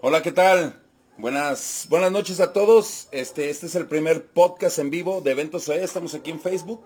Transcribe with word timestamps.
Hola, 0.00 0.22
¿qué 0.22 0.30
tal? 0.30 0.80
Buenas, 1.16 1.88
buenas 1.90 2.12
noches 2.12 2.38
a 2.38 2.52
todos. 2.52 3.08
Este, 3.10 3.50
este 3.50 3.66
es 3.66 3.74
el 3.74 3.88
primer 3.88 4.26
podcast 4.26 4.78
en 4.78 4.90
vivo 4.90 5.20
de 5.22 5.32
Eventos 5.32 5.68
OE. 5.68 5.82
Estamos 5.82 6.14
aquí 6.14 6.30
en 6.30 6.38
Facebook. 6.38 6.80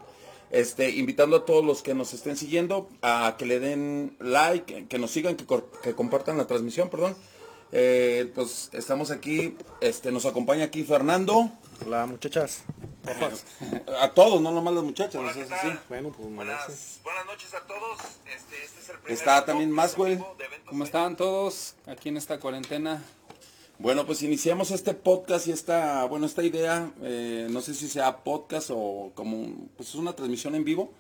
Este, 0.50 0.89
invitando 0.89 1.37
a 1.37 1.45
todos 1.45 1.63
los 1.63 1.83
que 1.83 1.93
nos 1.93 2.15
estén 2.15 2.39
siguiendo 2.39 2.89
a 3.03 3.37
que 3.39 3.45
le 3.45 3.61
den 3.61 4.17
like, 4.19 4.87
que 4.89 4.99
nos 4.99 5.11
sigan, 5.11 5.37
que, 5.37 5.45
que 5.83 5.95
compartan 5.95 6.39
la 6.39 6.47
transmisión, 6.47 6.89
perdón. 6.89 7.15
Eh, 7.71 8.33
pues 8.35 8.71
estamos 8.73 9.11
aquí, 9.11 9.59
este, 9.83 10.11
nos 10.11 10.25
acompaña 10.25 10.65
aquí 10.65 10.83
Fernando. 10.83 11.53
Hola 11.85 12.07
muchachas. 12.07 12.65
A 14.00 14.11
todos, 14.12 14.41
no 14.41 14.53
nomás 14.53 14.75
las 14.75 14.85
muchachas, 14.85 15.21
no 15.21 15.32
sé 15.32 15.45
si 15.45 15.50
sí. 15.50 15.68
Bueno, 15.89 16.11
pues 16.16 16.29
merece. 16.29 17.00
buenas 17.03 17.27
noches 17.27 17.53
a 17.55 17.61
todos. 17.67 17.98
Este, 18.27 18.62
este 18.64 18.80
es 18.80 18.89
el 18.91 18.96
primer 18.98 19.12
Está 19.12 19.45
también 19.45 19.71
Maxwell. 19.71 20.23
¿Cómo 20.67 20.85
están 20.85 21.17
todos 21.17 21.75
aquí 21.86 22.09
en 22.11 22.17
esta 22.17 22.39
cuarentena? 22.39 23.03
Bueno, 23.79 24.07
pues 24.07 24.23
iniciamos 24.23 24.71
este 24.71 24.94
podcast 24.94 25.49
y 25.49 25.53
esta, 25.53 26.04
bueno, 26.04 26.27
esta 26.27 26.44
idea, 26.44 26.93
eh, 27.03 27.49
no 27.50 27.61
sé 27.61 27.75
si 27.75 27.89
sea 27.89 28.18
podcast 28.18 28.71
o 28.72 29.11
como, 29.14 29.36
un- 29.36 29.71
pues 29.77 29.89
es 29.89 29.94
una 29.96 30.14
transmisión 30.14 30.55
en 30.55 30.64
vivo. 30.64 30.93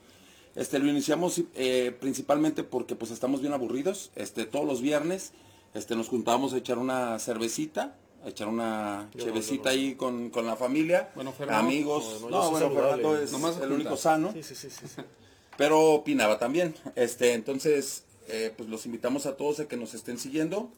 Este, 0.56 0.78
lo 0.80 0.88
iniciamos 0.90 1.40
eh, 1.54 1.96
principalmente 2.00 2.64
porque 2.64 2.96
pues 2.96 3.12
estamos 3.12 3.40
bien 3.40 3.52
aburridos. 3.52 4.10
Este, 4.16 4.44
todos 4.44 4.66
los 4.66 4.80
viernes, 4.82 5.32
este, 5.74 5.94
nos 5.94 6.08
juntábamos 6.08 6.52
a 6.52 6.56
echar 6.58 6.78
una 6.78 7.18
cervecita, 7.20 7.94
a 8.24 8.28
echar 8.28 8.48
una 8.48 9.10
Yo 9.14 9.24
chevecita 9.24 9.64
no. 9.64 9.70
ahí 9.70 9.94
con, 9.94 10.30
con 10.30 10.46
la 10.46 10.56
familia, 10.56 11.10
Bueno, 11.14 11.32
Fernando, 11.32 11.66
amigos. 11.68 12.20
no, 12.22 12.30
No, 12.30 12.50
bueno. 12.50 12.70
Fernando 12.70 13.18
es 13.18 13.32
Nomás 13.32 13.58
el 13.60 13.72
único 13.72 13.96
sano 13.96 14.32
Sí, 14.32 14.42
sí, 14.42 14.54
sí, 14.54 14.70
sí. 14.70 14.86
sí. 14.86 15.02
pero 15.56 15.80
opinaba 15.92 16.38
también. 16.38 16.74
Este, 16.96 17.34
entonces, 17.34 18.04
eh, 18.28 18.52
pues 18.56 18.68
los 18.68 18.86
invitamos 18.86 19.26
a 19.26 19.36
todos 19.36 19.60
a 19.60 19.68
que 19.68 19.76
nos 19.76 19.94
estén 19.94 20.18
siguiendo 20.18 20.70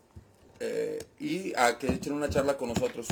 eh, 0.61 0.99
y 1.21 1.53
a 1.57 1.79
que 1.79 1.89
echen 1.89 2.13
una 2.13 2.29
charla 2.29 2.57
con 2.57 2.69
nosotros. 2.69 3.07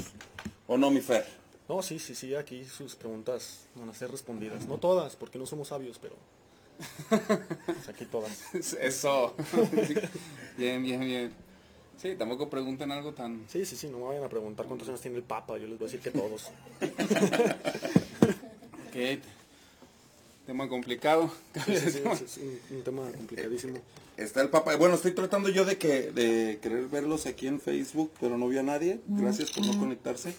¿O 0.67 0.77
no, 0.77 0.91
mi 0.91 1.01
Fer? 1.01 1.27
No, 1.69 1.83
sí, 1.83 1.99
sí, 1.99 2.15
sí, 2.15 2.35
aquí 2.35 2.65
sus 2.65 2.95
preguntas 2.95 3.61
van 3.75 3.89
a 3.89 3.95
ser 3.95 4.11
respondidas. 4.11 4.67
No 4.67 4.79
todas, 4.79 5.17
porque 5.17 5.39
no 5.39 5.47
somos 5.47 5.69
sabios, 5.69 5.99
pero... 6.01 6.17
pues 7.67 7.89
aquí 7.89 8.05
todas. 8.07 8.33
Eso. 8.55 9.35
bien, 10.57 10.83
bien, 10.83 11.01
bien. 11.01 11.33
Sí, 12.01 12.17
tampoco 12.17 12.51
pregunten 12.51 12.91
algo 12.91 13.13
tan... 13.13 13.45
Sí, 13.49 13.65
sí, 13.65 13.77
sí, 13.77 13.89
no 13.89 13.99
me 13.99 14.05
vayan 14.07 14.25
a 14.25 14.29
preguntar 14.29 14.67
cuántos 14.67 14.89
años 14.89 15.01
tiene 15.01 15.19
el 15.19 15.23
Papa, 15.23 15.57
yo 15.59 15.67
les 15.69 15.79
voy 15.79 15.89
a 15.89 15.91
decir 15.93 16.01
que 16.01 16.11
todos. 16.11 16.51
Ok. 18.89 19.21
Tema 20.47 20.69
complicado. 20.69 21.33
Sí, 21.65 21.77
sí, 21.77 21.91
sí, 21.93 21.99
es 22.25 22.37
un, 22.39 22.77
un 22.77 22.83
tema 22.83 23.11
complicadísimo. 23.17 23.79
Está 24.19 24.43
el 24.43 24.51
papá. 24.51 24.77
Bueno, 24.77 24.97
estoy 24.97 25.13
tratando 25.13 25.49
yo 25.49 25.65
de 25.65 25.79
que 25.79 26.11
de 26.13 26.59
querer 26.61 26.89
verlos 26.89 27.25
aquí 27.25 27.47
en 27.47 27.59
Facebook, 27.61 28.13
pero 28.21 28.37
no 28.37 28.49
vio 28.49 28.61
a 28.61 28.63
nadie. 28.65 29.01
Gracias 29.07 29.51
por 29.53 29.65
no 29.65 29.79
conectarse. 29.79 30.35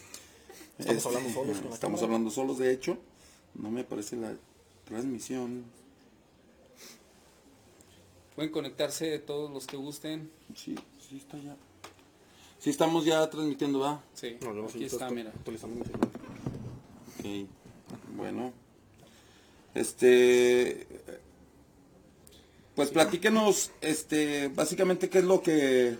Estamos 0.77 1.05
hablando 1.07 1.29
solos 1.31 1.57
con 1.57 1.69
la 1.69 1.73
Estamos 1.73 1.99
cámara. 1.99 2.05
hablando 2.05 2.29
solos, 2.31 2.57
de 2.59 2.71
hecho. 2.71 2.97
No 3.55 3.71
me 3.71 3.81
aparece 3.81 4.17
la 4.17 4.35
transmisión. 4.85 5.63
Pueden 8.35 8.51
conectarse 8.51 9.17
todos 9.19 9.49
los 9.51 9.65
que 9.65 9.77
gusten. 9.77 10.29
Sí, 10.55 10.75
sí 11.13 11.19
está 11.19 11.37
ya. 11.37 11.55
Sí 12.57 12.69
estamos 12.71 13.05
ya 13.05 13.29
transmitiendo, 13.29 13.79
¿va? 13.79 14.01
Sí, 14.15 14.37
No, 14.41 14.65
aquí 14.65 14.83
está, 14.83 15.11
mira. 15.11 15.31
Ok, 17.19 17.47
bueno. 18.15 18.51
Este, 19.75 20.87
pues 22.75 22.89
platíquenos, 22.89 23.71
este, 23.81 24.47
básicamente 24.47 25.09
qué 25.09 25.19
es 25.19 25.25
lo 25.25 25.43
que, 25.43 25.97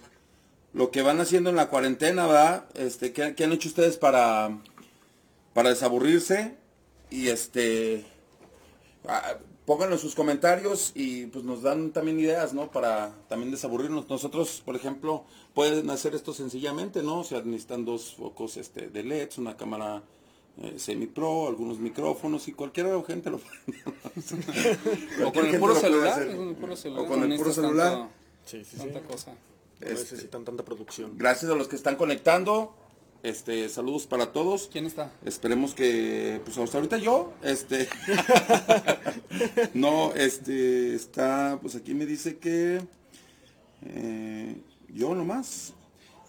lo 0.73 0.89
que 0.89 1.03
van 1.03 1.19
haciendo 1.19 1.51
en 1.51 1.57
la 1.57 1.69
cuarentena, 1.69 2.25
¿verdad? 2.25 2.65
Este, 2.75 3.13
qué, 3.13 3.35
qué 3.35 3.43
han 3.43 3.51
hecho 3.51 3.69
ustedes 3.69 3.97
para, 3.97 4.57
para 5.53 5.69
desaburrirse 5.69 6.55
y 7.11 7.27
este, 7.27 8.05
ah, 9.07 9.37
pónganlo 9.65 9.95
en 9.95 9.99
sus 10.01 10.15
comentarios 10.15 10.91
y 10.95 11.27
pues 11.27 11.43
nos 11.45 11.61
dan 11.61 11.91
también 11.91 12.19
ideas, 12.19 12.53
¿no? 12.53 12.69
Para 12.71 13.13
también 13.29 13.51
desaburrirnos. 13.51 14.09
Nosotros, 14.09 14.61
por 14.65 14.75
ejemplo, 14.75 15.23
pueden 15.53 15.89
hacer 15.89 16.15
esto 16.15 16.33
sencillamente, 16.33 17.01
¿no? 17.03 17.19
O 17.19 17.23
sea, 17.23 17.41
necesitan 17.41 17.85
dos 17.85 18.15
focos 18.15 18.57
este, 18.57 18.89
de 18.89 19.03
LEDs, 19.03 19.37
una 19.37 19.55
cámara 19.57 20.03
eh, 20.61 20.75
semi-pro, 20.77 21.47
algunos 21.47 21.79
micrófonos 21.79 22.47
y 22.47 22.51
cualquier 22.53 22.87
gente 23.05 23.29
lo 23.31 23.39
puede 23.39 23.55
O 25.25 25.31
con 25.33 25.45
el 25.45 25.59
puro 25.59 25.75
celular. 25.75 26.27
Con 26.35 26.47
el 26.49 26.55
puro 26.55 26.75
celular. 26.75 27.05
O 27.05 27.07
con 27.07 27.23
el 27.31 27.37
puro 27.37 27.53
celular. 27.53 27.91
tanto- 27.93 28.09
Sí, 28.45 28.63
sí, 28.65 28.71
sí. 28.71 28.77
Tanta 28.77 29.01
cosa. 29.01 29.31
No 29.31 29.87
Este- 29.87 29.93
necesitan 30.15 30.43
tanta 30.45 30.63
producción. 30.63 31.17
Gracias 31.17 31.49
a 31.51 31.55
los 31.55 31.67
que 31.67 31.75
están 31.75 31.95
conectando. 31.95 32.75
Este, 33.23 33.69
saludos 33.69 34.05
para 34.05 34.33
todos. 34.33 34.67
¿Quién 34.69 34.85
está? 34.85 35.09
Esperemos 35.23 35.73
que, 35.73 36.41
pues 36.43 36.57
hasta 36.57 36.77
ahorita 36.77 36.97
yo, 36.97 37.31
este, 37.41 37.87
no, 39.73 40.13
este, 40.13 40.93
está, 40.93 41.57
pues 41.61 41.75
aquí 41.75 41.93
me 41.93 42.05
dice 42.05 42.37
que, 42.37 42.81
eh, 43.85 44.61
yo 44.89 45.15
nomás. 45.15 45.71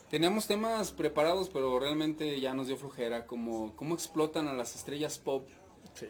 Teníamos 0.08 0.46
temas 0.46 0.92
preparados, 0.92 1.48
pero 1.48 1.80
realmente 1.80 2.38
ya 2.40 2.54
nos 2.54 2.68
dio 2.68 2.76
flojera, 2.76 3.26
como 3.26 3.74
cómo 3.74 3.94
explotan 3.96 4.46
a 4.46 4.52
las 4.52 4.76
estrellas 4.76 5.18
pop, 5.18 5.48
Sí. 5.94 6.06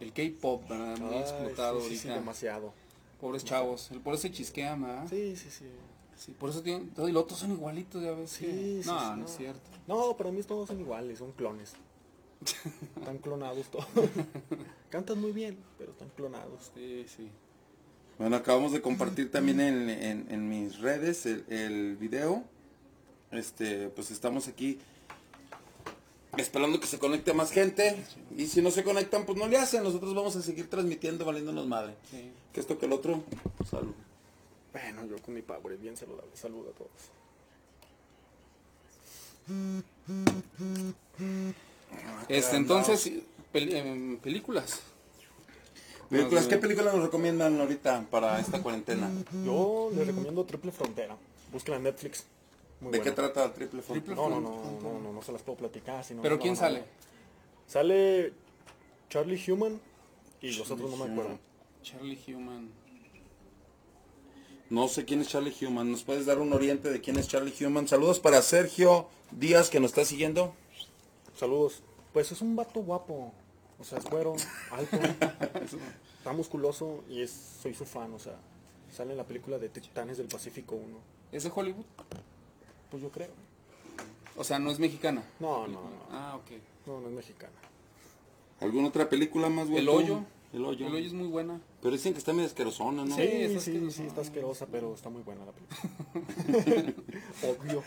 el 0.00 0.12
K-pop, 0.12 0.68
¿verdad? 0.68 0.98
Muy 0.98 1.14
Ay, 1.14 1.20
explotado 1.20 1.80
sí, 1.80 1.90
sí, 1.90 1.96
sí, 1.98 2.08
ahorita. 2.08 2.20
demasiado. 2.20 2.74
Pobres 3.20 3.44
chavos, 3.44 3.90
el 3.92 4.00
por 4.00 4.14
eso 4.14 4.22
se 4.22 4.32
chisquean, 4.32 4.82
¿verdad? 4.82 5.06
Sí, 5.08 5.36
sí, 5.36 5.48
sí. 5.48 5.64
Sí, 6.16 6.32
por 6.32 6.50
eso 6.50 6.62
tienen, 6.62 6.90
todo 6.90 7.08
y 7.08 7.12
los 7.12 7.24
otros 7.24 7.38
son 7.40 7.52
igualitos, 7.52 8.02
ya 8.02 8.12
ves. 8.12 8.30
Sí, 8.30 8.44
que- 8.46 8.80
sí, 8.82 8.88
no, 8.88 8.98
sí, 9.00 9.06
no, 9.06 9.16
no. 9.16 9.24
es 9.24 9.36
cierto. 9.36 9.70
No, 9.86 10.16
para 10.16 10.30
mí 10.30 10.42
todos 10.42 10.68
son 10.68 10.80
iguales, 10.80 11.18
son 11.18 11.32
clones. 11.32 11.74
Están 12.96 13.18
clonados 13.18 13.66
todos. 13.70 13.86
Cantan 14.90 15.20
muy 15.20 15.32
bien, 15.32 15.58
pero 15.78 15.92
están 15.92 16.08
clonados. 16.10 16.70
Sí, 16.74 17.06
sí. 17.16 17.30
Bueno, 18.18 18.36
acabamos 18.36 18.72
de 18.72 18.80
compartir 18.80 19.30
también 19.30 19.60
en, 19.60 19.90
en- 19.90 20.26
en 20.30 20.48
mis 20.48 20.78
redes 20.78 21.26
el, 21.26 21.44
el 21.48 21.96
video. 21.96 22.44
Este, 23.32 23.88
pues 23.88 24.10
estamos 24.12 24.46
aquí 24.46 24.78
esperando 26.36 26.78
que 26.80 26.86
se 26.86 26.98
conecte 26.98 27.32
más 27.32 27.50
gente. 27.50 27.96
Y 28.36 28.46
si 28.46 28.62
no 28.62 28.70
se 28.70 28.84
conectan, 28.84 29.24
pues 29.26 29.38
no 29.38 29.46
le 29.48 29.56
hacen. 29.56 29.82
Nosotros 29.82 30.14
vamos 30.14 30.36
a 30.36 30.42
seguir 30.42 30.68
transmitiendo 30.70 31.24
valiéndonos 31.24 31.66
madre. 31.66 31.94
Sí. 32.10 32.30
Que 32.52 32.60
esto 32.60 32.78
que 32.78 32.86
el 32.86 32.92
otro, 32.92 33.24
salud. 33.68 33.94
Bueno, 34.74 35.06
yo 35.06 35.16
con 35.22 35.32
mi 35.34 35.40
power 35.42 35.78
bien 35.78 35.96
saludable. 35.96 36.30
Saludo 36.36 36.70
a 36.70 36.72
todos. 36.74 36.90
Este, 42.28 42.56
entonces, 42.56 43.10
peli- 43.52 43.76
em, 43.76 44.18
películas. 44.18 44.80
Películas, 46.10 46.46
¿qué 46.46 46.58
películas 46.58 46.94
nos 46.94 47.04
recomiendan 47.04 47.60
ahorita 47.60 48.04
para 48.10 48.38
esta 48.38 48.62
cuarentena? 48.62 49.10
Yo 49.44 49.90
les 49.94 50.06
recomiendo 50.06 50.44
Triple 50.44 50.70
Frontera. 50.72 51.16
Búsquenla 51.52 51.78
en 51.78 51.84
Netflix. 51.84 52.24
Muy 52.80 52.92
¿De 52.92 52.98
qué 53.00 53.10
buena. 53.10 53.32
trata 53.32 53.54
Triple 53.54 53.80
Frontera? 53.82 54.14
No, 54.16 54.28
no, 54.28 54.40
no, 54.40 54.80
no, 54.82 54.98
no, 55.00 55.12
no 55.12 55.22
se 55.22 55.32
las 55.32 55.42
puedo 55.42 55.56
platicar. 55.58 56.04
¿Pero 56.22 56.36
no, 56.36 56.40
quién 56.42 56.54
no, 56.54 56.60
sale? 56.60 56.80
no. 56.80 56.84
Sale 57.66 58.32
Charlie 59.08 59.42
Human 59.50 59.80
y 60.42 60.52
los 60.52 60.70
otros 60.70 60.90
no 60.90 61.04
me 61.04 61.12
acuerdo. 61.12 61.38
Charlie 61.82 62.18
Human. 62.28 62.70
No 64.70 64.88
sé 64.88 65.04
quién 65.04 65.20
es 65.20 65.28
Charlie 65.28 65.54
Human. 65.62 65.90
¿Nos 65.90 66.04
puedes 66.04 66.26
dar 66.26 66.38
un 66.38 66.52
oriente 66.52 66.90
de 66.90 67.00
quién 67.00 67.18
es 67.18 67.28
Charlie 67.28 67.54
Human? 67.64 67.86
Saludos 67.86 68.20
para 68.20 68.40
Sergio 68.42 69.08
Díaz 69.30 69.68
que 69.70 69.80
nos 69.80 69.90
está 69.90 70.04
siguiendo. 70.04 70.54
Saludos. 71.36 71.82
Pues 72.12 72.32
es 72.32 72.40
un 72.40 72.56
vato 72.56 72.80
guapo. 72.80 73.32
O 73.78 73.84
sea, 73.84 73.98
es 73.98 74.04
güero, 74.04 74.34
alto, 74.70 74.96
está 76.18 76.32
musculoso 76.32 77.02
y 77.08 77.22
es, 77.22 77.58
soy 77.60 77.74
su 77.74 77.84
fan. 77.84 78.14
O 78.14 78.18
sea, 78.18 78.36
sale 78.90 79.10
en 79.10 79.18
la 79.18 79.24
película 79.24 79.58
de 79.58 79.68
Titanes 79.68 80.16
del 80.16 80.28
Pacífico 80.28 80.76
1. 80.76 80.96
¿Es 81.32 81.42
de 81.42 81.52
Hollywood? 81.54 81.84
Pues 82.90 83.02
yo 83.02 83.10
creo. 83.10 83.30
O 84.36 84.44
sea, 84.44 84.58
no 84.58 84.70
es 84.70 84.78
mexicana. 84.78 85.24
No, 85.40 85.66
no, 85.66 85.82
no. 85.82 86.06
Ah, 86.10 86.36
ok. 86.36 86.52
No, 86.86 87.00
no 87.00 87.08
es 87.08 87.14
mexicana. 87.14 87.52
¿Alguna 88.60 88.88
otra 88.88 89.08
película 89.08 89.48
más 89.48 89.68
buena? 89.68 89.80
El 89.80 89.88
hoyo. 89.88 90.24
El 90.54 90.64
hoyo. 90.64 90.86
El 90.86 90.94
hoyo 90.94 91.06
es 91.06 91.12
muy 91.12 91.26
buena. 91.26 91.60
Pero 91.82 91.92
dicen 91.94 92.12
que 92.12 92.18
está 92.20 92.32
medio 92.32 92.46
asquerosona, 92.46 93.04
¿no? 93.04 93.14
Sí, 93.16 93.22
sí, 93.48 93.56
asquerosa. 93.56 93.96
sí, 93.96 94.06
está 94.06 94.20
asquerosa, 94.20 94.66
pero 94.66 94.94
está 94.94 95.10
muy 95.10 95.22
buena 95.22 95.44
la 95.44 95.52
película. 95.52 96.94
Obvio. 97.42 97.82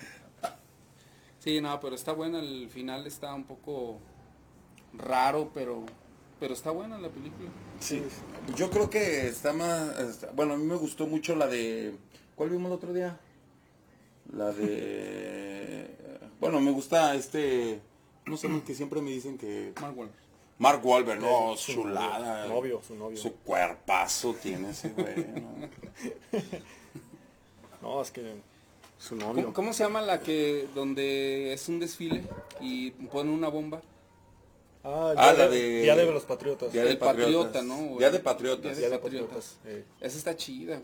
Sí, 1.39 1.61
no, 1.61 1.79
pero 1.79 1.95
está 1.95 2.11
buena. 2.11 2.39
El 2.39 2.69
final 2.69 3.07
está 3.07 3.33
un 3.33 3.45
poco 3.45 3.99
raro, 4.93 5.49
pero 5.53 5.85
pero 6.39 6.53
está 6.53 6.71
buena 6.71 6.99
la 6.99 7.09
película. 7.09 7.49
Sí. 7.79 8.03
Yo 8.55 8.69
creo 8.69 8.89
que 8.89 9.27
está 9.27 9.53
más... 9.53 9.97
está- 9.99 10.31
bueno, 10.33 10.53
a 10.53 10.57
mí 10.57 10.65
me 10.65 10.75
gustó 10.75 11.07
mucho 11.07 11.35
la 11.35 11.47
de... 11.47 11.95
¿Cuál 12.35 12.51
vimos 12.51 12.67
el 12.67 12.73
otro 12.73 12.93
día? 12.93 13.19
La 14.33 14.51
de... 14.51 15.95
Bueno, 16.39 16.59
me 16.59 16.69
gusta 16.69 17.15
este... 17.15 17.81
No 18.27 18.37
sé, 18.37 18.47
que 18.67 18.75
siempre 18.75 19.01
me 19.01 19.09
dicen 19.09 19.37
que... 19.37 19.73
Mark 19.81 19.97
Wahlberg. 19.97 20.26
Mark 20.59 20.83
Wahlberg, 20.83 21.19
no, 21.21 21.55
Su 21.55 21.73
chulada. 21.73 22.47
novio, 22.47 22.81
su 22.85 22.95
novio. 22.95 23.17
Su 23.17 23.33
cuerpazo 23.35 24.33
tiene 24.41 24.71
ese 24.71 24.89
güey, 24.89 25.15
¿no? 25.17 25.69
No, 27.81 28.01
es 28.01 28.11
que 28.11 28.33
Su 28.97 29.15
novio. 29.15 29.43
¿Cómo, 29.43 29.53
cómo 29.53 29.73
se 29.73 29.83
llama 29.83 30.01
la 30.01 30.19
que 30.19 30.67
donde 30.73 31.53
es 31.53 31.67
un 31.69 31.79
desfile 31.79 32.23
y 32.59 32.91
ponen 32.91 33.33
una 33.33 33.49
bomba? 33.49 33.81
Ah, 34.83 35.13
Ah, 35.15 35.33
la 35.33 35.47
de, 35.47 35.81
Día 35.81 35.95
de 35.95 36.05
los 36.11 36.23
Patriotas. 36.23 36.71
Día 36.73 36.83
de 36.85 36.91
El 36.91 36.97
patriota. 36.97 37.61
¿no? 37.61 37.97
Día 37.97 38.09
de 38.09 38.19
Patriotas. 38.19 38.77
Día 38.77 38.89
de 38.89 38.97
Patriotas. 38.97 39.55
Patriotas. 39.57 39.57
eh. 39.65 39.83
Esa 40.01 40.17
está 40.17 40.35
chida. 40.35 40.79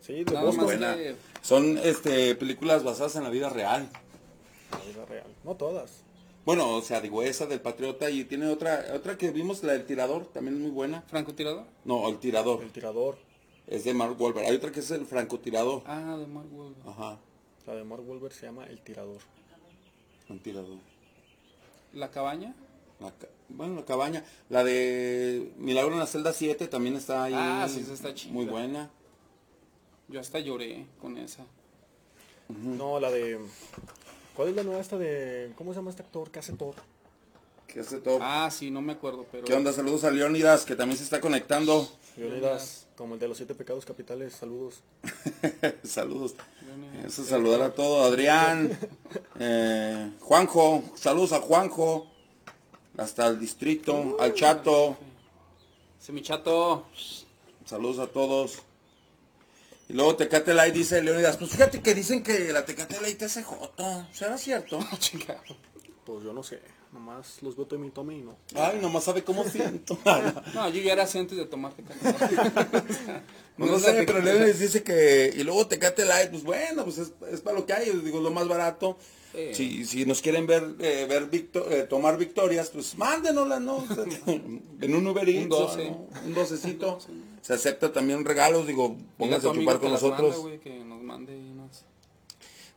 Sí, 0.00 0.24
de 0.24 0.32
Nada 0.32 0.46
más 0.52 0.56
Buena. 0.64 0.96
que- 0.96 1.14
Son 1.42 1.78
este 1.78 2.34
películas 2.34 2.82
basadas 2.82 3.14
en 3.16 3.22
la 3.24 3.30
vida 3.30 3.48
real. 3.50 3.88
La 4.72 4.78
vida 4.84 5.04
real. 5.06 5.26
No 5.44 5.54
todas. 5.54 6.02
Bueno, 6.46 6.76
o 6.76 6.80
sea, 6.80 7.00
digo 7.00 7.22
esa 7.22 7.44
del 7.46 7.60
Patriota 7.60 8.08
y 8.08 8.24
tiene 8.24 8.46
otra 8.46 8.86
otra 8.94 9.18
que 9.18 9.30
vimos, 9.32 9.62
la 9.64 9.72
del 9.74 9.84
Tirador, 9.84 10.26
también 10.26 10.54
es 10.56 10.62
muy 10.62 10.70
buena. 10.70 11.02
¿Francotirador? 11.08 11.64
No, 11.84 12.08
el 12.08 12.18
Tirador. 12.18 12.62
El 12.62 12.70
tirador. 12.70 13.18
Es 13.66 13.82
de 13.84 13.92
Mark 13.92 14.14
Wahlberg. 14.20 14.46
Hay 14.46 14.54
otra 14.56 14.70
que 14.70 14.78
es 14.80 14.90
el 14.92 15.04
francotirador. 15.06 15.82
Ah, 15.86 16.16
de 16.16 16.26
Mark 16.28 16.46
Wahlberg. 16.52 16.88
Ajá, 16.88 17.18
La 17.66 17.74
de 17.74 17.82
Mark 17.84 18.08
Wahlberg 18.08 18.32
se 18.32 18.46
llama 18.46 18.64
El 18.66 18.80
tirador. 18.80 19.18
un 20.28 20.38
tirador. 20.38 20.78
¿La 21.92 22.10
cabaña? 22.12 22.54
La 23.00 23.10
ca- 23.10 23.26
bueno, 23.48 23.74
la 23.74 23.84
cabaña. 23.84 24.24
La 24.48 24.62
de 24.62 25.52
Milagro 25.58 25.92
en 25.94 25.98
la 25.98 26.06
celda 26.06 26.32
7 26.32 26.68
también 26.68 26.94
está 26.94 27.24
ahí. 27.24 27.34
Ah, 27.36 27.66
sí, 27.68 27.80
esa 27.80 27.92
está 27.94 28.14
chida. 28.14 28.32
Muy 28.32 28.44
buena. 28.46 28.88
Yo 30.08 30.20
hasta 30.20 30.38
lloré 30.38 30.86
con 31.00 31.18
esa. 31.18 31.44
No, 32.48 33.00
la 33.00 33.10
de... 33.10 33.40
¿Cuál 34.36 34.50
es 34.50 34.56
la 34.56 34.62
nueva 34.64 34.82
esta 34.82 34.98
de... 34.98 35.50
¿Cómo 35.56 35.72
se 35.72 35.78
llama 35.78 35.88
este 35.88 36.02
actor 36.02 36.30
que 36.30 36.40
hace 36.40 36.52
Thor? 36.52 36.74
¿Qué 37.66 37.80
hace 37.80 37.98
todo? 38.00 38.18
Ah, 38.20 38.50
sí, 38.50 38.70
no 38.70 38.82
me 38.82 38.92
acuerdo, 38.92 39.24
pero... 39.32 39.44
¿Qué 39.44 39.54
onda? 39.54 39.72
Saludos 39.72 40.04
a 40.04 40.10
Leonidas, 40.10 40.66
que 40.66 40.76
también 40.76 40.98
se 40.98 41.04
está 41.04 41.22
conectando. 41.22 41.90
Leonidas, 42.18 42.86
como 42.96 43.14
el 43.14 43.20
de 43.20 43.28
los 43.28 43.38
siete 43.38 43.54
pecados 43.54 43.86
capitales. 43.86 44.34
Saludos. 44.34 44.82
saludos. 45.84 46.34
Leonidas. 46.66 47.06
Eso 47.06 47.24
saludar 47.24 47.62
a 47.62 47.74
todo. 47.74 48.04
Adrián, 48.04 48.78
eh, 49.40 50.12
Juanjo, 50.20 50.84
saludos 50.94 51.32
a 51.32 51.40
Juanjo. 51.40 52.06
Hasta 52.98 53.28
el 53.28 53.40
distrito, 53.40 54.18
al 54.20 54.34
chato. 54.34 54.98
Ese 55.98 56.12
mi 56.12 56.20
chato. 56.20 56.84
Saludos 57.64 57.98
a 57.98 58.06
todos. 58.06 58.62
Y 59.88 59.92
luego 59.92 60.16
Tecate 60.16 60.52
Light 60.54 60.74
dice 60.74 61.00
Leonidas, 61.02 61.36
pues 61.36 61.50
fíjate 61.52 61.80
que 61.80 61.94
dicen 61.94 62.22
que 62.22 62.52
la 62.52 62.64
Tecate 62.64 63.00
Light 63.00 63.22
es 63.22 63.38
J. 63.44 64.08
¿Será 64.12 64.36
cierto? 64.38 64.78
Chingado. 64.98 65.40
Pues 66.04 66.24
yo 66.24 66.32
no 66.32 66.42
sé. 66.42 66.60
Nomás 66.92 67.42
los 67.42 67.56
veo 67.56 67.66
y 67.84 67.90
tome 67.90 68.16
y 68.16 68.22
no. 68.22 68.36
Ay, 68.54 68.78
nomás 68.80 69.04
sabe 69.04 69.22
cómo 69.22 69.44
siento. 69.48 69.98
No, 70.54 70.68
yo 70.70 70.80
ya 70.80 70.92
era 70.94 71.02
así 71.02 71.18
antes 71.18 71.36
de 71.36 71.44
tomarte 71.44 71.82
No, 73.58 73.66
no 73.66 73.78
sé, 73.78 74.04
pero 74.06 74.20
Leonidas 74.20 74.58
dice 74.58 74.82
que... 74.82 75.32
Y 75.34 75.42
luego 75.42 75.66
Tecate 75.66 76.04
Light, 76.04 76.30
pues 76.30 76.42
bueno, 76.42 76.84
pues 76.84 76.98
es, 76.98 77.12
es 77.30 77.40
para 77.40 77.58
lo 77.58 77.66
que 77.66 77.72
hay. 77.72 77.90
Digo, 77.90 78.20
lo 78.20 78.30
más 78.30 78.46
barato. 78.48 78.98
Sí. 79.34 79.54
Si, 79.54 79.84
si 79.84 80.06
nos 80.06 80.22
quieren 80.22 80.46
ver, 80.46 80.74
eh, 80.78 81.06
ver 81.08 81.28
victo- 81.30 81.70
eh, 81.70 81.82
tomar 81.82 82.16
victorias, 82.16 82.70
pues 82.70 82.96
mándenoslas, 82.96 83.60
¿no? 83.60 83.76
O 83.78 83.86
sea, 83.86 84.04
en 84.26 84.94
un 84.94 85.06
Uber 85.06 85.28
Eats, 85.28 85.42
Un 85.44 85.48
12. 85.50 85.90
¿no? 85.90 86.08
Un 86.24 86.34
docecito. 86.34 86.98
Se 87.46 87.52
acepta 87.54 87.92
también 87.92 88.24
regalos, 88.24 88.66
digo, 88.66 88.96
pónganse 89.16 89.48
a 89.48 89.52
chupar 89.52 89.78
con 89.78 89.92
nosotros. 89.92 90.30
manda, 90.30 90.42
güey, 90.42 90.58
que 90.58 90.80
nos 90.84 91.00
mande 91.00 91.36
unas... 91.36 91.84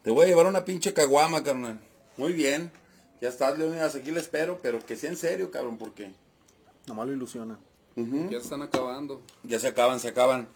Te 0.04 0.12
voy 0.12 0.26
a 0.26 0.28
llevar 0.28 0.46
una 0.46 0.64
pinche 0.64 0.94
caguama, 0.94 1.42
carnal. 1.44 1.80
Muy 2.18 2.34
bien. 2.34 2.72
Ya 3.20 3.30
estás, 3.30 3.58
Leonidas, 3.58 3.96
aquí 3.96 4.12
le 4.12 4.20
espero, 4.20 4.60
pero 4.62 4.86
que 4.86 4.96
sea 4.96 5.10
en 5.10 5.18
serio, 5.18 5.50
cabrón, 5.50 5.80
porque 5.80 6.12
Nomás 6.86 7.08
lo 7.08 7.14
ilusiona. 7.14 7.58
ujú, 7.96 8.26
Ya 8.30 8.38
se 8.38 8.44
están 8.44 8.62
acabando. 8.62 9.22
ya 9.42 9.60
se 9.60 9.68
acaban, 9.70 10.00
se 10.00 10.10
acaban. 10.10 10.48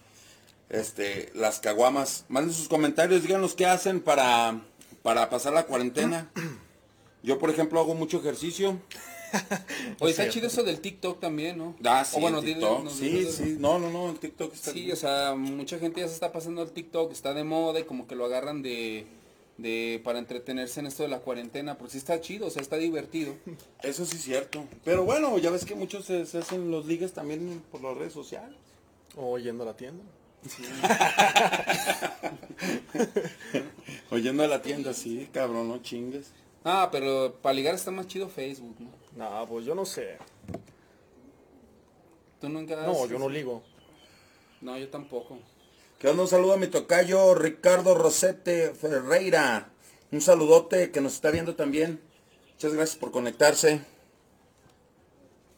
Este, 0.69 1.31
las 1.33 1.59
caguamas. 1.59 2.25
Manden 2.29 2.53
sus 2.53 2.67
comentarios, 2.67 3.23
díganos 3.23 3.55
qué 3.55 3.65
hacen 3.65 3.99
para, 3.99 4.61
para 5.01 5.27
pasar 5.31 5.53
la 5.53 5.65
cuarentena. 5.65 6.29
Yo, 7.23 7.39
por 7.39 7.49
ejemplo, 7.49 7.79
hago 7.79 7.95
mucho 7.95 8.19
ejercicio. 8.19 8.79
Oye, 9.99 10.11
está 10.11 10.29
chido 10.29 10.47
eso 10.47 10.63
del 10.63 10.79
TikTok 10.79 11.19
también, 11.19 11.57
¿no? 11.57 11.75
Ah, 11.83 12.03
sí, 12.05 12.17
O 12.17 12.21
bueno, 12.21 12.39
en 12.39 12.45
dile- 12.45 12.53
TikTok. 12.59 12.83
nos 12.83 12.93
Sí, 12.93 13.27
sí. 13.31 13.55
No, 13.59 13.79
no, 13.79 13.89
no, 13.89 14.09
en 14.09 14.17
TikTok 14.17 14.53
está 14.53 14.71
Sí, 14.71 14.91
o 14.91 14.95
sea, 14.95 15.35
mucha 15.35 15.79
gente 15.79 16.01
ya 16.01 16.07
se 16.07 16.13
está 16.13 16.31
pasando 16.31 16.61
al 16.61 16.71
TikTok, 16.71 17.11
está 17.11 17.33
de 17.33 17.43
moda 17.43 17.79
y 17.79 17.83
como 17.83 18.07
que 18.07 18.15
lo 18.15 18.25
agarran 18.25 18.61
de, 18.61 19.05
de 19.57 20.01
para 20.03 20.19
entretenerse 20.19 20.79
en 20.79 20.87
esto 20.87 21.03
de 21.03 21.09
la 21.09 21.19
cuarentena, 21.19 21.77
porque 21.77 21.93
sí 21.93 21.97
está 21.97 22.19
chido, 22.21 22.47
o 22.47 22.49
sea, 22.49 22.61
está 22.61 22.77
divertido. 22.77 23.33
Eso 23.83 24.05
sí 24.05 24.17
es 24.17 24.23
cierto. 24.23 24.65
Pero 24.83 25.03
bueno, 25.05 25.37
ya 25.39 25.49
ves 25.49 25.65
que 25.65 25.75
muchos 25.75 26.05
se, 26.05 26.25
se 26.25 26.37
hacen 26.39 26.69
los 26.71 26.85
ligues 26.85 27.13
también 27.13 27.61
por 27.71 27.81
las 27.81 27.97
redes 27.97 28.13
sociales. 28.13 28.57
O 29.15 29.37
yendo 29.37 29.63
a 29.63 29.67
la 29.67 29.77
tienda. 29.77 30.03
Oyendo 34.11 34.43
a 34.43 34.47
la 34.47 34.61
tienda, 34.61 34.93
sí, 34.93 35.27
cabrón, 35.31 35.67
no 35.69 35.81
chingues. 35.81 36.31
Ah, 36.63 36.89
pero 36.91 37.35
para 37.41 37.53
ligar 37.53 37.75
está 37.75 37.91
más 37.91 38.07
chido 38.07 38.29
Facebook, 38.29 38.75
¿no? 38.79 38.89
No, 39.15 39.45
pues 39.47 39.65
yo 39.65 39.75
no 39.75 39.85
sé. 39.85 40.17
Tú 42.41 42.49
nunca... 42.49 42.75
No, 42.75 43.03
has- 43.03 43.09
yo 43.09 43.19
no 43.19 43.29
ligo. 43.29 43.63
No, 44.61 44.77
yo 44.77 44.89
tampoco. 44.89 45.39
Que 45.99 46.07
onda 46.09 46.23
un 46.23 46.29
saludo 46.29 46.53
a 46.53 46.57
mi 46.57 46.67
tocayo 46.67 47.33
Ricardo 47.35 47.95
Rosete 47.95 48.73
Ferreira. 48.73 49.69
Un 50.11 50.21
saludote 50.21 50.91
que 50.91 51.01
nos 51.01 51.13
está 51.13 51.31
viendo 51.31 51.55
también. 51.55 52.01
Muchas 52.53 52.73
gracias 52.73 52.97
por 52.97 53.11
conectarse. 53.11 53.81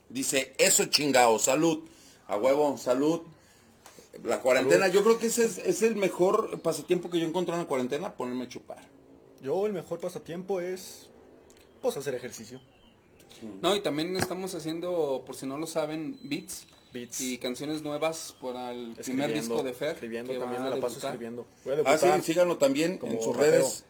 Dice, 0.10 0.54
eso 0.58 0.86
chingao, 0.86 1.40
salud. 1.40 1.88
A 2.28 2.38
huevo, 2.38 2.78
salud. 2.78 3.22
La 4.24 4.40
cuarentena, 4.42 4.88
yo 4.88 5.04
creo 5.04 5.20
que 5.20 5.28
ese 5.28 5.46
es, 5.46 5.58
es 5.58 5.82
el 5.82 5.96
mejor 5.96 6.62
pasatiempo 6.62 7.10
que 7.10 7.20
yo 7.20 7.28
encontré 7.28 7.54
en 7.54 7.62
la 7.62 7.68
cuarentena, 7.68 8.16
ponerme 8.16 8.46
a 8.46 8.48
chupar. 8.48 8.82
Yo 9.42 9.66
el 9.66 9.74
mejor 9.74 10.00
pasatiempo 10.00 10.62
es 10.62 11.10
pues 11.82 11.98
hacer 11.98 12.16
ejercicio. 12.16 12.62
No, 13.62 13.76
y 13.76 13.80
también 13.82 14.16
estamos 14.18 14.54
haciendo, 14.56 15.24
por 15.26 15.36
si 15.36 15.46
no 15.46 15.58
lo 15.58 15.68
saben, 15.68 16.18
beats. 16.24 16.66
Beats. 16.94 17.20
Y 17.22 17.38
canciones 17.40 17.82
nuevas 17.82 18.36
para 18.42 18.72
el 18.72 18.94
primer 19.04 19.34
disco 19.34 19.62
de 19.64 19.74
Fer. 19.74 19.92
Escribiendo 19.96 20.32
que 20.32 20.40
también 20.40 20.62
va 20.62 20.68
me 20.68 20.72
a 20.72 20.76
la 20.78 20.82
paso 20.82 20.98
escribiendo. 20.98 21.46
Voy 21.66 21.74
a 21.76 21.82
Ah, 21.86 21.98
sí, 21.98 22.08
síganlo 22.24 22.58
también 22.58 22.98
como 22.98 23.14
en 23.14 23.22
sus 23.22 23.36
rapero. 23.36 23.52
redes. 23.58 23.84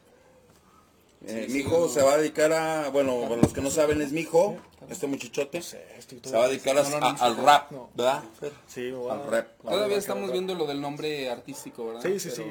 Eh, 1.27 1.45
Sí, 1.47 1.53
mi 1.53 1.53
sí, 1.53 1.59
hijo 1.67 1.79
no. 1.81 1.87
se 1.87 2.01
va 2.03 2.13
a 2.13 2.17
dedicar 2.17 2.51
a, 2.53 2.89
bueno, 2.89 3.19
para 3.21 3.37
los 3.37 3.51
que 3.53 3.61
no 3.61 3.69
saben 3.71 4.01
es 4.01 4.11
mi 4.11 4.21
hijo, 4.21 4.57
este 4.89 5.07
muchachote. 5.07 5.57
No 5.59 5.63
sé, 5.63 5.83
Se 6.23 6.35
va 6.37 6.45
a 6.45 6.47
dedicar 6.47 6.77
a- 6.77 7.09
al 7.09 7.37
rap. 7.37 7.71
¿verdad? 7.95 8.23
Fer? 8.39 8.53
Sí, 8.67 8.91
al 9.09 9.27
rap. 9.27 9.47
Todavía 9.61 9.97
estamos 9.97 10.31
viendo 10.31 10.53
lo 10.55 10.67
del 10.67 10.81
nombre 10.81 11.29
artístico, 11.29 11.87
¿verdad? 11.87 12.01
Sí, 12.03 12.19
sí, 12.19 12.29
sí. 12.31 12.43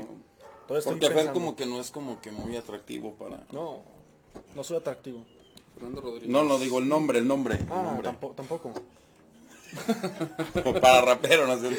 Pero- 0.67 0.83
Porque 0.83 1.11
Fer 1.11 1.33
como 1.33 1.55
que 1.57 1.67
no 1.67 1.81
es 1.81 1.91
como 1.91 2.21
que 2.21 2.31
muy 2.33 2.57
atractivo 2.57 3.15
para... 3.15 3.45
No, 3.53 3.83
no 4.57 4.65
soy 4.65 4.79
atractivo. 4.79 5.25
Fernando 5.75 6.01
Rodríguez. 6.01 6.29
No, 6.29 6.45
no, 6.45 6.59
digo 6.59 6.79
el 6.79 6.89
nombre, 6.89 7.19
el 7.19 7.27
nombre. 7.27 7.57
el 7.57 7.67
Ah, 7.71 7.83
nombre. 7.83 8.03
tampoco, 8.05 8.35
tampoco. 8.35 8.73
para 10.81 11.01
rapero, 11.03 11.47
no 11.47 11.59
sé. 11.59 11.77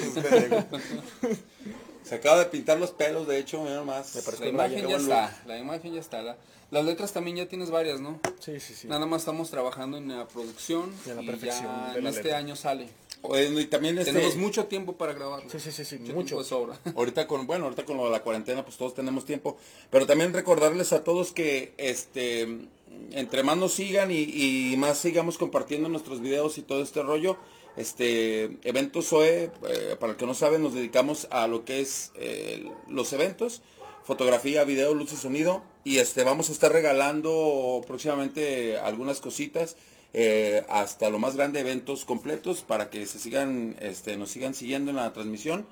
Se 2.04 2.16
acaba 2.16 2.40
de 2.40 2.46
pintar 2.46 2.80
los 2.80 2.92
pelos, 2.92 3.28
de 3.28 3.40
hecho, 3.40 3.64
mira 3.64 3.84
parece 3.84 4.40
La 4.40 4.48
imagen 4.50 4.88
ya 4.88 4.98
está, 4.98 5.42
la 5.48 5.58
imagen 5.58 5.94
ya 5.94 6.00
está. 6.02 6.22
la- 6.22 6.38
las 6.72 6.84
letras 6.84 7.14
también 7.14 7.38
ya 7.38 7.48
tienes 7.48 7.70
varias, 7.70 8.02
¿no? 8.02 8.20
Sí, 8.40 8.60
sí, 8.60 8.74
sí. 8.74 8.88
Nada 8.88 9.06
más 9.06 9.22
estamos 9.22 9.50
trabajando 9.50 9.98
en 9.98 10.16
la 10.16 10.28
producción 10.28 10.92
Y 11.06 11.12
en 11.12 11.16
la 11.18 11.22
y 11.22 11.26
perfección 11.28 11.64
ya 11.64 11.92
de 11.94 11.98
en 12.00 12.04
la 12.04 12.10
este 12.10 12.24
letra. 12.24 12.38
año 12.40 12.56
sale. 12.56 12.90
Bueno, 13.22 13.60
y 13.60 13.66
también 13.66 13.98
este, 13.98 14.12
Tenemos 14.14 14.36
mucho 14.36 14.66
tiempo 14.66 14.94
para 14.94 15.14
grabarlo. 15.14 15.50
Sí, 15.50 15.60
sí, 15.60 15.72
sí, 15.72 15.86
sí, 15.86 15.98
Mucho 16.00 16.14
mucho. 16.14 16.26
tiempo 16.26 16.44
de 16.44 16.50
sobra. 16.50 16.80
ahorita 16.96 17.28
con, 17.28 17.48
bueno, 17.48 17.66
ahorita 17.66 17.86
con 17.86 17.98
lo 17.98 18.06
de 18.06 18.12
la 18.12 18.22
cuarentena, 18.22 18.64
pues 18.64 18.78
todos 18.78 18.94
tenemos 18.94 19.26
tiempo. 19.26 19.58
Pero 19.90 20.06
también 20.06 20.34
recordarles 20.34 20.92
a 20.94 21.04
todos 21.04 21.32
que 21.32 21.74
este 21.78 22.68
entre 23.12 23.44
más 23.44 23.58
nos 23.58 23.74
sigan 23.74 24.12
y, 24.12 24.76
más 24.78 24.98
sigamos 24.98 25.38
compartiendo 25.38 25.90
nuestros 25.90 26.22
videos 26.22 26.58
y 26.58 26.62
todo 26.62 26.84
este 26.84 27.02
rollo. 27.02 27.38
Este 27.78 28.58
evento 28.64 29.02
SOE, 29.02 29.52
eh, 29.68 29.96
para 30.00 30.14
el 30.14 30.18
que 30.18 30.26
no 30.26 30.34
saben, 30.34 30.64
nos 30.64 30.74
dedicamos 30.74 31.28
a 31.32 31.48
lo 31.48 31.66
que 31.66 31.82
es 31.82 32.12
eh, 32.16 32.70
los 32.88 33.12
eventos, 33.12 33.62
fotografía, 34.04 34.64
video, 34.64 34.94
luz 34.94 35.14
y 35.14 35.18
sonido. 35.18 35.64
Y 35.84 35.98
este 35.98 36.24
vamos 36.24 36.50
a 36.50 36.54
estar 36.54 36.72
regalando 36.72 37.82
próximamente 37.88 38.78
algunas 38.78 39.20
cositas. 39.22 39.76
eh, 40.18 40.64
hasta 40.70 41.10
lo 41.10 41.20
más 41.20 41.36
grande 41.36 41.60
eventos 41.60 42.06
completos 42.06 42.62
para 42.62 42.90
que 42.90 43.06
se 43.06 43.20
sigan, 43.20 43.76
este, 43.82 44.16
nos 44.16 44.30
sigan 44.30 44.54
siguiendo 44.54 44.92
en 44.92 44.96
la 44.96 45.12
transmisión. 45.12 45.68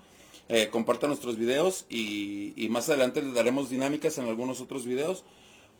Eh, 0.49 0.67
compartan 0.69 1.09
nuestros 1.09 1.37
videos 1.37 1.85
y, 1.89 2.51
y 2.57 2.67
más 2.67 2.89
adelante 2.89 3.21
les 3.21 3.33
daremos 3.33 3.69
dinámicas 3.69 4.17
en 4.17 4.27
algunos 4.27 4.59
otros 4.59 4.85
videos 4.85 5.23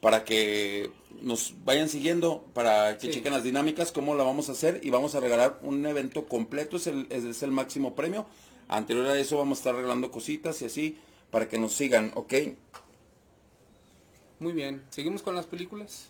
para 0.04 0.26
que 0.26 0.92
nos 1.22 1.56
vayan 1.64 1.88
siguiendo, 1.88 2.44
para 2.54 2.98
que 2.98 3.08
Sí. 3.08 3.14
chequen 3.14 3.32
las 3.32 3.44
dinámicas, 3.46 3.94
cómo 3.94 4.16
la 4.16 4.26
vamos 4.26 4.50
a 4.50 4.52
hacer 4.52 4.82
y 4.84 4.90
vamos 4.90 5.16
a 5.16 5.22
regalar 5.22 5.60
un 5.64 5.86
evento 5.86 6.26
completo, 6.28 6.76
es 6.76 6.88
el, 6.88 7.08
es, 7.10 7.24
es 7.24 7.42
el 7.42 7.52
máximo 7.52 7.96
premio. 7.96 8.26
Anterior 8.68 9.08
a 9.08 9.18
eso 9.18 9.38
vamos 9.38 9.60
a 9.60 9.62
estar 9.62 9.76
regalando 9.76 10.12
cositas 10.12 10.62
y 10.62 10.66
así 10.66 10.98
para 11.32 11.48
que 11.48 11.58
nos 11.58 11.72
sigan, 11.74 12.12
¿ok? 12.16 12.34
Muy 14.40 14.52
bien. 14.52 14.84
¿Seguimos 14.90 15.22
con 15.22 15.36
las 15.36 15.46
películas? 15.46 16.10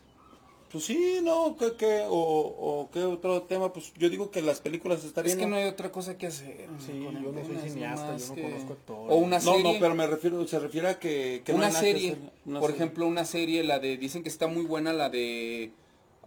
Pues 0.74 0.86
sí, 0.86 1.20
no, 1.22 1.56
¿qué, 1.56 1.74
qué, 1.78 2.04
o, 2.10 2.12
o 2.18 2.90
qué 2.92 3.04
otro 3.04 3.44
tema? 3.44 3.72
Pues 3.72 3.94
yo 3.96 4.10
digo 4.10 4.32
que 4.32 4.42
las 4.42 4.60
películas 4.60 5.04
estarían... 5.06 5.38
Es 5.38 5.42
que 5.44 5.48
no 5.48 5.56
hay 5.56 5.66
otra 5.66 5.92
cosa 5.92 6.18
que 6.18 6.26
hacer. 6.26 6.68
Sí, 6.84 7.00
yo 7.00 7.12
no 7.12 7.46
soy 7.46 7.70
cineasta, 7.70 8.18
yo 8.18 8.28
no 8.30 8.34
que- 8.36 8.42
conozco 8.42 8.74
actores. 8.74 9.12
O 9.14 9.16
una 9.18 9.38
No, 9.38 9.54
serie. 9.54 9.74
no, 9.74 9.80
pero 9.80 9.94
me 9.94 10.08
refiero, 10.08 10.48
se 10.48 10.58
refiere 10.58 10.88
a 10.90 10.98
que... 11.00 11.44
que 11.46 11.52
no 11.54 11.60
una 11.60 11.70
que 11.70 11.76
serie, 11.76 12.12
hacer, 12.14 12.32
una 12.48 12.60
por 12.60 12.72
serie. 12.72 12.84
ejemplo, 12.84 13.06
una 13.08 13.24
serie, 13.24 13.64
la 13.64 13.78
de, 13.78 13.98
dicen 13.98 14.24
que 14.24 14.30
está 14.30 14.48
muy 14.48 14.64
buena 14.66 14.94
la 14.94 15.10
de, 15.10 15.72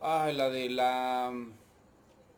ah, 0.01 0.31
la 0.33 0.49
de 0.49 0.71
la, 0.71 1.33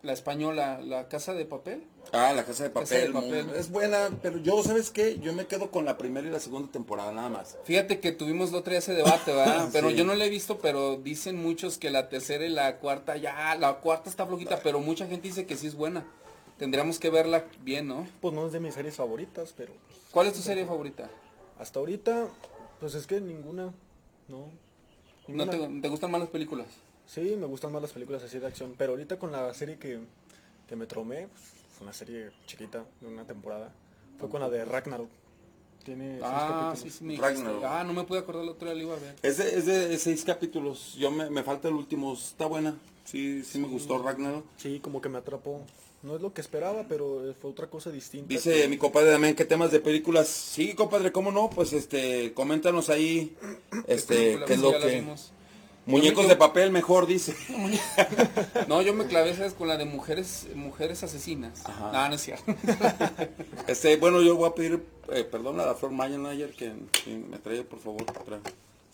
la 0.03 0.13
española, 0.13 0.81
la 0.83 1.09
Casa 1.09 1.35
de 1.35 1.45
Papel. 1.45 1.85
Ah, 2.13 2.33
La 2.33 2.45
Casa 2.45 2.63
de 2.65 2.71
Papel. 2.71 2.89
Casa 2.89 2.99
de 3.01 3.09
muy- 3.11 3.43
Papel. 3.43 3.57
Es 3.57 3.71
buena, 3.71 4.11
pero 4.23 4.39
yo, 4.39 4.63
¿sabes 4.63 4.91
qué? 4.91 5.19
Yo 5.19 5.33
me 5.33 5.47
quedo 5.47 5.71
con 5.71 5.85
la 5.85 5.99
primera 5.99 6.27
y 6.27 6.31
la 6.31 6.41
segunda 6.41 6.71
temporada, 6.71 7.13
nada 7.13 7.29
más. 7.29 7.59
Fíjate 7.65 8.01
que 8.01 8.13
tuvimos 8.13 8.53
la 8.53 8.59
otra 8.59 8.77
ese 8.79 8.95
debate, 8.95 9.33
¿verdad? 9.35 9.69
Pero 9.73 9.91
Sí. 9.91 9.97
yo 9.97 10.05
no 10.05 10.15
la 10.15 10.25
he 10.25 10.29
visto, 10.31 10.59
pero 10.59 10.97
dicen 10.97 11.37
muchos 11.43 11.77
que 11.79 11.91
la 11.91 12.09
tercera 12.09 12.47
y 12.47 12.49
la 12.51 12.77
cuarta, 12.79 13.17
ya, 13.17 13.55
la 13.57 13.75
cuarta 13.81 14.09
está 14.09 14.27
flojita, 14.27 14.61
pero 14.63 14.81
mucha 14.81 15.07
gente 15.07 15.29
dice 15.29 15.45
que 15.47 15.57
sí 15.57 15.67
es 15.67 15.75
buena. 15.75 16.07
Tendríamos 16.59 16.99
que 16.99 17.11
verla 17.11 17.45
bien, 17.63 17.89
¿no? 17.89 18.07
Pues 18.21 18.33
no 18.35 18.47
es 18.47 18.53
de 18.53 18.61
mis 18.61 18.75
series 18.75 18.97
favoritas, 18.97 19.53
pero 19.57 19.73
pues, 19.89 19.99
¿Cuál 20.13 20.29
es 20.29 20.33
tu 20.33 20.41
serie 20.41 20.65
favorita? 20.65 21.11
hasta 21.59 21.79
ahorita, 21.81 22.29
pues 22.81 22.95
es 22.95 23.07
que 23.07 23.21
ninguna, 23.21 23.73
no. 24.29 24.49
¿No 25.27 25.47
te, 25.51 25.59
te 25.59 25.89
gustan 25.89 26.11
más 26.11 26.21
las 26.21 26.31
películas? 26.31 26.69
Sí, 27.09 27.37
me 27.37 27.47
gustan 27.47 27.73
más 27.73 27.81
las 27.83 27.93
películas 27.93 28.23
así 28.23 28.39
de 28.39 28.47
acción, 28.47 28.75
pero 28.77 28.93
ahorita 28.93 29.19
con 29.19 29.33
la 29.33 29.53
serie 29.55 29.79
que, 29.79 29.99
que 30.69 30.77
me 30.77 30.85
tromé, 30.87 31.27
pues, 31.29 31.43
fue 31.77 31.85
una 31.87 31.93
serie 31.95 32.31
chiquita 32.47 32.85
de 33.01 33.07
una 33.09 33.25
temporada, 33.25 33.73
fue 34.19 34.29
con 34.29 34.41
la 34.43 34.51
de 34.51 34.65
Ragnarok. 34.65 35.09
Tiene 35.85 36.19
seis 36.19 36.23
Ah, 36.23 36.75
sí, 36.77 36.83
capítulos. 36.83 36.95
sí, 36.99 37.05
me. 37.05 37.17
Ragnarok. 37.17 37.65
Ah, 37.65 37.83
no 37.85 37.95
me 37.95 38.05
pude 38.05 38.19
acordar 38.19 38.43
el 38.43 38.51
otro 38.51 38.67
día, 38.69 38.75
la 38.77 38.83
iba 38.83 38.95
a 38.95 38.99
ver. 38.99 39.15
Es 39.23 39.39
de, 39.39 39.57
es 39.59 39.65
de 39.65 39.97
seis 39.99 40.23
capítulos. 40.23 40.95
Yo 40.99 41.11
me, 41.11 41.31
me 41.31 41.43
falta 41.43 41.69
el 41.69 41.75
último. 41.75 42.13
Está 42.13 42.45
buena. 42.45 42.77
Sí, 43.07 43.43
sí 43.43 43.59
me 43.59 43.69
gustó 43.69 43.97
Ragnarok. 44.03 44.45
Sí, 44.59 44.81
como 44.81 45.01
que 45.01 45.09
me 45.09 45.17
atrapó. 45.17 45.63
No 46.03 46.17
es 46.17 46.21
lo 46.21 46.35
que 46.35 46.43
esperaba, 46.43 46.85
pero 46.89 47.35
fue 47.41 47.51
otra 47.51 47.69
cosa 47.71 47.91
distinta. 47.91 48.29
Dice 48.29 48.69
mi 48.69 48.77
compadre 48.77 49.11
Damián, 49.11 49.35
¿qué 49.35 49.47
temas 49.47 49.73
de 49.73 49.81
películas? 49.81 50.29
Sí, 50.29 50.75
compadre, 50.75 51.11
¿cómo 51.11 51.33
no? 51.33 51.49
Pues 51.49 51.73
este, 51.73 52.35
coméntanos 52.35 52.91
ahí, 52.91 53.35
este, 53.87 54.15
qué 54.15 54.33
es 54.35 54.39
Pues 54.47 54.59
lo 54.61 54.73
la 54.73 54.79
que... 54.87 54.95
vimos. 54.97 55.33
Muñecos 55.89 56.25
me 56.25 56.31
de 56.31 56.37
papel 56.37 56.71
mejor, 56.71 57.07
dice. 57.07 57.35
No, 58.69 58.83
yo 58.83 58.95
me 58.95 59.07
clavé, 59.07 59.35
¿sabes? 59.35 59.55
Con 59.55 59.69
la 59.69 59.77
de 59.77 59.85
mujeres, 59.85 60.47
mujeres 60.55 61.03
asesinas. 61.03 61.61
Ajá. 61.65 61.91
No, 61.93 62.09
no 62.09 62.15
es 62.15 62.23
cierto. 62.23 62.55
Este, 63.67 63.97
bueno, 63.97 64.23
yo 64.23 64.37
voy 64.37 64.49
a 64.49 64.55
pedir 64.55 64.83
eh, 65.13 65.25
perdón 65.25 65.61
a 65.61 65.67
la 65.67 65.75
Flor 65.75 65.93
Mayer 65.93 66.51
que, 66.51 66.73
que 66.93 67.11
me 67.17 67.39
traiga, 67.39 67.65
por 67.65 67.79
favor, 67.81 68.03
otra 68.03 68.41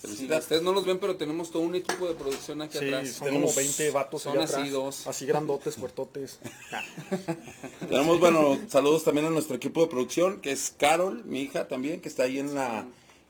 Sí, 0.07 0.29
ustedes 0.31 0.63
no 0.63 0.73
los 0.73 0.85
ven, 0.85 0.99
pero 0.99 1.17
tenemos 1.17 1.51
todo 1.51 1.63
un 1.63 1.75
equipo 1.75 2.07
de 2.07 2.15
producción 2.15 2.61
aquí 2.61 2.77
Sí, 2.79 2.85
atrás. 2.87 3.09
son 3.11 3.29
Tenemos- 3.29 3.53
como 3.53 3.57
20 3.65 3.91
vatos 3.91 4.23
son 4.23 4.33
allá 4.35 4.45
así 4.45 4.55
atrás, 4.55 4.71
dos. 4.71 5.07
así 5.07 5.25
grandotes, 5.25 5.77
fuertotes. 5.77 6.41
Tenemos, 7.89 8.21
bueno, 8.21 8.59
saludos 8.69 9.05
también 9.05 9.27
a 9.27 9.31
nuestro 9.31 9.57
equipo 9.57 9.81
de 9.81 9.87
producción, 9.87 10.41
que 10.41 10.53
es 10.53 10.75
Carol, 10.77 11.25
mi 11.25 11.41
hija 11.43 11.69
también, 11.69 12.01
que 12.03 12.09
está 12.09 12.25
ahí 12.25 12.39
en 12.39 12.55
la 12.55 12.85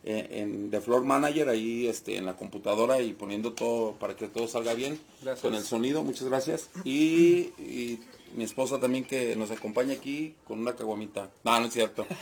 en 0.07 0.71
The 0.71 0.81
Floor 0.81 1.05
Manager, 1.05 1.49
ahí 1.49 1.87
este, 1.87 2.17
en 2.17 2.27
la 2.27 2.37
computadora 2.37 3.01
y 3.01 3.13
poniendo 3.15 3.53
todo 3.55 3.93
para 3.95 4.15
que 4.17 4.29
todo 4.29 4.47
salga 4.49 4.75
bien 4.75 4.99
Gracias. 5.23 5.41
con 5.41 5.55
el 5.55 5.63
sonido, 5.65 6.03
muchas 6.05 6.29
gracias. 6.29 6.69
Y, 6.85 7.53
y 7.59 8.01
mi 8.37 8.45
esposa 8.45 8.79
también 8.81 9.05
que 9.05 9.35
nos 9.37 9.51
acompaña 9.51 9.95
aquí 9.95 10.35
con 10.45 10.59
una 10.61 10.75
caguamita. 10.77 11.31
No, 11.45 11.59
no 11.61 11.67
es 11.67 11.73
cierto. 11.73 12.07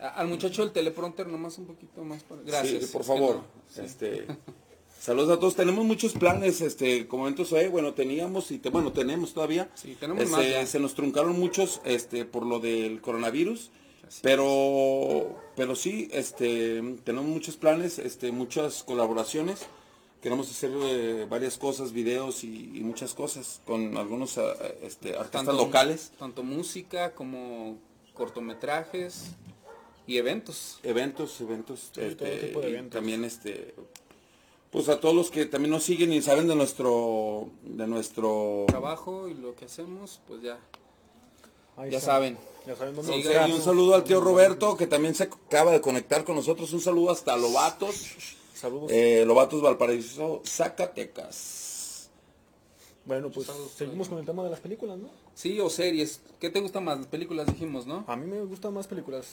Al 0.00 0.26
muchacho 0.28 0.62
del 0.62 0.72
teleprompter 0.72 1.26
nomás 1.26 1.58
un 1.58 1.66
poquito 1.66 2.02
más. 2.04 2.22
Para... 2.22 2.42
Gracias. 2.42 2.84
Sí, 2.86 2.92
por 2.92 3.02
es 3.02 3.06
que 3.08 3.12
favor. 3.14 3.36
no. 3.36 3.44
Sí. 3.68 3.80
Este, 3.84 4.26
saludos 4.98 5.36
a 5.36 5.38
todos. 5.40 5.54
Tenemos 5.54 5.84
muchos 5.84 6.12
planes, 6.14 6.60
este, 6.62 7.06
como 7.06 7.24
eventos 7.26 7.52
hoy, 7.52 7.68
bueno, 7.68 7.92
teníamos 7.94 8.50
y 8.50 8.58
te- 8.58 8.70
bueno, 8.70 8.92
tenemos 8.92 9.34
todavía. 9.34 9.70
Sí, 9.74 9.96
tenemos 10.00 10.22
Este, 10.24 10.36
más 10.36 10.48
ya. 10.48 10.66
Se 10.66 10.80
nos 10.80 10.94
truncaron 10.94 11.38
muchos, 11.38 11.80
este, 11.84 12.24
por 12.24 12.46
lo 12.46 12.58
del 12.60 13.00
coronavirus. 13.00 13.70
Pero, 14.20 15.36
pero 15.56 15.74
sí, 15.74 16.08
este, 16.12 16.82
tenemos 17.04 17.28
muchos 17.28 17.56
planes, 17.56 17.98
este, 17.98 18.32
muchas 18.32 18.82
colaboraciones. 18.82 19.66
Queremos 20.20 20.50
hacer 20.50 20.70
eh, 20.74 21.26
varias 21.28 21.56
cosas, 21.56 21.92
videos 21.92 22.44
y, 22.44 22.70
y 22.74 22.80
muchas 22.80 23.14
cosas 23.14 23.60
con 23.66 23.96
algunos 23.96 24.38
ah, 24.38 24.54
este, 24.82 25.16
artistas 25.16 25.54
locales, 25.54 26.12
Tanto 26.18 26.42
música 26.42 27.14
como 27.14 27.78
cortometrajes 28.14 29.30
y 30.06 30.18
eventos. 30.18 30.78
eventos, 30.82 31.40
eventos, 31.40 31.90
este, 31.96 32.36
tipo 32.36 32.60
de 32.60 32.68
y 32.68 32.72
eventos. 32.72 32.92
también 32.92 33.24
este, 33.24 33.74
pues 34.70 34.88
a 34.88 35.00
todos 35.00 35.14
los 35.14 35.30
que 35.30 35.46
también 35.46 35.70
nos 35.70 35.84
siguen 35.84 36.12
y 36.12 36.22
saben 36.22 36.46
de 36.46 36.54
nuestro, 36.54 37.50
de 37.62 37.86
nuestro 37.86 38.64
Trabajo 38.68 39.28
y 39.28 39.34
lo 39.34 39.54
que 39.54 39.64
hacemos, 39.64 40.20
pues 40.28 40.42
ya. 40.42 40.58
Ahí 41.76 41.90
Ya 41.90 41.98
está. 41.98 42.12
saben. 42.12 42.36
Ya 42.66 42.76
saben 42.76 42.94
dónde 42.94 43.12
Sí, 43.12 43.28
y 43.28 43.52
un 43.52 43.60
saludo 43.62 43.94
al 43.94 44.04
tío 44.04 44.20
Roberto 44.20 44.76
que 44.76 44.86
también 44.86 45.14
se 45.14 45.24
acaba 45.24 45.72
de 45.72 45.80
conectar 45.80 46.24
con 46.24 46.36
nosotros. 46.36 46.72
Un 46.72 46.80
saludo 46.80 47.10
hasta 47.10 47.36
Lobatos, 47.36 48.14
Saludos. 48.54 48.90
eh, 48.92 49.24
Lobatos 49.26 49.60
Valparaíso, 49.62 50.42
Zacatecas. 50.46 52.08
bueno, 53.04 53.30
pues 53.30 53.48
saludos 53.48 53.72
seguimos 53.76 54.08
con 54.08 54.18
el 54.18 54.24
tema 54.26 54.44
de 54.44 54.50
las 54.50 54.60
películas, 54.60 54.98
¿no? 54.98 55.08
Sí, 55.34 55.58
o 55.58 55.68
series. 55.68 56.20
¿Qué 56.38 56.50
te 56.50 56.60
gusta 56.60 56.80
más? 56.80 56.98
Las 56.98 57.06
películas 57.08 57.46
dijimos, 57.46 57.86
¿no? 57.86 58.04
A 58.06 58.14
mí 58.16 58.26
me 58.26 58.40
gustan 58.44 58.74
más 58.74 58.86
películas. 58.86 59.26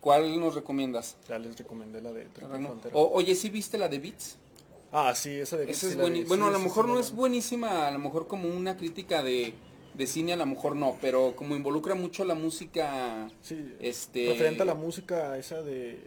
¿Cuál 0.00 0.38
nos 0.40 0.54
recomiendas? 0.54 1.16
Ya 1.28 1.38
les 1.38 1.56
recomendé 1.58 2.00
la 2.00 2.12
de? 2.12 2.26
Frontera. 2.26 2.94
O- 2.96 3.10
oye, 3.12 3.34
¿sí 3.34 3.50
viste 3.50 3.76
la 3.76 3.88
de 3.88 3.98
Beats? 3.98 4.36
Ah, 4.92 5.14
sí, 5.14 5.30
esa 5.30 5.56
de 5.58 5.64
Esa 5.70 5.80
sí 5.80 5.86
es 5.88 5.92
sí, 5.92 6.24
Bueno, 6.28 6.46
a 6.46 6.50
lo 6.50 6.58
mejor 6.60 6.86
sí, 6.86 6.92
no 6.92 7.00
es 7.00 7.12
buenísima, 7.12 7.88
a 7.88 7.90
lo 7.90 7.98
mejor 7.98 8.26
como 8.28 8.48
una 8.48 8.76
crítica 8.76 9.22
de, 9.22 9.52
de 9.96 10.06
cine, 10.06 10.32
a 10.34 10.36
lo 10.36 10.46
mejor 10.46 10.76
no, 10.76 10.96
pero 11.00 11.34
como 11.36 11.56
involucra 11.56 11.94
mucho 11.94 12.24
la 12.24 12.34
música, 12.34 13.28
Sí, 13.42 13.74
este... 13.80 14.28
referente 14.28 14.62
a 14.62 14.66
la 14.66 14.74
música 14.74 15.36
esa 15.38 15.62
de... 15.62 15.98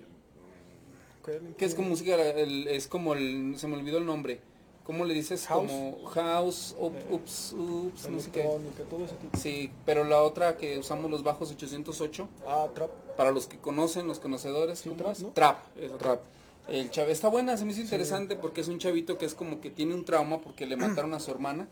¿qué- 1.25 1.41
que 1.58 1.65
es 1.65 1.75
como 1.75 1.89
música, 1.89 2.15
el- 2.15 2.67
es 2.67 2.88
como 2.88 3.13
el, 3.13 3.55
se 3.58 3.67
me 3.67 3.75
olvidó 3.77 3.98
el 3.98 4.05
nombre, 4.05 4.39
¿cómo 4.84 5.05
le 5.05 5.13
dices? 5.13 5.48
House. 5.48 5.67
Como 5.72 6.05
house, 6.05 6.75
up- 6.79 6.93
ups, 7.12 7.53
ups, 7.58 8.10
no 8.10 8.19
sé 8.19 8.31
qué. 8.31 8.41
todo 8.89 9.05
ese 9.05 9.15
tipo. 9.15 9.38
Sí, 9.38 9.72
pero 9.86 10.03
la 10.03 10.22
otra 10.22 10.55
que 10.58 10.77
usamos 10.77 11.10
los 11.12 11.24
bajos 11.24 11.51
808, 11.51 12.27
Ah, 12.48 12.67
trap. 12.74 12.89
para 13.17 13.31
los 13.31 13.48
que 13.48 13.58
conocen, 13.58 14.08
los 14.08 14.19
conocedores, 14.19 14.79
Sí, 14.79 14.89
¿cómo 14.89 15.01
trap, 15.01 15.12
es? 15.13 15.22
¿no? 15.24 15.29
Trap, 15.29 15.77
eso, 15.77 15.96
trap. 15.98 16.19
El 16.67 16.91
chave 16.91 17.12
está 17.12 17.29
buena, 17.29 17.58
se 17.58 17.65
me 17.65 17.72
hizo 17.72 17.81
interesante 17.81 18.36
porque 18.36 18.62
es 18.62 18.67
un 18.67 18.77
chavito 18.77 19.17
que 19.17 19.25
es 19.25 19.34
como 19.34 19.60
que 19.60 19.72
tiene 19.72 19.96
un 19.96 20.05
trauma 20.05 20.39
porque 20.41 20.67
le 20.67 20.75
mataron 20.77 21.13
a 21.15 21.19
su 21.19 21.31
hermana 21.31 21.67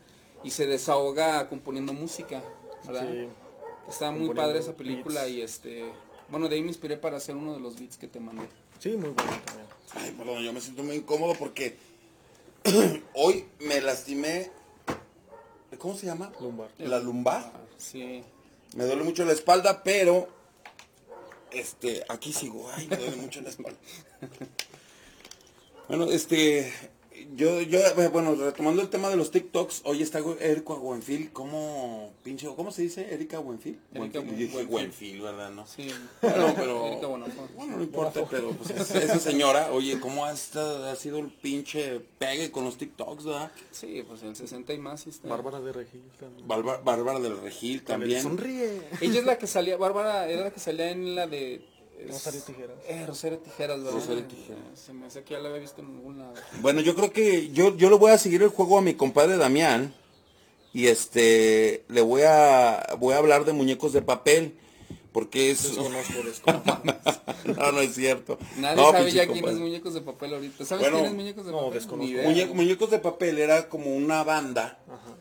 y 0.48 0.50
se 0.50 0.66
desahoga 0.66 1.50
componiendo 1.50 1.92
música, 1.92 2.42
¿verdad? 2.86 3.06
Sí. 3.12 3.27
Está 3.89 4.12
muy 4.12 4.34
padre 4.34 4.60
esa 4.60 4.77
película 4.77 5.24
beats. 5.24 5.36
y 5.36 5.42
este, 5.42 5.92
bueno, 6.30 6.48
de 6.48 6.56
ahí 6.56 6.62
me 6.62 6.70
inspiré 6.70 6.96
para 6.96 7.18
hacer 7.18 7.36
uno 7.36 7.54
de 7.54 7.60
los 7.60 7.77
beats 7.77 7.98
que 7.98 8.08
te 8.08 8.22
mandé. 8.22 8.48
Sí, 8.80 8.92
muy 8.92 9.10
bueno 9.10 9.32
también. 9.46 9.68
Ay, 9.94 10.12
perdón, 10.18 10.42
yo 10.42 10.54
me 10.54 10.62
siento 10.62 10.84
muy 10.84 10.96
incómodo 10.96 11.34
porque 11.38 11.75
hoy 13.13 13.46
me 13.60 13.82
lastimé. 13.82 14.50
¿Cómo 15.80 15.98
se 15.98 16.06
llama? 16.06 16.32
Lumbar. 16.39 16.70
La 16.80 17.00
lumbar. 17.00 17.51
Ah, 17.54 17.60
Sí. 17.77 18.24
Me 18.75 18.86
duele 18.86 19.04
mucho 19.04 19.25
la 19.25 19.34
espalda, 19.34 19.84
pero 19.84 20.30
este, 21.51 22.06
aquí 22.08 22.32
sigo. 22.32 22.70
Ay, 22.74 22.88
me 22.88 22.96
duele 22.96 23.18
mucho 23.18 23.42
la 23.42 23.50
espalda. 23.50 23.77
Bueno, 25.89 26.12
este, 26.12 26.70
yo, 27.36 27.62
yo, 27.62 27.79
bueno, 28.12 28.36
retomando 28.36 28.81
el 28.81 28.89
tema 28.89 29.10
de 29.10 29.15
los 29.15 29.31
TikToks, 29.31 29.81
hoy 29.86 30.01
está 30.01 30.19
Erika 30.39 30.74
Buenfil, 30.74 31.31
¿cómo, 31.31 32.12
pinche, 32.24 32.48
cómo 32.55 32.72
se 32.72 32.84
dice? 32.84 33.13
Erika 33.13 33.39
Buenfil. 33.39 33.79
Erika 33.93 34.19
Buenfil, 34.19 34.48
Buenfil. 34.48 34.67
Buenfil, 34.67 35.22
¿verdad? 35.22 35.51
No. 35.51 35.65
Sí. 35.67 35.89
Bueno, 36.22 36.53
pero, 36.55 36.88
Erika 36.91 37.07
Bonafont. 37.07 37.53
bueno, 37.55 37.77
no 37.77 37.84
importa, 37.84 38.25
pero 38.29 38.51
pues 38.51 38.69
es- 38.72 38.91
esa 38.96 39.19
señora, 39.19 39.72
oye, 39.72 40.00
¿cómo 40.00 40.25
ha, 40.25 40.31
estado- 40.34 40.86
ha 40.89 40.96
sido 40.96 41.19
el 41.19 41.27
pinche 41.31 42.00
pegue 42.19 42.51
con 42.51 42.63
los 42.65 42.77
TikToks, 42.77 43.25
verdad? 43.25 43.51
Sí, 43.72 44.03
pues 44.07 44.24
el 44.24 44.36
60 44.36 44.74
y 44.74 44.77
más 44.77 45.07
está. 45.07 45.27
Bárbara 45.27 45.60
de 45.60 45.72
Regil 45.74 46.01
también. 46.19 46.48
Bárbara, 46.48 46.81
Bárbara 46.84 47.19
del 47.19 47.39
Regil 47.41 47.84
también. 47.84 48.22
Sonríe. 48.24 48.81
Ella 49.01 49.19
es 49.19 49.25
la 49.25 49.38
que 49.38 49.48
salía, 49.48 49.77
Bárbara 49.77 50.27
era 50.29 50.43
la 50.46 50.51
que 50.51 50.60
salía 50.60 50.91
en 50.91 51.15
la 51.15 51.27
de... 51.27 51.62
es- 52.00 52.08
Rosario 52.12 52.42
Tijeras. 52.42 52.77
Eh, 52.88 53.06
Rosario 53.06 53.38
Tijeras, 53.39 53.77
¿verdad? 53.84 53.92
Rosario 53.94 54.24
Tijeras. 54.25 54.62
Se 54.75 54.94
me 54.94 55.06
hace 55.08 55.24
que 55.24 55.34
ya 55.34 55.39
la 55.39 55.50
había 55.50 55.62
visto 55.62 55.82
en 55.82 55.88
algún 55.88 56.20
lado. 56.20 56.34
Bueno, 56.62 56.82
yo 56.82 56.96
creo 56.96 57.12
que 57.12 57.50
yo, 57.51 57.75
yo 57.75 57.89
le 57.89 57.96
voy 57.98 58.12
a 58.12 58.18
seguir 58.18 58.42
el 58.44 58.50
juego 58.50 58.77
a 58.77 58.82
mi 58.82 58.94
compadre 58.94 59.38
Damián 59.38 59.94
y 60.74 60.88
este 60.88 61.84
le 61.88 62.01
voy 62.01 62.22
a 62.24 62.96
voy 63.00 63.13
a 63.13 63.18
hablar 63.18 63.46
de 63.46 63.54
muñecos 63.54 63.94
de 63.94 64.01
papel 64.01 64.56
porque 65.12 65.50
es 65.50 65.63
Desconozco, 65.63 66.22
desconozco. 66.24 66.82
no 67.46 67.72
no 67.72 67.82
es 67.82 67.96
cierto. 67.96 68.38
Nadie 68.58 68.75
No, 68.75 68.92
sabe 68.92 69.12
ya 69.12 69.25
quién 69.25 69.48
es 69.48 69.56
Muñecos 69.56 69.94
de 69.96 70.01
Papel 70.01 70.34
ahorita. 70.36 70.63
¿Sabes 70.66 70.84
Bueno, 70.84 70.98
quién 71.00 71.10
es 71.10 71.16
Muñecos 71.18 71.46
de 71.46 71.51
no, 71.51 71.58
Papel? 71.60 71.74
desconozco. 71.74 72.13
Muñe- 72.18 72.54
muñecos 72.54 72.92
de 72.92 73.00
papel 73.00 73.39
era 73.39 73.68
como 73.70 73.96
una 73.96 74.24
banda 74.24 74.77
Ajá. 74.88 75.16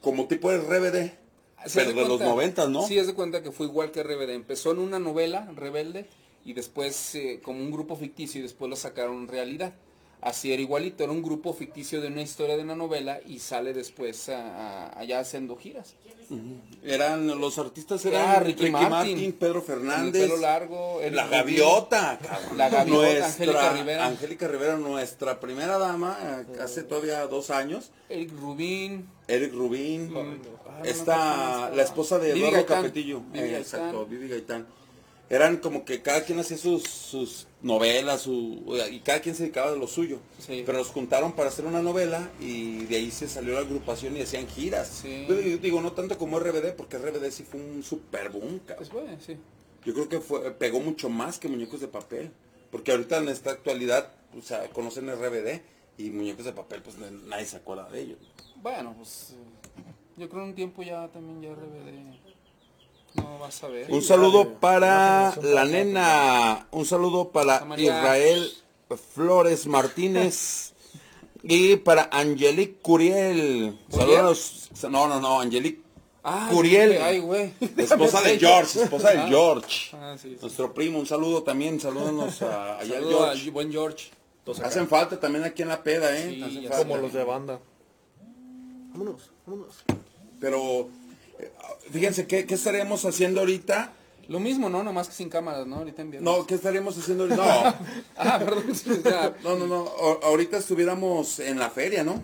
como 0.00 0.26
tipo 0.26 0.50
de 0.50 0.58
RBD 0.58 1.12
pero 1.74 1.88
de 1.90 1.94
los 1.94 2.06
cuenta- 2.08 2.24
noventas, 2.26 2.68
¿no? 2.68 2.86
Sí, 2.86 2.98
es 2.98 3.06
de 3.06 3.14
cuenta 3.14 3.42
que 3.42 3.52
fue 3.52 3.66
igual 3.66 3.90
que 3.90 4.02
RBD. 4.02 4.30
Empezó 4.34 4.72
en 4.72 4.78
una 4.78 4.98
novela, 4.98 5.50
Rebelde, 5.54 6.06
y 6.44 6.52
después 6.54 7.14
eh, 7.14 7.40
como 7.42 7.60
un 7.60 7.70
grupo 7.70 7.96
ficticio 7.96 8.40
y 8.40 8.42
después 8.42 8.68
lo 8.68 8.76
sacaron 8.76 9.16
en 9.22 9.28
realidad. 9.28 9.72
así 10.20 10.52
era 10.52 10.62
igualito, 10.62 11.02
era 11.02 11.12
un 11.12 11.20
grupo 11.20 11.52
ficticio 11.52 12.00
de 12.00 12.06
una 12.06 12.22
historia 12.22 12.56
de 12.56 12.62
una 12.62 12.76
novela 12.76 13.18
y 13.26 13.40
sale 13.40 13.72
después 13.72 14.28
a- 14.28 14.86
a- 14.86 14.98
allá 15.00 15.18
haciendo 15.18 15.56
giras. 15.56 15.96
Eran, 16.84 17.28
los 17.40 17.58
artistas 17.58 18.04
Era 18.04 18.32
eran 18.32 18.44
Ricky 18.44 18.62
Ricky, 18.62 18.72
Martin, 18.72 18.90
Martin, 18.90 19.32
Pedro 19.34 19.58
el 19.60 19.64
Fernández, 19.64 20.22
pelo 20.22 20.36
largo, 20.36 21.00
la 21.12 21.26
gaviota, 21.28 22.18
cabrón. 22.20 22.58
La 22.58 22.68
gaviota, 22.68 22.98
Nuestra- 23.02 23.26
Angélica 23.26 23.72
Rivera. 23.72 24.06
Angélica 24.06 24.48
Rivera, 24.48 24.76
nuestra 24.76 25.38
primera 25.38 25.78
dama, 25.78 26.18
eh, 26.20 26.60
hace 26.60 26.82
todavía 26.82 27.24
dos 27.28 27.50
años. 27.50 27.92
Eric 28.08 28.32
Rubin, 28.40 29.06
Eric 29.28 29.52
Rubín, 29.54 30.12
Ah, 30.16 30.22
no, 30.78 30.84
esta, 30.84 31.70
la 31.70 31.82
esposa 31.82 32.18
de 32.18 32.32
Eduardo. 32.32 32.66
Capetillo, 32.66 33.22
Eh, 33.32 33.56
exacto, 33.58 34.04
Vivi 34.06 34.26
Gaitán. 34.28 34.66
Eran 35.32 35.56
como 35.56 35.86
que 35.86 36.02
cada 36.02 36.24
quien 36.24 36.38
hacía 36.40 36.58
sus, 36.58 36.82
sus 36.82 37.46
novelas, 37.62 38.20
su, 38.20 38.78
y 38.90 39.00
cada 39.00 39.22
quien 39.22 39.34
se 39.34 39.44
dedicaba 39.44 39.70
de 39.72 39.78
lo 39.78 39.86
suyo. 39.86 40.18
Sí. 40.38 40.62
Pero 40.66 40.76
los 40.76 40.88
juntaron 40.88 41.32
para 41.32 41.48
hacer 41.48 41.64
una 41.64 41.80
novela 41.80 42.30
y 42.38 42.84
de 42.84 42.96
ahí 42.96 43.10
se 43.10 43.26
salió 43.26 43.54
la 43.54 43.60
agrupación 43.60 44.14
y 44.14 44.20
hacían 44.20 44.46
giras. 44.46 45.00
Sí. 45.02 45.24
Yo 45.26 45.34
digo, 45.56 45.80
no 45.80 45.92
tanto 45.92 46.18
como 46.18 46.38
RBD, 46.38 46.74
porque 46.76 46.98
RBD 46.98 47.30
sí 47.30 47.44
fue 47.44 47.58
un 47.58 47.82
super 47.82 48.28
boom, 48.28 48.60
pues 48.76 48.90
bueno, 48.90 49.16
sí. 49.24 49.38
Yo 49.86 49.94
creo 49.94 50.08
que 50.10 50.20
fue, 50.20 50.50
pegó 50.52 50.80
mucho 50.80 51.08
más 51.08 51.38
que 51.38 51.48
Muñecos 51.48 51.80
de 51.80 51.88
Papel. 51.88 52.30
Porque 52.70 52.90
ahorita 52.92 53.16
en 53.18 53.28
esta 53.30 53.52
actualidad, 53.52 54.12
o 54.36 54.42
sea, 54.42 54.68
conocen 54.68 55.10
RBD 55.10 55.62
y 55.96 56.10
Muñecos 56.10 56.44
de 56.44 56.52
Papel, 56.52 56.82
pues 56.82 56.96
nadie 56.98 57.46
se 57.46 57.56
acuerda 57.56 57.88
de 57.88 58.02
ellos. 58.02 58.18
Bueno, 58.56 58.94
pues 58.98 59.34
yo 60.18 60.28
creo 60.28 60.42
en 60.42 60.48
un 60.50 60.54
tiempo 60.54 60.82
ya 60.82 61.08
también 61.08 61.40
ya 61.40 61.54
RBD. 61.54 62.21
No 63.14 63.38
vas 63.38 63.62
a 63.62 63.68
ver. 63.68 63.90
Un 63.90 64.02
saludo 64.02 64.54
para 64.54 65.34
la 65.36 65.42
para 65.42 65.64
nena, 65.64 66.66
un 66.70 66.86
saludo 66.86 67.30
para. 67.30 67.64
Israel 67.76 68.50
Flores 69.14 69.66
Martínez 69.66 70.72
y 71.42 71.76
para 71.76 72.08
Angelique 72.12 72.78
Curiel. 72.80 73.78
Saludos. 73.90 74.70
No, 74.90 75.08
no, 75.08 75.20
no, 75.20 75.40
Angelique 75.40 75.80
Ah, 76.24 76.48
Curiel. 76.52 77.02
Ay, 77.02 77.18
güey. 77.18 77.52
Esposa 77.76 78.20
de 78.22 78.38
George, 78.40 78.82
esposa 78.82 79.10
de 79.10 79.18
Ah. 79.18 79.26
George. 79.28 79.90
Ah, 79.96 80.14
sí, 80.16 80.28
sí. 80.30 80.38
Nuestro 80.40 80.72
primo, 80.72 81.00
un 81.00 81.06
saludo 81.06 81.42
también, 81.42 81.80
salúdanos 81.80 82.40
a, 82.42 82.78
allá 82.78 82.94
Saludo 82.94 83.18
George. 83.24 83.50
buen 83.50 83.72
George. 83.72 84.10
Entonces, 84.38 84.64
Hacen 84.64 84.86
falta 84.88 85.18
también 85.18 85.42
aquí 85.44 85.62
en 85.62 85.68
la 85.68 85.82
peda, 85.82 86.16
¿eh? 86.16 86.30
Sí, 86.34 86.42
Hacen 86.44 86.62
ya 86.62 86.68
falta. 86.70 86.84
como 86.84 86.96
los 86.98 87.12
de 87.12 87.24
banda. 87.24 87.58
Vámonos, 88.92 89.30
vámonos. 89.46 89.74
Pero, 90.40 90.88
fíjense, 91.90 92.26
¿qué, 92.26 92.46
qué 92.46 92.54
estaríamos 92.54 93.04
haciendo 93.04 93.40
ahorita? 93.40 93.92
Lo 94.28 94.38
mismo, 94.40 94.68
¿no? 94.70 94.82
Nomás 94.82 95.08
que 95.08 95.14
sin 95.14 95.28
cámaras, 95.28 95.66
¿no? 95.66 95.76
Ahorita 95.76 96.00
en 96.02 96.10
viernes. 96.10 96.32
No, 96.32 96.46
¿qué 96.46 96.54
estaríamos 96.54 96.96
haciendo 96.96 97.24
ahorita? 97.24 97.78
Ah, 98.16 98.38
perdón. 98.38 98.64
ya. 99.04 99.34
No, 99.42 99.56
no, 99.56 99.66
no, 99.66 99.84
no. 99.84 99.84
a- 99.86 100.26
ahorita 100.26 100.58
estuviéramos 100.58 101.38
en 101.40 101.58
la 101.58 101.70
feria, 101.70 102.04
¿no? 102.04 102.22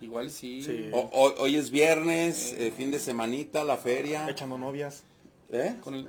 Igual 0.00 0.30
sí. 0.30 0.62
Sí. 0.62 0.88
O- 0.92 1.10
hoy, 1.12 1.32
hoy 1.38 1.56
es 1.56 1.70
viernes, 1.70 2.54
eh, 2.58 2.72
fin 2.76 2.90
de 2.90 2.98
semanita, 2.98 3.62
la 3.64 3.76
feria. 3.76 4.28
Echando 4.28 4.56
novias. 4.56 5.02
¿Eh? 5.50 5.76
Con 5.82 5.94
el... 5.94 6.08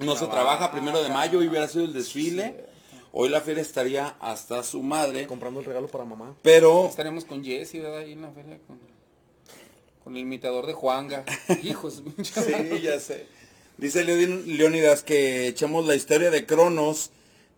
No 0.00 0.16
se 0.16 0.26
trabaja 0.28 0.70
primero 0.70 1.02
de 1.02 1.08
mayo, 1.10 1.40
hoy 1.40 1.48
hubiera 1.48 1.66
sido 1.68 1.84
el 1.84 1.92
desfile. 1.92 2.66
Hoy 3.12 3.28
la 3.28 3.40
feria 3.40 3.60
estaría 3.62 4.16
hasta 4.20 4.62
su 4.62 4.82
madre. 4.82 5.26
Comprando 5.26 5.60
el 5.60 5.66
regalo 5.66 5.88
para 5.88 6.04
mamá. 6.04 6.34
Pero, 6.42 6.86
Estaremos 6.86 7.24
con 7.24 7.42
¿verdad? 7.80 7.98
Ahí 7.98 8.12
en 8.12 8.22
la 8.22 8.30
feria 8.30 8.58
con, 8.66 8.78
con 10.04 10.16
el 10.16 10.22
imitador 10.22 10.66
de 10.66 10.72
Juanga. 10.72 11.24
Hijos. 11.62 12.02
sí, 12.22 12.80
ya 12.82 12.98
sé. 13.00 13.26
Dice 13.78 14.04
Leónidas 14.04 15.02
que 15.02 15.48
echemos 15.48 15.86
la 15.86 15.94
historia 15.94 16.30
de 16.30 16.46
Cronos, 16.46 17.10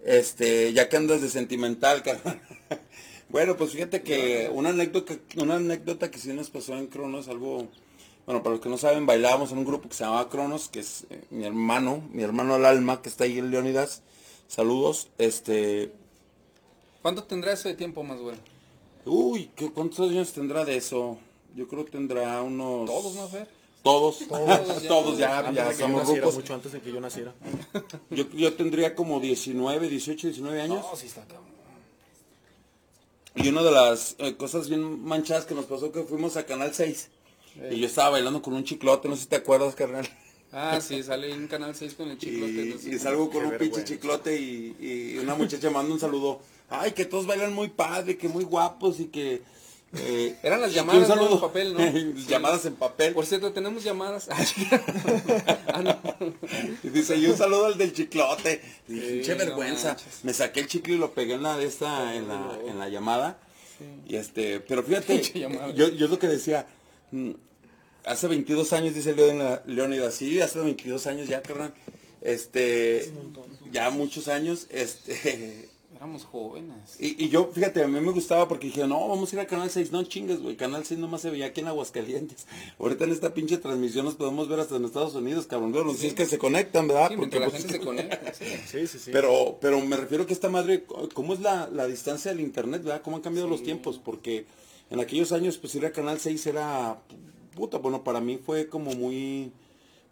este, 0.05 0.73
ya 0.73 0.89
que 0.89 0.97
andas 0.97 1.21
de 1.23 1.29
sentimental, 1.29 2.03
carnal. 2.03 2.41
Bueno, 3.31 3.57
pues 3.57 3.73
fíjate 3.73 4.03
que 4.03 4.49
una 4.53 4.69
anécdota, 4.69 5.15
una 5.39 5.57
anécdota 5.57 6.09
que 6.09 6.19
sí 6.19 6.33
nos 6.33 6.51
pasó 6.51 6.77
en 6.77 6.87
Cronos, 6.87 7.27
algo, 7.27 7.67
bueno, 8.27 8.45
para 8.45 8.55
los 8.55 8.61
que 8.61 8.69
no 8.69 8.79
saben, 8.79 9.07
bailábamos 9.07 9.51
en 9.51 9.59
un 9.59 9.65
grupo 9.65 9.89
que 9.89 9.97
se 9.97 10.05
llamaba 10.05 10.29
Cronos, 10.31 10.69
que 10.69 10.79
es 10.79 11.07
eh, 11.11 11.21
mi 11.31 11.45
hermano, 11.45 12.09
mi 12.13 12.23
hermano 12.23 12.55
al 12.55 12.65
alma, 12.65 13.03
que 13.03 13.09
está 13.09 13.25
ahí 13.25 13.39
en 13.39 13.51
Leónidas. 13.51 14.03
Saludos, 14.47 15.09
este, 15.19 15.91
¿Cuánto 17.05 17.25
tendrá 17.25 17.53
eso 17.53 17.69
de 17.69 17.75
tiempo 17.75 18.03
más, 18.03 18.19
güey? 18.19 18.37
uy, 19.05 19.51
¿qué, 19.57 19.71
¿cuántos 19.71 20.09
años 20.09 20.33
tendrá 20.33 20.65
de 20.65 20.77
eso? 20.77 21.19
Yo 21.55 21.69
creo 21.69 21.85
que 21.85 21.93
tendrá 21.93 22.43
unos... 22.43 22.87
Todos, 22.87 23.15
¿no, 23.15 23.29
Fer? 23.29 23.49
Todos, 23.83 24.19
Todos, 24.27 24.83
todos, 24.89 25.19
ya. 25.19 25.29
ya, 25.29 25.39
Antes 25.49 25.55
ya 25.57 25.65
de 25.69 25.71
que 25.75 25.77
yo 25.81 25.85
somos 25.87 26.01
naciera, 26.03 26.21
rucos. 26.23 26.35
mucho 26.37 26.55
antes 26.55 26.73
de 26.73 26.81
que 26.81 26.93
yo 26.93 27.01
naciera. 27.01 27.35
Yo, 28.11 28.29
yo 28.31 28.53
tendría 28.55 28.95
como 28.95 29.21
19, 29.21 29.89
18, 29.89 30.27
19 30.29 30.61
años. 30.63 30.85
No, 30.91 30.97
sí 30.97 31.07
está 31.07 31.23
cabrón. 31.27 31.45
Y 33.37 33.49
una 33.49 33.63
de 33.63 33.73
las 33.73 34.15
eh, 34.19 34.37
cosas 34.37 34.69
bien 34.69 35.05
manchadas 35.05 35.45
que 35.45 35.55
nos 35.55 35.67
pasó 35.67 35.91
que 35.93 36.03
fuimos 36.05 36.37
a 36.37 36.47
Canal 36.47 36.73
6. 36.73 37.09
Y 37.71 37.81
yo 37.81 37.87
estaba 37.87 38.11
bailando 38.11 38.41
con 38.43 38.55
un 38.55 38.65
chiclote, 38.65 39.09
no 39.09 39.17
sé 39.17 39.23
si 39.23 39.29
te 39.29 39.37
acuerdas, 39.37 39.75
carnal. 39.75 40.09
Ah, 40.53 40.81
sí, 40.81 41.03
sale 41.03 41.33
en 41.33 41.47
Canal 41.49 41.75
6 41.75 41.95
con 41.95 42.09
el 42.09 42.15
Y, 42.17 42.19
chiclote. 42.21 42.91
y 42.91 42.99
salgo 42.99 43.29
con 43.31 43.43
Qué 43.43 43.47
un 43.49 43.59
pinche 43.59 43.85
chiclote 43.85 44.41
y, 44.41 44.77
y 44.81 45.19
una 45.19 45.35
muchacha 45.35 45.69
manda 45.71 45.93
un 45.93 46.01
saludo. 46.01 46.41
Ay, 46.71 46.93
que 46.93 47.05
todos 47.05 47.27
bailan 47.27 47.53
muy 47.53 47.69
padre, 47.69 48.17
que 48.17 48.29
muy 48.29 48.45
guapos 48.45 48.99
y 49.01 49.07
que... 49.07 49.43
eh, 49.99 50.37
Eran 50.43 50.61
las 50.61 50.73
llamadas, 50.75 51.09
¿no? 51.09 51.33
en 51.35 51.41
papel, 51.41 51.75
¿no? 51.75 52.19
Llamadas 52.29 52.65
en 52.67 52.75
papel. 52.75 53.15
Por 53.15 53.27
cierto, 53.27 53.53
tenemos 53.53 53.85
llamadas. 53.85 54.29
ah, 55.73 55.83
no. 55.83 55.99
Y 56.83 56.89
dice, 56.89 57.17
y 57.17 57.27
un 57.27 57.37
saludo 57.37 57.67
al 57.67 57.79
del 57.79 57.93
chiclote. 57.93 58.61
Dije, 58.89 59.33
no 59.33 59.39
vergüenza. 59.39 59.89
manches. 59.89 60.21
Me 60.25 60.33
saqué 60.33 60.61
el 60.61 60.67
chicle 60.67 60.95
y 60.95 60.99
lo 60.99 61.13
pegué 61.13 61.35
en 61.35 61.43
la 61.43 61.57
de 61.57 61.67
esta, 61.67 62.15
en 62.15 62.29
la, 62.29 62.59
en 62.67 62.79
la 62.79 62.89
llamada. 62.89 63.39
Y 64.07 64.17
este, 64.17 64.61
pero 64.61 64.83
fíjate, 64.83 65.21
yo, 65.75 65.89
yo 65.89 66.09
lo 66.09 66.19
que 66.19 66.29
decía, 66.29 66.67
mm, 67.11 67.33
hace 68.05 68.29
22 68.29 68.73
años, 68.73 68.95
dice 68.95 69.15
León- 69.15 69.61
Leónidas, 69.67 70.15
sí, 70.15 70.41
hace 70.41 70.61
22 70.61 71.07
años 71.07 71.29
ya, 71.29 71.43
carnal. 71.43 71.75
Este, 72.21 73.13
ya 73.73 73.91
muchos 73.91 74.29
años, 74.29 74.67
este, 74.71 75.69
Éramos 76.05 76.25
jóvenes. 76.27 76.97
y, 77.01 77.25
y 77.25 77.31
yo, 77.31 77.51
fíjate, 77.51 77.83
a 77.83 77.89
mí 77.89 77.99
me 77.99 78.13
gustaba 78.13 78.47
porque 78.47 78.67
dije, 78.67 78.87
no, 78.87 79.09
vamos 79.09 79.33
a 79.33 79.37
ir 79.37 79.41
a 79.41 79.47
Canal 79.47 79.71
6, 79.71 79.91
no 79.91 80.05
chingues, 80.05 80.39
güey, 80.43 80.55
Canal 80.55 80.85
6 80.85 81.01
nomás 81.01 81.23
se 81.23 81.31
veía 81.31 81.47
aquí 81.47 81.63
en 81.63 81.69
Aguascalientes. 81.69 82.47
Ahorita 82.79 83.05
en 83.05 83.13
esta 83.13 83.33
pinche 83.33 83.57
transmisión 83.57 84.05
nos 84.05 84.15
podemos 84.15 84.47
ver 84.47 84.61
hasta 84.61 84.77
en 84.77 84.85
Estados 84.85 85.15
Unidos, 85.15 85.47
cabrón, 85.47 85.73
bueno, 85.73 85.95
si 85.95 86.09
es 86.09 86.13
que 86.13 86.27
se 86.27 86.37
conectan, 86.37 86.89
¿verdad? 86.89 87.09
Sí, 87.09 87.17
Porque, 87.17 87.41
la 87.41 87.49
pues, 87.49 87.63
gente 87.63 87.79
se 87.79 87.81
conecta. 87.83 88.35
sí. 88.39 88.45
Sí, 88.71 88.87
sí, 88.87 88.99
sí. 88.99 89.11
pero, 89.15 89.57
pero 89.63 89.81
me 89.81 89.97
refiero 89.97 90.27
que 90.27 90.35
esta 90.35 90.51
madre, 90.51 90.85
¿cómo 91.15 91.33
es 91.33 91.41
la, 91.41 91.71
la 91.73 91.87
distancia 91.87 92.33
del 92.33 92.41
internet, 92.43 92.83
verdad? 92.83 93.01
¿Cómo 93.01 93.17
han 93.17 93.23
cambiado 93.23 93.49
los 93.49 93.63
tiempos? 93.63 93.99
Porque 93.99 94.45
en 94.91 95.01
aquellos 95.01 95.33
años, 95.33 95.57
pues 95.57 95.75
ir 95.75 95.87
a 95.87 95.93
Canal 95.93 96.21
6 96.21 96.47
era, 96.49 96.99
puta, 97.57 97.79
bueno, 97.79 98.05
para 98.05 98.21
mí 98.21 98.37
fue 98.37 98.69
como 98.69 98.91
muy, 98.93 99.53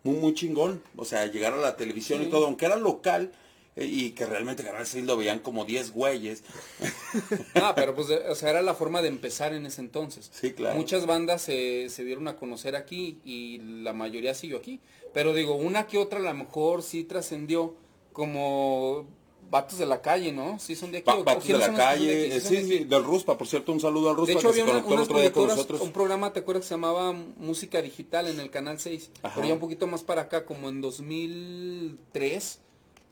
muy, 0.05 0.17
muy 0.17 0.33
chingón. 0.33 0.83
O 0.97 1.05
sea, 1.05 1.27
llegar 1.27 1.53
a 1.53 1.59
la 1.59 1.77
televisión 1.77 2.23
y 2.23 2.25
Sí. 2.25 2.31
todo, 2.31 2.47
aunque 2.47 2.65
era 2.65 2.77
local, 2.77 3.31
y 3.77 4.11
que 4.11 4.27
realmente 4.27 4.63
Canal 4.63 4.87
6 4.87 5.05
lo 5.07 5.17
veían 5.17 5.39
como 5.39 5.65
10 5.65 5.93
güeyes. 5.93 6.43
Ah, 7.55 7.75
pero 7.75 7.95
pues, 7.95 8.09
o 8.11 8.35
sea, 8.35 8.51
era 8.51 8.63
la 8.63 8.75
forma 8.75 9.03
de 9.03 9.09
empezar 9.09 9.53
en 9.55 9.67
ese 9.67 9.81
entonces. 9.83 10.31
Sí, 10.33 10.53
claro. 10.53 10.77
Muchas 10.77 11.05
bandas 11.07 11.43
se, 11.43 11.89
se 11.91 12.05
dieron 12.05 12.27
a 12.29 12.37
conocer 12.37 12.75
aquí 12.77 13.19
y 13.25 13.59
la 13.83 13.93
mayoría 13.93 14.35
siguió 14.35 14.57
aquí. 14.59 14.81
Pero 15.13 15.35
digo, 15.35 15.55
una 15.55 15.87
que 15.87 15.99
otra 15.99 16.19
a 16.19 16.23
lo 16.23 16.35
mejor 16.35 16.83
sí 16.83 17.05
trascendió 17.05 17.75
como 18.13 19.07
vatos 19.51 19.79
de 19.79 19.85
la 19.87 20.01
calle, 20.01 20.33
¿no? 20.33 20.59
Sí 20.59 20.75
son 20.75 20.91
de 20.93 20.99
aquí. 20.99 21.05
Pa- 21.05 21.17
¿o- 21.17 21.21
o 21.21 21.25
Vatos 21.25 21.47
de 21.47 21.59
la 21.59 21.69
de 21.69 21.77
calle, 21.77 22.25
aquí? 22.27 22.33
eh, 22.37 22.41
sí, 22.41 22.57
de 22.57 22.65
sí, 22.65 22.85
del 22.85 23.05
Ruspa, 23.05 23.37
por 23.37 23.47
cierto, 23.47 23.73
un 23.73 23.81
saludo 23.81 24.09
al 24.11 24.17
Ruspa 24.17 24.33
De 24.33 24.39
hecho, 24.39 24.49
que 24.49 24.55
se 24.55 24.61
había 24.63 24.73
una- 24.75 24.83
conectó 24.83 24.95
el 24.95 24.99
unas 25.01 25.09
otro 25.11 25.21
día 25.21 25.33
con 25.33 25.49
nosotros. 25.49 25.81
un 25.83 25.93
programa, 25.93 26.33
¿te 26.33 26.41
acuerdas 26.41 26.63
que 26.65 26.69
se 26.69 26.75
llamaba 26.75 27.13
Música 27.13 27.83
Digital 27.83 28.29
en 28.29 28.41
el 28.41 28.51
Canal 28.51 28.81
6? 28.81 29.11
Ajá. 29.23 29.35
Pero 29.37 29.49
ya 29.49 29.55
un 29.55 29.61
poquito 29.61 29.87
más 29.87 30.03
para 30.03 30.23
acá, 30.23 30.47
como 30.47 30.71
en 30.71 30.81
2003, 30.81 32.61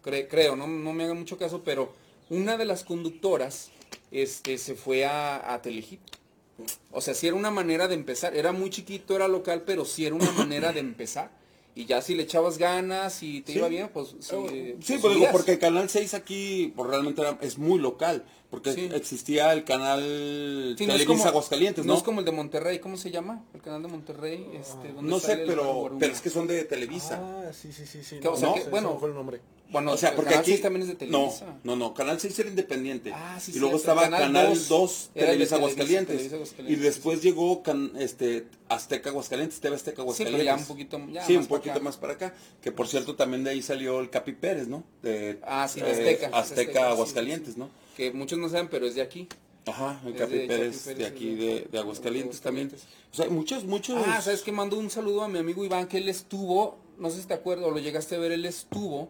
cre- 0.04 0.26
creo, 0.28 0.56
no, 0.56 0.66
no 0.66 0.92
me 0.92 1.04
hagan 1.04 1.18
mucho 1.18 1.38
caso, 1.38 1.62
pero 1.64 1.92
una 2.28 2.56
de 2.56 2.64
las 2.64 2.84
conductoras 2.84 3.70
este, 4.10 4.58
se 4.58 4.74
fue 4.74 5.04
a, 5.04 5.52
a 5.54 5.62
Telehit. 5.62 6.00
O 6.92 7.00
sea, 7.00 7.14
sí 7.14 7.26
era 7.26 7.36
una 7.36 7.50
manera 7.50 7.88
de 7.88 7.94
empezar. 7.94 8.36
Era 8.36 8.52
muy 8.52 8.68
chiquito, 8.70 9.16
era 9.16 9.28
local, 9.28 9.62
pero 9.64 9.84
sí 9.84 10.04
era 10.06 10.14
una 10.14 10.30
manera 10.32 10.72
de 10.72 10.80
empezar. 10.80 11.30
Y 11.74 11.86
ya 11.86 12.02
si 12.02 12.14
le 12.14 12.24
echabas 12.24 12.58
ganas 12.58 13.22
y 13.22 13.40
te 13.42 13.52
Sí. 13.52 13.58
iba 13.58 13.68
bien, 13.68 13.88
pues 13.92 14.08
sí. 14.08 14.16
Sí, 14.20 14.34
pues, 14.88 15.00
pues 15.00 15.14
digo, 15.14 15.28
porque 15.32 15.58
Canal 15.58 15.88
6 15.88 16.14
aquí 16.14 16.72
pues, 16.76 16.90
realmente 16.90 17.20
era- 17.22 17.38
es 17.40 17.56
muy 17.58 17.78
local, 17.78 18.24
porque 18.50 18.72
Sí. 18.72 18.88
existía 18.92 19.52
el 19.52 19.64
canal 19.64 20.00
Sí, 20.76 20.86
no 20.86 20.92
es 20.94 20.98
Televisa 20.98 21.06
como- 21.06 21.24
Aguascalientes, 21.26 21.84
¿no? 21.84 21.92
No 21.92 21.98
es 21.98 22.04
como 22.04 22.18
el 22.20 22.26
de 22.26 22.32
Monterrey, 22.32 22.78
¿cómo 22.80 22.96
se 22.96 23.10
llama? 23.10 23.44
El 23.54 23.60
canal 23.62 23.82
de 23.82 23.88
Monterrey, 23.88 24.46
este, 24.54 24.92
donde 24.92 25.10
No 25.10 25.20
sé, 25.20 25.36
pero, 25.46 25.96
pero 25.98 26.12
es 26.12 26.20
que 26.20 26.30
son 26.30 26.46
de 26.46 26.64
Televisa. 26.64 27.20
Ah, 27.22 27.52
sí, 27.52 27.72
sí, 27.72 27.86
sí, 27.86 28.02
sí. 28.02 28.18
Que, 28.18 28.28
o 28.28 28.36
sea, 28.36 28.48
no, 28.48 28.54
que, 28.54 28.64
bueno, 28.64 28.96
fue 28.98 29.08
el 29.10 29.14
nombre. 29.14 29.40
Bueno, 29.70 29.92
o 29.92 29.96
sea, 29.96 30.16
porque 30.16 30.30
Canal 30.30 30.40
aquí 30.42 30.50
6 30.50 30.62
también 30.62 30.82
es 30.82 30.88
de 30.88 30.94
Televisa. 30.96 31.44
No, 31.46 31.60
no, 31.62 31.76
no, 31.76 31.94
Canal 31.94 32.18
6 32.18 32.36
era 32.40 32.48
independiente. 32.48 33.12
Ah, 33.14 33.38
sí, 33.40 33.52
y 33.54 33.60
luego 33.60 33.78
cierto, 33.78 33.92
estaba 33.92 34.02
Canal 34.02 34.20
Canal 34.22 34.48
2 34.48 34.68
2, 34.68 35.10
era 35.14 35.26
el 35.26 35.38
de 35.38 35.46
Televisa 35.46 35.54
Aguascalientes. 35.56 36.06
Televisa 36.16 36.34
Y 36.34 36.36
Aguascalientes. 36.38 36.82
después 36.82 37.22
llegó 37.22 37.62
can- 37.62 37.92
este 37.96 38.46
Azteca 38.68 39.10
Aguascalientes, 39.10 39.60
TV 39.60 39.76
Azteca 39.76 39.96
Sí, 39.98 40.00
Aguascalientes. 40.02 40.44
pero 40.44 40.56
ya 40.56 40.60
un 40.60 40.66
poquito 40.66 40.98
ya 41.12 41.24
sí, 41.24 41.34
más 41.34 41.42
un 41.42 41.48
poquito 41.48 41.80
más 41.80 41.96
para 41.98 42.14
acá. 42.14 42.34
Que 42.60 42.72
por 42.72 42.88
cierto 42.88 43.14
también 43.14 43.44
de 43.44 43.50
ahí 43.50 43.62
salió 43.62 44.00
el 44.00 44.10
Capi 44.10 44.32
Pérez, 44.32 44.66
¿no? 44.66 44.82
De, 45.02 45.38
Ah, 45.44 45.68
sí, 45.68 45.78
eh, 45.78 45.84
Azteca, 45.84 46.26
Azteca, 46.26 46.38
Azteca, 46.38 46.72
sí, 46.72 46.78
Aguascalientes, 46.86 47.56
¿no? 47.56 47.70
Que 47.96 48.12
muchos 48.12 48.38
no 48.38 48.48
saben, 48.48 48.68
pero 48.68 48.86
es 48.86 48.94
de 48.94 49.02
aquí. 49.02 49.28
Ajá, 49.66 50.00
el 50.06 50.14
Capi 50.14 50.32
de 50.32 50.38
Capi 50.40 50.48
Pérez, 50.48 50.82
Pérez, 50.84 50.98
de 50.98 51.04
es 51.04 51.10
aquí 51.10 51.34
de- 51.34 51.68
de, 51.70 51.78
Aguascalientes 51.78 52.40
también. 52.40 52.72
O 53.12 53.14
sea, 53.16 53.28
muchos, 53.28 53.64
muchos. 53.64 54.02
Ah, 54.06 54.20
¿sabes 54.22 54.42
que 54.42 54.52
Mando 54.52 54.76
un 54.78 54.90
saludo 54.90 55.22
a 55.22 55.28
mi 55.28 55.38
amigo 55.38 55.64
Iván, 55.64 55.86
que 55.86 55.98
él 55.98 56.08
estuvo, 56.08 56.78
no 56.98 57.10
sé 57.10 57.20
si 57.20 57.26
te 57.28 57.34
acuerdas 57.34 57.66
o 57.66 57.70
lo 57.70 57.78
llegaste 57.78 58.14
a 58.16 58.18
ver, 58.18 58.32
él 58.32 58.46
estuvo 58.46 59.08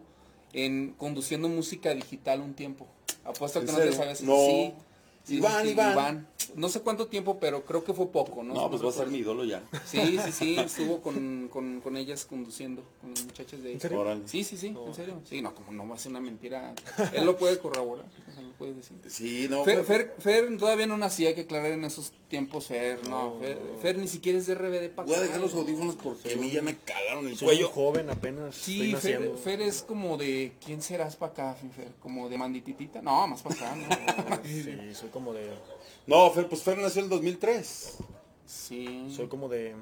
en 0.53 0.93
conduciendo 0.97 1.47
música 1.47 1.93
digital 1.93 2.41
un 2.41 2.53
tiempo. 2.53 2.85
Apuesto 3.23 3.59
¿En 3.59 3.65
que 3.67 3.71
no 3.71 3.77
te 3.79 3.93
sabes. 3.93 4.21
No. 4.21 4.35
Sí. 4.35 4.73
Sí, 5.23 5.35
Iván, 5.37 5.61
sí, 5.61 5.67
sí, 5.67 5.71
Iván. 5.73 6.27
No 6.55 6.67
sé 6.67 6.81
cuánto 6.81 7.07
tiempo, 7.07 7.39
pero 7.39 7.63
creo 7.63 7.83
que 7.83 7.93
fue 7.93 8.07
poco, 8.11 8.43
¿no? 8.43 8.53
No, 8.53 8.69
pues 8.69 8.83
va 8.83 8.89
a 8.89 8.91
ser 8.91 9.07
mi 9.07 9.19
ídolo 9.19 9.45
ya. 9.45 9.63
Sí, 9.85 10.17
sí, 10.25 10.31
sí, 10.33 10.55
estuvo 10.59 10.99
con, 11.01 11.47
con, 11.49 11.79
con 11.79 11.95
ellas 11.95 12.25
conduciendo, 12.25 12.83
con 12.99 13.11
las 13.11 13.23
muchachas 13.23 13.61
de 13.61 13.69
ahí. 13.69 13.73
¿En 13.75 13.79
serio? 13.79 13.99
Órale. 14.01 14.27
Sí, 14.27 14.43
sí, 14.43 14.57
sí, 14.57 14.67
en 14.67 14.93
serio. 14.93 15.21
Sí, 15.23 15.41
no, 15.41 15.55
como 15.55 15.71
no 15.71 15.87
va 15.87 15.95
a 15.95 15.97
ser 15.97 16.09
una 16.11 16.19
mentira. 16.19 16.73
Él 17.13 17.25
lo 17.25 17.37
puede 17.37 17.57
corroborar, 17.59 18.05
o 18.29 18.33
sea, 18.33 18.41
lo 18.41 18.51
puede 18.53 18.73
decir. 18.73 18.97
Sí, 19.07 19.47
no. 19.49 19.63
Fer, 19.63 19.83
fue- 19.85 19.95
Fer, 19.95 20.15
Fer 20.19 20.57
todavía 20.57 20.87
no 20.87 20.97
nacía, 20.97 21.29
hay 21.29 21.35
que 21.35 21.41
aclarar 21.41 21.71
en 21.71 21.85
esos 21.85 22.11
tiempos, 22.27 22.65
Fer, 22.67 23.07
no, 23.07 23.37
Fer, 23.39 23.57
Fer 23.81 23.97
ni 23.97 24.07
siquiera 24.09 24.37
es 24.39 24.47
de 24.47 24.55
RBD 24.55 24.89
para 24.93 25.05
Voy 25.05 25.15
a 25.15 25.21
dejar 25.21 25.39
los 25.39 25.53
audífonos 25.53 25.95
porque 25.95 26.33
a 26.33 26.37
mí 26.37 26.49
ya 26.51 26.61
me 26.61 26.75
cagaron 26.77 27.27
el 27.27 27.37
cuello. 27.37 27.69
joven 27.69 28.09
apenas. 28.09 28.55
Sí, 28.55 28.91
estoy 28.93 29.13
Fer. 29.13 29.31
Fer 29.41 29.61
es 29.61 29.83
como 29.83 30.17
de, 30.17 30.53
¿quién 30.65 30.81
serás 30.81 31.15
para 31.15 31.31
acá, 31.31 31.55
Fer? 31.75 31.93
Como 32.01 32.27
de 32.27 32.37
mandititita, 32.37 33.01
no, 33.01 33.25
más 33.27 33.41
para 33.41 33.55
acá, 33.55 33.75
¿no? 33.75 34.39
Sí, 34.43 34.63
soy 34.93 35.09
como 35.11 35.33
de. 35.33 35.49
No, 36.07 36.29
Fer, 36.31 36.47
pues 36.47 36.61
Fer 36.63 36.77
nació 36.77 36.99
en 36.99 37.05
el 37.05 37.09
2003. 37.11 37.97
Sí. 38.45 39.07
Soy 39.15 39.27
como 39.27 39.47
de. 39.49 39.75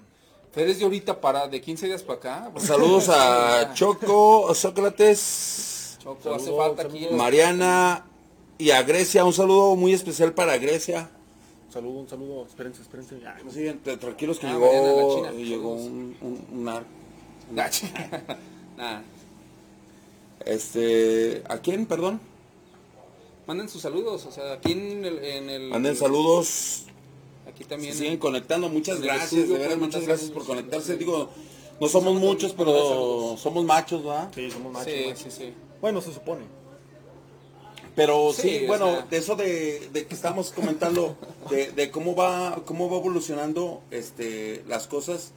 Fer 0.51 0.67
es 0.69 0.79
de 0.79 0.85
ahorita 0.85 1.21
para, 1.21 1.47
de 1.47 1.61
15 1.61 1.85
días 1.87 2.01
para 2.03 2.17
acá. 2.19 2.49
porque- 2.51 2.67
Saludos 2.67 3.07
a 3.09 3.73
Choco, 3.73 4.53
Sócrates, 4.55 5.97
Choco, 6.01 6.33
hace 6.33 6.51
falta 6.55 6.83
aquí. 6.83 7.07
Mariana 7.11 8.05
y 8.57 8.71
a 8.71 8.81
Grecia. 8.83 9.23
Un 9.25 9.33
saludo 9.33 9.75
muy 9.75 9.93
especial 9.93 10.33
para 10.33 10.57
Grecia. 10.57 11.09
Un 11.67 11.73
saludo, 11.73 11.99
un 11.99 12.09
saludo. 12.09 12.45
Espérense, 12.47 12.81
espérense. 12.81 13.15
Ay, 13.25 13.43
no 13.45 13.51
t- 13.51 13.97
tranquilos 13.97 14.39
que 14.39 14.47
Ah, 14.47 14.53
llegó, 14.53 14.65
Mariana, 14.65 14.91
la 14.93 15.13
China. 15.15 15.31
llegó 15.31 15.73
un, 15.73 16.17
un, 16.21 16.47
un 16.59 16.67
ar-. 16.69 16.85
Nah. 18.77 19.01
Este, 20.45 21.43
¿a 21.49 21.57
quién, 21.59 21.85
perdón? 21.85 22.21
Manden 23.49 23.67
sus 23.67 23.81
saludos, 23.81 24.27
o 24.27 24.31
sea, 24.31 24.53
aquí 24.53 24.73
en 24.73 25.03
el... 25.03 25.25
En 25.25 25.49
el 25.49 25.69
Manden 25.69 25.95
saludos. 25.95 26.83
Aquí 27.47 27.63
Se 27.63 27.69
también. 27.69 27.95
siguen 27.95 28.19
conectando. 28.19 28.69
Muchas 28.69 29.01
gracias, 29.01 29.33
estudio 29.33 29.53
de 29.55 29.59
veras, 29.61 29.79
muchas 29.79 30.05
gracias 30.05 30.29
por 30.29 30.45
conectarse. 30.45 30.97
Digo, 30.97 31.31
no 31.81 31.87
somos 31.87 32.13
muchos, 32.13 32.53
pero 32.53 33.35
somos 33.37 33.65
machos, 33.65 34.03
¿verdad? 34.03 34.29
Sí, 34.35 34.51
somos 34.51 34.71
machos. 34.71 34.93
Sí, 34.93 35.03
machos. 35.07 35.19
sí, 35.23 35.31
sí. 35.31 35.53
Bueno, 35.81 35.99
se 35.99 36.13
supone. 36.13 36.45
Pero 37.95 38.31
sí, 38.33 38.41
Sí, 38.59 38.65
o 38.65 38.67
bueno, 38.67 38.85
sea. 38.85 39.01
de 39.09 39.17
eso 39.17 39.35
de, 39.35 39.89
de 39.93 40.05
que 40.05 40.13
estamos 40.13 40.51
comentando, 40.51 41.17
de, 41.49 41.71
de 41.71 41.89
cómo 41.89 42.15
va, 42.15 42.61
cómo 42.65 42.87
va 42.87 42.97
evolucionando 42.97 43.81
este 43.89 44.63
las 44.67 44.85
cosas, 44.85 45.31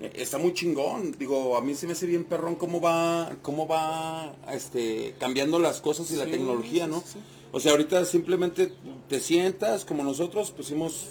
está 0.00 0.38
muy 0.38 0.52
chingón. 0.54 1.12
Digo, 1.18 1.56
a 1.56 1.60
mí 1.60 1.74
se 1.74 1.86
me 1.86 1.92
hace 1.92 2.06
bien 2.06 2.24
perrón 2.24 2.56
cómo 2.56 2.80
va, 2.80 3.32
cómo 3.42 3.66
va 3.66 4.34
este 4.52 5.14
cambiando 5.18 5.58
las 5.58 5.80
cosas 5.80 6.10
y 6.10 6.16
la 6.16 6.24
Sí, 6.24 6.32
tecnología, 6.32 6.84
sí, 6.84 6.90
¿no? 6.90 7.00
sí. 7.00 7.18
O 7.52 7.60
sea, 7.60 7.72
ahorita 7.72 8.04
simplemente 8.04 8.72
te 9.08 9.20
sientas, 9.20 9.84
como 9.84 10.02
nosotros 10.02 10.50
pusimos 10.50 11.06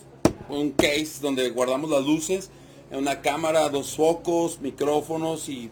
un 0.49 0.71
case 0.71 1.19
donde 1.21 1.49
guardamos 1.51 1.89
las 1.89 2.03
luces, 2.03 2.49
una 2.91 3.21
cámara, 3.21 3.69
dos 3.69 3.95
focos, 3.95 4.59
micrófonos 4.59 5.47
y 5.47 5.71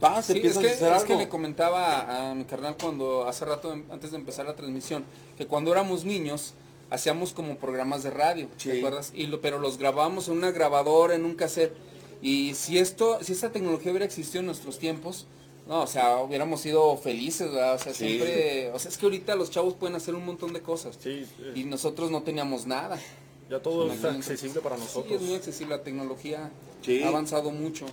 paz, 0.00 0.26
Sí, 0.26 0.40
es 0.44 0.58
que, 0.58 0.68
a 0.68 0.72
hacer 0.72 0.92
es 0.96 1.04
que 1.04 1.14
le 1.16 1.28
comentaba 1.28 2.30
a 2.30 2.34
mi 2.34 2.44
carnal 2.44 2.76
cuando 2.78 3.26
hace 3.26 3.44
rato, 3.44 3.72
em- 3.72 3.84
antes 3.90 4.10
de 4.10 4.16
empezar 4.18 4.44
la 4.44 4.56
transmisión, 4.56 5.04
que 5.38 5.46
cuando 5.46 5.70
éramos 5.72 6.04
niños 6.04 6.54
hacíamos 6.90 7.32
como 7.32 7.56
programas 7.56 8.02
de 8.02 8.10
radio. 8.10 8.48
¿te 8.62 8.76
acuerdas? 8.78 9.12
Y 9.14 9.26
lo, 9.28 9.40
pero 9.40 9.58
los 9.60 9.78
grabábamos 9.78 10.28
en 10.28 10.34
una 10.38 10.50
grabadora, 10.50 11.14
en 11.14 11.24
un 11.24 11.34
cassette. 11.36 11.72
Y 12.24 12.54
si 12.54 12.78
esto, 12.78 13.18
si 13.22 13.32
esta 13.32 13.52
tecnología 13.52 13.90
hubiera 13.92 14.06
existido 14.06 14.40
en 14.40 14.46
nuestros 14.46 14.78
tiempos, 14.78 15.26
no, 15.68 15.82
o 15.82 15.86
sea, 15.86 16.16
hubiéramos 16.22 16.62
sido 16.62 16.96
felices, 16.96 17.52
¿verdad? 17.52 17.74
O 17.74 17.78
sea, 17.78 17.92
Sí. 17.92 18.06
siempre, 18.06 18.70
o 18.72 18.78
sea, 18.78 18.90
es 18.90 18.96
que 18.96 19.04
ahorita 19.04 19.34
los 19.36 19.50
chavos 19.50 19.74
pueden 19.74 19.94
hacer 19.94 20.14
un 20.14 20.24
montón 20.24 20.54
de 20.54 20.62
cosas. 20.62 20.96
Sí, 21.02 21.26
eh, 21.42 21.52
Y 21.54 21.64
nosotros 21.64 22.10
no 22.10 22.22
teníamos 22.22 22.66
nada. 22.66 22.98
ya 23.50 23.60
todo 23.60 23.84
Imagínate. 23.84 24.16
accesible 24.16 24.62
para 24.62 24.76
Sí, 24.76 24.82
nosotros. 24.84 25.20
es 25.20 25.20
muy 25.20 25.34
accesible, 25.36 25.76
la 25.76 25.82
tecnología 25.82 26.50
Sí. 26.82 27.02
ha 27.02 27.08
avanzado 27.08 27.50
mucho. 27.50 27.84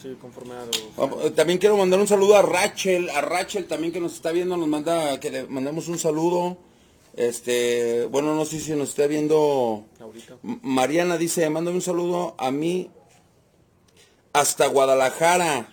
Sí, 0.00 0.14
conforme 0.20 0.52
a 0.54 0.64
Vamos, 0.98 1.24
eh, 1.24 1.30
También 1.30 1.58
quiero 1.58 1.78
mandar 1.78 1.98
un 2.00 2.06
saludo 2.06 2.36
a 2.36 2.42
Rachel, 2.42 3.08
a 3.10 3.22
Rachel 3.22 3.66
también 3.66 3.94
que 3.94 4.00
nos 4.00 4.12
está 4.12 4.30
viendo, 4.30 4.58
nos 4.58 4.68
manda 4.68 5.18
que 5.20 5.30
le 5.30 5.44
mandemos 5.46 5.88
un 5.88 5.98
saludo. 5.98 6.58
Este, 7.16 8.04
bueno, 8.06 8.34
no 8.34 8.44
sé 8.44 8.60
si 8.60 8.72
nos 8.72 8.90
está 8.90 9.06
viendo 9.06 9.84
ahorita. 10.00 10.36
Mariana 10.42 11.16
dice, 11.16 11.48
mándame 11.48 11.76
un 11.76 11.82
saludo 11.82 12.34
a 12.38 12.50
mí 12.50 12.90
hasta 14.32 14.66
Guadalajara. 14.66 15.68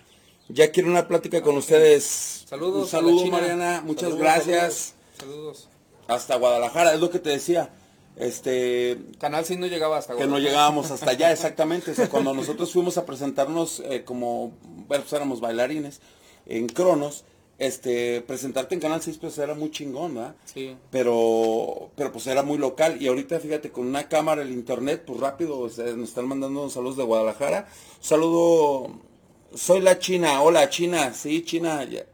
Ya 0.48 0.70
quiero 0.72 0.90
una 0.90 1.06
plática 1.06 1.42
con 1.42 1.56
ustedes. 1.56 2.44
Saludos. 2.48 2.82
Un 2.82 2.88
saludo. 2.88 3.26
Mariana, 3.26 3.82
muchas 3.84 4.10
Saludos, 4.10 4.20
gracias. 4.20 4.94
Saludos. 5.18 5.68
Hasta 6.08 6.36
Guadalajara, 6.36 6.94
es 6.94 7.00
lo 7.00 7.10
que 7.10 7.20
te 7.20 7.30
decía. 7.30 7.70
Este, 8.16 8.98
Canal 9.18 9.44
6 9.44 9.60
no 9.60 9.66
llegaba 9.66 9.96
hasta 9.96 10.14
que 10.14 10.26
no 10.26 10.38
llegábamos 10.38 10.90
hasta 10.90 11.10
allá 11.10 11.30
exactamente. 11.32 11.92
O 11.92 11.94
sea, 11.94 12.08
cuando 12.08 12.34
nosotros 12.34 12.72
fuimos 12.72 12.98
a 12.98 13.06
presentarnos 13.06 13.80
eh, 13.80 14.04
como, 14.04 14.52
bueno, 14.88 15.04
pues 15.04 15.12
éramos 15.12 15.40
bailarines 15.40 16.00
en 16.46 16.66
Cronos, 16.66 17.24
este, 17.60 18.22
presentarte 18.22 18.74
en 18.74 18.80
Canal 18.80 19.00
6 19.02 19.18
pues 19.20 19.38
era 19.38 19.54
muy 19.54 19.70
chingón, 19.70 20.14
¿verdad? 20.16 20.34
Sí. 20.46 20.74
Pero, 20.90 21.90
pero 21.94 22.10
pues 22.10 22.26
era 22.26 22.42
muy 22.42 22.58
local. 22.58 23.00
Y 23.00 23.06
ahorita 23.06 23.38
fíjate, 23.38 23.70
con 23.70 23.86
una 23.86 24.08
cámara, 24.08 24.42
el 24.42 24.50
internet, 24.50 25.04
pues 25.06 25.20
rápido, 25.20 25.58
o 25.60 25.68
sea, 25.68 25.84
nos 25.94 26.08
están 26.08 26.26
mandando 26.26 26.68
saludos 26.70 26.96
de 26.96 27.04
Guadalajara. 27.04 27.68
Un 27.98 28.04
saludo, 28.04 29.00
soy 29.54 29.80
la 29.80 29.98
China, 29.98 30.42
hola 30.42 30.68
China, 30.70 31.12
sí, 31.14 31.42
China. 31.44 31.84
ya. 31.84 32.04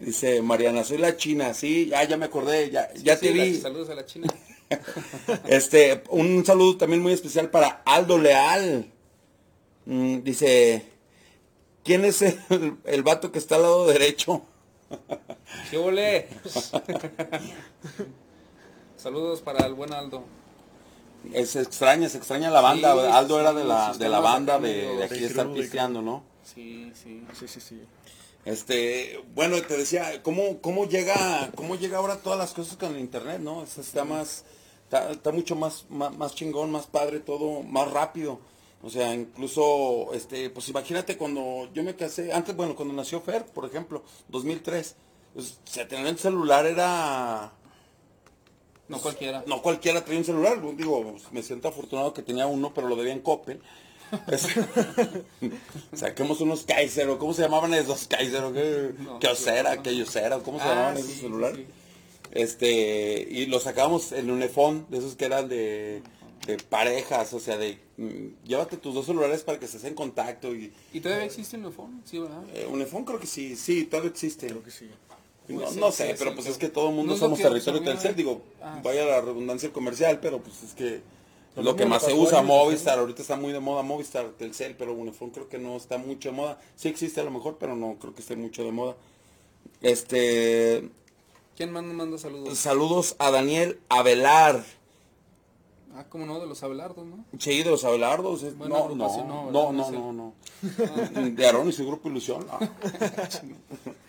Dice 0.00 0.42
Mariana, 0.42 0.84
soy 0.84 0.98
la 0.98 1.16
China, 1.16 1.54
sí, 1.54 1.86
ya, 1.86 2.04
ya 2.04 2.16
me 2.16 2.26
acordé, 2.26 2.70
ya, 2.70 2.92
ya 2.94 3.16
Sí, 3.16 3.28
te 3.28 3.34
la- 3.34 3.44
vi. 3.44 3.54
saludos 3.60 3.88
a 3.90 3.94
la 3.94 4.04
China. 4.04 4.26
Este, 5.48 6.02
un 6.10 6.44
saludo 6.44 6.76
también 6.76 7.00
muy 7.02 7.12
especial 7.14 7.48
para 7.50 7.80
Aldo 7.86 8.18
Leal. 8.18 8.92
Mm, 9.86 10.18
dice, 10.22 10.82
¿quién 11.84 12.04
es 12.04 12.22
el, 12.22 12.76
el 12.84 13.02
vato 13.02 13.32
que 13.32 13.38
está 13.38 13.56
al 13.56 13.62
lado 13.62 13.86
derecho? 13.86 14.42
¿Qué 15.70 15.76
ole? 15.76 16.28
saludos 18.96 19.40
para 19.40 19.66
el 19.66 19.74
buen 19.74 19.92
Aldo. 19.92 20.24
Es 21.32 21.56
extraña, 21.56 22.08
se 22.08 22.18
extraña 22.18 22.50
la 22.50 22.60
banda. 22.60 22.92
Sí, 22.94 23.00
Aldo 23.12 23.34
sí, 23.36 23.40
era 23.40 23.52
de 23.52 23.64
la, 23.64 23.92
de 23.94 24.08
la 24.08 24.20
banda 24.20 24.58
de, 24.58 25.04
aquí 25.04 25.20
de 25.20 25.26
estar 25.26 25.52
pisteando, 25.52 26.00
¿no? 26.02 26.22
Sí, 26.42 26.92
sí. 26.94 27.24
Sí, 27.38 27.48
sí, 27.48 27.60
sí. 27.60 27.82
Este, 28.44 29.22
bueno, 29.34 29.60
te 29.62 29.76
decía, 29.76 30.22
¿cómo, 30.22 30.60
cómo 30.60 30.86
llega, 30.86 31.50
cómo 31.54 31.74
llega 31.74 31.98
ahora 31.98 32.16
todas 32.16 32.38
las 32.38 32.54
cosas 32.54 32.76
con 32.76 32.94
el 32.94 33.00
internet, 33.00 33.40
no? 33.40 33.62
Está, 33.64 33.80
está 33.80 34.04
más, 34.04 34.44
está, 34.84 35.10
está 35.10 35.32
mucho 35.32 35.54
más, 35.54 35.84
más, 35.90 36.16
más 36.16 36.34
chingón, 36.34 36.70
más 36.70 36.86
padre, 36.86 37.20
todo, 37.20 37.62
más 37.62 37.90
rápido. 37.90 38.40
O 38.82 38.90
sea, 38.90 39.12
incluso, 39.14 40.12
este, 40.14 40.50
pues 40.50 40.68
imagínate 40.68 41.16
cuando 41.16 41.68
yo 41.74 41.82
me 41.82 41.96
casé, 41.96 42.32
antes, 42.32 42.54
bueno, 42.54 42.76
cuando 42.76 42.94
nació 42.94 43.20
Fer, 43.20 43.44
por 43.46 43.66
ejemplo, 43.66 44.04
2003, 44.28 44.94
pues, 45.34 45.58
o 45.66 45.70
sea, 45.70 45.88
tener 45.88 46.06
el 46.06 46.18
celular 46.18 46.64
era, 46.64 47.52
No 48.88 48.98
cualquiera. 49.00 49.42
no 49.46 49.62
cualquiera 49.62 50.04
traía 50.04 50.20
un 50.20 50.24
celular, 50.24 50.60
digo, 50.76 51.16
me 51.32 51.42
siento 51.42 51.68
afortunado 51.68 52.12
que 52.14 52.22
tenía 52.22 52.46
uno, 52.46 52.72
pero 52.72 52.88
lo 52.88 52.94
debía 52.96 53.12
en 53.12 53.20
Coppel. 53.20 53.60
Saquemos 55.92 56.40
unos 56.40 56.62
Kaiser, 56.62 57.08
o 57.10 57.18
¿cómo 57.18 57.34
se 57.34 57.42
llamaban 57.42 57.74
esos 57.74 58.06
Kaiser? 58.06 58.42
¿O 58.44 58.52
qué? 58.52 58.92
No, 58.98 59.18
Kyocera, 59.18 59.74
no. 59.76 59.82
que 59.82 59.90
Kyocera, 59.90 60.38
¿cómo 60.38 60.58
se 60.58 60.64
Ah, 60.64 60.68
llamaban 60.68 60.96
sí, 60.96 61.02
esos 61.02 61.14
sí, 61.14 61.20
celulares? 61.20 61.58
sí. 61.58 61.66
Este, 62.30 63.26
y 63.30 63.46
los 63.46 63.62
sacábamos 63.64 64.12
en 64.12 64.30
un 64.30 64.42
iPhone, 64.42 64.86
de 64.90 64.98
esos 64.98 65.16
que 65.16 65.24
eran 65.24 65.48
de, 65.48 66.02
de 66.46 66.56
parejas, 66.58 67.32
o 67.34 67.40
sea, 67.40 67.56
de 67.58 67.78
mm, 67.96 68.44
llévate 68.46 68.76
tus 68.76 68.94
dos 68.94 69.06
celulares 69.06 69.42
para 69.42 69.58
que 69.58 69.64
estés 69.66 69.84
en 69.84 69.94
contacto 69.94 70.54
y 70.54 70.72
¿Y 70.92 71.00
todavía 71.00 71.24
existe 71.24 71.56
el 71.56 71.64
iPhone? 71.66 72.02
Sí, 72.04 72.18
¿verdad? 72.18 72.42
eh, 72.54 72.66
un 72.70 72.80
iPhone 72.80 73.04
creo 73.04 73.18
que 73.20 73.26
sí, 73.26 73.56
sí, 73.56 73.84
todavía 73.84 74.10
existe. 74.10 74.46
Creo 74.46 74.62
que 74.62 74.70
sí. 74.70 74.88
No, 75.48 75.90
sé, 75.92 76.14
pero 76.18 76.34
pues 76.34 76.46
es 76.46 76.58
que 76.58 76.68
todo 76.68 76.90
el 76.90 76.94
mundo 76.94 77.14
no 77.14 77.18
somos 77.18 77.38
territorio. 77.38 77.82
Telcel, 77.82 78.14
digo, 78.14 78.42
Ah. 78.62 78.80
vaya 78.84 79.06
la 79.06 79.20
redundancia 79.22 79.72
comercial, 79.72 80.20
pero 80.20 80.40
pues 80.42 80.62
es 80.62 80.74
que 80.74 81.00
Lo 81.56 81.62
lo 81.62 81.76
que 81.76 81.86
más 81.86 82.02
se 82.02 82.08
pasó 82.10 82.20
a 82.20 82.22
usa, 82.22 82.38
ellos, 82.40 82.48
Movistar, 82.48 82.98
ahorita 82.98 83.22
está 83.22 83.36
muy 83.36 83.52
de 83.54 83.60
moda 83.60 83.82
Movistar, 83.82 84.28
Telcel, 84.38 84.76
pero 84.76 84.92
Unifón 84.94 85.30
creo 85.30 85.48
que 85.48 85.58
no 85.58 85.76
está 85.76 85.96
mucho 85.96 86.28
de 86.30 86.36
moda. 86.36 86.60
Sí 86.76 86.88
existe 86.88 87.20
a 87.20 87.24
lo 87.24 87.30
mejor, 87.30 87.56
pero 87.58 87.74
no 87.76 87.96
creo 87.98 88.14
que 88.14 88.20
esté 88.20 88.36
mucho 88.36 88.62
de 88.62 88.72
moda. 88.72 88.94
Este, 89.80 90.88
¿Quién 91.56 91.72
manda, 91.72 91.94
manda 91.94 92.18
saludos? 92.18 92.58
saludos 92.58 93.16
a 93.18 93.30
Daniel 93.30 93.78
Avelar. 93.88 94.64
Ah, 95.94 96.04
cómo 96.08 96.26
no, 96.26 96.38
de 96.38 96.46
los 96.46 96.62
Abelardos, 96.62 97.06
¿no? 97.06 97.24
Sí, 97.38 97.62
de 97.62 97.70
los 97.70 97.84
Abelardos. 97.84 98.42
es- 98.42 98.54
No, 98.56 98.68
no, 98.68 98.88
no, 98.94 98.96
no, 98.96 99.50
no, 99.50 99.72
no, 99.72 99.92
No 99.92 100.12
no, 100.12 101.30
De 101.30 101.46
Aarón 101.46 101.68
y 101.68 101.72
su 101.72 101.86
grupo 101.86 102.08
Ilusión. 102.08 102.46
no. 102.46 102.58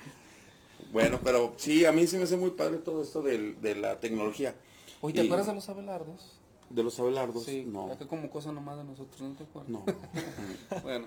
Bueno, 0.92 1.20
pero 1.24 1.54
sí, 1.58 1.86
a 1.86 1.92
mí 1.92 2.08
sí 2.08 2.18
me 2.18 2.24
hace 2.24 2.36
muy 2.38 2.50
padre 2.52 2.78
todo 2.78 3.04
esto 3.04 3.22
del- 3.22 3.62
de, 3.62 3.76
la 3.76 4.00
tecnología. 4.00 4.56
Oye, 5.02 5.14
¿te 5.16 5.22
Y- 5.24 5.26
acuerdas 5.26 5.48
de 5.48 5.54
los 5.54 5.70
abelardos? 5.70 6.40
De 6.70 6.84
los 6.84 7.00
abelardos. 7.00 7.44
Sí, 7.46 7.64
no. 7.68 7.92
acá 7.92 8.08
como 8.08 8.30
cosa 8.30 8.52
nomás 8.52 8.78
de 8.78 8.84
nosotros, 8.86 9.22
¿no 9.22 9.36
te 9.36 9.44
acuerdas? 9.44 9.70
No. 9.72 9.84
Bueno. 10.84 11.06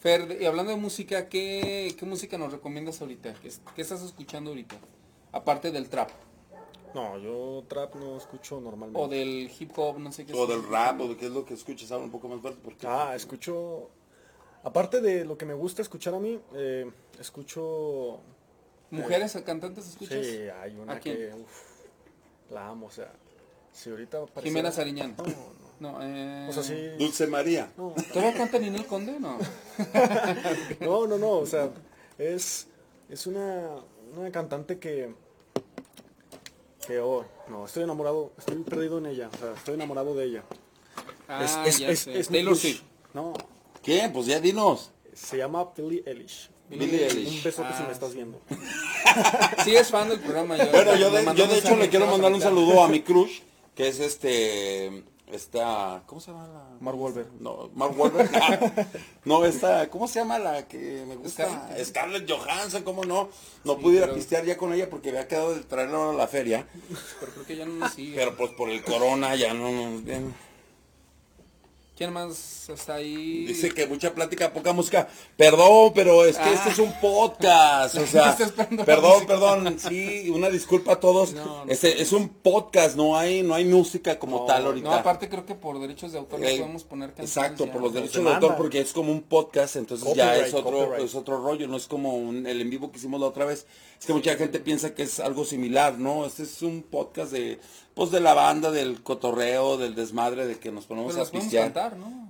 Fer, 0.00 0.28
de- 0.28 0.42
y 0.42 0.46
hablando 0.46 0.70
de 0.70 0.78
música, 0.78 1.28
¿qué, 1.28 1.94
qué 1.98 2.06
música 2.06 2.38
nos 2.38 2.52
recomiendas 2.52 3.00
ahorita? 3.00 3.34
¿Qué, 3.34 3.50
qué 3.74 3.82
estás 3.82 4.02
escuchando 4.02 4.50
ahorita? 4.50 4.76
Aparte 5.32 5.72
del 5.72 5.88
trap. 5.88 6.10
No, 6.94 7.18
yo 7.18 7.64
trap 7.68 7.94
no 7.96 8.16
escucho 8.16 8.60
normalmente. 8.60 9.00
O 9.00 9.08
del 9.08 9.50
hip 9.58 9.72
hop, 9.76 9.98
no 9.98 10.12
sé 10.12 10.24
qué. 10.24 10.32
o 10.32 10.42
estás 10.42 10.56
del 10.56 10.70
rap, 10.70 11.00
o 11.00 11.08
de 11.08 11.16
qué 11.16 11.26
es 11.26 11.32
lo 11.32 11.44
que 11.44 11.54
escuchas 11.54 11.90
ahora 11.92 12.04
un 12.04 12.10
poco 12.10 12.28
más 12.28 12.40
fuerte. 12.40 12.60
Porque... 12.62 12.86
Ah, 12.86 13.14
escucho... 13.14 13.90
Aparte 14.64 15.00
de 15.00 15.24
lo 15.24 15.38
que 15.38 15.46
me 15.46 15.54
gusta 15.54 15.82
escuchar 15.82 16.14
a 16.14 16.18
mí, 16.18 16.40
eh, 16.54 16.90
escucho... 17.20 18.20
¿Mujeres 18.90 19.36
cantantes 19.44 19.86
escuchas? 19.88 20.24
Sí, 20.26 20.40
hay 20.48 20.76
una 20.76 20.98
que... 20.98 21.32
uf, 21.34 22.50
la 22.50 22.68
amo, 22.68 22.86
o 22.86 22.90
sea... 22.90 23.12
Si 23.72 23.90
ahorita 23.90 24.20
pareciera- 24.26 24.42
Jimena 24.44 24.72
Sariñán. 24.72 25.14
No, 25.16 25.24
no. 25.24 25.58
No, 25.80 25.98
eh... 26.02 26.46
O 26.48 26.52
sea, 26.52 26.62
sí... 26.62 26.74
Dulce 26.98 27.26
María. 27.28 27.70
No, 27.76 27.94
¿Todavía 28.12 28.34
canta 28.34 28.58
Ninel 28.58 28.86
Conde? 28.86 29.20
No. 29.20 29.38
no, 30.80 31.06
no, 31.06 31.18
no, 31.18 31.30
o 31.32 31.46
sea, 31.46 31.70
es, 32.18 32.66
es 33.08 33.26
una, 33.26 33.76
una 34.16 34.32
cantante 34.32 34.78
que, 34.78 35.14
que, 36.88 36.98
oh, 37.00 37.24
no, 37.50 37.66
estoy 37.66 37.82
enamorado, 37.84 38.32
estoy 38.38 38.56
perdido 38.64 38.96
en 38.98 39.06
ella, 39.06 39.28
o 39.32 39.36
sea, 39.38 39.52
estoy 39.52 39.74
enamorado 39.74 40.14
de 40.14 40.24
ella. 40.24 40.42
Ah, 41.28 41.44
es, 41.66 41.78
ya 41.78 41.88
es, 41.90 42.00
sé. 42.00 42.18
es 42.18 42.28
Taylor. 42.28 42.56
Swift. 42.56 42.80
No, 43.12 43.34
¿Qué? 43.82 44.10
Pues 44.12 44.24
ya 44.26 44.40
dinos. 44.40 44.90
se 45.14 45.36
llama 45.36 45.68
Billie 45.76 46.02
Eilish. 46.06 46.48
Billie 46.70 47.06
Eilish. 47.06 47.36
Un 47.38 47.42
besote 47.44 47.68
si 47.76 47.82
Ah, 47.82 47.86
me 47.86 47.92
estás 47.92 48.14
viendo. 48.14 48.40
Sí, 49.64 49.76
es 49.76 49.90
fan 49.90 50.08
del 50.08 50.20
programa. 50.20 50.56
Yo, 50.56 50.70
Bueno, 50.70 50.96
yo 50.96 51.10
de, 51.10 51.24
yo 51.34 51.46
de 51.46 51.58
hecho 51.58 51.76
le 51.76 51.88
quiero 51.90 52.06
mandar 52.06 52.32
un 52.32 52.40
saludo 52.40 52.82
a 52.82 52.88
mi 52.88 53.00
crush, 53.08 53.40
que 53.74 53.88
es 53.88 54.00
este, 54.00 55.04
esta, 55.32 56.02
¿cómo 56.06 56.20
se 56.20 56.30
llama 56.30 56.46
la? 56.48 56.76
Mark 56.80 56.98
Wahlberg. 57.00 57.28
No, 57.40 57.70
Mark 57.74 57.98
Wahlberg. 57.98 58.30
no, 59.24 59.44
esta, 59.44 59.88
¿cómo 59.90 60.08
se 60.08 60.20
llama 60.20 60.38
la 60.38 60.66
que 60.68 61.04
me 61.06 61.16
gusta? 61.16 61.46
Scarlett. 61.48 61.86
Scarlett 61.86 62.30
Johansson, 62.30 62.82
¿cómo 62.82 63.04
no? 63.04 63.28
No 63.64 63.74
Sí, 63.76 63.82
pude 63.82 63.96
ir 63.98 64.04
a 64.04 64.12
pistear 64.14 64.44
ya 64.44 64.56
con 64.56 64.72
ella 64.72 64.88
porque 64.90 65.10
había 65.10 65.28
quedado 65.28 65.54
de 65.54 65.60
traerla 65.62 66.10
a 66.10 66.12
la 66.12 66.26
feria, 66.28 66.66
Pero 67.20 67.32
creo 67.32 67.46
que 67.46 67.56
ya 67.56 67.66
no 67.66 67.74
nos 67.74 67.92
sigue. 67.92 68.16
pero 68.16 68.36
pues 68.36 68.52
por 68.52 68.70
el 68.70 68.82
corona 68.82 69.34
ya 69.36 69.54
no 69.54 69.70
nos. 69.70 70.02
¿Quién 71.98 72.12
más 72.12 72.68
está 72.68 72.94
ahí? 72.94 73.44
Dice 73.46 73.70
que 73.70 73.88
mucha 73.88 74.14
plática, 74.14 74.52
poca 74.52 74.72
música. 74.72 75.08
Perdón, 75.36 75.90
pero 75.96 76.24
es 76.24 76.36
que 76.36 76.44
Ah. 76.44 76.52
este 76.54 76.68
es 76.70 76.78
un 76.78 76.92
podcast. 77.00 77.96
O 77.96 78.06
sea, 78.06 78.30
Está 78.30 78.44
esperando 78.44 78.76
la 78.82 78.84
perdón, 78.86 79.26
perdón. 79.26 79.78
Sí, 79.80 80.30
una 80.30 80.48
disculpa 80.48 80.92
a 80.92 81.00
todos. 81.00 81.32
No, 81.32 81.64
no. 81.64 81.72
Este 81.72 82.00
es 82.00 82.12
un 82.12 82.28
podcast, 82.28 82.94
no 82.96 83.16
hay, 83.16 83.42
no 83.42 83.52
hay 83.52 83.64
música 83.64 84.16
como 84.16 84.38
No, 84.38 84.44
tal 84.44 84.66
ahorita. 84.66 84.88
No, 84.88 84.94
aparte 84.94 85.28
creo 85.28 85.44
que 85.44 85.56
por 85.56 85.80
derechos 85.80 86.12
de 86.12 86.18
autor 86.18 86.38
no 86.38 86.46
Eh, 86.46 86.58
podemos 86.58 86.84
poner 86.84 87.08
canciones 87.08 87.36
Exacto, 87.36 87.66
ya. 87.66 87.72
por 87.72 87.82
los 87.82 87.92
derechos 87.92 88.22
de 88.22 88.30
autor, 88.32 88.56
porque 88.56 88.78
es 88.80 88.92
como 88.92 89.10
un 89.10 89.22
podcast, 89.22 89.74
entonces 89.74 90.14
ya 90.14 90.36
es 90.36 90.54
otro, 90.54 90.70
copyright. 90.78 91.04
es 91.04 91.16
otro 91.16 91.42
rollo, 91.42 91.66
no 91.66 91.76
es 91.76 91.88
como 91.88 92.14
un- 92.14 92.46
el 92.46 92.60
en 92.60 92.70
vivo 92.70 92.92
que 92.92 92.98
hicimos 92.98 93.20
la 93.20 93.26
otra 93.26 93.44
vez. 93.44 93.66
Es 93.98 94.06
que 94.06 94.12
mucha 94.12 94.36
gente 94.36 94.60
piensa 94.60 94.94
que 94.94 95.02
es 95.02 95.18
algo 95.18 95.44
similar, 95.44 95.98
¿no? 95.98 96.24
Este 96.24 96.44
es 96.44 96.62
un 96.62 96.82
podcast 96.84 97.32
de, 97.32 97.58
pues 97.98 98.10
de 98.12 98.20
la 98.20 98.32
banda, 98.32 98.70
del 98.70 99.02
cotorreo, 99.02 99.76
del 99.76 99.94
desmadre, 99.94 100.46
de 100.46 100.58
que 100.58 100.70
nos 100.72 100.86
ponemos 100.86 101.12
Pero 101.14 101.26
a 101.26 101.30
pistear. 101.30 101.64
cantar, 101.64 101.96
¿no? 101.96 102.28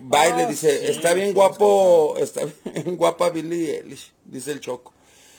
Baile, 0.00 0.44
Ah, 0.44 0.46
dice, 0.48 0.80
sí, 0.80 0.86
está 0.90 1.12
bien 1.14 1.34
guapo, 1.34 2.16
está 2.18 2.40
bien 2.64 2.96
guapa 2.96 3.28
Billie 3.30 3.78
Eilish, 3.80 4.10
dice 4.24 4.52
el 4.52 4.60
Choco. 4.60 4.92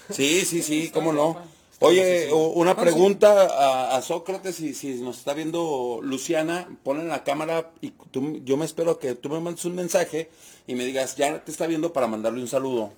Sí, 0.09 0.45
sí, 0.45 0.61
sí, 0.61 0.89
cómo 0.93 1.11
no. 1.11 1.37
Oye, 1.79 2.31
una 2.31 2.75
¿Cuántos- 2.75 2.93
pregunta 2.93 3.41
a, 3.47 3.97
a 3.97 4.01
Sócrates, 4.01 4.59
y 4.61 4.73
si 4.73 4.93
nos 5.01 5.17
está 5.17 5.33
viendo 5.33 5.99
Luciana, 6.01 6.69
ponle 6.83 7.03
la 7.05 7.23
cámara 7.23 7.71
y 7.81 7.89
tú- 8.11 8.39
yo 8.45 8.55
me 8.57 8.65
espero 8.65 8.99
que 8.99 9.15
tú 9.15 9.27
me 9.29 9.39
mandes 9.41 9.65
un 9.65 9.75
mensaje 9.75 10.29
y 10.67 10.75
me 10.75 10.85
digas, 10.85 11.15
ya 11.17 11.43
te 11.43 11.51
está 11.51 11.67
viendo 11.67 11.91
para 11.91 12.07
mandarle 12.07 12.41
un 12.41 12.47
saludo. 12.47 12.93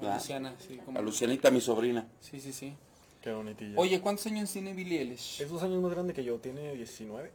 A. 0.00 0.14
Luciana, 0.16 0.54
sí. 0.68 0.78
como- 0.84 0.98
A 0.98 1.02
Lucianita, 1.02 1.50
mi 1.50 1.60
sobrina. 1.60 2.06
Sí, 2.20 2.38
sí, 2.40 2.52
sí. 2.52 2.74
Qué 3.22 3.32
bonitilla. 3.32 3.74
Oye, 3.76 4.00
¿cuántos 4.00 4.26
años 4.26 4.50
tiene 4.52 4.72
Billie 4.72 5.00
Eilish? 5.00 5.40
es 5.42 5.50
dos 5.50 5.62
años 5.62 5.82
más 5.82 5.90
grande 5.92 6.12
que 6.14 6.22
yo, 6.24 6.36
tiene 6.38 6.74
19, 6.74 7.30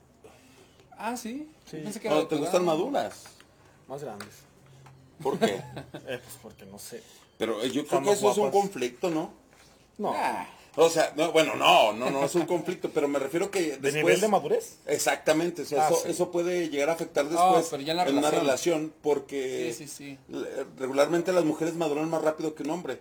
Ah, 0.98 1.18
sí. 1.18 1.50
Sí. 1.70 1.78
Pensé 1.78 2.00
que 2.00 2.08
¿O 2.10 2.20
era 2.20 2.28
¿Te 2.28 2.36
de 2.36 2.42
gustan 2.42 2.64
maduras? 2.66 3.24
más 3.88 4.02
grandes. 4.04 4.30
¿Por 5.22 5.38
qué? 5.40 5.56
Eh, 6.08 6.20
pues 6.22 6.38
porque 6.42 6.66
no 6.66 6.78
sé. 6.80 7.02
Pero 7.38 7.62
eh, 7.64 7.70
yo 7.72 7.86
creo 7.88 8.02
que 8.04 8.12
eso 8.12 8.32
es 8.32 8.38
un 8.38 8.52
conflicto, 8.52 9.10
¿no? 9.10 9.34
No, 9.98 10.14
Ah, 10.16 10.48
O 10.76 10.90
sea, 10.90 11.12
no, 11.16 11.32
bueno, 11.32 11.56
no, 11.56 11.94
no, 11.94 12.10
no 12.10 12.24
es 12.26 12.34
un 12.36 12.46
conflicto, 12.46 12.90
pero 12.90 13.08
me 13.08 13.20
refiero 13.20 13.52
que 13.52 13.62
¿de 13.62 13.68
después... 13.78 13.94
nivel 13.96 14.22
de 14.22 14.28
madurez? 14.28 14.78
Exactamente, 14.88 15.64
o 15.64 15.66
sea, 15.66 15.88
Ah, 15.88 15.90
eso, 15.92 16.02
sí. 16.04 16.12
eso 16.12 16.32
puede 16.32 16.70
llegar 16.70 16.90
a 16.90 16.94
afectar 16.94 17.28
después 17.28 17.68
pero 17.70 17.84
ya 17.84 17.92
en 17.92 17.98
la 17.98 18.04
una 18.04 18.12
relación. 18.32 18.42
relación 18.42 18.94
porque 19.02 19.74
Sí, 19.78 19.88
sí, 19.88 19.94
sí. 19.96 20.18
le- 20.30 20.64
regularmente 20.78 21.32
las 21.34 21.44
mujeres 21.46 21.76
maduran 21.76 22.10
más 22.10 22.22
rápido 22.22 22.56
que 22.56 22.64
un 22.64 22.70
hombre. 22.72 23.00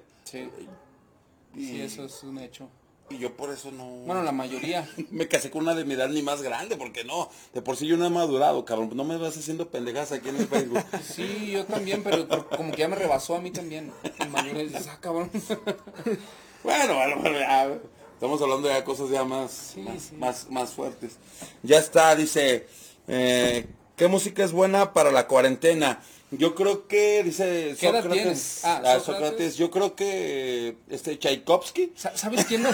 Sí. 1.54 1.60
Y, 1.60 1.66
Sí, 1.66 1.80
eso 1.82 2.04
es 2.04 2.22
un 2.22 2.38
hecho. 2.38 2.68
y 3.10 3.18
yo 3.18 3.36
por 3.36 3.50
eso 3.50 3.70
no 3.70 3.84
Bueno, 4.06 4.22
la 4.22 4.32
mayoría. 4.32 4.88
me 5.10 5.28
casé 5.28 5.50
con 5.50 5.62
una 5.62 5.74
de 5.74 5.84
mi 5.84 5.94
edad 5.94 6.08
ni 6.08 6.22
más 6.22 6.40
grande, 6.42 6.76
porque 6.76 7.04
no, 7.04 7.28
de 7.52 7.60
por 7.62 7.76
sí 7.76 7.86
yo 7.86 7.96
no 7.96 8.06
he 8.06 8.10
madurado, 8.10 8.64
cabrón, 8.64 8.90
no 8.94 9.04
me 9.04 9.16
vas 9.18 9.36
haciendo 9.36 9.68
pendejas 9.70 10.12
aquí 10.12 10.28
en 10.30 10.36
el 10.36 10.48
Facebook. 10.48 10.82
Sí, 11.02 11.50
yo 11.52 11.64
también, 11.66 12.02
pero 12.02 12.26
como 12.48 12.72
que 12.72 12.78
ya 12.78 12.88
me 12.88 12.96
rebasó 12.96 13.36
a 13.36 13.40
mí 13.40 13.50
también. 13.50 13.92
El 14.18 14.30
mayor 14.30 14.56
es, 14.56 14.86
ah, 14.88 14.98
cabrón. 15.00 15.30
bueno, 16.64 16.94
bueno, 16.94 17.16
bueno, 17.20 17.38
ya, 17.38 17.78
estamos 18.14 18.40
hablando 18.40 18.68
de 18.68 18.84
cosas 18.84 19.10
ya 19.10 19.24
más, 19.24 19.50
Sí, 19.74 19.80
más, 19.80 20.02
sí. 20.02 20.16
más, 20.16 20.50
más 20.50 20.70
fuertes. 20.70 21.16
Ya 21.62 21.78
está, 21.78 22.14
dice, 22.16 22.66
eh, 23.08 23.66
¿qué 23.96 24.08
música 24.08 24.44
es 24.44 24.52
buena 24.52 24.92
para 24.92 25.10
la 25.10 25.26
cuarentena? 25.26 26.00
Yo 26.32 26.54
creo 26.54 26.88
que, 26.88 27.22
dice 27.24 27.76
¿Qué 27.78 27.88
edad 27.88 28.02
Sócrates, 28.02 28.22
tienes? 28.22 28.64
Ah, 28.64 28.76
ah, 28.84 29.00
Sócrates. 29.00 29.04
Sócrates, 29.04 29.56
yo 29.56 29.70
creo 29.70 29.94
que 29.94 30.76
este 30.88 31.18
Tchaikovsky, 31.18 31.92
Sa- 31.94 32.16
¿Sabes 32.16 32.44
quién? 32.46 32.64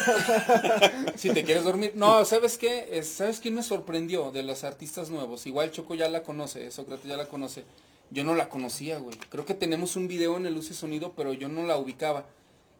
si 1.16 1.30
te 1.30 1.44
quieres 1.44 1.64
dormir. 1.64 1.92
No, 1.94 2.24
¿sabes 2.24 2.56
qué? 2.58 2.88
Es- 2.92 3.08
¿Sabes 3.08 3.40
quién 3.40 3.54
me 3.54 3.62
sorprendió 3.62 4.30
de 4.30 4.42
los 4.42 4.64
artistas 4.64 5.10
nuevos? 5.10 5.46
Igual 5.46 5.70
Choco 5.72 5.94
ya 5.94 6.08
la 6.08 6.22
conoce, 6.22 6.70
Sócrates 6.70 7.06
ya 7.06 7.16
la 7.16 7.26
conoce. 7.26 7.64
Yo 8.10 8.24
no 8.24 8.34
la 8.34 8.48
conocía, 8.48 8.98
güey. 8.98 9.16
Creo 9.28 9.44
que 9.44 9.54
tenemos 9.54 9.96
un 9.96 10.08
video 10.08 10.36
en 10.36 10.46
el 10.46 10.54
Luz 10.54 10.70
y 10.70 10.74
Sonido, 10.74 11.12
pero 11.16 11.32
yo 11.34 11.48
no 11.48 11.64
la 11.66 11.76
ubicaba. 11.76 12.26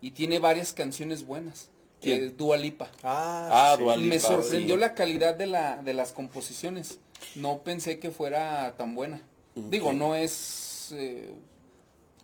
Y 0.01 0.13
tiene 0.13 0.39
varias 0.39 0.73
canciones 0.73 1.27
buenas. 1.27 1.69
¿Quién? 2.01 2.21
Que 2.21 2.29
Dua 2.31 2.57
Lipa. 2.57 2.91
Ah, 3.03 3.49
Ah, 3.51 3.75
sí. 3.77 3.83
Dua 3.83 3.97
Y 3.97 4.01
me 4.05 4.21
sorprendió 4.21 4.77
sí. 4.77 4.81
la 4.81 4.95
calidad 4.95 5.35
de, 5.35 5.47
la, 5.47 5.77
de 5.83 5.93
las 5.93 6.13
composiciones. 6.13 6.99
No 7.35 7.59
pensé 7.63 7.99
que 7.99 8.11
fuera 8.13 8.75
tan 8.79 8.95
buena. 8.95 9.21
Digo, 9.57 9.93
no 9.93 10.15
es 10.15 10.68
eh, 10.93 11.33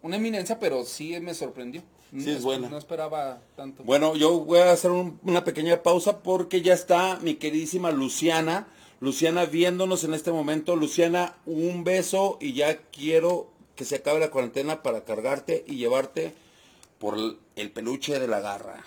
una 0.03 0.17
eminencia, 0.17 0.59
pero 0.59 0.85
sí 0.85 1.19
me 1.21 1.35
sorprendió. 1.35 1.83
Sí, 2.13 2.31
es 2.31 2.37
No- 2.41 2.43
buena. 2.47 2.69
No 2.69 2.79
esperaba 2.79 3.41
tanto. 3.57 3.83
Bueno, 3.83 4.15
yo 4.15 4.41
voy 4.41 4.61
a 4.61 4.71
hacer 4.73 4.91
un- 4.93 5.19
una 5.25 5.43
pequeña 5.45 5.83
pausa 5.83 6.23
porque 6.23 6.63
ya 6.63 6.75
está 6.75 7.19
mi 7.21 7.35
queridísima 7.35 7.91
Luciana. 7.91 8.69
Luciana 9.01 9.45
viéndonos 9.47 10.05
en 10.05 10.15
este 10.15 10.31
momento. 10.31 10.77
Luciana, 10.77 11.35
un 11.47 11.83
beso 11.85 12.39
y 12.41 12.53
ya 12.53 12.77
quiero 12.93 13.51
que 13.75 13.85
se 13.85 13.97
acabe 13.97 14.21
la 14.21 14.31
cuarentena 14.31 14.83
para 14.83 15.05
cargarte 15.05 15.65
y 15.67 15.77
llevarte 15.77 16.33
por 16.99 17.15
el- 17.19 17.39
el 17.57 17.73
peluche 17.73 18.19
de 18.21 18.29
la 18.29 18.39
garra. 18.41 18.85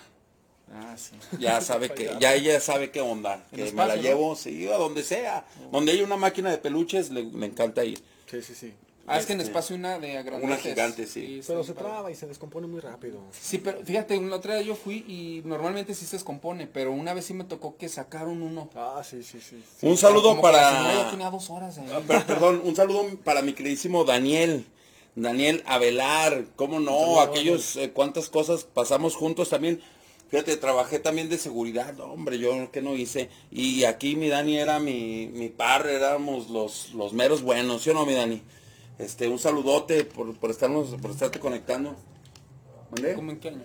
Ah, 0.72 0.96
sí. 0.96 1.12
Ya 1.38 1.60
sabe 1.60 1.90
que, 1.94 2.10
ya 2.20 2.34
ella 2.34 2.58
sabe 2.60 2.90
qué 2.90 3.00
onda, 3.02 3.46
que 3.54 3.64
me 3.72 3.86
la 3.86 3.96
¿no? 3.96 4.02
llevo, 4.02 4.36
sí, 4.36 4.66
a 4.68 4.76
donde 4.78 5.02
sea. 5.02 5.46
Donde 5.70 5.92
hay 5.92 6.00
una 6.02 6.16
máquina 6.16 6.50
de 6.50 6.58
peluches, 6.58 7.10
le, 7.10 7.24
le 7.24 7.46
encanta 7.46 7.84
ir. 7.84 8.02
Sí, 8.30 8.40
sí, 8.42 8.54
sí. 8.54 8.72
Ah, 9.08 9.18
es 9.18 9.26
que 9.26 9.32
en 9.32 9.40
Este, 9.40 9.50
espacio 9.50 9.74
una 9.76 9.98
de 9.98 10.22
grandes. 10.22 10.42
una 10.44 10.56
gigante, 10.56 11.06
sí. 11.06 11.40
Pero 11.46 11.64
se 11.64 11.72
traba 11.74 12.10
y 12.10 12.14
se 12.14 12.26
descompone 12.26 12.66
muy 12.66 12.80
rápido. 12.80 13.20
Sí, 13.32 13.58
pero 13.58 13.84
fíjate, 13.84 14.18
una 14.18 14.36
otra 14.36 14.54
vez 14.56 14.66
yo 14.66 14.74
fui 14.76 15.04
y 15.08 15.42
normalmente 15.44 15.94
sí 15.94 16.04
se 16.04 16.16
descompone, 16.16 16.66
pero 16.66 16.92
una 16.92 17.14
vez 17.14 17.24
sí 17.24 17.34
me 17.34 17.44
tocó 17.44 17.76
que 17.76 17.88
sacaron 17.88 18.42
uno. 18.42 18.68
Ah, 18.74 19.02
sí, 19.08 19.22
sí, 19.22 19.40
sí. 19.40 19.62
Un 19.82 19.96
saludo 19.96 20.30
Como 20.36 20.42
la 20.42 20.52
para... 20.52 21.10
tenía 21.10 21.30
dos 21.30 21.48
horas 21.50 21.78
ahí. 21.78 21.86
Ah, 21.92 22.00
per- 22.06 22.24
perdón, 22.26 22.60
un 22.64 22.76
saludo 22.76 23.04
para 23.24 23.42
mi 23.42 23.52
queridísimo 23.54 24.04
Daniel. 24.04 24.66
Daniel 25.16 25.64
Avelar, 25.66 26.44
cómo 26.54 26.78
no, 26.78 26.92
saludo, 26.96 27.20
aquellos 27.22 27.76
eh, 27.76 27.90
cuántas 27.90 28.28
cosas 28.28 28.64
pasamos 28.64 29.16
juntos 29.16 29.48
también. 29.48 29.80
Fíjate, 30.28 30.56
trabajé 30.58 30.98
también 30.98 31.28
de 31.30 31.38
seguridad, 31.38 31.94
no, 31.94 32.04
hombre, 32.04 32.38
yo 32.38 32.70
que 32.70 32.82
no 32.82 32.94
hice. 32.94 33.30
Y 33.50 33.84
aquí 33.84 34.14
mi 34.14 34.28
Dani 34.28 34.58
era 34.58 34.78
mi, 34.78 35.26
mi 35.32 35.48
par, 35.48 35.86
éramos 35.86 36.50
los, 36.50 36.92
los 36.92 37.14
meros 37.14 37.40
buenos, 37.42 37.82
¿sí 37.82 37.90
o 37.90 37.94
no, 37.94 38.04
mi 38.04 38.12
Dani? 38.12 38.42
Este, 38.98 39.28
un 39.28 39.38
saludote 39.38 40.04
por, 40.04 40.34
por 40.36 40.50
estarnos, 40.50 40.88
por 41.00 41.10
estarte 41.10 41.38
conectando. 41.38 41.94
¿Mande? 42.90 43.14
¿Cómo 43.14 43.30
en 43.32 43.38
qué 43.40 43.48
año? 43.48 43.62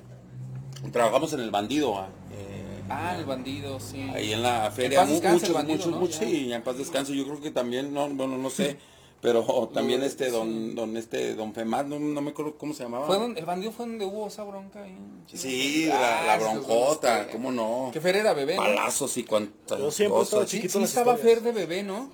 Trabajamos 0.91 1.33
en 1.33 1.39
el 1.39 1.49
bandido, 1.51 1.97
ah, 1.97 2.09
eh, 2.31 2.59
Ah, 2.89 3.15
el 3.17 3.25
bandido, 3.25 3.79
sí. 3.79 4.01
ahí 4.13 4.33
en 4.33 4.43
la 4.43 4.69
feria. 4.69 4.99
paz 4.99 5.07
mu- 5.07 5.13
descanse 5.15 5.39
muchos, 5.47 5.55
bandido, 5.55 5.77
muchos, 5.77 5.91
¿no? 5.93 5.99
muchos, 5.99 6.19
Ya. 6.19 6.27
sí, 6.27 6.53
en 6.53 6.61
paz 6.61 6.77
descanso. 6.77 7.13
Yo 7.13 7.23
creo 7.25 7.39
que 7.41 7.49
también, 7.51 7.93
no, 7.93 8.07
bueno, 8.09 8.37
no 8.37 8.49
sé, 8.49 8.77
Pero 9.21 9.69
también 9.73 10.03
este 10.03 10.29
don, 10.29 10.75
don 10.75 10.97
este, 10.97 11.33
don 11.35 11.53
Femás, 11.53 11.85
no, 11.85 11.97
no 11.97 12.19
me 12.19 12.31
acuerdo 12.31 12.57
cómo 12.57 12.73
se 12.73 12.83
llamaba. 12.83 13.07
Fue 13.07 13.17
donde, 13.17 13.39
el 13.39 13.45
bandido 13.45 13.71
fue 13.71 13.85
donde 13.87 14.03
hubo 14.03 14.27
esa 14.27 14.43
bronca 14.43 14.83
ahí. 14.83 14.97
Sí, 15.33 15.85
la, 15.87 15.93
la 16.25 16.33
Ah, 16.33 16.39
son 16.41 16.57
los- 16.57 17.27
cómo 17.31 17.49
no. 17.53 17.89
Que 17.93 18.01
Fer 18.01 18.17
era 18.17 18.33
bebé, 18.33 18.57
¿no? 18.57 18.63
Palazos 18.63 19.15
y 19.15 19.23
cuantas 19.23 19.79
Yo 19.79 19.89
siempre 19.91 20.15
cosas. 20.15 20.27
estaba 20.27 20.45
Sí, 20.45 20.57
chiquito 20.57 20.73
sí 20.73 20.79
las 20.81 20.89
estaba 20.89 21.13
historias. 21.13 21.35
Fer 21.41 21.43
de 21.45 21.51
bebé, 21.53 21.83
¿no? 21.83 22.09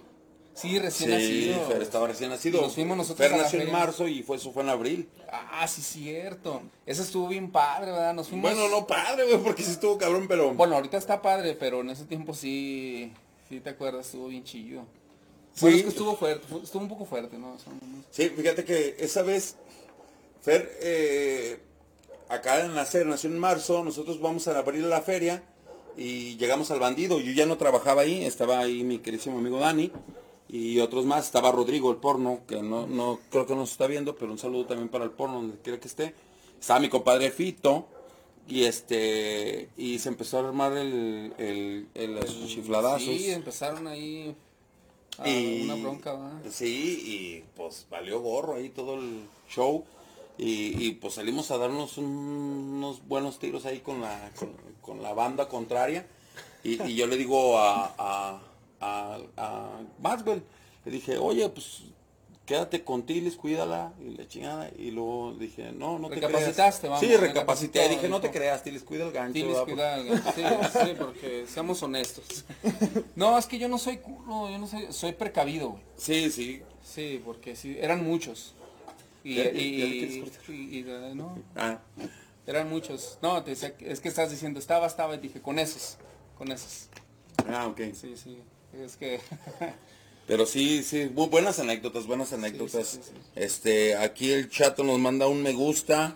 Sí, 0.59 0.77
recién 0.79 1.09
Sí, 1.09 1.15
nacido. 1.51 1.67
Fer 1.67 1.81
estaba 1.81 2.07
recién 2.07 2.29
nacido. 2.29 2.61
Nos 2.61 2.73
fuimos 2.75 2.97
nosotros 2.97 3.27
Fer 3.29 3.37
nació 3.37 3.61
en 3.61 3.71
marzo 3.71 4.07
y 4.07 4.23
fue, 4.23 4.37
eso 4.37 4.51
fue 4.51 4.63
en 4.63 4.69
abril. 4.69 5.09
Ah, 5.31 5.67
sí, 5.67 5.81
cierto. 5.81 6.61
Ese 6.85 7.01
estuvo 7.03 7.27
bien 7.27 7.51
padre, 7.51 7.91
¿verdad? 7.91 8.13
Nos 8.13 8.27
fuimos... 8.27 8.51
Bueno, 8.51 8.67
no 8.69 8.85
padre, 8.85 9.25
güey, 9.25 9.37
porque 9.43 9.63
sí 9.63 9.71
estuvo 9.71 9.97
cabrón, 9.97 10.25
pero... 10.27 10.53
Bueno, 10.53 10.75
ahorita 10.75 10.97
está 10.97 11.21
padre, 11.21 11.55
pero 11.59 11.81
en 11.81 11.89
ese 11.91 12.05
tiempo 12.05 12.33
sí... 12.33 13.11
Sí, 13.47 13.59
te 13.61 13.69
acuerdas, 13.69 14.05
estuvo 14.07 14.27
bien 14.27 14.43
chillo. 14.43 14.81
Sí. 15.53 15.61
Bueno, 15.61 15.77
es 15.77 15.83
que 15.83 15.89
estuvo 15.89 16.15
fuerte, 16.15 16.45
fu- 16.47 16.61
estuvo 16.61 16.81
un 16.83 16.89
poco 16.89 17.05
fuerte, 17.05 17.37
¿no? 17.37 17.53
O 17.53 17.59
sea, 17.59 17.73
no- 17.73 18.03
Sí, 18.11 18.29
fíjate 18.29 18.63
que 18.63 18.95
esa 18.99 19.23
vez, 19.23 19.55
Fer, 20.41 20.69
eh, 20.81 21.59
en 22.29 22.75
la 22.75 22.85
serie 22.85 23.07
nació 23.07 23.29
en 23.29 23.39
marzo, 23.39 23.83
nosotros 23.83 24.21
vamos 24.21 24.47
a 24.47 24.57
abrir 24.59 24.83
la 24.83 25.01
feria 25.01 25.41
y 25.97 26.37
llegamos 26.37 26.69
al 26.69 26.79
bandido. 26.79 27.19
Yo 27.19 27.31
ya 27.31 27.45
no 27.45 27.57
trabajaba 27.57 28.03
ahí, 28.03 28.23
estaba 28.23 28.59
ahí 28.59 28.83
mi 28.83 28.99
queridísimo 28.99 29.39
amigo 29.39 29.59
Dani 29.59 29.91
y 30.49 30.79
otros 30.79 31.05
más. 31.05 31.25
Estaba 31.25 31.51
Rodrigo, 31.51 31.91
el 31.91 31.97
porno, 31.97 32.39
que 32.47 32.61
no, 32.61 32.87
no 32.87 33.19
creo 33.29 33.45
que 33.45 33.55
nos 33.55 33.71
está 33.71 33.87
viendo, 33.87 34.15
pero 34.15 34.31
un 34.31 34.37
saludo 34.39 34.65
también 34.65 34.89
para 34.89 35.03
el 35.05 35.11
porno, 35.11 35.35
donde 35.35 35.57
quiera 35.59 35.79
que 35.79 35.87
esté. 35.87 36.13
Estaba 36.59 36.79
mi 36.79 36.89
compadre 36.89 37.31
Fito 37.31 37.85
y 38.47 38.63
este 38.65 39.69
y 39.77 39.99
se 39.99 40.09
empezó 40.09 40.37
a 40.39 40.47
armar 40.47 40.73
el, 40.75 41.33
el, 41.37 41.87
el- 41.93 42.17
esos 42.17 42.47
chifladazos. 42.47 43.03
Sí, 43.03 43.29
empezaron 43.31 43.87
ahí 43.87 44.35
a 45.19 45.29
Y- 45.29 45.61
una 45.63 45.75
bronca, 45.75 46.13
¿verdad? 46.13 46.41
Sí, 46.51 47.03
y 47.05 47.43
pues 47.55 47.85
valió 47.89 48.19
gorro 48.21 48.55
ahí 48.55 48.69
todo 48.69 48.95
el 48.95 49.21
show. 49.49 49.85
Y, 50.37 50.85
y, 50.87 50.91
pues 50.93 51.15
salimos 51.15 51.51
a 51.51 51.57
darnos 51.57 51.97
un- 51.97 52.05
unos 52.05 53.05
buenos 53.05 53.39
tiros 53.39 53.65
ahí 53.65 53.79
con 53.81 53.99
la, 54.01 54.31
con, 54.39 54.49
con 54.81 55.03
la 55.03 55.13
banda 55.13 55.49
contraria. 55.49 56.07
Y, 56.63 56.81
y 56.83 56.95
yo 56.95 57.07
le 57.07 57.17
digo 57.17 57.57
a, 57.59 57.93
a, 57.97 58.41
a, 58.81 59.19
a 59.37 59.79
Maxwell, 60.01 60.43
le 60.85 60.91
dije, 60.91 61.17
oye, 61.17 61.47
pues 61.49 61.83
quédate 62.45 62.83
con 62.83 63.03
Tilis, 63.03 63.35
cuídala, 63.35 63.93
y 64.03 64.09
la 64.17 64.27
chingada. 64.27 64.71
Y 64.75 64.89
luego 64.91 65.35
dije, 65.39 65.71
no, 65.71 65.99
no 65.99 66.09
te 66.09 66.15
creas. 66.15 66.31
Recapacitaste, 66.31 66.87
vamos, 66.87 66.99
Sí, 67.05 67.15
recapacité. 67.15 67.87
Dije, 67.89 68.09
no 68.09 68.19
te 68.21 68.31
creas, 68.31 68.63
Tilis, 68.63 68.81
cuida 68.83 69.05
el 69.05 69.11
gancho. 69.11 69.65
Cuidado, 69.65 70.03
sí, 70.35 70.41
sí, 70.73 70.95
porque 70.97 71.45
seamos 71.47 71.81
honestos. 71.83 72.45
No, 73.15 73.37
es 73.37 73.45
que 73.45 73.59
yo 73.59 73.67
no 73.67 73.77
soy 73.77 73.97
culo, 73.97 74.49
yo 74.49 74.57
no 74.57 74.65
soy, 74.65 74.87
soy 74.91 75.11
precavido, 75.13 75.69
güey. 75.71 75.83
Sí, 75.97 76.31
sí. 76.31 76.61
Sí, 76.83 77.21
porque 77.23 77.55
sí, 77.55 77.77
eran 77.79 78.03
muchos. 78.03 78.55
Y, 79.23 79.35
¿Ya- 79.35 79.43
ya- 79.43 79.51
y- 79.51 80.23
y- 80.47 80.79
y- 80.79 80.83
no, 81.13 81.37
Ah, 81.55 81.79
eran 82.47 82.67
muchos. 82.69 83.19
No, 83.21 83.43
te 83.43 83.51
decía, 83.51 83.75
es 83.79 83.99
que 83.99 84.07
estás 84.09 84.31
diciendo, 84.31 84.57
estaba, 84.59 84.87
estaba, 84.87 85.13
y 85.15 85.19
dije, 85.19 85.39
con 85.41 85.59
esos, 85.59 85.97
con 86.37 86.51
esos. 86.51 86.87
ah, 87.47 87.67
ok. 87.67 87.81
Sí, 87.93 88.15
sí, 88.15 88.39
es 88.73 88.95
que... 88.97 89.19
Pero 90.27 90.45
sí, 90.45 90.83
sí, 90.83 91.09
bu- 91.13 91.29
buenas 91.29 91.57
anécdotas, 91.57 92.05
buenas 92.05 92.33
anécdotas. 92.33 92.87
sí, 92.87 92.99
sí, 93.03 93.09
sí. 93.15 93.19
Este, 93.35 93.95
aquí 93.95 94.31
el 94.31 94.49
chato 94.49 94.83
nos 94.83 94.99
manda 94.99 95.27
un 95.27 95.41
me 95.41 95.53
gusta. 95.53 96.15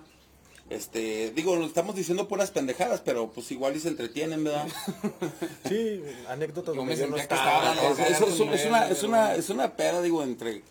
Este, 0.70 1.32
digo, 1.32 1.56
lo 1.56 1.66
estamos 1.66 1.96
diciendo 1.96 2.28
puras 2.28 2.52
pendejadas, 2.52 3.02
pero 3.02 3.32
pues 3.32 3.52
igual 3.52 3.76
y 3.76 3.80
se 3.80 3.88
entretienen, 3.90 4.44
¿verdad? 4.44 4.68
Sí, 5.68 6.02
anécdotas 6.30 6.76
Yo 6.76 6.82
donde 6.82 6.96
me 6.96 7.00
yo 7.02 7.08
no 7.08 7.18
sentía 7.18 7.28
que 7.28 7.36
estaba. 7.36 7.74
estaba- 7.74 7.92
Es, 7.92 8.00
es- 8.00 8.22
es- 8.22 8.34
es 8.62 8.66
una, 8.68 8.88
es, 8.88 9.04
una, 9.04 9.36
es 9.36 9.50
una 9.50 9.76
peda, 9.76 10.02
digo, 10.04 10.22
entre 10.24 10.62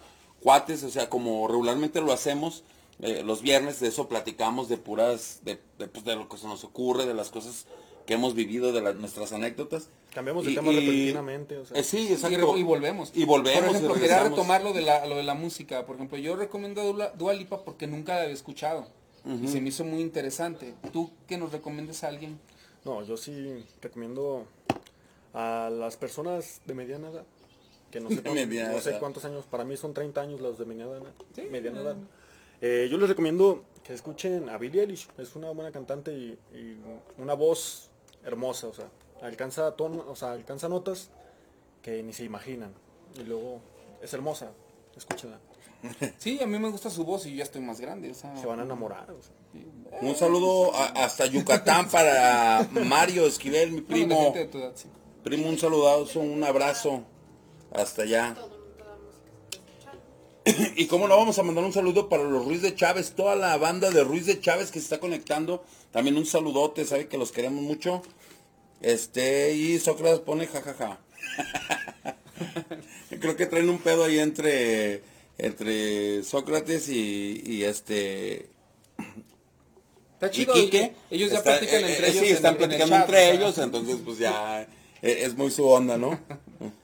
cuates, 0.40 0.82
o 0.84 0.90
sea, 0.90 1.08
como 1.10 1.46
regularmente 1.48 2.00
lo 2.00 2.12
hacemos, 2.12 2.62
eh, 3.00 3.22
los 3.24 3.42
viernes 3.42 3.80
de 3.80 3.88
eso 3.88 4.08
platicamos 4.08 4.68
de 4.68 4.76
puras, 4.76 5.40
de, 5.42 5.58
de, 5.78 5.88
pues, 5.88 6.04
de 6.04 6.14
lo 6.14 6.28
que 6.28 6.36
se 6.38 6.46
nos 6.46 6.62
ocurre, 6.62 7.06
de 7.06 7.14
las 7.14 7.30
cosas 7.30 7.66
que 8.12 8.16
hemos 8.16 8.34
vivido, 8.34 8.72
de 8.72 8.82
las, 8.82 8.94
nuestras 8.96 9.32
anécdotas. 9.32 9.88
Cambiamos 10.12 10.44
de 10.44 10.50
Y- 10.50 10.54
tema 10.54 10.70
y- 10.70 10.76
repentinamente. 10.80 11.56
O 11.56 11.64
sea, 11.64 11.78
Eh, 11.78 11.82
sí, 11.82 12.08
Y, 12.10 12.12
exacto. 12.12 12.58
y 12.58 12.62
volvemos. 12.62 13.10
Y 13.14 13.24
volvemos, 13.24 13.62
Por 13.64 13.70
ejemplo, 13.76 13.94
quería 13.94 14.22
retomar 14.22 14.62
lo 14.62 14.74
de, 14.74 14.82
la, 14.82 15.06
lo 15.06 15.16
de 15.16 15.22
la 15.22 15.32
música. 15.32 15.86
Por 15.86 15.96
ejemplo, 15.96 16.18
yo 16.18 16.36
recomiendo 16.36 16.82
Dua, 16.92 17.08
Dua 17.16 17.32
Lipa 17.32 17.64
porque 17.64 17.86
nunca 17.86 18.16
la 18.16 18.22
había 18.24 18.34
escuchado. 18.34 18.86
Y 19.24 19.48
se 19.48 19.60
me 19.62 19.70
hizo 19.70 19.82
muy 19.84 20.00
interesante. 20.02 20.74
¿Tú 20.92 21.10
que 21.26 21.38
nos 21.38 21.52
recomiendas 21.52 22.04
a 22.04 22.08
alguien? 22.08 22.38
No, 22.84 23.02
yo 23.02 23.16
sí 23.16 23.64
recomiendo 23.80 24.44
a 25.32 25.70
las 25.72 25.96
personas 25.96 26.60
de 26.66 26.74
mediana 26.74 27.08
edad, 27.08 27.24
que 27.90 28.00
no 28.00 28.08
sé, 28.10 28.20
cuántos, 28.22 28.46
no 28.74 28.80
sé 28.80 28.98
cuántos 28.98 29.24
años, 29.24 29.44
para 29.50 29.64
mí 29.64 29.76
son 29.78 29.94
30 29.94 30.20
años 30.20 30.40
los 30.42 30.58
de 30.58 30.66
mediana 30.66 30.92
edad. 30.92 31.12
Sí, 31.34 31.42
mediana 31.50 31.80
edad. 31.80 31.96
Eh, 32.60 32.88
yo 32.90 32.98
les 32.98 33.08
recomiendo 33.08 33.64
que 33.84 33.94
escuchen 33.94 34.48
a 34.48 34.58
Billie 34.58 34.82
Eilish, 34.82 35.08
es 35.18 35.34
una 35.34 35.50
buena 35.50 35.70
cantante 35.72 36.12
y, 36.12 36.38
y 36.54 36.76
una 37.18 37.34
voz 37.34 37.88
hermosa, 38.24 38.68
o 38.68 38.74
sea, 38.74 38.88
alcanza 39.22 39.70
tono, 39.76 40.04
o 40.08 40.16
sea, 40.16 40.32
alcanza 40.32 40.68
notas 40.68 41.10
que 41.82 42.02
ni 42.02 42.12
se 42.12 42.24
imaginan. 42.24 42.72
Y 43.18 43.24
luego 43.24 43.60
es 44.02 44.12
hermosa, 44.14 44.50
escúchenla, 44.96 45.38
Sí, 46.18 46.38
a 46.40 46.46
mí 46.46 46.58
me 46.60 46.70
gusta 46.70 46.90
su 46.90 47.04
voz 47.04 47.26
y 47.26 47.30
yo 47.32 47.36
ya 47.38 47.42
estoy 47.44 47.60
más 47.60 47.80
grande. 47.80 48.10
o 48.12 48.14
sea, 48.14 48.36
se 48.36 48.46
van 48.46 48.60
a 48.60 48.62
enamorar. 48.62 49.10
o 49.10 49.20
sea. 49.20 49.34
Un 50.00 50.14
saludo 50.14 50.72
a- 50.74 51.04
hasta 51.04 51.26
Yucatán 51.26 51.88
para 51.90 52.68
Mario 52.84 53.26
Esquivel, 53.26 53.72
mi 53.72 53.80
primo. 53.80 54.22
gente 54.24 54.38
de 54.40 54.44
tu 54.46 54.58
edad, 54.58 54.72
sí. 54.76 54.88
Primo, 55.24 55.48
un 55.48 55.58
saludazo, 55.58 56.20
un 56.20 56.42
abrazo. 56.44 57.02
Hasta 57.74 58.02
allá. 58.02 58.36
Y 60.76 60.86
cómo 60.86 61.08
no 61.08 61.16
vamos 61.16 61.38
a 61.38 61.42
mandar 61.42 61.64
un 61.64 61.72
saludo 61.72 62.08
para 62.08 62.24
los 62.24 62.44
Ruiz 62.44 62.62
de 62.62 62.74
Chávez, 62.74 63.12
toda 63.14 63.36
la 63.36 63.56
banda 63.56 63.90
de 63.90 64.02
Ruiz 64.04 64.26
de 64.26 64.40
Chávez 64.40 64.70
que 64.70 64.78
se 64.80 64.84
está 64.84 65.00
conectando. 65.00 65.64
También 65.92 66.16
un 66.16 66.26
saludote, 66.26 66.84
sabe 66.84 67.06
que 67.08 67.18
los 67.18 67.32
queremos 67.32 67.62
mucho. 67.62 68.02
Este, 68.80 69.54
y 69.54 69.78
Sócrates 69.78 70.20
pone 70.20 70.46
jajaja. 70.46 70.98
Creo 73.20 73.36
que 73.36 73.46
traen 73.46 73.68
un 73.68 73.78
pedo 73.78 74.04
ahí 74.04 74.18
entre 74.18 75.02
entre 75.38 76.22
Sócrates 76.24 76.88
y, 76.88 77.42
y 77.44 77.64
este 77.64 78.48
Está 80.14 80.26
y 80.26 80.30
chido. 80.30 80.54
Quique. 80.54 80.94
Ellos 81.10 81.30
ya 81.30 81.38
Está- 81.38 81.50
platican 81.58 81.84
eh, 81.84 81.90
entre 81.92 82.06
eh, 82.06 82.10
ellos. 82.10 82.22
Sí, 82.22 82.28
en 82.30 82.34
están 82.36 82.54
en 82.56 82.62
el 82.62 82.68
platicando 82.68 82.96
chat, 82.96 83.04
entre 83.04 83.30
ellos, 83.32 83.58
entonces 83.58 83.96
pues 84.04 84.18
ya 84.18 84.62
eh, 84.62 84.68
es 85.02 85.36
muy 85.36 85.50
su 85.50 85.66
onda, 85.66 85.96
¿no? 85.96 86.18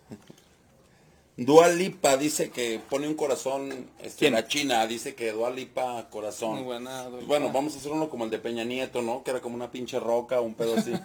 Dua 1.39 1.69
Lipa 1.69 2.17
dice 2.17 2.51
que 2.51 2.81
pone 2.91 3.07
un 3.07 3.15
corazón, 3.15 3.71
este, 4.01 4.19
¿Quién? 4.19 4.33
la 4.35 4.49
China 4.49 4.85
dice 4.89 5.15
que 5.15 5.31
Dua 5.31 5.51
Lipa 5.51 6.09
corazón. 6.11 6.57
Muy 6.57 6.65
buena, 6.65 7.03
Dua 7.05 7.11
Pues 7.11 7.23
Lipa. 7.23 7.27
bueno, 7.39 7.53
vamos 7.53 7.75
a 7.75 7.79
hacer 7.79 7.93
uno 7.93 8.11
como 8.11 8.25
el 8.25 8.31
de 8.31 8.41
Peña 8.41 8.65
Nieto, 8.65 9.03
¿no? 9.03 9.23
Que 9.23 9.31
era 9.31 9.41
como 9.41 9.55
una 9.55 9.71
pinche 9.71 10.01
roca, 10.01 10.41
un 10.41 10.55
pedo 10.55 10.75
así. 10.77 10.93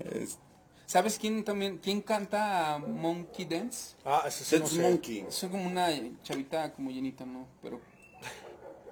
Es- 0.00 0.38
¿Sabes 0.86 1.18
quién 1.18 1.44
también? 1.44 1.78
¿Quién 1.78 2.00
canta 2.00 2.78
Monkey 2.78 3.44
Dance? 3.44 3.94
Ah, 4.06 4.24
ese 4.26 4.42
sí 4.44 4.56
no 4.58 4.62
Dead 4.64 4.70
sé. 4.74 4.80
Monkey. 4.82 5.24
Es 5.28 5.38
como 5.50 5.66
una 5.66 5.88
chavita 6.22 6.72
como 6.72 6.90
llenita, 6.90 7.26
¿no? 7.26 7.46
Pero 7.62 7.78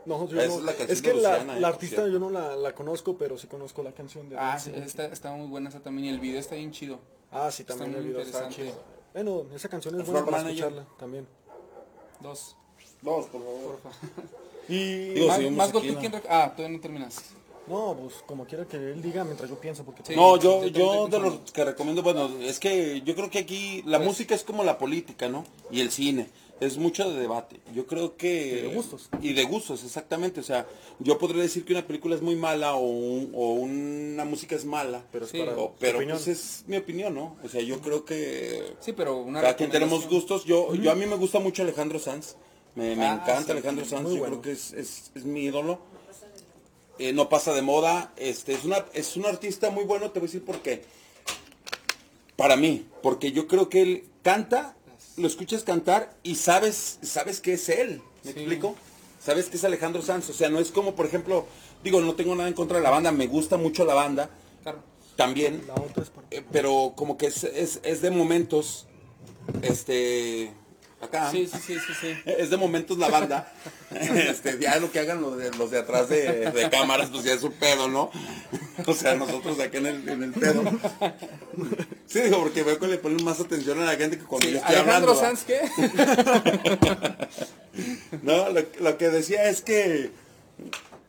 No, 0.04 0.28
yo 0.28 0.38
Esa 0.38 0.48
no- 0.48 0.58
es 0.58 0.62
la 0.64 0.72
canción 0.74 0.90
es 0.90 1.02
que 1.02 1.08
de 1.08 1.14
la, 1.16 1.30
Luciana, 1.30 1.54
la 1.54 1.60
por 1.68 1.74
artista 1.74 1.96
cierto. 1.96 2.12
yo 2.12 2.18
no 2.20 2.30
la, 2.30 2.54
la 2.54 2.74
conozco, 2.74 3.16
pero 3.16 3.38
sí 3.38 3.46
conozco 3.48 3.82
la 3.82 3.92
canción 3.92 4.28
de 4.28 4.36
ah, 4.38 4.56
sí, 4.58 4.70
está, 4.76 5.06
está 5.06 5.32
muy 5.32 5.48
buena 5.48 5.70
esa 5.70 5.80
también 5.80 6.04
y 6.06 6.10
el 6.10 6.20
video 6.20 6.38
está 6.38 6.54
bien 6.54 6.70
chido. 6.70 7.00
Ah, 7.32 7.50
sí, 7.50 7.64
también 7.64 7.88
Está 7.90 7.98
el 7.98 8.04
muy 8.04 8.12
video 8.12 8.22
está 8.24 8.48
chido. 8.50 8.95
Bueno, 9.16 9.46
esa 9.54 9.70
canción 9.70 9.98
es 9.98 10.06
buena 10.06 10.26
para 10.26 10.36
Manager. 10.42 10.66
escucharla 10.66 10.86
también. 10.98 11.26
Dos. 12.20 12.54
Dos, 13.00 13.24
por 13.26 13.40
favor. 13.42 13.78
Y 14.68 15.10
Digo, 15.14 15.28
más, 15.28 15.40
más 15.52 15.68
aquí, 15.68 15.72
golpe, 15.78 15.92
¿no? 15.92 16.00
¿quién 16.00 16.12
rec- 16.12 16.26
Ah, 16.28 16.52
todavía 16.54 16.76
no 16.76 16.82
terminas. 16.82 17.22
no, 17.68 17.96
pues 17.98 18.14
como 18.26 18.44
quiera 18.46 18.64
que 18.66 18.76
él 18.76 19.00
diga 19.00 19.22
mientras 19.24 19.48
yo 19.48 19.56
pienso, 19.60 19.84
porque 19.84 20.02
Sí. 20.04 20.16
No, 20.16 20.36
yo, 20.38 20.66
yo 20.66 21.06
de 21.06 21.18
los 21.20 21.52
que 21.52 21.64
recomiendo, 21.64 22.02
bueno, 22.02 22.28
es 22.40 22.58
que 22.58 23.00
yo 23.02 23.14
creo 23.14 23.30
que 23.30 23.38
aquí 23.38 23.82
la 23.86 23.98
Pues- 23.98 24.08
música 24.08 24.34
es 24.34 24.42
como 24.42 24.64
la 24.64 24.76
política, 24.76 25.28
¿no? 25.28 25.44
Y 25.70 25.80
el 25.80 25.90
cine. 25.92 26.28
Es 26.58 26.78
mucho 26.78 27.10
de 27.10 27.20
debate. 27.20 27.60
Yo 27.74 27.86
creo 27.86 28.16
que... 28.16 28.58
Y 28.58 28.62
de 28.62 28.74
gustos. 28.74 29.10
Y 29.20 29.32
de 29.34 29.44
gustos, 29.44 29.84
exactamente. 29.84 30.40
O 30.40 30.42
sea, 30.42 30.66
yo 31.00 31.18
podría 31.18 31.42
decir 31.42 31.66
que 31.66 31.74
una 31.74 31.86
película 31.86 32.14
es 32.14 32.22
muy 32.22 32.34
mala 32.34 32.74
o, 32.76 32.80
un- 32.86 33.30
o 33.34 33.52
una 33.52 34.24
música 34.24 34.56
es 34.56 34.64
mala. 34.64 35.04
pero 35.12 35.26
es 35.26 35.32
Sí. 35.32 35.38
para 35.40 35.54
o- 35.58 35.74
pero 35.78 35.98
pues 35.98 36.28
es 36.28 36.64
mi 36.66 36.78
opinión, 36.78 37.14
¿no? 37.14 37.36
O 37.44 37.48
sea, 37.50 37.60
yo 37.60 37.80
creo 37.80 38.06
que 38.06 38.62
Sí, 38.80 38.92
pero 38.92 39.18
una 39.18 39.42
cada 39.42 39.54
quien 39.56 39.70
tenemos 39.70 40.08
gustos. 40.08 40.44
Yo, 40.46 40.74
yo 40.74 40.90
a 40.90 40.94
mí 40.94 41.04
me 41.04 41.16
gusta 41.16 41.40
mucho 41.40 41.62
Alejandro 41.62 41.98
Sanz. 41.98 42.36
Me, 42.74 42.96
me 42.96 43.04
Ah, 43.06 43.14
encanta 43.22 43.44
sí, 43.44 43.50
Alejandro 43.52 43.84
Sanz. 43.84 44.10
Yo 44.14 44.22
creo 44.24 44.40
que 44.40 44.52
es, 44.52 44.72
es, 44.72 45.10
es 45.14 45.24
mi 45.26 45.42
ídolo. 45.44 45.78
Eh, 46.98 47.12
no 47.12 47.28
pasa 47.28 47.52
de 47.52 47.60
moda. 47.60 48.14
Este 48.16 48.54
es 48.54 48.64
una 48.64 48.82
es 48.94 49.14
un 49.18 49.26
artista 49.26 49.68
muy 49.70 49.84
bueno. 49.84 50.10
Te 50.10 50.20
voy 50.20 50.26
a 50.26 50.28
decir 50.28 50.44
por 50.44 50.60
qué. 50.60 50.84
Para 52.36 52.56
mí, 52.56 52.86
porque 53.02 53.32
yo 53.32 53.46
creo 53.46 53.68
que 53.68 53.82
él 53.82 54.04
canta, 54.22 54.75
lo 55.16 55.26
escuchas 55.26 55.62
cantar 55.64 56.14
y 56.22 56.34
sabes 56.36 56.98
sabes 57.02 57.40
que 57.40 57.54
es 57.54 57.68
él. 57.68 58.02
¿Me 58.24 58.32
Sí. 58.32 58.38
explico? 58.40 58.74
Sabes 59.24 59.46
que 59.46 59.56
es 59.56 59.64
Alejandro 59.64 60.02
Sanz. 60.02 60.28
O 60.30 60.32
sea, 60.32 60.48
no 60.48 60.58
es 60.60 60.70
como, 60.70 60.94
por 60.94 61.06
ejemplo, 61.06 61.46
digo, 61.82 62.00
no 62.00 62.14
tengo 62.14 62.34
nada 62.34 62.48
en 62.48 62.54
contra 62.54 62.76
de 62.78 62.82
la 62.84 62.90
banda. 62.90 63.10
Me 63.12 63.26
gusta 63.26 63.56
mucho 63.56 63.84
la 63.84 63.94
banda. 63.94 64.30
Claro. 64.62 64.78
También. 65.16 65.64
La 65.66 65.74
otra 65.74 66.02
es. 66.02 66.10
Eh, 66.30 66.44
pero 66.52 66.92
como 66.94 67.16
que 67.16 67.26
es, 67.26 67.42
es, 67.44 67.80
es 67.82 68.02
de 68.02 68.10
momentos, 68.10 68.86
este, 69.62 70.52
acá. 71.06 71.30
Sí, 71.30 71.46
sí, 71.46 71.58
sí, 71.66 71.74
sí, 71.74 71.92
sí. 72.00 72.16
Es 72.26 72.50
de 72.50 72.56
momentos 72.56 72.98
la 72.98 73.08
banda. 73.08 73.52
Este, 73.90 74.58
ya 74.58 74.78
lo 74.78 74.90
que 74.90 74.98
hagan 74.98 75.20
los 75.22 75.38
de, 75.38 75.50
los 75.52 75.70
de 75.70 75.78
atrás 75.78 76.08
de, 76.08 76.50
de 76.50 76.70
cámaras, 76.70 77.08
pues 77.10 77.24
ya 77.24 77.32
es 77.32 77.42
un 77.42 77.52
pedo, 77.52 77.88
¿no? 77.88 78.10
O 78.86 78.92
sea, 78.92 79.14
nosotros 79.14 79.58
aquí 79.60 79.78
en 79.78 79.86
el, 79.86 80.08
en 80.08 80.22
el 80.22 80.32
pedo. 80.32 80.62
Sí, 82.06 82.20
digo, 82.20 82.40
porque 82.40 82.62
veo 82.62 82.78
que 82.78 82.88
le 82.88 82.98
ponen 82.98 83.24
más 83.24 83.40
atención 83.40 83.80
a 83.80 83.86
la 83.86 83.96
gente 83.96 84.18
que 84.18 84.24
cuando 84.24 84.46
Sí, 84.46 84.52
yo 84.52 84.58
estoy 84.58 84.74
Alejandro 84.76 85.12
hablando. 85.12 85.36
Sanz, 85.36 85.44
¿qué? 85.44 85.60
No, 88.22 88.50
lo, 88.50 88.60
lo 88.80 88.98
que 88.98 89.08
decía 89.08 89.48
es 89.48 89.62
que... 89.62 90.10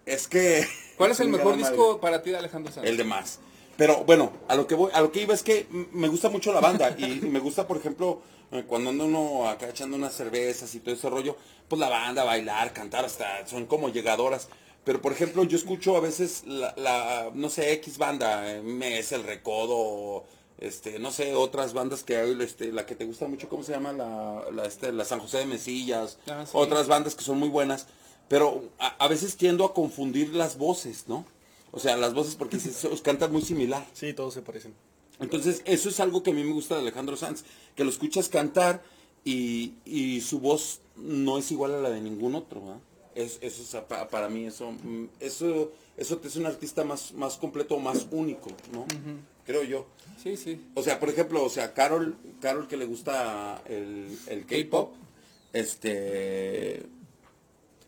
Es 0.05 0.27
que... 0.27 0.65
¿Cuál 0.97 1.11
es 1.11 1.19
el 1.19 1.27
mejor 1.29 1.57
disco 1.57 1.99
para 1.99 2.21
ti 2.21 2.29
de 2.31 2.37
Alejandro 2.37 2.71
Sanz? 2.71 2.87
El 2.87 2.95
de 2.97 3.03
más. 3.03 3.39
Pero 3.77 4.03
bueno, 4.05 4.31
a 4.47 4.55
lo 4.55 4.65
que 4.67 4.75
voy, 4.75 4.91
a 4.93 5.01
lo 5.01 5.11
que 5.11 5.21
iba 5.21 5.33
es 5.33 5.43
que 5.43 5.67
me 5.91 6.07
gusta 6.07 6.29
mucho 6.29 6.51
la 6.53 6.59
banda 6.59 6.95
y 6.97 7.19
me 7.21 7.39
gusta, 7.39 7.67
por 7.67 7.77
ejemplo, 7.77 8.21
eh, 8.51 8.63
cuando 8.67 8.89
anda 8.89 9.05
uno 9.05 9.47
acá 9.47 9.69
echando 9.69 9.95
unas 9.97 10.13
cervezas 10.15 10.73
y 10.75 10.79
todo 10.79 10.95
ese 10.95 11.09
rollo, 11.09 11.37
pues 11.67 11.79
la 11.79 11.89
banda, 11.89 12.23
bailar, 12.23 12.73
cantar, 12.73 13.05
hasta 13.05 13.45
son 13.47 13.65
como 13.67 13.89
llegadoras. 13.89 14.47
Pero 14.83 15.01
por 15.01 15.11
ejemplo, 15.11 15.43
yo 15.43 15.57
escucho 15.57 15.95
a 15.97 15.99
veces 15.99 16.43
la, 16.47 16.73
la, 16.77 17.29
no 17.33 17.49
sé, 17.49 17.73
X 17.73 17.97
banda, 17.97 18.45
MS, 18.63 19.11
El 19.11 19.23
Recodo, 19.23 20.23
este, 20.59 20.97
no 20.97 21.11
sé, 21.11 21.35
otras 21.35 21.73
bandas 21.73 22.03
que 22.03 22.15
hay, 22.17 22.37
este, 22.41 22.71
la 22.71 22.85
que 22.85 22.95
te 22.95 23.05
gusta 23.05 23.27
mucho, 23.27 23.49
¿cómo 23.49 23.63
se 23.63 23.73
llama? 23.73 23.91
La, 23.93 24.43
la, 24.51 24.65
este, 24.65 24.91
la 24.93 25.03
San 25.05 25.19
José 25.19 25.39
de 25.39 25.45
Mesillas, 25.45 26.17
Ah, 26.29 26.45
sí. 26.45 26.51
otras 26.53 26.87
bandas 26.87 27.15
que 27.15 27.23
son 27.23 27.37
muy 27.37 27.49
buenas, 27.49 27.85
pero 28.29 28.63
a, 28.79 28.87
a 29.03 29.07
veces 29.09 29.35
tiendo 29.35 29.65
a 29.65 29.73
confundir 29.73 30.33
las 30.33 30.57
voces, 30.57 31.03
¿no? 31.07 31.25
O 31.71 31.79
sea, 31.79 31.97
las 31.97 32.13
voces 32.13 32.35
porque 32.35 32.59
se, 32.59 32.71
se- 32.71 32.89
cantan 33.01 33.31
muy 33.31 33.41
similar. 33.41 33.85
Sí, 33.93 34.13
todos 34.13 34.33
se 34.33 34.41
parecen. 34.41 34.73
Entonces, 35.19 35.61
eso 35.65 35.89
es 35.89 35.99
algo 35.99 36.23
que 36.23 36.31
a 36.31 36.33
mí 36.33 36.43
me 36.43 36.53
gusta 36.53 36.75
de 36.75 36.81
Alejandro 36.81 37.17
Sanz, 37.17 37.43
que 37.75 37.83
lo 37.83 37.89
escuchas 37.89 38.29
cantar 38.29 38.83
y, 39.25 39.73
y 39.85 40.21
su 40.21 40.39
voz 40.39 40.81
no 40.95 41.37
es 41.37 41.51
igual 41.51 41.73
a 41.73 41.81
la 41.81 41.89
de 41.89 42.01
ningún 42.01 42.35
otro, 42.35 42.61
¿verdad? 42.61 42.79
Es, 43.15 43.39
eso 43.41 43.61
es, 43.63 43.83
pa- 43.85 44.07
para 44.09 44.29
mí, 44.29 44.45
eso, 44.45 44.71
mm, 44.71 45.05
eso, 45.19 45.71
eso 45.97 46.17
te 46.19 46.27
hace 46.27 46.37
un 46.39 46.45
artista 46.45 46.83
más, 46.83 47.13
más 47.13 47.35
completo, 47.37 47.77
más 47.79 48.05
único, 48.11 48.51
¿no? 48.71 48.85
Creo 49.45 49.63
yo. 49.63 49.87
Sí, 50.21 50.37
sí. 50.37 50.61
O 50.75 50.83
sea, 50.83 50.99
por 50.99 51.09
ejemplo, 51.09 51.43
o 51.43 51.49
sea, 51.49 51.73
Carol, 51.73 52.15
Carol 52.39 52.67
que 52.67 52.77
le 52.77 52.85
gusta 52.85 53.61
el, 53.67 54.15
el 54.27 54.45
K-pop, 54.45 54.93
este, 55.53 56.83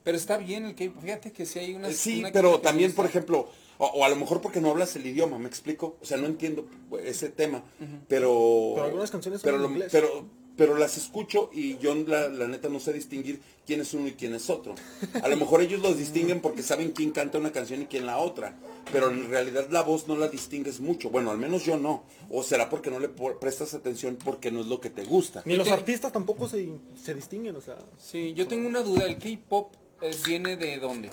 Pero 0.04 0.18
está 0.18 0.38
bien 0.38 0.66
el 0.66 0.76
que 0.76 0.90
fíjate 0.90 1.32
que 1.32 1.46
sí 1.46 1.60
hay 1.60 1.76
una 1.76 1.90
Eh, 1.90 1.94
Sí, 1.94 2.20
una 2.20 2.32
pero 2.32 2.60
también, 2.60 2.94
por 2.94 3.06
ejemplo, 3.06 3.50
o, 3.80 3.86
o 3.88 4.06
a 4.06 4.10
lo 4.10 4.16
mejor 4.16 4.40
porque 4.42 4.62
no 4.62 4.70
hablas 4.70 4.96
el 4.96 5.06
idioma, 5.08 5.40
¿me 5.40 5.48
explico? 5.48 5.98
O 6.02 6.06
sea, 6.06 6.18
no 6.18 6.28
entiendo 6.28 6.68
ese 7.04 7.30
tema, 7.30 7.64
pero... 8.08 8.74
Pero 8.76 8.86
algunas 8.86 9.10
canciones 9.10 9.42
son 9.42 9.48
pero, 9.48 9.56
en 9.58 9.64
lo- 9.64 9.70
inglés. 9.70 9.90
pero, 9.92 10.26
pero 10.56 10.78
las 10.78 10.98
escucho 10.98 11.50
y 11.54 11.78
yo 11.78 11.96
la, 11.96 12.28
la 12.28 12.48
neta 12.48 12.68
no 12.70 12.80
sé 12.82 12.92
distinguir 12.94 13.40
quién 13.66 13.80
es 13.82 13.94
uno 13.94 14.08
y 14.10 14.12
quién 14.14 14.36
es 14.36 14.50
otro. 14.50 14.76
A 15.24 15.28
lo 15.30 15.38
mejor 15.38 15.62
ellos 15.62 15.82
los 15.82 15.98
distinguen 15.98 16.42
porque 16.42 16.64
saben 16.64 16.92
quién 16.92 17.12
canta 17.12 17.38
una 17.38 17.52
canción 17.54 17.82
y 17.82 17.86
quién 17.86 18.06
la 18.06 18.18
otra, 18.18 18.58
pero 18.92 19.10
en 19.10 19.30
realidad 19.30 19.68
la 19.72 19.84
voz 19.84 20.08
no 20.10 20.18
la 20.18 20.28
distingues 20.28 20.82
mucho. 20.82 21.10
Bueno, 21.10 21.32
al 21.32 21.38
menos 21.38 21.64
yo 21.64 21.78
no. 21.78 22.04
O 22.30 22.44
será 22.44 22.70
porque 22.70 22.90
no 22.92 23.00
le 23.00 23.08
prestas 23.08 23.74
atención 23.74 24.18
porque 24.22 24.52
no 24.52 24.60
es 24.60 24.68
lo 24.68 24.82
que 24.82 24.90
te 24.90 25.06
gusta. 25.06 25.42
Ni 25.46 25.56
los 25.56 25.70
artistas 25.70 26.12
tampoco 26.12 26.50
se, 26.50 26.68
se 27.02 27.14
distinguen, 27.14 27.56
o 27.56 27.62
sea. 27.62 27.78
Sí, 27.98 28.34
yo 28.34 28.46
tengo 28.46 28.68
una 28.68 28.82
duda, 28.82 29.06
el 29.06 29.18
K-pop 29.18 29.74
eh, 30.02 30.12
viene 30.26 30.58
de 30.58 30.78
dónde? 30.80 31.10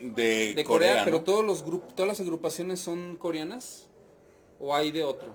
De, 0.00 0.54
De 0.54 0.64
Corea, 0.64 0.98
¿no? 1.00 1.04
pero 1.04 1.20
todos 1.22 1.44
los 1.44 1.64
grupos, 1.64 1.94
todas 1.94 2.08
las 2.08 2.20
agrupaciones 2.20 2.78
son 2.80 3.16
coreanas 3.16 3.86
o 4.60 4.74
hay 4.74 4.90
de 4.92 5.02
otro? 5.04 5.28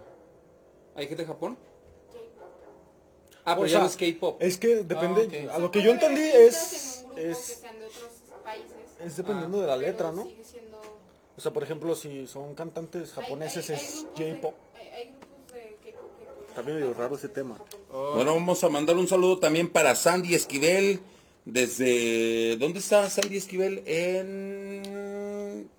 ¿Hay 0.96 1.08
de 1.08 1.26
Japón? 1.26 1.58
Ah, 3.46 3.56
pero 3.56 3.62
O 3.64 3.66
ya 3.66 3.72
sea, 3.72 3.80
no 3.82 3.86
es 3.88 3.98
K-pop. 3.98 4.42
Es 4.42 4.58
que 4.58 4.84
depende, 4.84 5.48
Ah, 5.50 5.50
ok. 5.52 5.56
a 5.56 5.60
lo 5.60 5.72
que 5.72 5.82
yo 5.82 5.92
entendí 5.92 6.22
es, 6.22 6.56
es, 6.56 7.06
es, 7.18 7.62
de 7.62 7.68
otros 7.86 8.12
países, 8.44 8.70
es 9.06 9.18
dependiendo 9.18 9.60
de 9.60 9.68
la 9.68 9.76
letra, 9.76 10.12
¿no? 10.14 10.24
sigue 10.24 10.44
siendo- 10.46 10.82
O 11.36 11.42
sea, 11.42 11.52
por 11.52 11.64
ejemplo, 11.64 11.94
si 11.96 12.26
son 12.28 12.56
cantantes 12.56 13.12
japoneses 13.12 13.70
hay- 13.70 13.76
hay- 13.76 13.82
es 13.84 14.06
hay 14.18 14.32
J-pop. 14.32 14.54
Está 16.48 16.62
medio 16.62 16.94
raro 16.94 17.16
ese 17.16 17.30
tema. 17.30 17.58
Bueno, 17.92 18.36
vamos 18.36 18.64
a 18.64 18.70
mandar 18.70 18.96
un 18.96 19.08
saludo 19.08 19.40
también 19.40 19.70
para 19.72 19.96
Sandy 19.96 20.36
Esquivel. 20.36 21.00
Desde. 21.46 22.56
¿Dónde 22.58 22.80
está 22.80 23.10
Sandy 23.10 23.38
Esquivel? 23.38 23.84
En. 23.86 25.70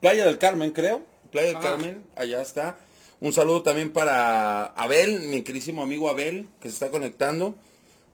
Playa 0.00 0.26
del 0.26 0.38
Carmen, 0.38 0.70
creo. 0.72 1.02
Playa 1.30 1.48
del 1.48 1.56
Ah. 1.56 1.60
Carmen, 1.60 2.04
allá 2.14 2.40
está. 2.42 2.78
Un 3.20 3.32
saludo 3.32 3.62
también 3.62 3.92
para 3.92 4.64
Abel, 4.66 5.20
mi 5.22 5.42
querísimo 5.42 5.82
amigo 5.82 6.08
Abel, 6.10 6.48
que 6.60 6.68
se 6.68 6.74
está 6.74 6.90
conectando. 6.90 7.54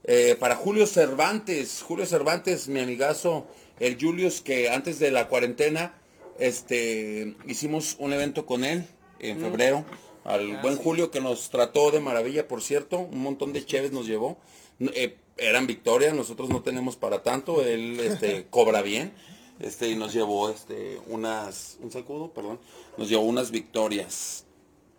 Eh, 0.05 0.35
para 0.39 0.55
Julio 0.55 0.85
Cervantes, 0.87 1.81
Julio 1.85 2.05
Cervantes, 2.05 2.67
mi 2.67 2.79
amigazo, 2.79 3.47
el 3.79 3.97
Julius, 3.99 4.41
que 4.41 4.69
antes 4.69 4.99
de 4.99 5.11
la 5.11 5.27
cuarentena, 5.27 5.93
este, 6.39 7.35
hicimos 7.47 7.95
un 7.99 8.11
evento 8.13 8.45
con 8.45 8.63
él 8.65 8.85
en 9.19 9.39
febrero. 9.39 9.85
Al 10.25 10.55
Ah, 10.57 10.61
buen 10.61 10.75
sí. 10.77 10.81
Julio 10.83 11.11
que 11.11 11.19
nos 11.21 11.49
trató 11.49 11.91
de 11.91 11.99
maravilla, 11.99 12.47
por 12.47 12.61
cierto, 12.61 12.99
un 12.99 13.19
montón 13.19 13.51
de 13.53 13.65
cheves 13.65 13.91
nos 13.91 14.07
llevó. 14.07 14.37
Eh, 14.79 15.17
eran 15.37 15.67
victorias, 15.67 16.13
nosotros 16.13 16.49
no 16.49 16.61
tenemos 16.61 16.95
para 16.95 17.23
tanto, 17.23 17.63
él 17.65 17.99
este, 17.99 18.45
cobra 18.49 18.81
bien. 18.81 19.13
Este, 19.59 19.89
y 19.89 19.95
nos 19.95 20.13
llevó 20.13 20.49
este, 20.49 20.99
unas, 21.07 21.77
un 21.81 21.91
sacudo, 21.91 22.33
perdón, 22.33 22.59
nos 22.97 23.07
llevó 23.09 23.23
unas 23.23 23.51
victorias. 23.51 24.45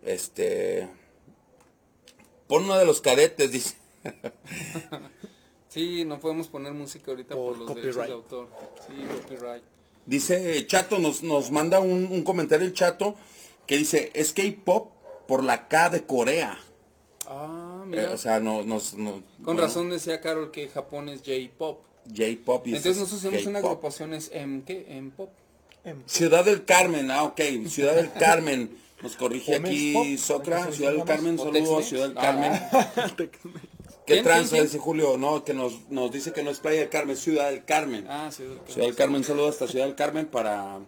Este, 0.03 0.87
pon 2.47 2.63
uno 2.63 2.77
de 2.77 2.85
los 2.85 3.01
cadetes, 3.01 3.51
dice. 3.51 3.75
Sí, 5.67 6.05
no 6.05 6.19
podemos 6.19 6.47
poner 6.47 6.73
música 6.73 7.11
ahorita 7.11 7.35
por, 7.35 7.57
Por 7.57 7.57
los 7.57 7.75
derechos 7.75 7.95
de 7.95 8.01
copyright. 8.01 8.11
autor. 8.11 8.47
Sí, 8.87 8.93
copyright. 9.21 9.63
Dice 10.05 10.65
Chato, 10.67 10.99
nos, 10.99 11.21
nos 11.23 11.51
manda 11.51 11.79
un, 11.79 12.05
un 12.11 12.23
comentario 12.23 12.65
el 12.65 12.73
Chato 12.73 13.15
que 13.67 13.77
dice, 13.77 14.11
es 14.13 14.31
K-pop 14.33 14.91
por 15.27 15.43
la 15.43 15.67
K 15.67 15.89
de 15.89 16.05
Corea. 16.05 16.57
Ah, 17.27 17.64
Eh, 17.99 18.07
o 18.13 18.17
sea, 18.17 18.39
no, 18.39 18.63
nos, 18.63 18.93
no- 18.95 19.11
Con 19.11 19.23
bueno, 19.55 19.61
razón 19.61 19.89
decía 19.89 20.21
Carol 20.21 20.51
que 20.51 20.67
Japón 20.67 21.09
es 21.09 21.19
J-pop. 21.19 21.79
J-pop 22.07 22.67
y 22.67 22.75
Entonces 22.75 22.97
nosotros 22.97 23.25
hacemos 23.25 23.45
una 23.47 23.59
agrupación 23.59 24.13
es 24.13 24.29
en 24.33 24.61
qué? 24.63 24.85
En 24.89 25.11
pop. 25.11 25.29
Ciudad 26.07 26.43
del 26.45 26.65
Carmen, 26.65 27.11
ah, 27.11 27.23
ok, 27.23 27.41
Ciudad 27.67 27.95
del 27.95 28.11
Carmen. 28.11 28.75
Nos 29.03 29.15
corrige 29.17 29.55
aquí 29.55 30.17
Socra, 30.17 30.57
¿para 30.57 30.65
qué 30.67 30.71
se 30.71 30.77
Ciudad 30.77 30.93
del? 30.93 31.03
Carmen, 31.03 31.35
¿O 31.39 31.43
saludos 31.43 31.55
a 31.55 31.61
Tex-Mex? 31.81 31.87
Ciudad 31.89 32.07
del 32.09 32.17
Ah. 32.17 32.21
Carmen. 32.21 33.29
¿Qué 34.05 34.13
¿Quién, 34.13 34.23
tranza? 34.23 34.61
Dice 34.61 34.77
Julio, 34.79 35.17
no, 35.17 35.43
que 35.43 35.53
nos, 35.53 35.89
nos 35.89 36.11
dice 36.11 36.31
que 36.31 36.43
no 36.43 36.49
es 36.51 36.59
Playa 36.59 36.79
del 36.81 36.89
Carmen, 36.89 37.17
Ciudad 37.17 37.49
del 37.49 37.65
Carmen. 37.65 38.05
Ah, 38.07 38.29
sí. 38.31 38.43
Ciudad 38.67 38.87
del 38.87 38.95
Carmen, 38.95 39.23
saludos 39.23 39.51
hasta 39.55 39.67
Ciudad 39.67 39.85
del 39.85 39.95
Carmen 39.95 40.25
para, 40.27 40.79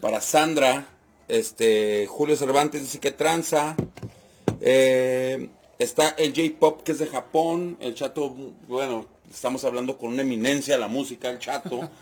para 0.00 0.20
Sandra. 0.20 0.86
Este, 1.28 2.06
Julio 2.08 2.36
Cervantes 2.36 2.82
dice 2.82 3.00
que 3.00 3.10
tranza. 3.12 3.74
Eh, 4.60 5.48
está 5.82 6.10
el 6.10 6.32
J-Pop 6.34 6.82
que 6.82 6.92
es 6.92 6.98
de 6.98 7.06
Japón. 7.06 7.76
El 7.80 7.94
chato, 7.94 8.34
bueno, 8.68 9.06
estamos 9.30 9.64
hablando 9.64 9.98
con 9.98 10.12
una 10.12 10.22
eminencia 10.22 10.74
de 10.74 10.80
la 10.80 10.88
música, 10.88 11.30
el 11.30 11.38
chato. 11.38 11.88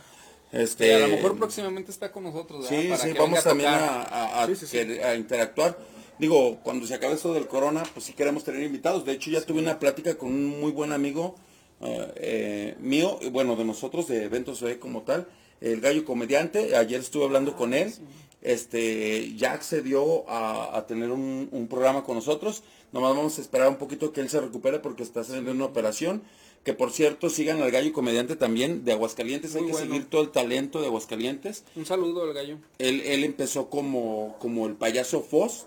Este, 0.52 0.92
a 0.96 0.98
lo 1.06 1.06
mejor 1.14 1.38
próximamente 1.38 1.92
está 1.92 2.10
con 2.10 2.24
nosotros, 2.24 2.68
¿verdad? 2.68 2.82
Sí, 2.82 2.88
Para 2.88 3.02
sí, 3.04 3.12
que 3.12 3.18
vamos 3.20 3.44
también 3.44 3.68
a, 3.70 4.02
a- 4.02 4.42
a 4.42 4.46
Sí, 4.48 4.56
sí, 4.56 4.66
sí. 4.66 4.76
querer- 4.78 5.04
a 5.04 5.14
interactuar. 5.14 5.78
Digo, 6.18 6.58
cuando 6.64 6.88
se 6.88 6.94
acabe 6.94 7.14
esto 7.14 7.32
del 7.32 7.46
corona, 7.46 7.84
pues 7.94 8.06
sí 8.06 8.14
queremos 8.14 8.42
tener 8.42 8.60
invitados. 8.64 9.04
De 9.04 9.12
hecho, 9.12 9.30
ya 9.30 9.40
tuve 9.42 9.60
una 9.60 9.78
plática 9.78 10.16
con 10.18 10.30
un 10.30 10.60
muy 10.60 10.72
buen 10.72 10.90
amigo 10.90 11.36
eh, 11.80 12.12
eh, 12.16 12.74
mío, 12.80 13.20
bueno, 13.30 13.54
de 13.54 13.64
nosotros, 13.64 14.08
de 14.08 14.24
Eventos 14.24 14.60
B 14.60 14.80
como 14.80 15.02
tal, 15.02 15.28
el 15.60 15.80
gallo 15.80 16.04
comediante. 16.04 16.74
Ayer 16.76 16.98
estuve 17.00 17.26
hablando 17.26 17.54
con 17.54 17.72
él. 17.72 17.94
Este, 18.42 19.34
ya 19.36 19.52
accedió 19.52 20.28
a, 20.28 20.76
a 20.76 20.86
tener 20.86 21.10
un, 21.10 21.48
un 21.52 21.68
programa 21.68 22.04
con 22.04 22.16
nosotros. 22.16 22.62
Nomás 22.92 23.14
vamos 23.14 23.38
a 23.38 23.40
esperar 23.42 23.68
un 23.68 23.76
poquito 23.76 24.12
que 24.12 24.20
él 24.20 24.28
se 24.28 24.40
recupere 24.40 24.78
porque 24.78 25.02
está 25.02 25.20
haciendo 25.20 25.50
una 25.50 25.66
operación. 25.66 26.22
Que 26.64 26.74
por 26.74 26.92
cierto, 26.92 27.30
sigan 27.30 27.62
al 27.62 27.70
gallo 27.70 27.90
comediante 27.92 28.36
también 28.36 28.84
de 28.84 28.92
Aguascalientes. 28.92 29.56
Hay 29.56 29.64
que 29.64 29.72
seguir 29.74 30.10
todo 30.10 30.20
el 30.20 30.30
talento 30.30 30.80
de 30.80 30.88
Aguascalientes. 30.88 31.64
Un 31.74 31.86
saludo 31.86 32.22
al 32.22 32.34
gallo. 32.34 32.58
Él, 32.78 33.00
él 33.00 33.24
empezó 33.24 33.70
como, 33.70 34.36
como 34.40 34.66
el 34.66 34.74
payaso 34.74 35.22
Foz 35.22 35.66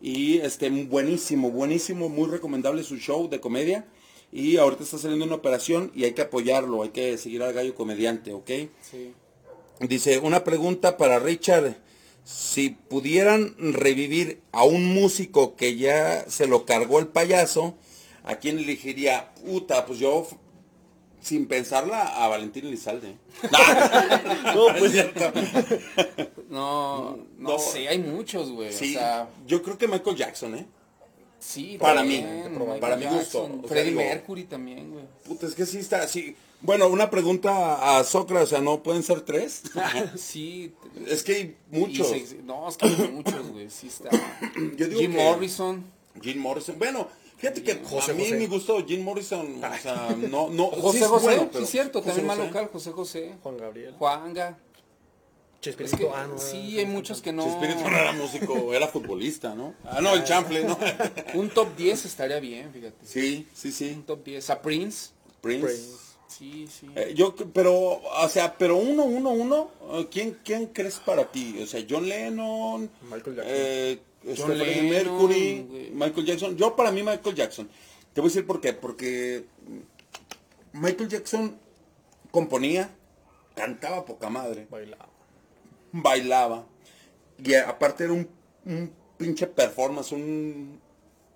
y 0.00 0.38
este 0.38 0.68
buenísimo, 0.68 1.52
buenísimo, 1.52 2.08
muy 2.08 2.28
recomendable 2.28 2.82
su 2.82 2.96
show 2.96 3.28
de 3.28 3.40
comedia 3.40 3.86
y 4.32 4.56
ahorita 4.56 4.82
está 4.82 4.98
saliendo 4.98 5.24
una 5.24 5.36
operación 5.36 5.92
y 5.94 6.04
hay 6.04 6.12
que 6.12 6.22
apoyarlo, 6.22 6.82
hay 6.82 6.88
que 6.88 7.16
seguir 7.18 7.42
al 7.44 7.52
gallo 7.52 7.74
comediante, 7.76 8.32
¿ok? 8.32 8.50
Sí. 8.80 9.14
Dice, 9.78 10.18
una 10.18 10.42
pregunta 10.42 10.96
para 10.96 11.20
Richard, 11.20 11.76
si 12.24 12.70
pudieran 12.70 13.54
revivir 13.58 14.40
a 14.52 14.64
un 14.64 14.94
músico 14.94 15.56
que 15.56 15.76
ya 15.76 16.24
se 16.28 16.46
lo 16.46 16.64
cargó 16.66 16.98
el 16.98 17.08
payaso, 17.08 17.74
¿a 18.24 18.36
quién 18.36 18.58
elegiría? 18.58 19.32
Puta, 19.44 19.86
pues 19.86 19.98
yo 19.98 20.26
sin 21.20 21.46
pensarla 21.46 22.02
a 22.24 22.28
Valentín 22.28 22.66
Elizalde. 22.66 23.16
No, 24.54 24.66
pues 24.78 24.92
No, 26.50 27.16
no, 27.38 27.50
No. 27.52 27.58
sé, 27.58 27.88
hay 27.88 27.98
muchos, 27.98 28.50
güey. 28.50 28.72
Sí, 28.72 28.94
O 28.96 28.98
sea, 28.98 29.28
yo 29.46 29.62
creo 29.62 29.78
que 29.78 29.88
Michael 29.88 30.16
Jackson, 30.16 30.54
¿eh? 30.56 30.66
Sí, 31.38 31.76
Para 31.80 31.96
también, 32.00 32.52
mí, 32.52 32.78
para 32.80 32.96
mi 32.96 33.04
gusto. 33.04 33.18
Jackson, 33.18 33.52
O 33.58 33.60
sea, 33.62 33.68
Freddie 33.68 33.90
digo- 33.90 34.00
Mercury 34.02 34.44
también, 34.44 34.90
güey. 34.92 35.04
Puta, 35.26 35.46
es 35.46 35.54
que 35.54 35.66
sí 35.66 35.78
está 35.78 36.02
así. 36.02 36.36
Bueno, 36.62 36.86
una 36.88 37.10
pregunta 37.10 37.98
a 37.98 38.04
Sócrates, 38.04 38.44
o 38.44 38.50
sea, 38.50 38.60
¿no 38.60 38.82
pueden 38.82 39.02
ser 39.02 39.20
tres? 39.22 39.62
Sí. 40.16 40.72
es 41.08 41.22
que 41.24 41.34
hay 41.34 41.56
muchos. 41.70 42.08
se- 42.08 42.36
no, 42.44 42.68
es 42.68 42.76
que 42.76 42.86
hay 42.86 43.10
muchos, 43.12 43.48
güey. 43.50 43.68
Sí 43.70 43.88
está. 43.88 44.10
Yo 44.76 44.86
digo 44.88 45.00
Jim 45.00 45.12
que- 45.12 45.24
Morrison. 45.24 45.84
Jim 46.20 46.38
Morrison. 46.40 46.78
Bueno, 46.78 47.08
fíjate 47.38 47.62
que 47.62 47.76
José 47.84 48.12
a 48.12 48.14
mí 48.14 48.24
José. 48.24 48.36
mi 48.36 48.46
gusto 48.46 48.84
Jim 48.86 49.02
Morrison, 49.02 49.62
o 49.64 49.78
sea, 49.82 50.14
no, 50.30 50.50
no. 50.50 50.66
José 50.66 50.98
sí 50.98 51.04
es 51.04 51.10
José, 51.10 51.24
bueno, 51.26 51.42
sí 51.42 51.48
pero- 51.52 51.64
es 51.64 51.70
cierto, 51.70 51.98
José 52.00 52.10
también 52.16 52.26
más 52.28 52.38
local, 52.38 52.68
José 52.72 52.92
José. 52.92 53.34
Juan 53.42 53.56
Gabriel. 53.56 53.94
Juanga. 53.98 54.48
Es 54.50 55.66
Chespirito. 55.66 55.96
que 55.96 56.08
ah, 56.12 56.26
no, 56.28 56.38
sí, 56.38 56.78
hay 56.78 56.86
muchos 56.86 57.22
que 57.22 57.32
no. 57.32 57.44
Chespirito 57.44 57.88
no 57.88 57.96
era 57.96 58.12
músico, 58.12 58.74
era 58.74 58.88
futbolista, 58.88 59.54
¿no? 59.54 59.74
Ah, 59.84 60.00
no, 60.00 60.12
el 60.14 60.24
chanfle, 60.24 60.64
¿no? 60.64 60.76
Un 61.34 61.50
top 61.50 61.76
10 61.76 62.04
estaría 62.04 62.40
bien, 62.40 62.72
fíjate. 62.72 62.96
sí, 63.04 63.46
sí, 63.54 63.68
Un 63.68 63.72
sí. 63.74 64.02
top 64.06 64.24
10. 64.24 64.50
A 64.50 64.60
Prince. 64.60 65.10
Prince. 65.40 65.64
Prince. 65.66 66.11
Sí, 66.38 66.66
sí. 66.68 66.88
Eh, 66.96 67.12
yo, 67.14 67.34
pero, 67.52 67.74
o 68.02 68.28
sea, 68.28 68.56
pero 68.56 68.76
uno, 68.76 69.04
uno, 69.04 69.30
uno, 69.30 69.70
eh, 69.92 70.08
¿quién, 70.10 70.38
quién 70.44 70.66
crees 70.66 70.98
para 70.98 71.30
ti? 71.30 71.60
O 71.62 71.66
sea, 71.66 71.84
John 71.88 72.08
Lennon, 72.08 72.90
Michael 73.10 73.36
Jackson. 73.36 73.44
eh, 73.54 73.98
John 74.24 74.46
Freddie 74.46 74.82
Lennon, 74.82 74.90
Mercury, 74.90 75.66
güey. 75.68 75.90
Michael 75.90 76.26
Jackson. 76.26 76.56
Yo 76.56 76.74
para 76.76 76.90
mí 76.92 77.02
Michael 77.02 77.34
Jackson. 77.34 77.68
Te 78.12 78.20
voy 78.20 78.28
a 78.28 78.30
decir 78.32 78.46
por 78.46 78.60
qué. 78.60 78.72
Porque 78.72 79.44
Michael 80.72 81.08
Jackson 81.08 81.56
componía, 82.30 82.90
cantaba 83.54 84.04
poca 84.04 84.28
madre, 84.30 84.66
Bailaba. 84.70 85.08
bailaba 85.92 86.64
y 87.42 87.54
a- 87.54 87.68
aparte 87.68 88.04
era 88.04 88.12
un, 88.14 88.28
un 88.64 88.90
pinche 89.18 89.46
performance, 89.46 90.12
un, 90.12 90.80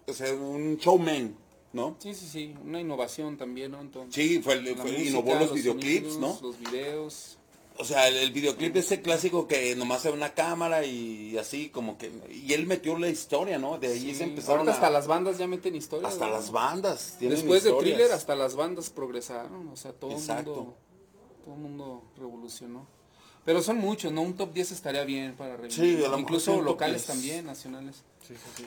o 0.07 0.13
sea, 0.13 0.33
un 0.33 0.77
showman, 0.79 1.37
¿no? 1.73 1.97
Sí, 1.99 2.15
sí, 2.15 2.27
sí. 2.27 2.55
Una 2.65 2.81
innovación 2.81 3.37
también, 3.37 3.73
¿no? 3.73 3.81
Entonces, 3.81 4.15
Sí, 4.15 4.41
fue, 4.43 4.55
el- 4.55 4.75
fue- 4.77 4.91
música, 4.93 5.03
innovó 5.11 5.35
los, 5.35 5.53
videoclips, 5.53 6.13
sonidos, 6.15 6.41
¿no? 6.43 6.49
Los 6.49 6.59
videos. 6.59 7.39
O 7.79 7.85
sea, 7.85 8.09
el, 8.09 8.17
el 8.17 8.33
videoclip 8.33 8.75
ese 8.77 9.03
clásico 9.03 9.47
que 9.47 9.77
nomás 9.77 10.03
ve 10.03 10.11
una 10.11 10.33
cámara 10.33 10.87
y 10.87 11.37
así 11.37 11.69
como 11.69 11.99
que... 11.99 12.11
Y 12.33 12.55
él 12.55 12.67
metió 12.67 12.99
la 12.99 13.11
historia, 13.11 13.59
¿no? 13.59 13.77
De 13.79 13.89
ahí 13.89 14.01
Sí, 14.01 14.15
se 14.15 14.25
empezaron 14.25 14.67
a- 14.67 14.73
hasta 14.73 14.89
las 14.89 15.07
bandas 15.07 15.37
ya 15.37 15.47
meten 15.47 15.75
historias. 15.75 16.15
hasta 16.15 16.25
¿no? 16.27 16.33
las 16.33 16.51
bandas. 16.51 17.17
tienen 17.19 17.37
Después 17.37 17.65
de. 17.65 17.73
Thriller 17.75 18.13
hasta 18.13 18.35
las 18.35 18.55
bandas 18.57 18.89
progresaron, 18.89 19.69
o 19.69 19.77
sea, 19.77 19.93
todo 19.93 20.13
el 20.13 20.17
mundo 20.17 20.75
todo 21.45 21.55
el 21.55 21.61
mundo 21.61 22.03
revolucionó. 22.17 22.87
Pero 23.45 23.63
son 23.63 23.77
muchos, 23.79 24.11
¿no? 24.11 24.23
Un 24.23 24.35
top 24.35 24.53
10 24.55 24.73
estaría 24.73 25.05
bien 25.05 25.35
para 25.37 25.57
revivir. 25.57 25.73
Sí, 25.77 25.83
a 26.03 26.09
lo 26.09 26.17
mejor 26.17 26.17
sí, 26.17 26.21
Incluso 26.23 26.63
locales 26.63 27.07
10. 27.07 27.07
también, 27.07 27.47
nacionales. 27.47 27.97
Sí, 28.27 28.35
sí, 28.35 28.51
sí. 28.57 28.65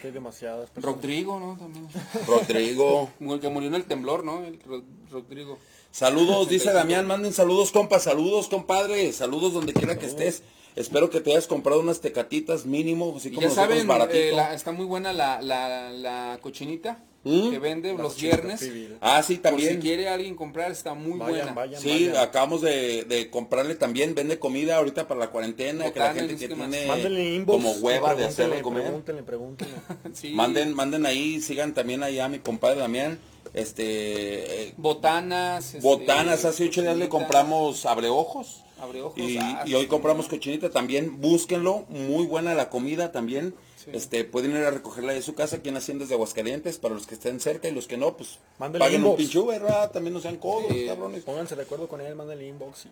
Que 0.00 0.08
hay 0.08 0.12
demasiadas 0.12 0.70
personas. 0.70 0.96
Rodrigo, 0.96 1.38
¿no? 1.38 1.56
También. 1.56 1.86
Rodrigo. 2.26 3.10
Mu- 3.20 3.38
que 3.40 3.48
murió 3.48 3.68
en 3.68 3.74
el 3.74 3.84
temblor, 3.84 4.24
¿no? 4.24 4.44
El 4.44 4.60
Ro- 4.62 4.82
Rodrigo. 5.10 5.58
Saludos, 5.90 6.48
dice 6.48 6.72
Damián, 6.72 7.06
manden 7.06 7.32
saludos, 7.34 7.70
compa, 7.70 7.98
saludos, 8.00 8.48
compadre, 8.48 9.12
saludos 9.12 9.52
donde 9.52 9.74
quiera 9.74 9.98
que 9.98 10.06
estés. 10.06 10.42
Espero 10.74 11.10
que 11.10 11.20
te 11.20 11.30
hayas 11.32 11.46
comprado 11.46 11.80
unas 11.80 12.00
tecatitas 12.00 12.64
mínimo, 12.66 13.14
así 13.16 13.30
como 13.30 13.42
ya 13.46 13.50
saben, 13.54 13.88
eh, 14.10 14.32
la- 14.34 14.54
está 14.54 14.72
muy 14.72 14.86
buena 14.86 15.12
la, 15.12 15.42
la, 15.42 15.90
la 15.90 16.38
cochinita 16.40 17.04
¿Mm? 17.24 17.50
que 17.50 17.58
vende 17.58 17.92
los 17.94 18.18
viernes. 18.20 18.62
Ah, 19.02 19.22
sí, 19.22 19.34
Por 19.36 19.36
si 19.36 19.42
también. 19.42 19.80
quiere 19.80 20.08
alguien 20.08 20.34
comprar, 20.34 20.72
está 20.72 20.94
muy 20.94 21.18
Vayan, 21.18 21.28
buena. 21.36 21.52
vayan, 21.52 21.80
Sí, 21.82 22.08
vayan. 22.08 22.16
acabamos 22.22 22.62
de, 22.62 23.04
de 23.04 23.28
comprarle 23.30 23.74
también, 23.74 24.14
vende 24.14 24.38
comida 24.38 24.76
ahorita 24.78 25.06
para 25.06 25.20
la 25.20 25.30
cuarentena, 25.30 25.90
que 25.92 25.98
la 26.00 26.14
gente 26.14 26.36
que 26.36 26.48
tiene 26.48 26.86
Mándenle 26.86 27.34
inbox. 27.34 27.56
como 27.58 27.72
hueva 27.72 28.14
de 28.14 28.24
hacerle 28.24 28.62
comer. 28.62 28.84
Pregúntenle, 28.84 29.22
pregúntenle. 29.22 29.74
Sí. 30.14 30.30
Manden, 30.30 30.74
manden 30.74 31.04
ahí, 31.06 31.40
sigan 31.42 31.74
también 31.74 32.02
ahí 32.02 32.18
a 32.18 32.28
mi 32.28 32.38
compadre 32.38 32.80
Damián. 32.80 33.18
Este, 33.54 34.62
eh, 34.68 34.74
Botanas. 34.76 35.66
este, 35.74 35.80
botanas, 35.80 36.44
hace 36.44 36.64
ocho 36.64 36.82
días 36.82 36.96
le 36.96 37.08
compramos 37.08 37.84
abreojos. 37.86 38.64
Abreojos. 38.80 39.18
Y, 39.18 39.36
ah, 39.38 39.62
y 39.66 39.74
hoy 39.74 39.82
sí. 39.82 39.88
compramos 39.88 40.26
cochinita 40.28 40.70
también, 40.70 41.20
búsquenlo, 41.20 41.84
muy 41.88 42.26
buena 42.26 42.54
la 42.54 42.68
comida 42.70 43.12
también. 43.12 43.54
Sí. 43.76 43.90
Este, 43.92 44.24
pueden 44.24 44.52
ir 44.52 44.58
a 44.64 44.70
recogerla 44.70 45.12
de 45.12 45.22
su 45.22 45.34
casa 45.34 45.56
aquí 45.56 45.68
en 45.68 45.76
Haciendas 45.76 46.08
de 46.08 46.14
Aguascalientes, 46.14 46.78
para 46.78 46.94
los 46.94 47.06
que 47.06 47.14
estén 47.14 47.40
cerca 47.40 47.68
y 47.68 47.72
los 47.72 47.86
que 47.88 47.96
no, 47.96 48.16
pues 48.16 48.38
Mándenle 48.58 48.84
paguen 48.84 49.00
un 49.00 49.06
inbox. 49.06 49.18
pinche 49.18 49.38
Uber, 49.38 49.60
¿verdad? 49.60 49.90
también 49.90 50.14
no 50.14 50.20
sean 50.20 50.36
codos, 50.36 50.72
Sí. 50.72 50.86
cabrones. 50.86 51.22
Pónganse 51.24 51.54
de 51.56 51.62
acuerdo 51.62 51.88
con 51.88 52.00
él, 52.00 52.14
mándenle 52.14 52.46
inbox 52.48 52.86
y 52.86 52.88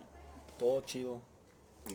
todo 0.58 0.80
chido. 0.82 1.18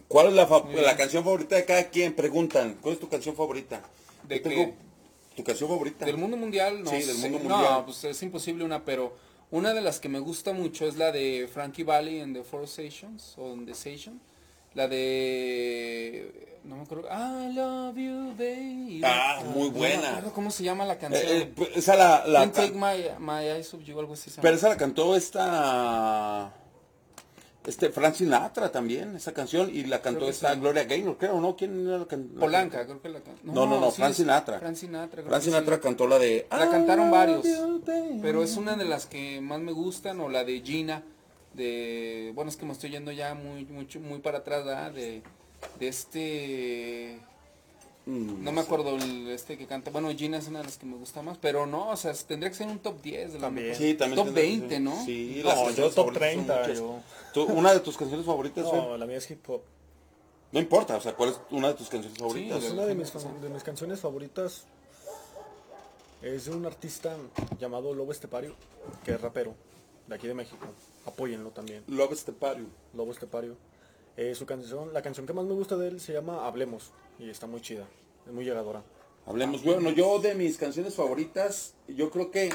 ¿Cuál 0.07 0.27
es 0.27 0.33
la, 0.33 0.47
fa- 0.47 0.63
la 0.73 0.97
canción 0.97 1.23
favorita 1.23 1.55
de 1.55 1.65
cada 1.65 1.89
quien? 1.89 2.13
Preguntan, 2.15 2.77
¿cuál 2.81 2.95
es 2.95 2.99
tu 2.99 3.07
canción 3.07 3.35
favorita? 3.35 3.81
¿De 4.27 4.37
Yo 4.37 4.43
tengo 4.43 4.55
qué? 4.65 4.73
Tu 5.35 5.43
canción 5.43 5.69
favorita. 5.69 6.05
Del 6.05 6.17
mundo 6.17 6.37
mundial, 6.37 6.83
no 6.83 6.89
Sí, 6.89 6.97
del 6.97 7.15
sé. 7.15 7.29
mundo 7.29 7.47
No, 7.49 7.55
mundial. 7.57 7.83
pues 7.85 8.03
es 8.05 8.21
imposible 8.23 8.63
una, 8.63 8.83
pero 8.85 9.13
una 9.51 9.73
de 9.73 9.81
las 9.81 9.99
que 9.99 10.09
me 10.09 10.19
gusta 10.19 10.53
mucho 10.53 10.87
es 10.87 10.97
la 10.97 11.11
de 11.11 11.47
Frankie 11.53 11.83
Valli 11.83 12.19
en 12.19 12.33
The 12.33 12.43
Four 12.43 12.67
Stations, 12.67 13.35
o 13.37 13.53
en 13.53 13.65
The 13.65 13.71
Station. 13.73 14.19
La 14.73 14.87
de... 14.87 16.59
No 16.65 16.77
me 16.77 16.81
acuerdo. 16.81 17.07
I 17.09 17.53
love 17.53 17.95
you, 17.95 18.33
baby. 18.37 19.01
Ah, 19.05 19.41
muy 19.53 19.67
No 19.69 19.73
me 19.73 19.77
buena. 19.79 20.09
acuerdo 20.09 20.33
cómo 20.33 20.49
se 20.51 20.63
llama 20.63 20.83
la 20.85 20.93
Eh, 20.93 20.97
canción. 20.97 21.23
eh, 21.27 21.51
pues, 21.55 21.69
esa 21.75 21.95
la, 21.95 22.25
la 22.25 22.39
Can't 22.39 22.55
ca- 22.55 22.61
take 22.63 22.73
my, 22.73 23.03
my 23.23 23.43
eyes 23.51 23.73
off 23.73 23.81
you, 23.83 23.97
algo 23.99 24.13
así 24.13 24.29
se 24.29 24.37
llama. 24.37 24.41
pero 24.41 24.55
esa 24.55 24.69
la 24.69 24.77
cantó 24.77 25.15
esta 25.15 26.51
este 27.67 27.89
Frank 27.89 28.15
Sinatra 28.15 28.71
también, 28.71 29.15
esa 29.15 29.33
canción, 29.33 29.69
y 29.73 29.83
la 29.85 30.01
cantó 30.01 30.27
esta 30.29 30.53
sí. 30.53 30.59
Gloria 30.59 30.83
Gaynor, 30.83 31.17
creo, 31.17 31.39
¿no? 31.41 31.55
¿Quién 31.55 31.87
era 31.87 31.99
la 31.99 32.05
can- 32.05 32.29
la 32.33 32.39
Polanca, 32.39 32.85
creo 32.85 33.01
que 33.01 33.09
la 33.09 33.21
cantó. 33.21 33.41
No, 33.43 33.65
no, 33.65 33.79
no, 33.79 33.89
sí, 33.91 33.97
Frank 33.97 34.13
Sinatra. 34.13 34.59
Frank 34.59 34.75
Sinatra. 34.75 35.23
Frank 35.23 35.41
Sinatra 35.41 35.75
sí. 35.75 35.81
cantó 35.81 36.07
la 36.07 36.19
de 36.19 36.47
La 36.51 36.69
cantaron 36.69 37.09
varios. 37.11 37.45
Pero 38.21 38.43
es 38.43 38.57
una 38.57 38.75
de 38.75 38.85
las 38.85 39.05
que 39.05 39.41
más 39.41 39.59
me 39.59 39.71
gustan, 39.71 40.19
o 40.19 40.29
la 40.29 40.43
de 40.43 40.61
Gina, 40.61 41.03
de, 41.53 42.31
bueno, 42.35 42.49
es 42.49 42.57
que 42.57 42.65
me 42.65 42.73
estoy 42.73 42.91
yendo 42.91 43.11
ya 43.11 43.33
muy, 43.33 43.65
mucho, 43.65 43.99
muy 43.99 44.19
para 44.19 44.39
atrás, 44.39 44.65
¿verdad? 44.65 44.91
De, 44.91 45.21
de 45.79 45.87
este, 45.87 47.19
Mm, 48.07 48.43
no 48.43 48.51
me 48.51 48.61
acuerdo 48.61 48.95
el, 48.95 49.29
este 49.29 49.57
que 49.57 49.65
canta, 49.65 49.89
bueno, 49.89 50.09
Gina 50.15 50.37
es 50.37 50.47
una 50.47 50.59
de 50.59 50.65
las 50.65 50.77
que 50.77 50.85
me 50.85 50.95
gusta 50.95 51.23
más, 51.23 51.39
pero 51.39 51.65
no, 51.65 51.89
o 51.89 51.97
sea, 51.97 52.13
tendría 52.13 52.49
que 52.51 52.55
ser 52.55 52.67
un 52.67 52.77
top 52.79 53.01
10 53.01 53.33
de 53.33 53.39
la 53.39 53.47
También. 53.47 53.73
Sí, 53.75 53.95
también 53.95 54.15
Top 54.17 54.25
tendrá 54.27 54.43
que 54.43 54.49
20, 54.49 54.69
ser. 54.69 54.81
¿no? 54.81 55.05
Sí, 55.05 55.41
las 55.43 55.55
No, 55.57 55.71
yo 55.71 55.89
top 55.89 55.93
favoritas 55.93 55.95
son 55.95 56.13
30. 56.13 56.59
muchas. 56.59 56.77
Yo. 56.77 56.99
¿Tú- 57.33 57.43
¿Una 57.45 57.73
de 57.73 57.79
tus 57.79 57.97
canciones 57.97 58.25
favoritas? 58.25 58.63
No, 58.63 58.95
la 58.97 59.05
mía 59.07 59.17
es 59.17 59.31
hip 59.31 59.49
hop. 59.49 59.61
No 60.51 60.59
importa, 60.59 60.95
o 60.97 61.01
sea, 61.01 61.15
¿cuál 61.15 61.31
es 61.31 61.39
una 61.49 61.69
de 61.69 61.73
tus 61.73 61.89
canciones 61.89 62.17
favoritas? 62.19 62.63
Sí, 62.63 62.69
Una 62.71 62.85
de 62.85 62.95
mis, 62.95 63.11
de 63.41 63.49
mis 63.49 63.63
canciones 63.63 63.99
favoritas 63.99 64.65
es 66.21 66.45
de 66.45 66.51
un 66.55 66.65
artista 66.65 67.15
llamado 67.59 67.93
Lobo 67.93 68.11
Estepario, 68.11 68.55
que 69.03 69.11
es 69.13 69.21
rapero, 69.21 69.53
de 70.07 70.15
aquí 70.15 70.27
de 70.27 70.33
México. 70.33 70.67
Apóyenlo 71.05 71.49
también, 71.51 71.83
Love 71.87 72.13
Estepario. 72.13 72.65
Lobo 72.93 73.11
Estepario. 73.11 73.55
Eh, 74.17 74.33
su 74.35 74.45
canción, 74.45 74.93
la 74.93 75.01
canción 75.01 75.25
que 75.27 75.33
más 75.33 75.45
me 75.45 75.53
gusta 75.53 75.75
de 75.75 75.89
él 75.89 75.99
se 75.99 76.13
llama 76.13 76.45
Hablemos 76.47 76.91
y 77.19 77.29
está 77.29 77.47
muy 77.47 77.61
chida, 77.61 77.85
es 78.25 78.31
muy 78.33 78.45
llegadora. 78.45 78.81
Hablemos, 79.25 79.63
bueno, 79.63 79.89
yo 79.89 80.19
de 80.19 80.35
mis 80.35 80.57
canciones 80.57 80.93
favoritas, 80.95 81.73
yo 81.87 82.09
creo 82.11 82.31
que, 82.31 82.49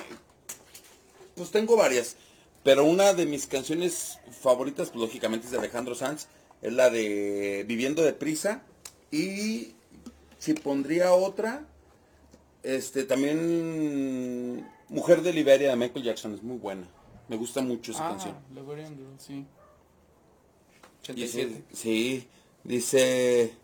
pues 1.34 1.50
tengo 1.50 1.76
varias, 1.76 2.16
pero 2.62 2.84
una 2.84 3.12
de 3.12 3.26
mis 3.26 3.46
canciones 3.46 4.18
favoritas, 4.30 4.88
pues 4.90 5.00
lógicamente 5.02 5.46
es 5.46 5.52
de 5.52 5.58
Alejandro 5.58 5.94
Sanz, 5.94 6.28
es 6.62 6.72
la 6.72 6.88
de 6.90 7.64
Viviendo 7.66 8.02
de 8.02 8.12
Prisa, 8.12 8.62
y 9.10 9.74
si 10.38 10.54
pondría 10.54 11.12
otra, 11.12 11.66
este, 12.62 13.04
también 13.04 14.66
Mujer 14.88 15.22
de 15.22 15.32
Liberia 15.32 15.70
de 15.70 15.76
Michael 15.76 16.04
Jackson, 16.04 16.34
es 16.34 16.42
muy 16.42 16.56
buena, 16.58 16.86
me 17.28 17.36
gusta 17.36 17.60
mucho 17.60 17.92
esa 17.92 18.06
Ah, 18.06 18.10
canción. 18.12 18.36
Liberian 18.54 18.96
Girl, 18.96 19.14
sí. 19.18 19.44
Dice, 21.08 21.44
87. 21.44 21.64
sí, 21.72 22.28
dice 22.64 23.54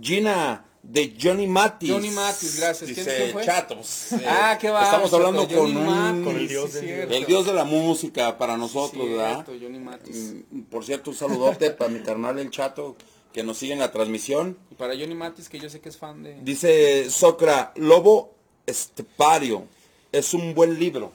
Gina 0.00 0.64
de 0.82 1.16
Johnny 1.20 1.46
Matis. 1.46 1.90
Johnny 1.90 2.10
Mathis, 2.10 2.58
gracias. 2.60 2.90
¿Quién- 2.90 3.04
Dice 3.06 3.16
quién 3.16 3.32
fue? 3.32 3.44
Chato. 3.44 3.74
pues, 3.76 4.12
eh, 4.12 4.24
Ah, 4.26 4.58
qué 4.60 4.70
va. 4.70 4.84
Estamos 4.84 5.12
hablando 5.12 5.42
Johnny 5.48 5.54
con 5.74 5.76
un, 5.78 5.86
Mathis, 5.86 6.24
con 6.24 6.36
el 6.36 6.48
dios 6.48 6.70
sí, 6.70 6.76
del 6.76 6.84
cierto. 6.86 7.14
el 7.14 7.26
dios 7.26 7.46
de 7.46 7.52
la 7.54 7.64
música 7.64 8.36
para 8.38 8.56
nosotros, 8.56 9.08
¿verdad? 9.08 9.46
Johnny. 9.46 9.78
Mm, 9.78 10.62
Por 10.70 10.84
cierto, 10.84 11.10
un 11.10 11.16
saludote 11.16 11.70
para 11.70 11.90
mi 11.90 12.00
carnal 12.00 12.38
el 12.38 12.50
Chato 12.50 12.96
que 13.32 13.42
nos 13.42 13.56
sigue 13.58 13.72
en 13.72 13.78
la 13.80 13.90
transmisión. 13.90 14.56
Y 14.70 14.74
para 14.74 14.94
Johnny 14.94 15.14
Mathis, 15.14 15.48
que 15.48 15.58
yo 15.58 15.68
sé 15.68 15.80
que 15.80 15.88
es 15.88 15.96
fan 15.96 16.22
de... 16.22 16.38
Dice 16.42 17.10
Socra, 17.10 17.72
Lobo 17.76 18.34
Estepario, 18.66 19.64
es 20.12 20.34
un 20.34 20.54
buen 20.54 20.78
libro. 20.78 21.12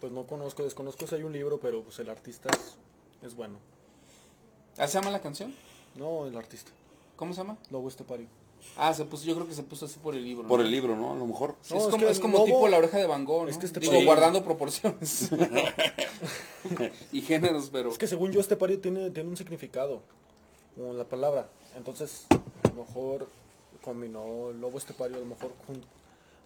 Pues 0.00 0.12
no 0.12 0.26
conozco, 0.26 0.62
desconozco 0.62 1.06
si 1.06 1.14
hay 1.16 1.22
un 1.22 1.32
libro, 1.32 1.58
pero 1.58 1.82
pues 1.82 1.98
el 1.98 2.10
artista 2.10 2.50
es, 2.50 2.76
es 3.26 3.34
bueno. 3.34 3.58
¿Ah, 4.78 4.86
se 4.86 4.98
llama 4.98 5.10
la 5.10 5.20
canción? 5.20 5.54
No, 5.94 6.26
el 6.26 6.36
artista, 6.36 6.70
¿Cómo 7.16 7.32
se 7.32 7.40
llama? 7.40 7.56
Lobo 7.70 7.88
Estepario. 7.88 8.26
Ah, 8.76 8.92
se 8.92 9.04
puso, 9.04 9.24
yo 9.24 9.34
creo 9.34 9.46
que 9.46 9.54
se 9.54 9.62
puso 9.62 9.86
así 9.86 9.98
por 9.98 10.14
el 10.14 10.24
libro. 10.24 10.42
¿no? 10.42 10.48
Por 10.48 10.60
el 10.60 10.70
libro, 10.70 10.96
¿no? 10.96 11.12
A 11.12 11.16
lo 11.16 11.26
mejor. 11.26 11.54
No, 11.70 11.76
es, 11.76 11.84
es 11.84 11.90
como, 11.90 12.06
es 12.08 12.20
como 12.20 12.38
Lobo- 12.38 12.44
tipo 12.46 12.68
la 12.68 12.78
oreja 12.78 12.98
de 12.98 13.06
Van 13.06 13.24
Gogh, 13.24 13.44
¿no? 13.44 13.48
es 13.48 13.58
que 13.58 13.66
este 13.66 13.80
Digo, 13.80 13.94
guardando 14.04 14.42
proporciones. 14.44 15.30
y 17.12 17.20
géneros, 17.22 17.70
pero... 17.72 17.90
Es 17.90 17.98
que 17.98 18.06
según 18.06 18.32
yo 18.32 18.40
Estepario 18.40 18.80
tiene, 18.80 19.10
tiene 19.10 19.28
un 19.28 19.36
significado, 19.36 20.02
como 20.74 20.92
la 20.94 21.04
palabra. 21.04 21.48
Entonces, 21.76 22.26
a 22.30 22.68
lo 22.68 22.84
mejor 22.84 23.28
combinó 23.82 24.52
Lobo 24.52 24.78
Estepario, 24.78 25.16
a 25.16 25.20
lo 25.20 25.26
mejor 25.26 25.52
jun- 25.68 25.84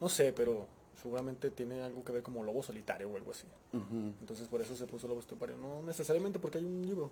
No 0.00 0.08
sé, 0.08 0.32
pero 0.32 0.66
seguramente 1.00 1.50
tiene 1.50 1.82
algo 1.82 2.04
que 2.04 2.12
ver 2.12 2.22
como 2.22 2.44
lobo 2.44 2.62
solitario 2.62 3.08
o 3.10 3.16
algo 3.16 3.30
así. 3.30 3.44
Entonces 4.20 4.46
por 4.48 4.60
eso 4.60 4.76
se 4.76 4.86
puso 4.86 5.08
lobo 5.08 5.20
estepario. 5.20 5.56
No 5.56 5.82
necesariamente 5.82 6.38
porque 6.38 6.58
hay 6.58 6.64
un 6.64 6.82
libro. 6.86 7.10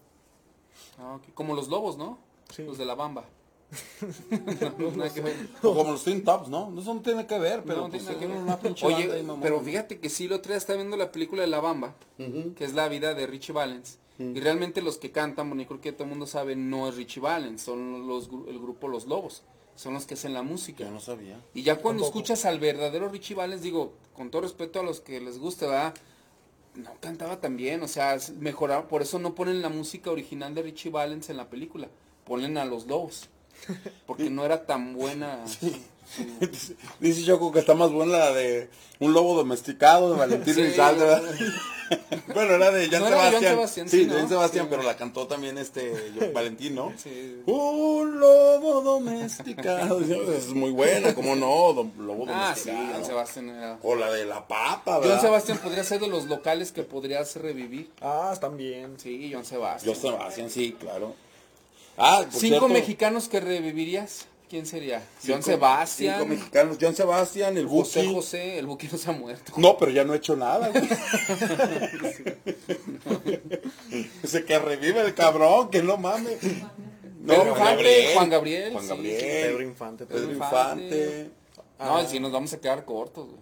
Ah. 0.98 1.18
Como 1.34 1.54
los 1.54 1.68
lobos, 1.68 1.96
¿no? 1.96 2.18
Sí. 2.54 2.62
Los 2.64 2.78
de 2.78 2.84
la 2.84 2.94
bamba. 2.94 3.24
no, 4.78 4.90
nada 4.96 5.12
que 5.12 5.20
ver. 5.20 5.36
O 5.62 5.74
Como 5.74 5.92
los 5.92 6.04
Twin 6.04 6.24
Tops, 6.24 6.48
¿no? 6.48 6.74
Eso 6.78 6.94
no 6.94 7.00
tiene 7.00 7.26
que 7.26 7.38
ver, 7.38 7.62
pero 7.64 7.82
No, 7.82 7.88
pues, 7.90 8.04
tiene 8.04 8.18
que 8.18 8.26
ver. 8.26 8.36
una 8.36 8.58
Oye, 8.82 9.24
pero 9.42 9.60
fíjate 9.60 9.98
que 9.98 10.08
sí, 10.08 10.24
el 10.26 10.32
otro 10.32 10.50
día 10.50 10.56
estaba 10.56 10.78
viendo 10.78 10.96
la 10.96 11.12
película 11.12 11.42
de 11.42 11.48
La 11.48 11.60
Bamba, 11.60 11.94
que 12.16 12.64
es 12.64 12.74
la 12.74 12.88
vida 12.88 13.14
de 13.14 13.26
Richie 13.26 13.52
Valens. 13.52 13.98
Y 14.18 14.40
realmente 14.40 14.82
los 14.82 14.98
que 14.98 15.12
cantan, 15.12 15.48
bueno, 15.48 15.62
yo 15.62 15.68
creo 15.68 15.80
que 15.80 15.92
todo 15.92 16.04
el 16.04 16.10
mundo 16.10 16.26
sabe, 16.26 16.56
no 16.56 16.88
es 16.88 16.96
Richie 16.96 17.20
Valens, 17.20 17.62
son 17.62 18.08
los, 18.08 18.28
el 18.48 18.58
grupo 18.58 18.88
Los 18.88 19.06
Lobos. 19.06 19.42
Son 19.76 19.94
los 19.94 20.06
que 20.06 20.14
hacen 20.14 20.34
la 20.34 20.42
música. 20.42 20.82
Yo 20.82 20.90
no 20.90 20.98
sabía. 20.98 21.40
Y 21.54 21.62
ya 21.62 21.76
cuando 21.76 22.04
escuchas 22.04 22.44
al 22.46 22.58
verdadero 22.58 23.08
Richie 23.10 23.36
Valens, 23.36 23.62
digo, 23.62 23.92
con 24.12 24.28
todo 24.28 24.42
respeto 24.42 24.80
a 24.80 24.82
los 24.82 25.00
que 25.00 25.20
les 25.20 25.38
gusta, 25.38 25.68
¿verdad? 25.68 25.94
No 26.78 26.94
cantaba 27.00 27.40
tan 27.40 27.56
bien, 27.56 27.82
o 27.82 27.88
sea, 27.88 28.14
es 28.14 28.30
mejorar, 28.30 28.86
por 28.86 29.02
eso 29.02 29.18
no 29.18 29.34
ponen 29.34 29.62
la 29.62 29.68
música 29.68 30.12
original 30.12 30.54
de 30.54 30.62
Richie 30.62 30.92
Valens 30.92 31.28
en 31.28 31.36
la 31.36 31.50
película, 31.50 31.88
ponen 32.24 32.56
a 32.56 32.64
los 32.64 32.86
lobos, 32.86 33.28
porque 34.06 34.30
no 34.30 34.44
era 34.44 34.64
tan 34.64 34.94
buena. 34.94 35.44
Dice 37.00 37.24
Choco 37.24 37.52
que 37.52 37.58
está 37.60 37.74
más 37.74 37.90
buena 37.90 38.18
la 38.18 38.32
de 38.32 38.68
un 39.00 39.12
lobo 39.12 39.34
domesticado 39.34 40.12
de 40.12 40.18
Valentín 40.18 40.54
Sí. 40.54 40.74
Bueno, 42.34 42.52
era 42.56 42.70
de 42.70 42.86
Jan 42.90 43.00
No, 43.00 43.06
de 43.06 43.12
Joan 43.14 43.30
Sebastián. 43.30 43.52
Sebastián, 43.54 43.88
sí, 43.88 43.96
sí, 44.00 44.04
de 44.04 44.12
¿no? 44.12 44.18
Jan 44.18 44.28
Sebastián, 44.28 44.64
Sí. 44.66 44.70
pero 44.70 44.82
la 44.82 44.96
cantó 44.98 45.26
también 45.26 45.56
este 45.56 46.30
Valentín, 46.34 46.74
¿no? 46.74 46.92
Sí. 47.02 47.40
Un 47.46 48.20
lobo 48.20 48.82
domesticado. 48.82 49.98
Es 50.00 50.48
muy 50.48 50.70
buena, 50.70 51.14
¿cómo 51.14 51.34
no? 51.34 51.48
Dom- 51.72 51.96
Lobo 51.96 52.26
Ah, 52.28 52.54
sí, 52.54 52.68
domesticado. 52.68 52.92
John 52.94 53.04
Sebastián 53.06 53.48
era. 53.48 53.78
O 53.82 53.94
la 53.94 54.10
de 54.12 54.26
la 54.26 54.46
papa, 54.46 54.98
¿verdad? 54.98 55.14
John 55.14 55.22
Sebastián 55.22 55.58
podría 55.62 55.82
ser 55.82 56.00
de 56.00 56.08
los 56.08 56.26
locales 56.26 56.72
que 56.72 56.82
podrías 56.82 57.36
revivir. 57.36 57.90
Ah, 58.02 58.30
están 58.34 58.58
bien. 58.58 58.96
Sí, 58.98 59.30
John 59.32 59.46
Sebastián. 59.46 59.94
John 59.94 60.12
Sebastián, 60.12 60.50
sí, 60.50 60.76
claro. 60.78 61.14
Ah, 61.96 62.20
Cinco 62.28 62.38
cierto, 62.40 62.68
mexicanos 62.68 63.28
que 63.28 63.40
revivirías. 63.40 64.26
¿Quién 64.48 64.64
sería? 64.66 65.02
cinco- 65.20 65.34
John 65.34 65.42
Sebastián. 65.42 66.14
Cinco 66.20 66.28
mexicanos. 66.28 66.78
John 66.80 66.94
Sebastián, 66.94 67.56
el 67.58 67.66
Buki. 67.66 68.12
José, 68.14 68.58
el 68.58 68.66
Buki 68.66 68.88
no 68.90 68.98
se 68.98 69.10
ha 69.10 69.12
muerto. 69.12 69.52
No, 69.56 69.76
pero 69.76 69.90
ya 69.90 70.04
no 70.04 70.14
he 70.14 70.16
hecho 70.16 70.36
nada, 70.36 70.68
güey. 70.68 70.88
Ese 74.22 74.44
que 74.44 74.58
revive 74.58 75.00
el 75.02 75.14
cabrón, 75.14 75.70
que 75.70 75.82
no 75.82 75.96
mames. 75.96 76.38
No, 76.42 77.34
Pedro 77.34 77.48
Infante, 77.50 78.10
Juan 78.14 78.30
Gabriel, 78.30 78.72
Juan 78.72 78.84
sí, 78.84 78.88
Gabriel. 78.90 79.20
Pedro 79.20 79.62
Infante. 79.62 80.06
Pedro 80.06 80.20
Pedro 80.20 80.32
Infante. 80.32 81.30
No, 81.78 82.08
si 82.08 82.20
nos 82.20 82.32
vamos 82.32 82.52
a 82.52 82.60
quedar 82.60 82.84
cortos, 82.84 83.26
güey. 83.26 83.40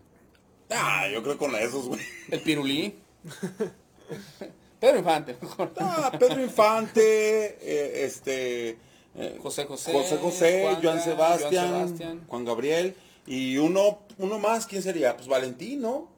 Ah, 0.70 1.07
yo 1.12 1.22
creo 1.22 1.38
con 1.38 1.54
esos, 1.54 1.86
güey. 1.86 2.00
El 2.30 2.40
pirulí. 2.40 2.98
Pedro 4.80 4.98
Infante, 4.98 5.36
mejor. 5.40 5.72
Ah, 5.78 6.12
Pedro 6.18 6.42
Infante, 6.42 7.59
eh, 7.61 8.04
este... 8.04 8.78
eh, 9.17 9.39
José 9.43 9.64
José, 9.67 9.93
José 9.93 10.17
José, 10.19 10.62
Juanga, 10.62 10.81
Joan 10.83 11.01
Sebastián, 11.03 11.51
Joan 11.71 11.87
Sebastián. 11.87 12.25
Juan 12.29 12.45
Gabriel. 12.45 12.97
Y 13.27 13.57
uno, 13.59 13.99
uno 14.19 14.39
más, 14.39 14.67
¿quién 14.67 14.83
sería? 14.83 15.17
Pues 15.17 15.27
Valentín, 15.29 15.81
¿no? 15.83 16.09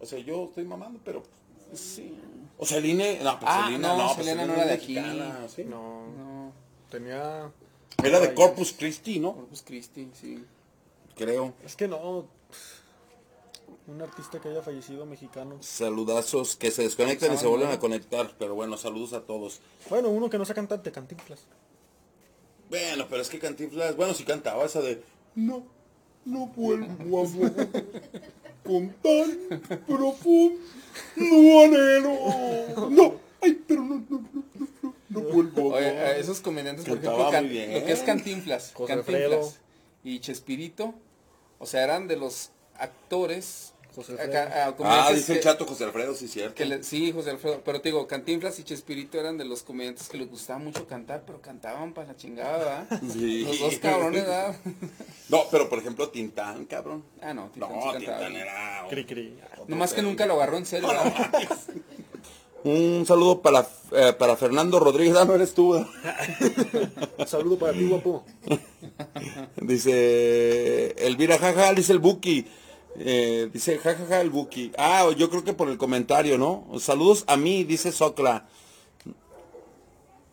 O 0.00 0.06
sea, 0.06 0.18
yo 0.18 0.44
estoy 0.44 0.64
mamando, 0.64 1.00
pero... 1.04 1.22
Sí. 1.72 2.14
O 2.58 2.64
Celine, 2.66 3.18
no, 3.22 3.40
pues 3.40 3.50
Ah, 3.52 3.64
Selena, 3.66 3.88
no, 3.88 3.96
no, 3.98 4.14
pues 4.14 4.26
Selena 4.26 4.46
no 4.46 4.52
Selena 4.54 4.62
era 4.62 4.66
de 4.66 4.72
aquí. 4.82 4.94
mexicana, 4.94 5.48
¿sí? 5.48 5.64
No, 5.64 6.06
No, 6.16 6.52
tenía... 6.90 7.50
Era 8.02 8.20
de. 8.20 8.34
Corpus 8.34 8.72
Christi, 8.76 9.18
¿no? 9.18 9.34
Corpus 9.34 9.62
Christi, 9.62 10.10
sí. 10.14 10.44
Creo. 11.16 11.54
Es 11.64 11.74
que 11.74 11.88
no... 11.88 12.26
Un 13.86 14.00
artista 14.02 14.40
que 14.40 14.48
haya 14.48 14.62
fallecido 14.62 15.04
mexicano. 15.06 15.56
Saludazos 15.60 16.56
que 16.56 16.70
se 16.70 16.82
desconectan 16.82 17.34
y 17.34 17.36
se 17.36 17.46
vuelven 17.46 17.70
a 17.70 17.78
conectar. 17.78 18.32
Pero 18.38 18.54
bueno, 18.54 18.76
saludos 18.76 19.12
a 19.12 19.22
todos. 19.22 19.60
Bueno, 19.90 20.08
uno 20.08 20.30
que 20.30 20.38
no 20.38 20.44
sea 20.44 20.54
cantante, 20.54 20.90
Cantinflas. 20.92 21.40
Bueno, 22.74 23.06
pero 23.08 23.22
es 23.22 23.28
que 23.28 23.38
Cantinflas, 23.38 23.96
bueno, 23.96 24.14
si 24.14 24.24
cantaba 24.24 24.64
esa 24.64 24.80
de 24.80 25.02
No, 25.34 25.64
no 26.24 26.46
vuelvo 26.48 27.22
a 27.22 27.26
con 28.64 28.88
tan 29.02 29.60
profundo 29.86 30.58
anhelo. 31.64 32.90
No, 32.90 33.14
ay, 33.42 33.62
pero 33.68 33.82
no, 33.82 33.96
no, 34.08 34.20
no, 34.32 34.42
no, 34.82 34.94
no, 35.10 35.20
vuelvo 35.20 35.74
a 35.74 35.76
Oye, 35.78 35.86
a 35.86 36.16
esos 36.16 36.40
comediantes, 36.40 36.84
por 36.86 36.94
Cantaba 36.94 37.28
ejemplo, 37.28 37.32
can- 37.32 37.44
muy 37.44 37.52
bien. 37.52 37.74
lo 37.74 37.84
que 37.86 37.92
es 37.92 38.00
Cantinflas, 38.00 38.72
José 38.74 38.94
Cantinflas 38.94 39.22
Alfredo. 39.32 39.52
y 40.02 40.18
Chespirito, 40.20 40.94
o 41.58 41.66
sea, 41.66 41.84
eran 41.84 42.08
de 42.08 42.16
los 42.16 42.50
actores, 42.76 43.73
José 43.94 44.14
acá- 44.14 44.66
Alfredo. 44.66 44.88
ah, 44.90 45.06
Ah, 45.08 45.12
dice 45.12 45.34
el 45.34 45.40
chato 45.40 45.64
José 45.66 45.84
Alfredo, 45.84 46.14
sí, 46.14 46.28
cierto. 46.28 46.54
que 46.54 46.64
le- 46.64 46.82
sí, 46.82 47.12
José 47.12 47.30
Alfredo, 47.30 47.62
pero 47.64 47.80
te 47.80 47.90
digo, 47.90 48.06
Cantinflas 48.06 48.58
y 48.58 48.64
Chespirito 48.64 49.18
eran 49.18 49.38
de 49.38 49.44
los 49.44 49.62
comediantes 49.62 50.08
que 50.08 50.16
les 50.18 50.28
gustaba 50.28 50.58
mucho 50.58 50.86
cantar, 50.86 51.22
pero 51.26 51.40
cantaban 51.40 51.92
para 51.94 52.08
la 52.08 52.16
chingada, 52.16 52.58
¿verdad? 52.58 53.00
Sí. 53.12 53.44
Los 53.44 53.58
dos 53.60 53.78
cabrones, 53.78 54.22
¿verdad? 54.24 54.56
No, 55.28 55.42
pero 55.50 55.68
por 55.68 55.78
ejemplo, 55.78 56.08
Tintán, 56.10 56.66
cabrón. 56.66 57.02
Ah, 57.22 57.32
no, 57.32 57.48
Tintán 57.48 57.70
sí 57.70 57.76
No, 57.86 57.92
cantaba 57.92 58.18
Tintán 58.18 58.36
era... 58.36 58.86
Cri 58.90 59.04
cri. 59.06 59.38
Nomás 59.68 59.94
que 59.94 60.02
nunca 60.02 60.26
lo 60.26 60.34
agarró 60.34 60.58
en 60.58 60.66
serio, 60.66 60.88
¿verdad? 60.88 61.32
Un 62.64 63.04
saludo 63.06 63.42
para, 63.42 63.66
eh, 63.92 64.14
para 64.18 64.36
Fernando 64.36 64.80
Rodríguez. 64.80 65.14
Ah, 65.16 65.26
no 65.26 65.34
eres 65.34 65.52
tú. 65.52 65.74
Un 65.74 67.26
saludo 67.26 67.58
para 67.58 67.74
ti, 67.74 67.86
guapo. 67.86 68.24
Dice 69.56 70.92
Elvira, 71.06 71.38
jaja, 71.38 71.72
dice 71.74 71.92
el 71.92 71.98
Buki. 71.98 72.46
Eh, 72.96 73.50
dice 73.52 73.78
jajaja 73.78 74.20
el 74.20 74.30
Buki. 74.30 74.72
Ah, 74.78 75.08
yo 75.16 75.28
creo 75.30 75.44
que 75.44 75.52
por 75.52 75.68
el 75.68 75.78
comentario, 75.78 76.38
¿no? 76.38 76.66
Saludos 76.78 77.24
a 77.26 77.36
mí, 77.36 77.64
dice 77.64 77.92
Socla. 77.92 78.46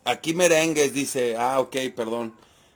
Aquí 0.06 0.34
merengues, 0.34 0.94
dice. 0.94 1.36
Ah, 1.38 1.60
ok, 1.60 1.76
perdón. 1.96 2.34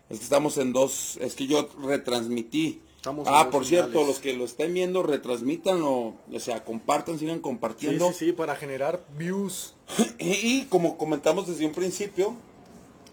Es 0.09 0.19
que 0.19 0.23
estamos 0.23 0.57
en 0.57 0.73
dos. 0.73 1.17
Es 1.17 1.35
que 1.35 1.47
yo 1.47 1.69
retransmití. 1.83 2.81
Estamos 2.97 3.27
ah, 3.29 3.49
por 3.51 3.65
cierto, 3.65 4.03
los 4.03 4.17
que 4.17 4.33
lo 4.33 4.45
estén 4.45 4.73
viendo, 4.73 5.03
retransmítanlo. 5.03 6.15
O 6.33 6.39
sea, 6.39 6.63
compartan, 6.63 7.19
sigan 7.19 7.37
Sí, 7.37 7.41
compartiendo. 7.41 8.11
sí, 8.11 8.25
sí, 8.25 8.31
para 8.31 8.55
generar 8.55 9.05
views. 9.15 9.75
Y, 10.19 10.25
y 10.59 10.65
como 10.69 10.97
comentamos 10.97 11.47
desde 11.47 11.67
un 11.67 11.73
principio, 11.73 12.35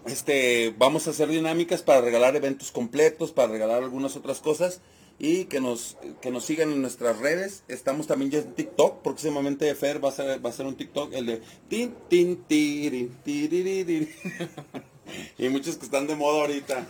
este, 0.07 0.73
vamos 0.79 1.07
a 1.07 1.11
hacer 1.11 1.29
dinámicas 1.29 1.83
para 1.83 2.01
regalar 2.01 2.35
eventos 2.35 2.71
completos, 2.71 3.31
para 3.31 3.49
regalar 3.51 3.83
algunas 3.83 4.15
otras 4.15 4.39
cosas 4.39 4.81
y 5.19 5.45
que 5.45 5.61
nos, 5.61 5.97
que 6.21 6.31
nos 6.31 6.45
sigan 6.45 6.71
en 6.71 6.81
nuestras 6.81 7.19
redes. 7.19 7.63
Estamos 7.67 8.07
también 8.07 8.31
ya 8.31 8.39
en 8.39 8.53
TikTok, 8.53 9.01
próximamente 9.01 9.73
Fer 9.75 10.03
va 10.03 10.09
a 10.09 10.11
hacer, 10.11 10.43
va 10.43 10.49
a 10.49 10.53
hacer 10.53 10.65
un 10.65 10.75
TikTok, 10.75 11.13
el 11.13 11.25
de 11.25 11.41
tin, 11.69 11.95
tin, 12.09 12.43
tirin, 12.43 13.09
tiririri. 13.23 14.09
Y 15.37 15.49
muchos 15.49 15.77
que 15.77 15.85
están 15.85 16.07
de 16.07 16.15
moda 16.15 16.41
ahorita. 16.41 16.87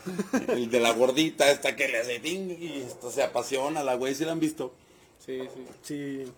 El 0.50 0.70
de 0.70 0.80
la 0.80 0.94
gordita, 0.94 1.50
esta 1.52 1.76
que 1.76 1.88
le 1.88 2.00
hace 2.00 2.20
ting, 2.20 2.52
y 2.60 2.84
esto 2.86 3.12
se 3.12 3.24
apasiona, 3.24 3.84
la 3.84 3.96
güey, 3.96 4.16
si 4.16 4.26
la 4.26 4.34
han 4.34 4.40
visto? 4.40 4.74
Sí, 5.20 5.40
sí. 5.54 5.66
Sí. 5.82 6.32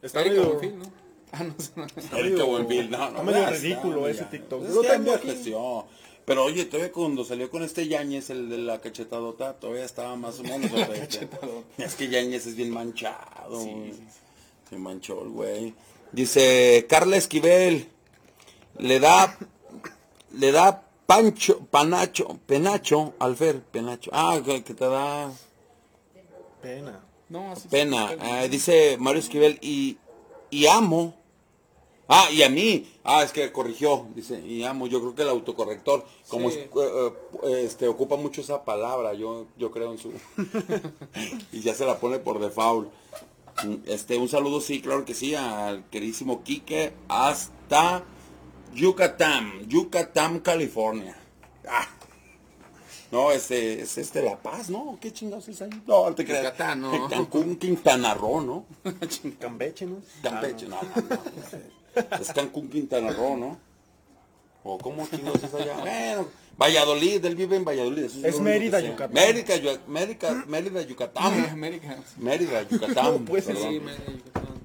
Está 0.00 0.20
Erika 0.20 0.36
medio, 0.36 0.52
Buenfil, 0.52 0.78
¿no? 0.78 0.84
Ah, 1.32 1.44
no, 1.44 1.54
no. 1.76 2.18
Erika 2.18 2.44
Buenfil, 2.44 2.90
no, 2.90 2.98
no. 2.98 3.06
está 3.06 3.22
medio 3.22 3.50
ridículo 3.50 4.08
está, 4.08 4.24
ese. 4.24 4.30
TikTok. 4.38 4.64
Es 4.64 4.74
que 4.74 4.88
tengo 4.88 5.12
aquí. 5.12 5.28
envejeció. 5.28 5.86
Pero 6.28 6.44
oye, 6.44 6.66
todavía 6.66 6.92
cuando 6.92 7.24
salió 7.24 7.50
con 7.50 7.62
este 7.62 7.88
Yañez, 7.88 8.28
el 8.28 8.50
de 8.50 8.58
la 8.58 8.82
cachetadota, 8.82 9.54
todavía 9.54 9.86
estaba 9.86 10.14
más 10.14 10.38
o 10.38 10.42
menos. 10.42 10.70
es 11.78 11.94
que 11.94 12.08
Yañez 12.08 12.46
es 12.46 12.54
bien 12.54 12.70
manchado. 12.70 13.58
güey. 13.58 13.94
Se 14.68 14.76
manchó 14.76 15.22
el 15.22 15.30
güey. 15.30 15.74
Dice 16.12 16.84
Carla 16.86 17.16
Esquivel, 17.16 17.88
le 18.76 19.00
da, 19.00 19.38
le 20.34 20.52
da 20.52 20.82
pancho, 21.06 21.60
panacho, 21.70 22.38
penacho, 22.46 23.14
al 23.18 23.34
Fer, 23.34 23.62
penacho. 23.62 24.10
Ah, 24.12 24.38
que, 24.44 24.62
que 24.62 24.74
te 24.74 24.84
da 24.86 25.32
Pena. 26.60 27.00
No, 27.30 27.52
así 27.52 27.68
pena. 27.68 28.08
sí, 28.10 28.16
Ah, 28.20 28.48
dice 28.48 28.96
Mario 28.98 29.20
Esquivel, 29.20 29.58
y, 29.62 29.96
y 30.50 30.66
amo. 30.66 31.14
Ah, 32.08 32.28
y 32.32 32.42
a 32.42 32.48
mí. 32.48 32.90
Ah, 33.04 33.22
es 33.22 33.32
que 33.32 33.52
corrigió. 33.52 34.06
Dice, 34.14 34.40
y 34.40 34.64
amo. 34.64 34.86
Yo 34.86 35.00
creo 35.00 35.14
que 35.14 35.22
el 35.22 35.28
autocorrector, 35.28 36.04
como 36.28 36.50
Sí. 36.50 36.58
es- 36.58 36.64
eh, 36.74 37.12
eh, 37.44 37.62
este, 37.66 37.86
ocupa 37.86 38.16
mucho 38.16 38.40
esa 38.40 38.64
palabra, 38.64 39.12
yo, 39.14 39.46
yo 39.58 39.70
creo 39.70 39.92
en 39.92 39.98
su... 39.98 40.12
y 41.52 41.60
ya 41.60 41.74
se 41.74 41.84
la 41.84 41.98
pone 41.98 42.18
por 42.18 42.38
default. 42.38 42.88
Este, 43.86 44.16
un 44.16 44.28
saludo, 44.28 44.60
sí, 44.60 44.80
claro 44.80 45.04
que 45.04 45.14
sí, 45.14 45.34
al 45.34 45.84
queridísimo 45.90 46.42
Quique 46.44 46.92
hasta 47.08 48.04
Yucatán, 48.74 49.68
Yucatán, 49.68 50.38
California. 50.40 51.16
Ah. 51.68 51.86
No, 53.10 53.32
este, 53.32 53.80
es 53.82 53.98
este 53.98 54.22
La 54.22 54.36
Paz, 54.40 54.68
¿no? 54.70 54.98
¿Qué 55.00 55.12
chingados 55.12 55.48
es 55.48 55.60
ahí? 55.62 55.70
No, 55.86 56.14
te 56.14 56.24
creas. 56.24 56.44
Yucatán, 56.44 56.80
¿no? 56.82 57.08
Cancún, 57.08 57.56
Quintana 57.56 58.14
Roo, 58.14 58.40
¿no? 58.42 58.66
Campeche, 59.40 59.86
¿no? 59.86 59.96
Campeche, 60.22 60.66
no, 60.68 60.78
no, 60.82 61.02
no. 61.08 61.18
Es 62.20 62.32
Cancún, 62.32 62.68
Quintana 62.68 63.10
Roo, 63.12 63.36
¿no? 63.36 63.58
¿O 64.64 64.78
cómo 64.78 65.06
chingados 65.08 65.42
es 65.42 65.54
allá? 65.54 65.76
Bueno, 65.80 66.26
Valladolid, 66.60 67.24
él 67.24 67.36
vive 67.36 67.56
en 67.56 67.64
Valladolid. 67.64 68.04
eso 68.04 68.16
Es 68.18 68.22
lo 68.22 68.28
único 68.28 68.42
Mérida. 68.42 68.80
Yucatán. 68.80 69.12
Mérida, 69.14 69.56
Yu- 69.56 69.78
Mérida, 69.86 70.44
Mérida, 70.46 70.82
Yucatán. 70.82 71.50
América. 71.50 71.96
Mérida, 72.18 72.62
Yucatán. 72.68 73.24
pues, 73.24 73.44
sí, 73.44 73.52
Mérida, 73.52 74.12
Yucatán. 74.12 74.58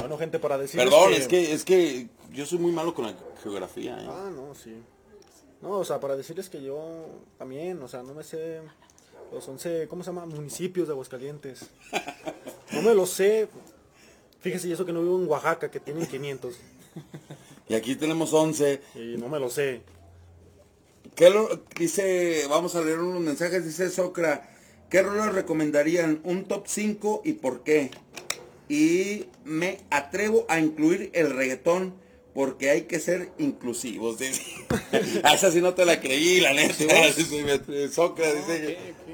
Bueno, 0.00 0.18
gente, 0.18 0.38
para 0.38 0.58
decirles 0.58 0.84
Perdón, 0.90 1.12
es 1.14 1.28
que, 1.28 1.52
es 1.52 1.64
que 1.64 2.08
yo 2.32 2.46
soy 2.46 2.58
muy 2.58 2.72
malo 2.72 2.94
con 2.94 3.06
la 3.06 3.14
geografía. 3.42 3.98
¿eh? 4.00 4.06
Ah, 4.08 4.30
no, 4.34 4.54
sí. 4.54 4.74
No, 5.62 5.70
o 5.78 5.84
sea, 5.84 6.00
para 6.00 6.16
decirles 6.16 6.50
que 6.50 6.62
yo 6.62 7.06
también, 7.38 7.80
o 7.82 7.88
sea, 7.88 8.02
no 8.02 8.12
me 8.14 8.22
sé 8.24 8.60
los 9.32 9.46
11, 9.48 9.88
¿cómo 9.88 10.02
se 10.02 10.10
llama? 10.10 10.26
Municipios 10.26 10.88
de 10.88 10.92
Aguascalientes. 10.92 11.66
No 12.72 12.82
me 12.82 12.94
los 12.94 13.10
sé. 13.10 13.48
Fíjese, 14.44 14.68
y 14.68 14.72
eso 14.72 14.84
que 14.84 14.92
no 14.92 15.00
vivo 15.00 15.18
en 15.18 15.26
Oaxaca, 15.26 15.70
que 15.70 15.80
tienen 15.80 16.06
500. 16.06 16.54
Y 17.66 17.74
aquí 17.74 17.96
tenemos 17.96 18.30
11. 18.34 18.82
Y 18.94 19.16
no 19.16 19.30
me 19.30 19.40
lo 19.40 19.48
sé. 19.48 19.80
¿Qué 21.14 21.30
lo, 21.30 21.62
dice, 21.78 22.44
vamos 22.50 22.74
a 22.74 22.82
leer 22.82 22.98
unos 22.98 23.22
mensajes, 23.22 23.64
dice 23.64 23.88
Socra, 23.88 24.50
¿qué 24.90 25.00
rolas 25.00 25.34
recomendarían? 25.34 26.20
Un 26.24 26.44
top 26.44 26.64
5 26.66 27.22
y 27.24 27.32
por 27.32 27.64
qué? 27.64 27.90
Y 28.68 29.28
me 29.44 29.80
atrevo 29.88 30.44
a 30.50 30.60
incluir 30.60 31.10
el 31.14 31.34
reggaetón 31.34 31.94
porque 32.34 32.68
hay 32.68 32.82
que 32.82 33.00
ser 33.00 33.30
inclusivos. 33.38 34.18
dice. 34.18 34.42
A 35.22 35.32
esa 35.32 35.50
sí 35.50 35.62
no 35.62 35.72
te 35.72 35.86
la 35.86 36.02
creí, 36.02 36.40
la 36.40 36.52
neta. 36.52 36.74
Socra 37.92 38.30
dice 38.30 38.60
que 39.06 39.13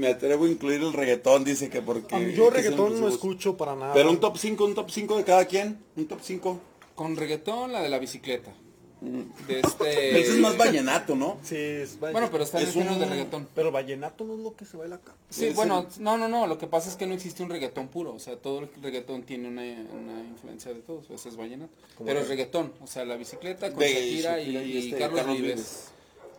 me 0.00 0.08
atrevo 0.08 0.46
a 0.46 0.48
incluir 0.48 0.80
el 0.80 0.92
reggaetón, 0.92 1.44
dice 1.44 1.68
que 1.68 1.82
porque... 1.82 2.14
A 2.14 2.18
mí 2.18 2.26
hay 2.26 2.34
yo 2.34 2.50
reggaetón 2.50 3.00
no 3.00 3.08
escucho 3.08 3.56
para 3.56 3.76
nada. 3.76 3.92
Pero 3.94 4.10
un 4.10 4.18
top 4.18 4.36
5, 4.38 4.64
un 4.64 4.74
top 4.74 4.90
5 4.90 5.16
de 5.18 5.24
cada 5.24 5.44
quien, 5.44 5.78
un 5.96 6.06
top 6.06 6.20
5. 6.22 6.60
Con 6.94 7.16
reggaetón, 7.16 7.72
la 7.72 7.82
de 7.82 7.88
la 7.88 7.98
bicicleta. 7.98 8.52
De 9.00 9.60
este... 9.60 10.20
Ese 10.20 10.32
es 10.32 10.38
más 10.38 10.58
vallenato, 10.58 11.14
¿no? 11.16 11.38
Sí, 11.42 11.56
es 11.56 11.98
valle- 11.98 12.12
Bueno, 12.12 12.28
pero 12.30 12.44
está 12.44 12.60
en 12.60 12.68
Es 12.68 12.74
de 12.74 13.06
reggaetón. 13.06 13.48
Pero 13.54 13.72
vallenato 13.72 14.24
no 14.24 14.34
es 14.34 14.40
lo 14.40 14.54
que 14.54 14.64
se 14.66 14.76
baila 14.76 14.96
acá. 14.96 15.14
Sí, 15.30 15.46
Es 15.46 15.54
bueno, 15.54 15.86
no, 15.98 16.18
no, 16.18 16.28
no, 16.28 16.46
lo 16.46 16.58
que 16.58 16.66
pasa 16.66 16.90
es 16.90 16.96
que 16.96 17.06
no 17.06 17.14
existe 17.14 17.42
un 17.42 17.48
reggaetón 17.50 17.88
puro, 17.88 18.12
o 18.12 18.18
sea, 18.18 18.36
todo 18.36 18.60
el 18.60 18.68
reggaetón 18.82 19.22
tiene 19.22 19.48
una, 19.48 19.62
una 19.62 20.20
influencia 20.20 20.74
de 20.74 20.80
todos, 20.80 21.08
ese 21.10 21.30
es 21.30 21.36
vallenato. 21.36 21.72
Pero 22.04 22.20
es 22.20 22.28
reggaetón, 22.28 22.72
o 22.82 22.86
sea, 22.86 23.04
la 23.06 23.16
bicicleta 23.16 23.70
con 23.70 23.78
De 23.78 23.88
Shakira, 23.88 24.40
y, 24.40 24.44
Shakira 24.52 24.62
y 24.62 24.72
y 24.72 24.78
este, 24.88 24.98
Carlos, 24.98 25.20
Carlos 25.20 25.36
Vives. 25.36 25.54
Vives. 25.56 25.90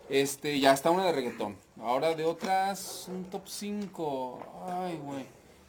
Este, 0.10 0.60
ya 0.60 0.74
está 0.74 0.92
una 0.92 1.06
de 1.06 1.12
reggaetón. 1.14 1.56
Ahora 1.80 2.14
de 2.16 2.26
otras, 2.26 3.08
un 3.10 3.24
top 3.26 3.44
5. 3.48 4.40
Ay, 4.68 5.00
güey. 5.04 5.26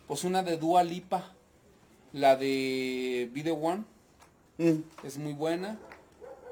Pues 0.06 0.24
una 0.24 0.42
de 0.42 0.56
Dua 0.56 0.82
Lipa. 0.82 1.32
La 2.12 2.36
de 2.36 3.30
Be 3.32 3.42
The 3.42 3.52
One. 3.52 3.84
Mm. 4.58 4.80
Es 5.04 5.16
muy 5.18 5.32
buena. 5.32 5.78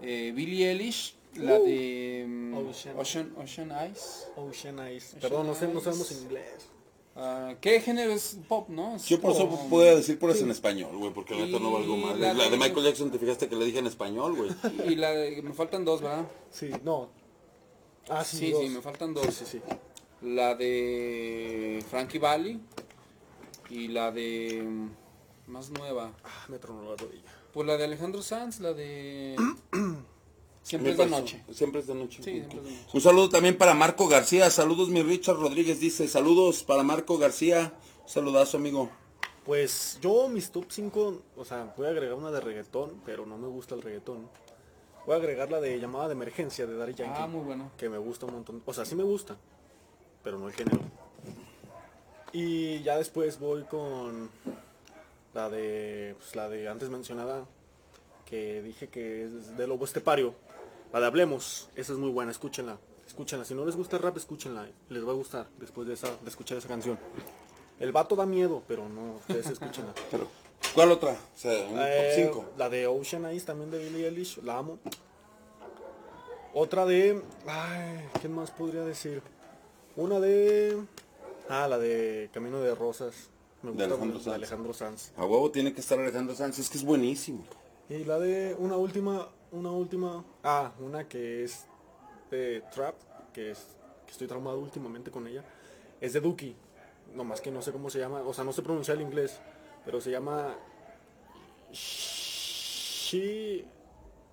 Eh, 0.01 0.33
Billie 0.35 0.70
Eilish. 0.70 1.14
La 1.37 1.59
de 1.59 2.24
mm, 2.26 2.55
Ocean. 2.57 2.99
Ocean, 2.99 3.35
Ocean 3.37 3.70
Eyes. 3.72 4.28
Ocean 4.37 4.78
Eyes. 4.81 5.16
Perdón, 5.20 5.47
no 5.47 5.55
sé, 5.55 5.68
no 5.68 5.81
sabemos 5.81 6.11
inglés. 6.12 6.66
Ah, 7.14 7.55
¿Qué 7.61 7.81
género 7.81 8.12
es 8.12 8.39
pop, 8.49 8.68
no? 8.68 8.97
Es 8.97 9.07
Yo 9.07 9.20
por 9.20 9.33
eso 9.33 9.49
puedo 9.68 9.95
decir 9.97 10.18
puras 10.18 10.41
en 10.41 10.51
español, 10.51 10.97
güey, 10.97 11.12
porque 11.12 11.35
la 11.35 11.45
neta 11.45 11.59
no 11.59 11.72
valgo 11.72 11.97
más. 11.97 12.18
la 12.18 12.33
La, 12.33 12.45
de- 12.45 12.51
de 12.51 12.57
Michael 12.57 12.85
Jackson, 12.85 13.11
te 13.11 13.18
fijaste 13.18 13.49
que 13.49 13.57
le 13.57 13.64
dije 13.66 13.78
en 13.81 13.87
español, 13.87 14.35
güey. 14.37 14.51
Y 14.91 14.95
la 14.97 15.11
de, 15.11 15.43
me 15.43 15.53
faltan 15.53 15.85
dos, 15.85 16.01
¿verdad? 16.01 16.24
Sí, 16.51 16.70
no. 16.83 17.11
Ah, 18.11 18.24
sí, 18.24 18.52
Sí, 18.58 18.68
me 18.68 18.82
faltan 18.82 19.14
dos. 19.14 19.32
Sí, 19.34 19.44
sí. 19.46 19.61
La 20.22 20.54
de 20.54 21.82
Frankie 21.88 22.18
Valli 22.18 22.61
y 23.70 23.88
la 23.88 24.11
de 24.11 24.62
mm, 24.62 24.90
más 25.50 25.70
nueva. 25.70 26.12
Ah, 26.24 26.46
me 26.48 26.58
tronó 26.58 26.82
la 26.90 26.96
rodilla. 26.96 27.22
Pues 27.52 27.66
la 27.66 27.76
de 27.76 27.84
Alejandro 27.84 28.22
Sanz, 28.22 28.61
la 28.61 28.72
de 28.72 29.36
Siempre 30.62 30.92
es 30.92 30.98
de 30.98 31.06
noche. 31.06 31.42
Siempre 31.52 31.80
es 31.80 31.86
de 31.86 31.94
noche. 31.94 32.22
Sí, 32.22 32.32
siempre 32.32 32.58
es 32.58 32.64
de 32.64 32.70
noche. 32.70 32.86
Un 32.92 33.00
saludo 33.00 33.28
también 33.28 33.56
para 33.56 33.74
Marco 33.74 34.08
García. 34.08 34.50
Saludos, 34.50 34.88
mi 34.88 35.02
Richard 35.02 35.36
Rodríguez 35.36 35.80
dice. 35.80 36.06
Saludos 36.06 36.62
para 36.62 36.82
Marco 36.82 37.16
García. 37.18 37.72
Un 38.02 38.08
saludazo, 38.08 38.58
amigo. 38.58 38.90
Pues 39.44 39.98
yo 40.02 40.28
mis 40.28 40.50
top 40.50 40.66
5, 40.68 41.22
o 41.36 41.44
sea, 41.44 41.74
voy 41.76 41.86
a 41.86 41.90
agregar 41.90 42.14
una 42.14 42.30
de 42.30 42.40
reggaetón, 42.40 43.00
pero 43.04 43.24
no 43.24 43.38
me 43.38 43.48
gusta 43.48 43.74
el 43.74 43.82
reggaetón. 43.82 44.28
Voy 45.07 45.14
a 45.14 45.18
agregar 45.18 45.51
la 45.51 45.61
de 45.61 45.78
llamada 45.80 46.09
de 46.09 46.12
emergencia 46.12 46.66
de 46.66 46.76
Daddy 46.76 46.94
Yankee. 46.94 47.20
Ah, 47.22 47.26
muy 47.26 47.42
bueno. 47.42 47.70
Que 47.76 47.88
me 47.88 47.98
gusta 47.98 48.26
un 48.26 48.34
montón. 48.34 48.62
O 48.64 48.74
sea, 48.74 48.84
sí 48.84 48.94
me 48.94 49.03
gusta, 49.03 49.36
pero 50.22 50.38
no 50.38 50.48
el 50.48 50.55
género. 50.55 50.80
Y 52.32 52.82
ya 52.82 52.96
después 52.96 53.40
voy 53.40 53.64
con 53.64 54.30
la 55.34 55.48
de, 55.48 56.14
pues, 56.18 56.36
la 56.36 56.48
de 56.48 56.68
antes 56.68 56.90
mencionada, 56.90 57.44
que 58.24 58.62
dije 58.62 58.88
que 58.88 59.24
es 59.24 59.57
de 59.57 59.66
Lobo 59.66 59.84
Estepario. 59.84 60.34
La 60.92 61.01
de 61.01 61.07
Hablemos, 61.07 61.68
esa 61.76 61.92
es 61.92 61.98
muy 61.98 62.11
buena, 62.11 62.30
escúchenla. 62.30 62.78
Escúchenla, 63.07 63.44
si 63.44 63.55
no 63.55 63.64
les 63.64 63.74
gusta 63.74 63.96
el 63.96 64.03
rap, 64.03 64.16
escúchenla. 64.16 64.68
Les 64.88 65.05
va 65.05 65.11
a 65.11 65.14
gustar 65.14 65.48
después 65.59 65.88
de, 65.88 65.94
esa, 65.94 66.09
de 66.09 66.28
escuchar 66.28 66.59
esa 66.59 66.68
canción. 66.68 66.98
El 67.80 67.92
vato 67.92 68.14
da 68.14 68.26
miedo, 68.26 68.62
pero 68.68 68.88
no, 68.88 69.16
ustedes 69.16 69.46
escúchenla. 69.46 69.94
Pero, 70.11 70.28
¿Cuál 70.75 70.93
otra? 70.93 71.12
O 71.12 71.39
sea, 71.39 71.66
un 71.68 71.79
Eh, 71.81 72.12
top 72.25 72.33
5. 72.35 72.45
La 72.57 72.68
de 72.68 72.87
Ocean 72.87 73.27
Eyes 73.27 73.45
también 73.45 73.71
de 73.71 73.79
Billie 73.79 74.07
Eilish, 74.07 74.39
la 74.43 74.59
amo. 74.59 74.79
Otra 76.55 76.87
de... 76.87 77.23
Ay, 77.47 78.09
¿quién 78.21 78.33
más 78.35 78.51
podría 78.51 78.83
decir? 78.85 79.23
Una 79.97 80.21
de... 80.21 80.81
Ah, 81.49 81.66
la 81.68 81.79
de 81.79 82.31
Camino 82.33 82.61
de 82.61 82.75
Rosas. 82.75 83.14
Me 83.62 83.71
De 83.73 83.73
gusta 83.73 83.85
Alejandro 83.85 84.07
mucho, 84.07 84.18
de 84.18 84.25
Sanz. 84.25 84.35
Alejandro 84.37 84.73
Sanz. 84.75 85.12
A 85.16 85.25
huevo 85.25 85.51
tiene 85.51 85.73
que 85.75 85.81
estar 85.81 85.99
Alejandro 85.99 86.35
Sanz. 86.35 86.59
Es 86.59 86.71
que 86.71 86.79
es 86.79 86.85
buenísimo. 86.85 87.45
Y 87.89 88.05
la 88.05 88.18
de 88.18 88.55
una 88.59 88.77
última, 88.77 89.29
una 89.53 89.71
última... 89.73 90.25
Ah, 90.45 90.73
una 90.81 91.09
que 91.09 91.45
es 91.45 91.66
de 92.31 92.62
Trap, 92.73 92.95
que, 93.33 93.51
es, 93.51 93.59
que 94.07 94.12
estoy 94.12 94.29
traumado 94.29 94.59
últimamente 94.61 95.11
con 95.11 95.27
ella. 95.27 95.45
Es 96.01 96.12
de 96.12 96.21
Duki. 96.21 96.55
Nomás 97.14 97.41
que 97.41 97.51
no 97.51 97.61
sé 97.61 97.73
cómo 97.73 97.91
se 97.91 97.99
llama, 97.99 98.23
o 98.23 98.33
sea, 98.33 98.45
no 98.45 98.53
sé 98.53 98.62
pronunciar 98.62 98.97
el 98.97 99.03
inglés, 99.03 99.41
pero 99.85 100.01
se 100.01 100.11
llama... 100.11 100.57
Shi... 101.72 103.64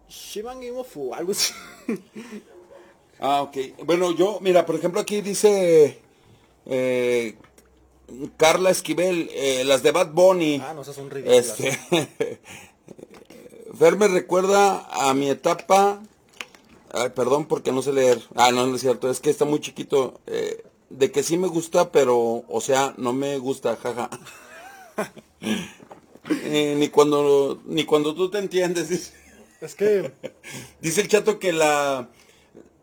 Shiban 0.09 0.63
Imofu, 0.63 1.13
algo 1.13 1.31
así. 1.31 1.53
Ah, 3.19 3.41
ok. 3.41 3.57
Bueno, 3.83 4.11
yo, 4.11 4.37
mira, 4.41 4.63
por 4.67 4.75
ejemplo, 4.75 5.01
aquí 5.01 5.21
dice 5.21 5.99
eh, 6.67 7.35
Carla 8.37 8.69
Esquivel, 8.69 9.31
eh, 9.33 9.63
las 9.65 9.81
de 9.81 9.91
Bad 9.91 10.11
Bunny. 10.11 10.61
Ah, 10.63 10.75
no, 10.75 10.83
esas 10.83 10.95
son 10.95 11.09
ridículas. 11.09 11.59
Este, 11.59 11.79
Fer 13.73 13.97
me 13.97 14.07
recuerda 14.07 14.85
a 14.91 15.15
mi 15.15 15.31
etapa. 15.31 15.99
Ay, 16.91 17.09
perdón 17.09 17.47
porque 17.47 17.71
no 17.71 17.81
sé 17.81 17.91
leer. 17.91 18.21
Ah, 18.35 18.51
no, 18.51 18.67
no 18.67 18.75
es 18.75 18.81
cierto, 18.81 19.09
es 19.09 19.19
que 19.19 19.31
está 19.31 19.45
muy 19.45 19.61
chiquito. 19.61 20.21
eh, 20.27 20.63
de 20.89 21.11
que 21.11 21.23
sí 21.23 21.37
me 21.37 21.47
gusta, 21.47 21.91
pero, 21.91 22.45
o 22.47 22.61
sea, 22.61 22.93
no 22.97 23.13
me 23.13 23.37
gusta, 23.39 23.75
jaja. 23.75 24.09
Eh, 25.41 26.75
ni 26.77 26.89
cuando 26.89 27.61
ni 27.65 27.85
cuando 27.85 28.13
tú 28.15 28.29
te 28.29 28.39
entiendes. 28.39 28.89
Dice, 28.89 29.13
Es 29.61 29.75
que... 29.75 30.11
dice 30.81 31.01
el 31.01 31.07
chato 31.07 31.39
que 31.39 31.53
la 31.53 32.09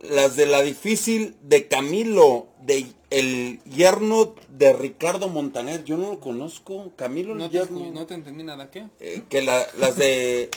las 0.00 0.36
de 0.36 0.46
la 0.46 0.60
difícil 0.62 1.34
de 1.42 1.66
Camilo, 1.66 2.48
de 2.62 2.86
el 3.10 3.60
yerno 3.64 4.34
de 4.50 4.72
Ricardo 4.74 5.28
Montaner. 5.28 5.84
Yo 5.84 5.96
no 5.96 6.12
lo 6.12 6.20
conozco. 6.20 6.92
Camilo 6.96 7.32
el 7.32 7.38
No 7.38 7.50
te, 7.50 7.58
yerno. 7.58 7.90
no 7.92 8.06
te 8.06 8.14
entendí 8.14 8.44
nada, 8.44 8.70
¿qué? 8.70 8.86
Eh, 9.00 9.22
que 9.28 9.42
la- 9.42 9.66
las 9.78 9.96
de 9.96 10.50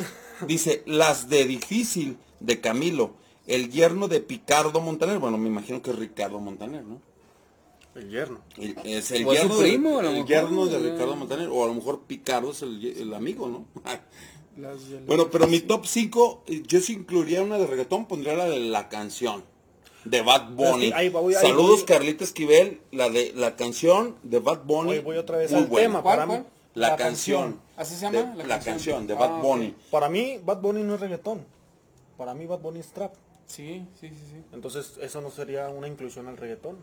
dice 0.47 0.83
las 0.85 1.29
de 1.29 1.45
difícil 1.45 2.17
de 2.39 2.59
Camilo 2.61 3.11
el 3.47 3.71
yerno 3.71 4.07
de 4.07 4.19
Picardo 4.19 4.81
Montaner 4.81 5.17
bueno 5.17 5.37
me 5.39 5.47
imagino 5.49 5.81
que 5.81 5.89
es 5.89 5.97
Ricardo 5.97 6.39
Montaner 6.39 6.83
no 6.83 7.01
El 7.97 8.09
yerno. 8.09 8.39
El- 8.57 8.75
es 8.85 9.11
el 9.11 9.25
O 9.25 9.33
es 9.33 9.39
su 9.41 9.47
yerno 9.47 9.57
de- 9.57 9.67
primo, 9.69 9.99
a 9.99 10.03
lo 10.03 10.09
el 10.09 10.13
mejor, 10.15 10.29
yerno 10.29 10.65
de. 10.67 10.79
Ricardo 10.91 11.15
Montaner 11.15 11.49
o 11.49 11.63
a 11.63 11.67
lo 11.67 11.73
mejor 11.73 12.01
Picardo 12.07 12.51
es 12.51 12.61
el, 12.61 13.13
amigo 13.13 13.47
no 13.49 13.65
bueno 15.07 15.29
pero 15.29 15.47
mi 15.47 15.59
top 15.59 15.85
5 15.85 16.43
yo 16.67 16.79
sí 16.79 16.93
incluiría 16.93 17.41
una 17.43 17.57
de 17.57 17.67
reggaetón 17.67 18.07
pondría 18.07 18.33
la 18.35 18.45
de 18.45 18.59
la 18.59 18.89
canción 18.89 19.43
de 20.05 20.21
Bad 20.21 20.51
Bunny 20.51 20.91
ahí 20.95 21.09
voy, 21.09 21.35
ahí 21.35 21.41
saludos 21.47 21.77
voy. 21.79 21.85
Carlita 21.85 22.23
Esquivel 22.23 22.81
la 22.91 23.09
de 23.09 23.33
la 23.35 23.55
canción 23.55 24.15
de 24.23 24.39
Bad 24.39 24.63
Bunny 24.65 24.91
Hoy 24.91 24.99
voy 24.99 25.17
otra 25.17 25.37
vez 25.37 25.51
muy 25.51 25.61
al 25.61 25.67
buena. 25.67 25.87
tema. 25.87 26.01
¿Cuál, 26.01 26.15
para 26.17 26.25
mí- 26.39 26.43
la, 26.75 26.89
la 26.91 26.95
canción, 26.95 27.41
canción. 27.53 27.61
¿Así 27.77 27.95
se 27.95 28.01
llama? 28.01 28.31
de- 28.33 28.37
La 28.37 28.45
la, 28.47 28.59
canción. 28.59 29.07
de 29.07 29.13
Ah, 29.13 29.17
Bad 29.17 29.35
ok. 29.37 29.41
Bunny 29.43 29.75
Para 29.91 30.09
mí, 30.09 30.39
Bad 30.45 30.61
Bunny 30.61 30.83
no 30.83 30.93
es 30.95 30.99
reggaetón. 31.01 31.43
Para 32.17 32.33
mí, 32.35 32.45
Bad 32.45 32.59
Bunny 32.59 32.79
es 32.79 32.87
trap. 32.89 33.13
Sí, 33.47 33.83
sí, 33.99 34.09
sí, 34.09 34.15
sí. 34.15 34.43
Entonces, 34.53 34.93
eso 35.01 35.21
no 35.21 35.29
sería 35.31 35.69
una 35.69 35.87
inclusión 35.87 36.27
al 36.27 36.37
reggaetón. 36.37 36.77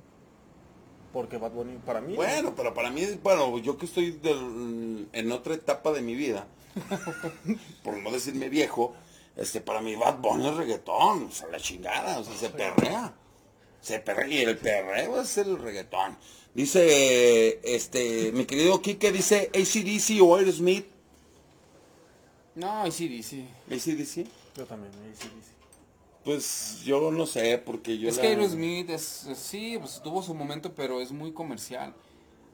Porque 1.15 1.39
Bad 1.39 1.53
Bunny, 1.53 1.79
para 1.79 2.01
mí... 2.03 2.15
Bueno, 2.17 2.53
pero 2.57 2.75
para 2.75 2.91
mí, 2.91 3.07
bueno, 3.23 3.57
yo 3.59 3.79
que 3.79 3.87
estoy 3.87 4.11
del- 4.11 5.09
en 5.13 5.33
otra 5.33 5.55
etapa 5.55 5.93
de 5.93 6.03
mi 6.03 6.15
vida, 6.17 6.47
por 7.85 7.97
no 7.99 8.11
decirme 8.11 8.49
viejo, 8.49 8.95
este, 9.37 9.61
para 9.61 9.81
mí 9.81 9.95
Bad 9.95 10.19
Bunny 10.19 10.49
es 10.49 10.57
reggaetón, 10.57 11.25
o 11.27 11.31
sea, 11.31 11.47
la 11.49 11.59
chingada, 11.61 12.19
o 12.19 12.25
sea, 12.25 12.37
se 12.37 12.51
perrea. 12.51 13.15
Se 13.81 14.01
perrea, 14.01 14.27
y 14.29 14.39
el 14.39 14.59
perreo 14.59 15.21
es 15.21 15.39
el 15.39 15.57
reggaetón. 15.57 16.17
Dice, 16.53 17.61
este, 17.63 18.33
mi 18.33 18.45
querido 18.45 18.83
Kike 18.83 19.13
dice 19.13 19.51
ACDC 19.55 20.21
o 20.23 20.37
Aerosmith. 20.37 20.87
No, 22.57 22.91
sí. 22.91 23.23
ACDC. 23.71 24.27
Yo 24.57 24.65
también, 24.67 24.93
sí. 25.19 25.29
Pues 26.25 26.81
yo 26.85 27.11
no 27.11 27.27
sé, 27.27 27.59
porque 27.59 27.99
yo 27.99 28.09
Es 28.09 28.17
la- 28.17 28.23
que 28.23 28.29
Aerosmith 28.29 28.89
es, 28.91 29.25
es- 29.27 29.39
sí, 29.39 29.77
pues 29.79 30.01
tuvo 30.03 30.23
su 30.23 30.35
momento, 30.35 30.73
pero 30.75 31.01
es 31.01 31.13
muy 31.13 31.33
comercial. 31.33 31.95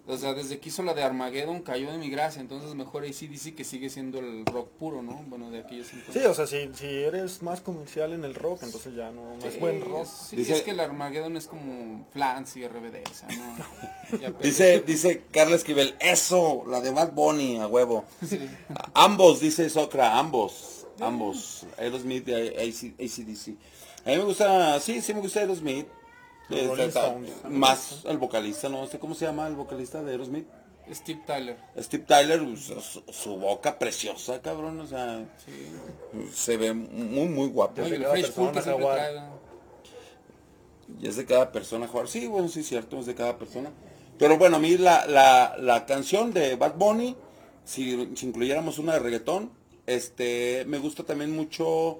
O 0.06 0.16
sea, 0.16 0.34
desde 0.34 0.58
que 0.58 0.70
hizo 0.70 0.82
la 0.82 0.92
de 0.94 1.04
Armageddon 1.04 1.60
cayó 1.62 1.92
de 1.92 1.98
mi 1.98 2.10
gracia, 2.10 2.40
entonces 2.40 2.74
mejor 2.74 3.04
ACDC 3.04 3.54
que 3.54 3.62
sigue 3.62 3.90
siendo 3.90 4.18
el 4.18 4.44
rock 4.44 4.68
puro, 4.70 5.02
¿no? 5.02 5.22
Bueno, 5.28 5.50
de 5.50 5.60
aquellos 5.60 5.92
entonces. 5.92 6.20
Sí, 6.22 6.26
o 6.28 6.34
sea, 6.34 6.48
si, 6.48 6.68
si 6.74 6.86
eres 6.86 7.42
más 7.42 7.60
comercial 7.60 8.12
en 8.14 8.24
el 8.24 8.34
rock, 8.34 8.62
entonces 8.64 8.96
ya 8.96 9.12
no, 9.12 9.36
no 9.36 9.46
es 9.46 9.60
buen 9.60 9.80
rock. 9.82 10.06
Sí, 10.06 10.34
Dice- 10.36 10.54
es 10.54 10.62
que 10.62 10.72
el 10.72 10.80
Armageddon 10.80 11.36
es 11.36 11.46
como 11.46 12.06
Flans 12.12 12.56
y 12.56 12.64
RBD, 12.66 13.04
o 13.08 13.14
sea, 13.14 13.28
no. 13.28 14.18
ya. 14.20 14.30
Dice, 14.42 14.80
dice 14.80 15.22
Carla 15.30 15.54
Esquivel, 15.54 15.94
eso, 16.00 16.64
la 16.66 16.80
de 16.80 16.90
Bad 16.90 17.12
Bunny, 17.12 17.58
a 17.58 17.68
huevo. 17.68 18.04
Sí. 18.26 18.40
A- 18.74 19.04
Ambos, 19.04 19.38
dice 19.38 19.70
Socra, 19.70 20.18
ambos, 20.18 20.79
ambos. 21.00 21.66
Aerosmith 21.78 22.28
y 22.28 22.32
AC 22.34 22.94
ACDC. 22.98 23.56
A 24.06 24.10
mí 24.10 24.16
me 24.16 24.24
gusta, 24.24 24.78
sí, 24.80 25.00
sí 25.02 25.14
me 25.14 25.20
gusta 25.20 25.40
Aerosmith. 25.40 25.86
Rolling 26.48 26.88
Stones. 26.88 27.30
más 27.48 28.02
el 28.06 28.18
vocalista, 28.18 28.68
no 28.68 28.84
sé 28.88 28.98
cómo 28.98 29.14
se 29.14 29.24
llama 29.24 29.46
el 29.46 29.54
vocalista 29.54 30.02
de 30.02 30.10
Aerosmith. 30.12 30.46
Steve 30.92 31.20
Tyler. 31.24 31.56
Steve 31.78 32.04
Tyler, 32.04 32.42
pues, 32.44 32.64
su, 32.64 33.02
su 33.12 33.36
boca 33.36 33.78
preciosa, 33.78 34.42
cabrón, 34.42 34.80
o 34.80 34.86
sea, 34.86 35.24
Sí. 35.44 36.32
se 36.32 36.56
ve 36.56 36.72
muy, 36.72 37.28
muy 37.28 37.46
guapo. 37.48 37.80
Y 41.00 41.06
es 41.06 41.16
de 41.16 41.24
cada 41.24 41.52
persona 41.52 41.86
jugar. 41.86 42.08
Sí, 42.08 42.26
bueno, 42.26 42.48
sí, 42.48 42.62
cierto, 42.64 42.98
es 42.98 43.06
de 43.06 43.14
cada 43.14 43.38
persona. 43.38 43.70
Pero 44.18 44.36
bueno, 44.36 44.56
a 44.56 44.58
mí 44.58 44.76
la, 44.76 45.06
la, 45.06 45.56
la 45.58 45.86
canción 45.86 46.32
de 46.32 46.56
Bad 46.56 46.74
Bunny, 46.74 47.16
si, 47.64 48.10
si 48.16 48.26
incluyéramos 48.26 48.78
una 48.78 48.94
de 48.94 48.98
reggaetón, 48.98 49.50
este, 49.94 50.64
me 50.66 50.78
gusta 50.78 51.04
también 51.04 51.32
mucho, 51.32 51.98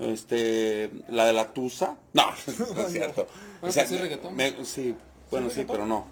este, 0.00 0.90
la 1.08 1.26
de 1.26 1.32
la 1.32 1.52
Tusa. 1.52 1.96
No, 2.12 2.26
no 2.76 2.80
es 2.86 2.92
cierto. 2.92 3.26
Bueno, 3.60 3.74
pues 3.74 3.76
es 3.76 4.00
reggaetón. 4.00 4.34
me- 4.36 4.64
sí, 4.64 4.94
bueno, 5.30 5.50
sí, 5.50 5.64
pero 5.66 5.86
no. 5.86 6.06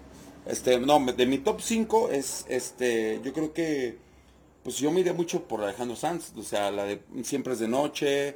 Este, 0.45 0.79
no, 0.79 0.99
de 0.99 1.25
mi 1.25 1.37
top 1.37 1.61
5 1.61 2.09
es, 2.09 2.45
este, 2.49 3.21
yo 3.23 3.31
creo 3.33 3.53
que, 3.53 3.97
pues 4.63 4.77
yo 4.77 4.91
me 4.91 4.99
iría 4.99 5.13
mucho 5.13 5.43
por 5.47 5.61
Alejandro 5.63 5.95
Sanz, 5.95 6.33
o 6.35 6.43
sea, 6.43 6.69
la 6.71 6.83
de 6.85 7.01
Siempre 7.23 7.53
es 7.53 7.59
de 7.59 7.67
noche, 7.69 8.35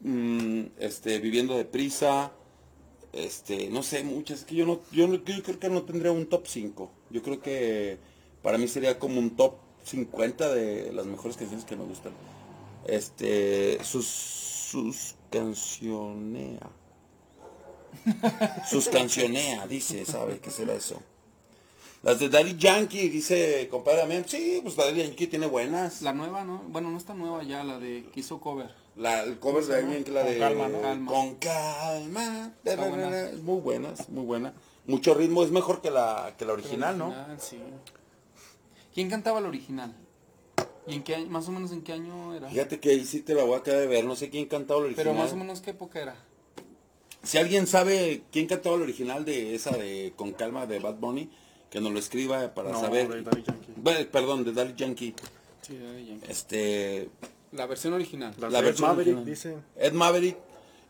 mm, 0.00 0.62
este, 0.78 1.18
Viviendo 1.18 1.56
deprisa, 1.56 2.32
este, 3.12 3.68
no 3.70 3.82
sé, 3.82 4.04
muchas, 4.04 4.40
es 4.40 4.44
que 4.44 4.54
yo 4.54 4.66
no, 4.66 4.80
yo, 4.92 5.08
no- 5.08 5.16
yo 5.24 5.42
creo 5.42 5.58
que 5.58 5.68
no 5.68 5.82
tendría 5.82 6.12
un 6.12 6.26
top 6.26 6.46
5. 6.46 6.90
Yo 7.10 7.22
creo 7.22 7.40
que 7.40 7.98
para 8.42 8.58
mí 8.58 8.68
sería 8.68 8.98
como 8.98 9.18
un 9.18 9.34
top 9.36 9.54
50 9.84 10.54
de 10.54 10.92
las 10.92 11.06
mejores 11.06 11.36
canciones 11.36 11.64
que 11.64 11.76
me 11.76 11.84
gustan. 11.84 12.12
Este, 12.86 13.82
sus, 13.84 14.06
sus 14.06 15.14
cancionea. 15.30 16.70
Sus 18.68 18.88
cancionea, 18.88 19.66
dice, 19.66 20.04
¿sabe 20.04 20.38
qué 20.40 20.50
será 20.50 20.74
eso? 20.74 21.00
Las 22.02 22.20
de 22.20 22.28
Daddy 22.28 22.56
Yankee, 22.56 23.08
dice 23.08 23.66
compadre 23.70 23.98
Damián, 23.98 24.24
sí, 24.26 24.60
pues 24.62 24.76
Daddy 24.76 25.02
Yankee 25.02 25.26
tiene 25.26 25.46
buenas. 25.46 26.00
La 26.02 26.12
nueva, 26.12 26.44
¿no? 26.44 26.62
Bueno, 26.68 26.90
no 26.90 26.96
está 26.96 27.14
nueva 27.14 27.42
ya, 27.42 27.64
la 27.64 27.80
de 27.80 28.06
que 28.12 28.20
hizo 28.20 28.38
cover. 28.40 28.70
La, 28.94 29.24
el 29.24 29.38
cover 29.38 29.64
de 29.64 29.74
Daddy 29.74 29.94
Yankee, 29.94 30.10
la 30.12 30.22
de 30.22 30.38
calma, 30.38 30.68
¿no? 30.68 30.80
Calma. 30.80 31.10
Con 31.10 31.34
calma. 31.36 32.52
Es 32.64 33.42
muy 33.42 33.60
buena, 33.60 33.92
es 33.92 34.08
muy 34.08 34.24
buena. 34.24 34.54
Mucho 34.86 35.14
ritmo, 35.14 35.42
es 35.42 35.50
mejor 35.50 35.82
que 35.82 35.90
la, 35.90 36.34
que 36.38 36.44
la 36.44 36.52
original, 36.52 36.96
¿no? 36.96 37.08
Original, 37.08 37.40
sí. 37.40 37.58
¿Quién 38.98 39.10
cantaba 39.10 39.40
la 39.40 39.46
original? 39.46 39.94
¿Y 40.88 40.94
en 40.96 41.04
qué 41.04 41.14
año, 41.14 41.28
más 41.28 41.46
o 41.46 41.52
menos 41.52 41.70
en 41.70 41.82
qué 41.82 41.92
año 41.92 42.34
era? 42.34 42.48
Fíjate 42.48 42.80
que 42.80 42.90
ahí 42.90 43.04
sí 43.04 43.20
te 43.20 43.32
la 43.32 43.44
voy 43.44 43.56
a 43.56 43.62
quedar 43.62 43.78
de 43.78 43.86
ver, 43.86 44.04
no 44.04 44.16
sé 44.16 44.28
quién 44.28 44.46
cantaba 44.46 44.80
la 44.80 44.86
original. 44.86 45.06
Pero 45.06 45.16
más 45.22 45.32
o 45.32 45.36
menos 45.36 45.60
qué 45.60 45.70
época 45.70 46.00
era. 46.02 46.16
Si 47.22 47.38
alguien 47.38 47.68
sabe 47.68 48.24
quién 48.32 48.48
cantaba 48.48 48.76
la 48.76 48.82
original 48.82 49.24
de 49.24 49.54
esa 49.54 49.70
de 49.76 50.12
Con 50.16 50.32
calma 50.32 50.66
de 50.66 50.80
Bad 50.80 50.96
Bunny, 50.96 51.30
que 51.70 51.80
nos 51.80 51.92
lo 51.92 52.00
escriba 52.00 52.52
para 52.54 52.72
No, 52.72 52.80
saber. 52.80 53.06
de 53.06 53.22
Daddy 53.22 53.44
Yankee. 53.44 53.72
Bueno, 53.76 54.10
perdón, 54.10 54.42
de 54.44 54.52
Daddy 54.52 54.74
Yankee. 54.74 55.14
Sí, 55.62 55.76
de 55.76 56.04
Yankee. 56.04 56.26
Este, 56.28 57.08
La 57.52 57.66
versión 57.66 57.92
original. 57.92 58.34
La 58.40 58.48
de 58.48 58.62
versión 58.62 58.88
Maverick, 58.88 59.16
original. 59.16 59.24
dice. 59.24 59.54
Ed 59.76 59.92
Maverick, 59.92 60.36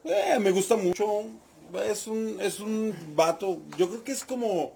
eh, 0.05 0.39
me 0.41 0.51
gusta 0.51 0.77
mucho. 0.77 1.25
Es 1.85 2.07
un, 2.07 2.39
es 2.41 2.59
un 2.59 2.95
vato. 3.15 3.61
Yo 3.77 3.87
creo 3.91 4.03
que 4.03 4.13
es 4.13 4.25
como, 4.25 4.73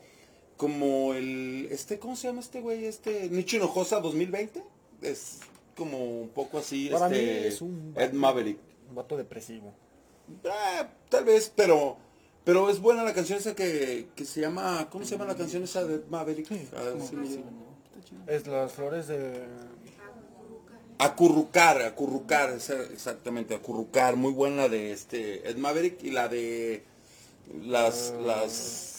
como 0.62 1.12
el, 1.12 1.66
este, 1.72 1.98
¿cómo 1.98 2.14
se 2.14 2.28
llama 2.28 2.38
este 2.38 2.60
güey? 2.60 2.84
Este, 2.84 3.28
Nicho 3.28 3.56
Hinojosa 3.56 3.98
2020. 3.98 4.62
Es 5.02 5.40
como 5.76 6.20
un 6.20 6.28
poco 6.28 6.58
así, 6.58 6.88
Para 6.88 7.08
mí 7.08 7.16
este, 7.16 7.48
es 7.48 7.62
un 7.62 7.92
Ed 7.96 8.12
Maverick. 8.12 8.58
Un 8.88 8.94
vato 8.94 9.16
depresivo. 9.16 9.74
Eh, 10.44 10.86
tal 11.08 11.24
vez, 11.24 11.52
pero, 11.56 11.96
pero 12.44 12.70
es 12.70 12.78
buena 12.78 13.02
la 13.02 13.12
canción 13.12 13.40
esa 13.40 13.56
que, 13.56 14.06
que 14.14 14.24
se 14.24 14.40
llama, 14.40 14.88
¿cómo 14.88 15.04
se 15.04 15.16
llama 15.16 15.24
la 15.24 15.34
canción 15.34 15.64
esa 15.64 15.84
de 15.84 15.96
Ed 15.96 16.04
Maverick? 16.08 16.52
A 16.52 16.82
ver 16.82 17.02
si 17.02 17.16
me 17.16 17.26
llega. 17.26 17.42
Es 18.28 18.46
las 18.46 18.70
flores 18.70 19.08
de... 19.08 19.42
Acurrucar, 20.98 21.82
acurrucar, 21.82 22.50
exactamente, 22.52 23.56
acurrucar, 23.56 24.14
muy 24.14 24.32
buena 24.32 24.68
de 24.68 24.92
este 24.92 25.50
Ed 25.50 25.56
Maverick 25.56 26.04
y 26.04 26.12
la 26.12 26.28
de 26.28 26.84
las 27.64 28.14
las 28.24 28.91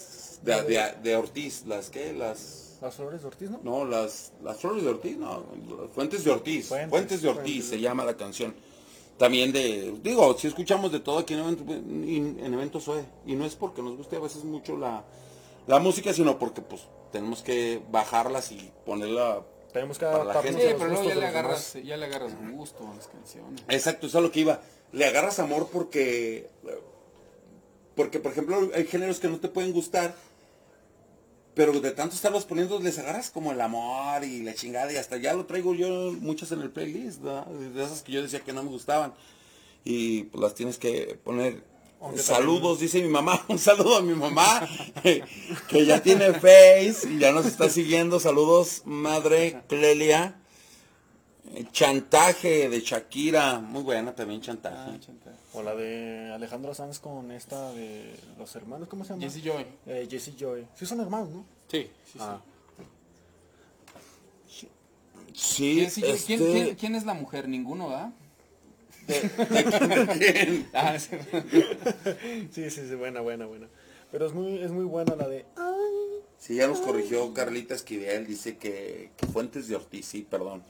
de, 0.43 0.61
de- 0.63 0.93
de 1.03 1.15
Ortiz, 1.15 1.63
las 1.65 1.89
que 1.89 2.13
las 2.13 2.77
Las 2.81 2.95
flores 2.95 3.21
de 3.21 3.27
Ortiz, 3.27 3.49
¿no? 3.49 3.59
no, 3.63 3.85
las 3.85 4.33
las 4.43 4.57
flores 4.59 4.83
de 4.83 4.89
Ortiz, 4.89 5.17
no, 5.17 5.43
las 5.81 5.89
Fuentes 5.91 6.23
de 6.23 6.31
Ortiz, 6.31 6.67
Fuentes, 6.67 6.89
Fuentes, 6.89 7.21
de 7.21 7.29
Ortiz 7.29 7.43
Fuentes. 7.53 7.69
se 7.69 7.79
llama 7.79 8.03
la 8.05 8.15
canción. 8.17 8.53
También 9.17 9.51
de, 9.53 9.93
digo, 10.01 10.35
si 10.37 10.47
escuchamos 10.47 10.91
de 10.91 10.99
todo 10.99 11.19
aquí 11.19 11.33
en 11.35 11.39
eventos, 11.41 11.67
en, 11.69 12.39
en 12.43 12.53
eventos 12.53 12.87
OE, 12.87 13.05
y 13.25 13.35
no 13.35 13.45
es 13.45 13.55
porque 13.55 13.81
nos 13.81 13.95
guste 13.95 14.15
a 14.15 14.19
veces 14.19 14.43
mucho 14.43 14.75
la, 14.75 15.03
la 15.67 15.79
música, 15.79 16.11
sino 16.13 16.37
porque 16.39 16.61
pues 16.61 16.81
tenemos 17.11 17.41
que 17.43 17.79
bajarlas 17.91 18.51
y 18.51 18.71
ponerla 18.85 19.43
Tenemos 19.71 19.97
que 19.99 20.05
Para 20.05 20.23
la 20.25 20.41
gente. 20.41 20.67
Sí, 20.69 20.75
pero 20.79 21.03
ya 21.03 21.15
le 21.15 21.25
agarras, 21.27 21.73
demás. 21.73 21.87
ya 21.87 21.97
le 21.97 22.05
agarras 22.05 22.33
gusto 22.53 22.87
a 22.91 22.95
las 22.95 23.07
canciones. 23.07 23.63
Exacto, 23.69 24.07
eso 24.07 24.17
es 24.17 24.21
a 24.21 24.25
lo 24.27 24.31
que 24.31 24.39
iba. 24.41 24.59
Le 24.91 25.05
agarras 25.05 25.39
amor 25.39 25.69
porque, 25.71 26.49
porque 27.95 28.19
por 28.19 28.31
ejemplo, 28.31 28.69
hay 28.75 28.85
géneros 28.85 29.19
que 29.19 29.27
no 29.29 29.39
te 29.39 29.47
pueden 29.47 29.71
gustar, 29.73 30.15
pero 31.55 31.79
de 31.79 31.91
tanto 31.91 32.15
estarlos 32.15 32.45
poniendo 32.45 32.79
les 32.79 32.97
agarras 32.99 33.29
como 33.29 33.51
el 33.51 33.61
amor 33.61 34.23
y 34.23 34.41
la 34.43 34.53
chingada 34.53 34.91
y 34.91 34.97
hasta 34.97 35.17
ya 35.17 35.33
lo 35.33 35.45
traigo 35.45 35.73
yo 35.75 36.13
muchas 36.19 36.51
en 36.51 36.61
el 36.61 36.71
playlist, 36.71 37.21
de 37.21 37.83
esas 37.83 38.01
que 38.01 38.11
yo 38.11 38.21
decía 38.21 38.39
que 38.39 38.53
no 38.53 38.63
me 38.63 38.69
gustaban 38.69 39.13
y 39.83 40.23
pues 40.23 40.41
las 40.41 40.55
tienes 40.55 40.77
que 40.77 41.17
poner. 41.23 41.63
Aunque 42.01 42.21
Saludos, 42.21 42.79
dice 42.79 43.01
mi 43.01 43.07
mamá, 43.07 43.45
un 43.47 43.59
saludo 43.59 43.97
a 43.97 44.01
mi 44.01 44.13
mamá, 44.13 44.67
que 45.03 45.85
ya 45.85 46.01
tiene 46.01 46.33
Face 46.33 47.07
y 47.09 47.19
ya 47.19 47.31
nos 47.31 47.45
está 47.45 47.69
siguiendo. 47.69 48.19
Saludos, 48.19 48.81
madre 48.85 49.61
Clelia. 49.69 50.35
Chantaje 51.71 52.67
de 52.69 52.79
Shakira, 52.81 53.59
muy 53.59 53.83
buena 53.83 54.13
también 54.15 54.41
chantaje. 54.41 54.75
Ah, 54.95 54.97
chanta. 54.99 55.31
O 55.53 55.61
la 55.61 55.75
de 55.75 56.31
Alejandro 56.33 56.73
Sanz 56.73 56.97
con 56.99 57.31
esta 57.31 57.71
de 57.73 58.15
los 58.39 58.55
hermanos, 58.55 58.87
¿cómo 58.89 59.03
se 59.05 59.11
llama? 59.13 59.21
Jesse 59.21 59.43
Joy. 59.43 59.65
Eh, 59.85 60.07
Jesse 60.09 60.35
Joy. 60.35 60.65
Sí 60.75 60.85
son 60.87 60.99
hermanos, 61.01 61.29
¿no? 61.29 61.45
Sí, 61.69 61.89
sí, 62.11 62.17
Ah. 62.19 62.41
sí. 64.49 64.67
sí, 65.33 65.75
¿Quién, 65.75 65.91
sí, 65.91 66.01
quién- 66.01 66.15
este, 66.15 66.37
quién- 66.37 66.75
quién 66.75 66.95
es 66.95 67.05
la 67.05 67.13
mujer? 67.13 67.47
Ninguno, 67.47 67.89
¿verdad? 67.89 68.11
Ah, 70.73 70.97
sí. 70.97 71.09
Sí, 72.51 72.69
sí, 72.69 72.81
sí, 72.87 72.95
buena, 72.95 73.21
buena, 73.21 73.45
buena. 73.45 73.67
Pero 74.11 74.25
es 74.27 74.33
muy, 74.33 74.57
es 74.59 74.71
muy 74.71 74.85
buena 74.85 75.15
la 75.15 75.27
de... 75.27 75.45
Sí, 76.39 76.55
ya 76.55 76.67
nos 76.67 76.81
corrigió 76.81 77.33
Carlita 77.33 77.73
Esquivel, 77.73 78.27
dice 78.27 78.57
que, 78.57 79.11
que 79.17 79.25
Fuentes 79.27 79.67
de 79.67 79.75
Ortiz, 79.75 80.05
sí, 80.05 80.27
perdón. 80.29 80.61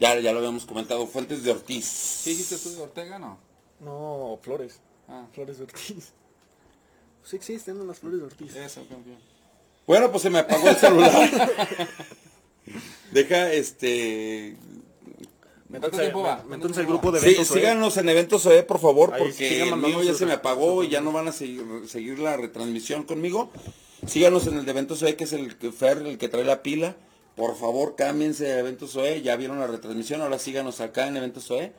Ya, 0.00 0.18
ya 0.20 0.32
lo 0.32 0.38
habíamos 0.38 0.64
comentado, 0.64 1.06
Fuentes 1.06 1.42
de 1.42 1.50
Ortiz. 1.50 1.84
¿Sí 1.86 2.30
dijiste 2.30 2.56
tú 2.58 2.70
de 2.76 2.82
Ortega, 2.82 3.18
no? 3.18 3.38
No, 3.80 4.38
flores. 4.42 4.80
Ah, 5.08 5.26
Flores 5.32 5.58
de 5.58 5.64
Ortiz. 5.64 6.12
Sí 7.24 7.36
existen 7.36 7.86
las 7.86 7.98
flores 7.98 8.20
de 8.20 8.26
Ortiz. 8.26 8.54
eso, 8.56 8.80
campeón. 8.88 9.18
Bueno, 9.86 10.10
pues 10.10 10.22
se 10.22 10.30
me 10.30 10.38
apagó 10.40 10.68
el 10.68 10.76
celular. 10.76 11.30
Deja, 13.12 13.52
este... 13.52 14.56
¿Cuánto 15.70 15.90
tiempo 15.90 16.22
va? 16.22 16.42
Entonces 16.50 16.78
el 16.78 16.86
grupo 16.86 17.12
de 17.12 17.20
Sí, 17.20 17.26
eventos. 17.26 17.50
¿eh? 17.50 17.54
síganos 17.60 17.96
en 17.98 18.08
Eventos 18.08 18.46
OE, 18.46 18.62
por 18.62 18.78
favor, 18.78 19.12
Ahí 19.12 19.22
porque 19.22 19.62
el 19.68 19.76
mío 19.76 20.02
ya 20.02 20.14
se 20.14 20.24
me 20.24 20.32
apagó 20.32 20.82
y 20.82 20.88
ya 20.88 21.00
no 21.02 21.12
van 21.12 21.28
a 21.28 21.32
seguir, 21.32 21.62
seguir 21.86 22.18
la 22.18 22.36
retransmisión 22.38 23.02
conmigo. 23.02 23.50
Síganos 24.06 24.46
en 24.46 24.58
el 24.58 24.64
de 24.64 24.70
Eventos 24.70 25.02
OE, 25.02 25.16
que 25.16 25.24
es 25.24 25.32
el 25.34 25.56
que 25.58 25.70
Fer, 25.72 25.98
el 25.98 26.16
que 26.16 26.28
trae 26.28 26.44
la 26.44 26.62
pila. 26.62 26.96
Por 27.38 27.54
favor, 27.54 27.94
cámbiense 27.94 28.52
a 28.52 28.58
Eventos 28.58 28.96
OE. 28.96 29.22
Ya 29.22 29.36
vieron 29.36 29.60
la 29.60 29.68
retransmisión, 29.68 30.20
ahora 30.20 30.40
síganos 30.40 30.80
acá 30.80 31.06
en 31.06 31.16
Eventos 31.16 31.48
OE. 31.52 31.72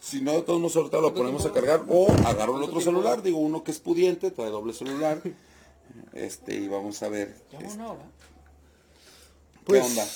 Si 0.00 0.20
no, 0.20 0.32
de 0.32 0.42
todos 0.42 0.60
modos 0.60 0.76
ahorita 0.76 1.00
lo 1.00 1.14
ponemos 1.14 1.46
a 1.46 1.52
cargar. 1.52 1.82
O 1.88 2.12
agarro 2.26 2.58
el 2.58 2.64
otro 2.64 2.80
celular, 2.80 3.22
digo 3.22 3.38
uno 3.38 3.64
que 3.64 3.70
es 3.70 3.80
pudiente, 3.80 4.30
trae 4.30 4.50
doble 4.50 4.74
celular. 4.74 5.22
Este, 6.12 6.54
y 6.54 6.68
vamos 6.68 7.02
a 7.02 7.08
ver. 7.08 7.34
Ya 7.50 7.58
una 7.58 7.92
hora. 7.92 8.04
¿Qué 9.66 9.80
onda? 9.80 10.06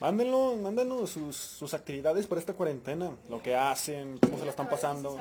Mándenlo, 0.00 0.56
mándenos 0.56 1.10
sus, 1.10 1.34
sus 1.34 1.72
actividades 1.72 2.26
por 2.26 2.36
esta 2.36 2.52
cuarentena, 2.52 3.16
lo 3.30 3.42
que 3.42 3.56
hacen, 3.56 4.18
cómo 4.18 4.38
se 4.38 4.44
la 4.44 4.50
están 4.50 4.68
pasando, 4.68 5.18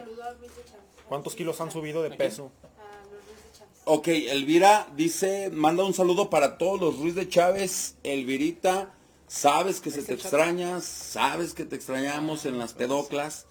cuántos 1.08 1.36
kilos 1.36 1.62
han 1.62 1.72
subido 1.72 2.04
de 2.04 2.12
peso. 2.12 2.52
A 2.64 3.04
los 3.04 3.24
Luis 3.26 3.44
de 3.44 3.58
Chávez. 3.58 3.73
Ok, 3.86 4.08
Elvira 4.08 4.88
dice, 4.96 5.50
manda 5.52 5.84
un 5.84 5.94
saludo 5.94 6.30
para 6.30 6.58
todos 6.58 6.80
los 6.80 7.00
Ruiz 7.00 7.16
de 7.16 7.28
Chávez. 7.28 7.96
Elvirita, 8.04 8.94
sabes 9.28 9.82
que 9.82 9.92
se 9.92 10.04
te 10.04 10.14
extraña, 10.14 10.80
sabes 10.80 11.54
que 11.54 11.66
te 11.66 11.76
extrañamos 11.76 12.46
en 12.46 12.58
las 12.58 12.74
pedoclas. 12.74 13.46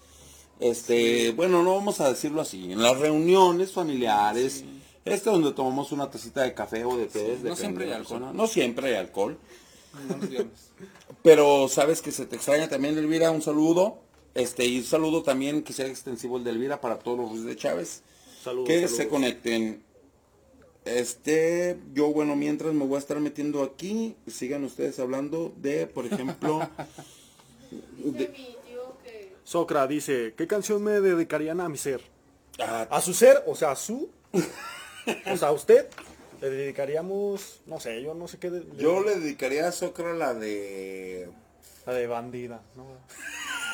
Este, 0.59 1.31
bueno, 1.33 1.61
no 1.61 1.75
vamos 1.75 1.99
a 2.01 2.09
decirlo 2.09 2.41
así, 2.41 2.71
en 2.71 2.81
las 2.81 2.97
reuniones 2.97 3.73
familiares, 3.73 4.63
este 5.05 5.29
donde 5.29 5.51
tomamos 5.51 5.91
una 5.91 6.09
tacita 6.09 6.41
de 6.41 6.55
café 6.55 6.83
o 6.83 6.97
de 6.97 7.07
té. 7.07 7.37
no 7.43 7.55
siempre 7.55 7.85
hay 7.85 7.91
alcohol. 7.91 8.19
persona. 8.19 8.33
No 8.33 8.47
siempre 8.47 8.87
hay 8.87 8.95
alcohol. 8.95 9.37
Pero 11.23 11.67
sabes 11.67 12.01
que 12.01 12.11
se 12.11 12.25
te 12.25 12.37
extraña 12.37 12.69
también, 12.69 12.97
Elvira, 12.97 13.29
un 13.29 13.43
saludo. 13.43 13.99
Este, 14.33 14.65
y 14.65 14.79
un 14.79 14.85
saludo 14.85 15.21
también 15.21 15.61
que 15.61 15.73
sea 15.73 15.85
extensivo 15.85 16.37
el 16.37 16.43
de 16.43 16.49
Elvira 16.49 16.81
para 16.81 16.97
todos 16.97 17.19
los 17.19 17.29
Ruiz 17.29 17.43
de 17.43 17.55
Chávez. 17.55 18.01
Saludos, 18.43 18.67
que 18.67 18.75
saludos. 18.75 18.97
se 18.97 19.07
conecten. 19.07 19.92
Este, 20.85 21.77
yo 21.93 22.07
bueno, 22.11 22.35
mientras 22.35 22.73
me 22.73 22.85
voy 22.85 22.95
a 22.97 22.99
estar 22.99 23.19
metiendo 23.19 23.63
aquí, 23.63 24.15
sigan 24.27 24.63
ustedes 24.65 24.99
hablando 24.99 25.53
de, 25.57 25.87
por 25.87 26.05
ejemplo, 26.05 26.59
que 28.17 28.53
Socra 29.45 29.87
dice, 29.87 30.33
¿qué 30.37 30.45
canción 30.47 30.83
me 30.83 30.99
dedicarían 30.99 31.61
a 31.61 31.69
mi 31.69 31.77
ser? 31.77 32.01
ah, 32.59 32.87
A 32.89 33.01
su 33.01 33.13
ser, 33.13 33.43
o 33.47 33.55
sea, 33.55 33.71
a 33.71 33.75
su, 33.75 34.09
o 35.31 35.37
sea, 35.37 35.49
a 35.49 35.51
usted, 35.51 35.87
le 36.41 36.49
dedicaríamos, 36.49 37.61
no 37.65 37.79
sé, 37.79 38.01
yo 38.01 38.13
no 38.13 38.27
sé 38.27 38.37
qué, 38.37 38.49
de- 38.49 38.65
yo 38.77 39.01
le 39.03 39.15
dedicaría 39.19 39.67
a 39.67 39.71
Socra 39.71 40.13
la 40.13 40.33
de 40.33 41.29
la 41.85 41.93
de 41.93 42.07
bandida, 42.07 42.61
¿no? 42.75 42.85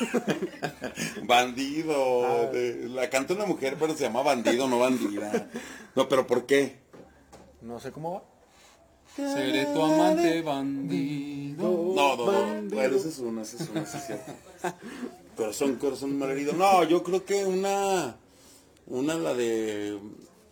bandido, 1.26 2.24
Ah. 2.26 2.46
de- 2.52 2.88
la 2.88 3.10
canta 3.10 3.34
una 3.34 3.46
mujer, 3.46 3.76
pero 3.78 3.94
se 3.94 4.04
llama 4.04 4.22
bandido, 4.22 4.66
no 4.68 4.78
bandida. 4.78 5.48
No, 5.94 6.08
pero 6.08 6.26
¿por 6.26 6.46
qué? 6.46 6.79
No 7.62 7.78
sé 7.80 7.92
cómo 7.92 8.14
va. 8.14 8.22
Seré 9.16 9.66
tu 9.66 9.82
amante 9.82 10.40
bandido. 10.42 11.92
No, 11.94 12.16
no, 12.16 12.16
no, 12.16 12.74
bueno, 12.74 12.96
esa 12.96 13.08
es 13.08 13.18
una, 13.18 13.42
esa 13.42 13.62
es 13.62 13.68
una, 13.68 13.84
sí 13.84 13.98
es 13.98 14.06
cierto. 14.06 14.32
Corazón, 15.36 15.76
corazón 15.76 16.18
malherido. 16.18 16.52
No, 16.52 16.84
yo 16.84 17.02
creo 17.02 17.24
que 17.24 17.44
una, 17.44 18.16
una 18.86 19.14
la 19.14 19.34
de, 19.34 19.98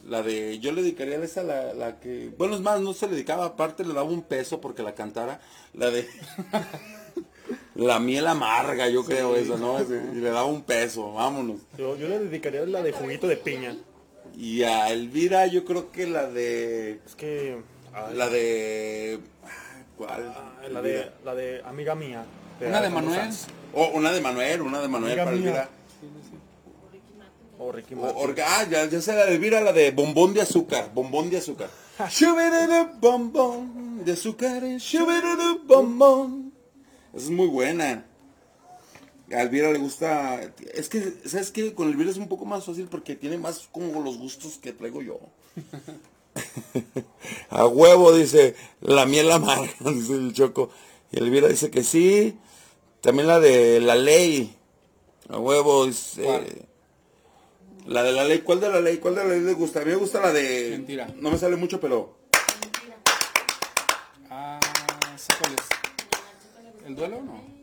la 0.07 0.23
de, 0.23 0.59
yo 0.59 0.73
le 0.73 0.83
dedicaría 0.83 1.19
a 1.19 1.25
esa 1.25 1.43
la, 1.43 1.73
la 1.73 2.01
que, 2.01 2.33
bueno, 2.37 2.57
es 2.57 2.61
más, 2.61 2.81
no 2.81 2.95
se 2.95 3.07
le 3.07 3.13
dedicaba, 3.13 3.45
aparte 3.45 3.85
le 3.85 3.95
daba 3.95 4.09
un 4.09 4.23
peso 4.23 4.61
porque 4.61 4.83
la 4.83 4.95
cantara, 4.95 5.41
la 5.75 5.91
de, 5.91 6.09
la 7.77 8.01
miel 8.01 8.27
amarga, 8.27 8.89
yo 8.89 9.05
creo 9.05 9.37
eso, 9.37 9.57
¿no? 9.57 9.81
Y 9.81 10.17
le 10.17 10.31
daba 10.31 10.47
un 10.47 10.63
peso, 10.63 11.13
vámonos. 11.13 11.61
Yo, 11.77 11.97
yo 11.97 12.09
le 12.09 12.19
dedicaría 12.19 12.67
la 12.67 12.83
de 12.83 12.93
juguito 12.93 13.29
de 13.29 13.37
piña. 13.37 13.77
Y 14.39 14.63
a 14.63 14.91
Elvira 14.91 15.47
yo 15.49 15.65
creo 15.65 15.91
que 15.91 16.07
la 16.07 16.27
de, 16.31 17.01
Es 17.05 17.15
que, 17.17 17.59
ay, 17.93 18.15
la 18.17 18.29
de, 18.29 19.19
¿cuál? 19.97 20.33
ay, 20.63 20.73
la 20.73 20.81
de, 20.81 21.11
la 21.25 21.35
de 21.35 21.61
amiga 21.65 21.95
mía. 21.97 22.25
Una 22.61 22.81
de 22.81 22.89
Manuel. 22.89 23.31
O 23.75 23.89
una 23.89 24.13
de 24.13 24.21
Manuel, 24.21 24.63
una 24.63 24.81
de 24.81 24.89
Manuel 24.89 25.13
Amiga 25.19 25.25
para 25.25 25.37
mía. 25.37 25.47
Elvira. 25.49 25.69
O 27.59 27.73
Ricky 27.73 27.95
O- 27.95 27.97
Martin. 27.99 28.17
orga- 28.23 28.45
ah, 28.47 28.65
ya, 28.71 28.85
ya 28.87 29.01
sé 29.01 29.13
la 29.13 29.27
de 29.27 29.35
Elvira, 29.35 29.61
la 29.61 29.73
de 29.73 29.91
bombón 29.91 30.33
de 30.35 30.43
azúcar, 30.43 30.91
bombón 30.95 31.29
de 31.31 31.39
azúcar. 31.39 31.69
Bombón 33.01 34.05
de 34.05 34.13
azúcar, 34.13 34.63
shubidada 34.79 35.59
bombón. 35.67 36.53
Es 37.13 37.29
muy 37.29 37.49
buena. 37.49 38.05
A 39.33 39.43
Elvira 39.43 39.71
le 39.71 39.79
gusta, 39.79 40.41
es 40.73 40.89
que, 40.89 41.13
¿sabes 41.27 41.51
qué? 41.51 41.75
Con 41.75 41.89
Elvira 41.89 42.11
es 42.11 42.17
un 42.17 42.29
poco 42.29 42.47
más 42.47 42.65
fácil 42.65 42.87
porque 42.91 43.15
tiene 43.15 43.37
más 43.37 43.69
como 43.71 44.01
los 44.01 44.17
gustos 44.17 44.59
que 44.59 44.73
traigo 44.73 45.03
yo. 45.03 45.21
A 47.51 47.67
huevo, 47.67 48.13
dice, 48.13 48.55
la 48.81 49.05
miel 49.05 49.31
amarga, 49.31 49.71
dice 49.93 50.15
el 50.15 50.33
Choco. 50.33 50.71
Y 51.11 51.19
Elvira 51.19 51.49
dice 51.49 51.71
que 51.71 51.83
sí. 51.83 52.39
También 53.01 53.29
la 53.29 53.41
de 53.41 53.81
la 53.81 53.97
ley. 53.97 54.57
A 55.29 55.39
huevo, 55.39 55.87
dice. 55.87 56.23
¿Cuál? 56.23 56.47
La 57.87 58.03
de 58.03 58.13
la 58.13 58.25
ley, 58.25 58.41
¿cuál 58.41 58.61
de 58.61 58.69
la 58.69 58.81
ley? 58.81 58.99
¿Cuál 58.99 59.15
de 59.15 59.25
la 59.25 59.31
ley 59.31 59.41
le 59.41 59.55
gusta? 59.55 59.81
A 59.81 59.85
mí 59.85 59.91
me 59.91 59.97
gusta 59.97 60.21
la 60.21 60.33
de... 60.33 60.71
Mentira. 60.73 61.09
No 61.17 61.31
me 61.31 61.39
sale 61.39 61.57
mucho, 61.57 61.81
pero... 61.81 62.19
Ah, 64.29 64.61
¿sí 65.17 65.29
cuál 65.41 65.55
es? 65.55 66.87
¿El 66.87 66.95
duelo 66.95 67.17
o 67.17 67.23
no? 67.23 67.59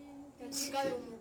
chica 0.49 0.83
de 0.85 0.93
un 0.93 1.14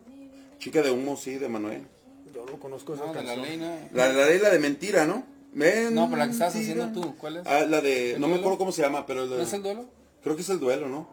Chica 0.65 0.81
de 0.81 0.91
humo, 0.91 1.15
sí, 1.19 1.35
de 1.37 1.47
Manuel. 1.47 1.87
Yo 2.35 2.47
no 2.47 2.59
conozco 2.59 2.95
esa 2.95 3.05
No, 3.05 3.13
de 3.13 3.23
la 3.23 3.35
canción. 3.35 3.47
ley 3.47 3.57
no. 3.59 3.89
La 3.93 4.09
de 4.09 4.15
la 4.15 4.27
ley, 4.27 4.39
la 4.39 4.49
de 4.49 4.59
mentira, 4.59 5.05
¿no? 5.05 5.27
No, 5.53 6.07
pero 6.09 6.17
la 6.17 6.25
que 6.25 6.33
estabas 6.33 6.55
Mentira. 6.55 6.85
haciendo 6.85 7.03
tú, 7.03 7.17
¿cuál 7.19 7.37
es? 7.37 7.47
Ah, 7.47 7.67
la 7.69 7.83
de... 7.83 8.15
¿El 8.15 8.21
No 8.23 8.29
me 8.29 8.37
acuerdo 8.37 8.57
cómo 8.57 8.73
se 8.73 8.81
llama, 8.81 9.05
pero... 9.05 9.27
¿No 9.27 9.43
es 9.43 9.53
el 9.53 9.63
duelo? 9.63 9.85
Creo 10.23 10.37
que 10.37 10.41
es 10.41 10.49
el 10.49 10.59
duelo, 10.59 10.89
¿no? 10.89 11.07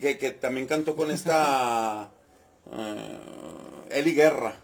Que, 0.00 0.16
que 0.16 0.30
también 0.30 0.66
cantó 0.66 0.96
con 0.96 1.10
esta... 1.10 2.10
eh, 2.72 3.18
Eli 3.90 4.14
Guerra. 4.14 4.56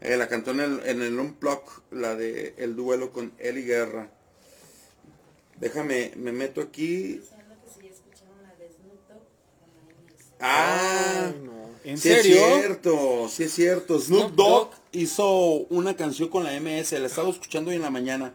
Eh, 0.00 0.16
la 0.16 0.26
cantó 0.26 0.52
en 0.52 0.60
el, 0.60 0.80
en 0.86 1.02
el 1.02 1.18
Unplug, 1.20 1.60
la 1.90 2.14
de 2.16 2.54
El 2.56 2.76
duelo 2.76 3.12
con 3.12 3.34
Eli 3.38 3.62
Guerra. 3.62 4.08
Déjame, 5.58 6.12
me 6.16 6.32
meto 6.32 6.62
aquí. 6.62 7.20
Ah, 10.40 11.26
Ay. 11.26 11.49
¿En 11.84 11.98
sí 11.98 12.10
serio? 12.10 12.36
es 12.36 12.60
cierto, 12.60 13.28
sí 13.28 13.42
es 13.44 13.52
cierto. 13.52 13.98
Snoop 13.98 14.32
Dogg 14.34 14.70
hizo 14.92 15.28
una 15.70 15.96
canción 15.96 16.28
con 16.28 16.44
la 16.44 16.58
MS, 16.60 16.92
la 16.92 17.06
estaba 17.06 17.30
escuchando 17.30 17.70
hoy 17.70 17.76
en 17.76 17.82
la 17.82 17.90
mañana. 17.90 18.34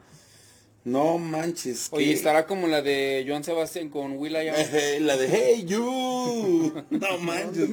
No 0.85 1.17
manches. 1.17 1.87
Oye, 1.91 2.13
estará 2.13 2.45
como 2.45 2.67
la 2.67 2.83
de 2.83 3.25
Joan 3.27 3.43
Sebastián 3.43 3.89
con 3.89 4.17
Will 4.17 4.33
I 4.33 4.49
Am. 4.49 4.55
Eh, 4.55 4.99
la 5.01 5.17
de 5.17 5.27
Hey 5.27 5.65
You. 5.65 6.73
No 6.91 7.17
manches. 7.17 7.67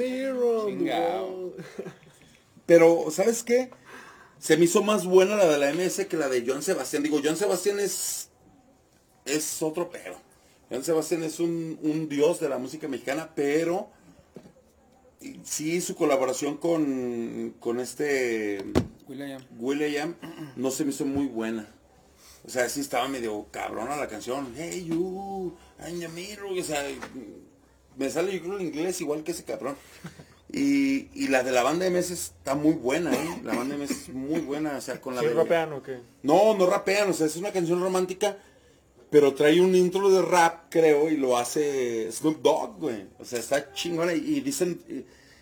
Pero, 2.65 3.11
¿sabes 3.11 3.43
qué? 3.43 3.71
Se 4.39 4.57
me 4.57 4.65
hizo 4.65 4.83
más 4.83 5.05
buena 5.05 5.37
la 5.37 5.47
de 5.47 5.59
la 5.59 5.73
MS 5.75 6.07
que 6.07 6.17
la 6.17 6.29
de 6.31 6.43
Joan 6.47 6.63
Sebastián. 6.63 7.03
Digo, 7.03 7.21
Joan 7.23 7.37
Sebastián 7.37 7.81
es. 7.81 8.31
Es 9.27 9.63
otro 9.63 9.91
pero. 9.91 10.17
Joan 10.71 10.83
Sebastián 10.83 11.23
es 11.23 11.39
un, 11.39 11.79
un 11.83 12.09
dios 12.09 12.41
de 12.41 12.49
la 12.49 12.57
música 12.57 12.89
mexicana, 12.89 13.31
pero. 13.35 13.91
Sí, 15.45 15.81
su 15.81 15.95
colaboración 15.95 16.57
con, 16.57 17.55
con 17.61 17.81
este 17.81 18.65
Will 19.09 19.21
I 19.21 19.33
Am. 19.33 19.43
Will.i.am 19.59 20.15
no 20.57 20.71
se 20.71 20.85
me 20.85 20.91
hizo 20.91 21.05
muy 21.05 21.27
buena. 21.27 21.69
O 22.45 22.51
sea, 22.51 22.69
sí 22.69 22.81
estaba 22.81 23.07
medio 23.09 23.47
cabrona 23.51 23.97
la 23.97 24.09
canción. 24.09 24.53
Hey 24.57 24.87
you, 24.87 25.57
mirror. 26.15 26.59
O 26.59 26.63
sea, 26.63 26.85
me 27.97 28.11
sale 28.11 28.33
yo 28.33 28.43
creo 28.43 28.59
en 28.59 28.67
inglés 28.67 29.01
igual 29.01 29.23
que 29.23 29.33
ese 29.33 29.45
cabrón. 29.45 29.77
Y, 30.51 31.09
y 31.15 31.29
la 31.29 31.43
de 31.43 31.51
la 31.51 31.63
banda 31.63 31.89
MS 31.89 32.11
está 32.11 32.55
muy 32.55 32.75
buena, 32.75 33.15
¿eh? 33.15 33.41
La 33.43 33.55
banda 33.55 33.75
MS 33.75 33.91
es 33.91 34.09
muy 34.11 34.41
buena, 34.41 34.77
o 34.77 34.81
sea, 34.83 35.01
con 35.01 35.15
la 35.15 35.23
¿Sí 35.23 35.29
de... 35.29 35.35
rapean 35.35 35.73
o 35.73 35.83
qué? 35.83 36.01
No, 36.23 36.55
no 36.55 36.67
rapean, 36.67 37.09
o 37.09 37.15
sea, 37.15 37.27
es 37.27 37.37
una 37.37 37.53
canción 37.53 37.81
romántica, 37.81 38.37
pero 39.13 39.35
trae 39.35 39.61
un 39.61 39.75
intro 39.75 40.09
de 40.09 40.23
rap, 40.23 40.71
creo, 40.71 41.11
y 41.11 41.19
lo 41.19 41.37
hace 41.37 42.11
Snoop 42.11 42.41
Dogg, 42.41 42.79
güey. 42.79 43.07
O 43.19 43.27
sea, 43.27 43.41
está 43.41 43.71
chingona. 43.75 44.15
Y, 44.15 44.41
dicen, 44.41 44.83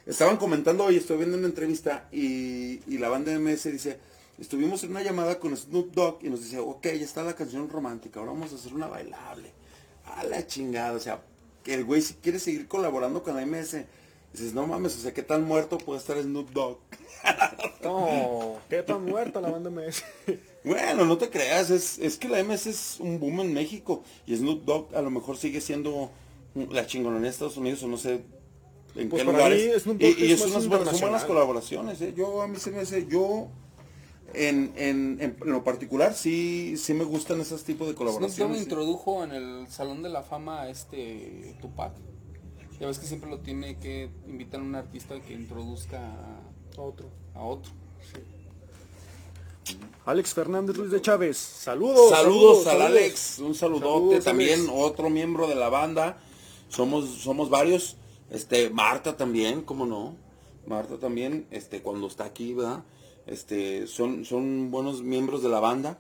estaban 0.05 0.39
comentando 0.39 0.83
hoy, 0.83 0.97
estoy 0.97 1.19
viendo 1.19 1.39
una 1.39 1.47
entrevista, 1.47 2.09
y, 2.11 2.81
y 2.93 2.99
la 2.99 3.09
banda 3.09 3.31
MS 3.39 3.71
dice, 3.71 4.01
estuvimos 4.41 4.83
en 4.83 4.91
una 4.91 5.05
llamada 5.05 5.39
con 5.39 5.57
Snoop 5.57 5.95
Dogg 5.95 6.19
y 6.25 6.31
nos 6.31 6.43
dice, 6.43 6.59
ok, 6.59 6.83
ya 6.83 7.05
está 7.05 7.23
la 7.23 7.37
canción 7.37 7.69
romántica, 7.71 8.19
ahora 8.19 8.33
vamos 8.33 8.53
a 8.53 8.57
hacer 8.57 8.75
una 8.75 8.89
bailable. 8.89 9.53
A 10.05 10.25
la 10.25 10.45
chingada, 10.45 10.95
o 10.95 10.99
sea, 10.99 11.23
que 11.63 11.75
el 11.75 11.85
güey 11.85 12.03
si 12.03 12.15
quiere 12.15 12.41
seguir 12.41 12.67
colaborando 12.67 13.23
con 13.23 13.37
la 13.37 13.47
MS, 13.47 13.85
dices, 14.33 14.53
no 14.53 14.67
mames, 14.67 14.97
o 14.97 15.01
sea, 15.01 15.15
qué 15.15 15.23
tan 15.23 15.45
muerto 15.45 15.79
puede 15.79 16.01
estar 16.01 16.21
Snoop 16.21 16.51
Dogg. 16.51 16.79
No, 17.83 18.59
qué 18.69 18.83
tan 18.83 19.05
muerta 19.05 19.41
la 19.41 19.51
banda 19.51 19.71
MS. 19.71 20.05
Bueno, 20.65 21.07
no 21.07 21.17
te 21.17 21.31
creas, 21.31 21.71
es, 21.71 21.99
es 21.99 22.17
que 22.19 22.29
la 22.29 22.43
MS 22.45 22.67
es 22.67 23.01
un 23.01 23.19
boom 23.19 23.41
en 23.41 23.55
México 23.55 24.05
y 24.27 24.37
Snoop 24.37 24.65
Dogg 24.65 24.95
a 24.95 25.01
lo 25.03 25.11
mejor 25.11 25.39
sigue 25.39 25.61
siendo 25.63 26.11
la 26.55 26.87
chingononía 26.87 27.25
de 27.25 27.29
Estados 27.31 27.57
Unidos 27.57 27.83
o 27.83 27.89
no 27.89 27.97
sé 27.97 28.25
en 28.95 29.09
Pues 29.09 29.23
qué 29.23 29.25
lugares. 29.25 29.71
Snoop 29.79 30.01
y 30.01 30.07
y 30.27 30.33
es 30.33 30.33
es 30.33 30.47
más 30.47 30.51
unas 30.51 30.67
buenas, 30.67 30.91
son 30.91 31.01
buenas 31.01 31.25
internacional. 31.25 31.25
colaboraciones, 31.25 32.01
¿eh? 32.03 32.13
Yo 32.15 32.43
a 32.43 32.49
mí 32.49 32.59
se 32.59 32.71
me 32.71 32.81
hace, 32.81 33.07
yo 33.07 33.49
en, 34.35 34.73
en, 34.77 35.19
en 35.21 35.37
lo 35.51 35.65
particular 35.65 36.15
sí, 36.15 36.77
sí 36.77 36.95
me 36.95 37.05
gustan 37.05 37.41
esos 37.41 37.65
tipos 37.65 37.89
de 37.89 37.95
Snoop 38.17 38.33
Dogg 38.39 38.59
colaboraciones. 38.59 38.59
sí. 38.59 38.65
introdujo 38.65 39.25
en 39.25 39.33
el 39.33 39.69
Salón 39.69 40.03
de 40.03 40.11
la 40.11 40.23
Fama 40.23 40.63
a 40.63 40.69
este 40.71 41.57
Tupac. 41.61 41.95
Ya 42.79 42.87
ves 42.87 42.99
que 42.99 43.07
siempre 43.07 43.31
lo 43.31 43.41
tiene 43.41 43.79
que 43.79 44.11
invitar 44.27 44.61
a 44.61 44.65
un 44.65 44.75
artista 44.75 45.21
que 45.21 45.35
introduzca 45.35 46.01
a, 46.77 46.81
Otro. 46.83 47.07
a 47.35 47.43
otro. 47.43 47.73
Alex 50.07 50.35
Fernández 50.35 50.77
Luis 50.77 50.91
de 50.91 51.01
Chávez. 51.01 51.37
Saludos. 51.37 52.11
Saludos 52.11 52.67
al 52.67 52.83
Alex, 52.83 53.39
un 53.39 53.55
saludote, 53.55 53.87
Saludos, 53.91 54.25
también 54.25 54.61
Alex. 54.61 54.73
otro 54.75 55.11
miembro 55.11 55.47
de 55.47 55.55
la 55.55 55.69
banda. 55.69 56.19
Somos, 56.69 57.09
somos 57.21 57.51
varios. 57.51 57.97
Este, 58.31 58.71
Marta 58.71 59.17
también, 59.17 59.63
¿cómo 59.63 59.87
no? 59.87 60.17
Marta 60.67 60.99
también, 60.99 61.47
este, 61.51 61.83
cuando 61.83 62.07
está 62.07 62.25
aquí, 62.25 62.55
¿verdad? 62.55 62.83
Este, 63.27 63.87
son, 63.87 64.25
son 64.25 64.71
buenos 64.71 65.03
miembros 65.03 65.43
de 65.43 65.49
la 65.49 65.61
banda, 65.61 65.99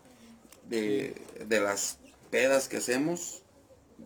de, 0.68 1.14
de 1.46 1.60
las 1.60 1.98
pedas 2.30 2.68
que 2.68 2.78
hacemos. 2.78 3.42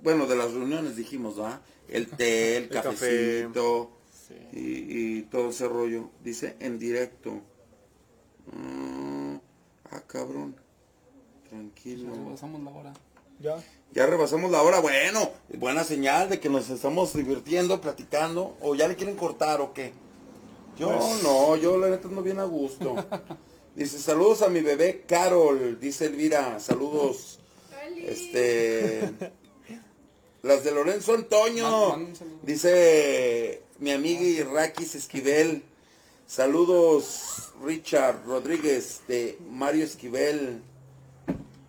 Bueno, 0.03 0.27
de 0.27 0.37
las 0.37 0.53
reuniones 0.53 0.97
dijimos, 0.97 1.37
¿verdad? 1.37 1.61
El 1.89 2.09
té, 2.09 2.57
el, 2.57 2.63
El 2.65 2.69
café. 2.71 3.49
Sí. 4.29 4.35
y, 4.53 5.19
y 5.19 5.23
todo 5.23 5.51
ese 5.51 5.69
rollo. 5.69 6.11
Dice 6.23 6.57
en 6.61 6.79
directo. 6.79 7.41
Mm, 8.53 9.37
ah, 9.91 10.03
cabrón. 10.07 10.57
Tranquilo. 11.49 12.15
Nos 12.15 12.33
pasamos 12.33 12.63
la 12.63 12.71
hora. 12.71 12.93
Ya. 13.41 13.57
Ya 13.93 14.07
rebasamos 14.07 14.51
la 14.51 14.63
hora, 14.63 14.81
bueno, 14.81 15.31
buena 15.59 15.85
señal 15.85 16.29
de 16.29 16.41
que 16.41 16.49
nos 16.49 16.69
estamos 16.71 17.13
divirtiendo, 17.15 17.81
platicando, 17.81 18.57
o 18.61 18.75
ya 18.75 18.89
le 18.89 18.97
quieren 18.97 19.17
cortar 19.17 19.61
o 19.61 19.73
qué. 19.73 19.93
Yo 20.79 20.89
Pues- 20.97 21.23
no, 21.23 21.57
yo 21.57 21.77
la 21.79 21.89
neta 21.91 22.09
ando 22.09 22.23
bien 22.23 22.39
a 22.41 22.45
gusto. 22.45 22.95
Dice, 23.77 23.99
saludos 23.99 24.43
a 24.43 24.49
mi 24.49 24.61
bebé 24.61 25.03
Carol, 25.07 25.81
dice 25.81 26.07
Elvira, 26.07 26.61
saludos. 26.61 27.41
Este, 27.97 29.11
las 30.43 30.63
de 30.63 30.71
Lorenzo 30.71 31.15
Antonio, 31.15 31.99
dice 32.45 33.64
mi 33.85 33.93
amiga 33.93 34.23
Irraquis 34.23 34.95
Esquivel. 34.95 35.63
Saludos, 36.27 37.53
Richard 37.63 38.25
Rodríguez 38.25 39.03
de 39.07 39.39
Mario 39.51 39.85
Esquivel. 39.85 40.63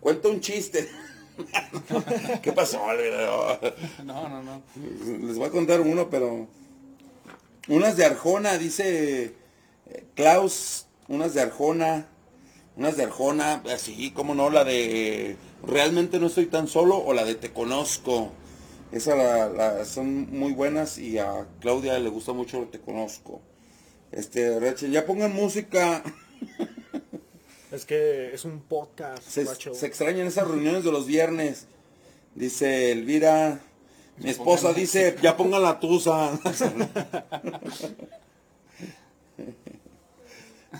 Cuenta 0.00 0.28
un 0.28 0.40
chiste. 0.40 0.88
¿Qué 2.42 2.52
pasó? 2.52 2.80
No, 4.02 4.28
no, 4.30 4.42
no. 4.42 4.62
Les 5.26 5.36
voy 5.36 5.46
a 5.46 5.50
contar 5.50 5.82
uno, 5.82 6.08
pero... 6.08 6.48
Unas 7.68 7.98
de 7.98 8.06
Arjona, 8.06 8.56
dice 8.56 9.34
eh, 9.86 10.04
Klaus, 10.14 10.86
unas 11.08 11.34
de 11.34 11.42
Arjona, 11.42 12.06
unas 12.76 12.96
de 12.96 13.02
Arjona, 13.02 13.62
así 13.70 14.10
como 14.12 14.34
no, 14.34 14.48
la 14.48 14.64
de 14.64 15.36
Realmente 15.66 16.18
no 16.18 16.28
estoy 16.28 16.46
tan 16.46 16.66
solo 16.66 16.96
o 16.96 17.12
la 17.12 17.26
de 17.26 17.34
Te 17.34 17.52
conozco. 17.52 18.32
Esas 18.92 19.16
la- 19.18 19.48
la- 19.48 19.84
son 19.84 20.30
muy 20.30 20.52
buenas 20.52 20.96
y 20.98 21.18
a 21.18 21.46
Claudia 21.60 21.98
le 21.98 22.08
gusta 22.08 22.32
mucho 22.32 22.68
Te 22.70 22.80
conozco. 22.80 23.40
Este, 24.12 24.58
Rachel, 24.60 24.92
ya 24.92 25.04
pongan 25.04 25.34
música. 25.34 26.02
Es 27.72 27.84
que 27.84 28.32
es 28.32 28.44
un 28.44 28.60
podcast, 28.60 29.22
Se, 29.22 29.44
macho. 29.44 29.74
se 29.74 29.86
extrañan 29.86 30.26
esas 30.28 30.46
reuniones 30.46 30.84
de 30.84 30.92
los 30.92 31.06
viernes. 31.06 31.66
Dice 32.34 32.92
Elvira. 32.92 33.60
Mi 34.18 34.30
esposa 34.30 34.72
dice, 34.72 35.16
ya 35.20 35.36
pongan 35.36 35.62
la 35.62 35.78
tusa. 35.80 36.38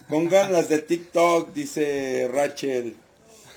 pongan 0.09 0.53
las 0.53 0.69
de 0.69 0.79
TikTok, 0.79 1.53
dice 1.53 2.29
Rachel. 2.33 2.97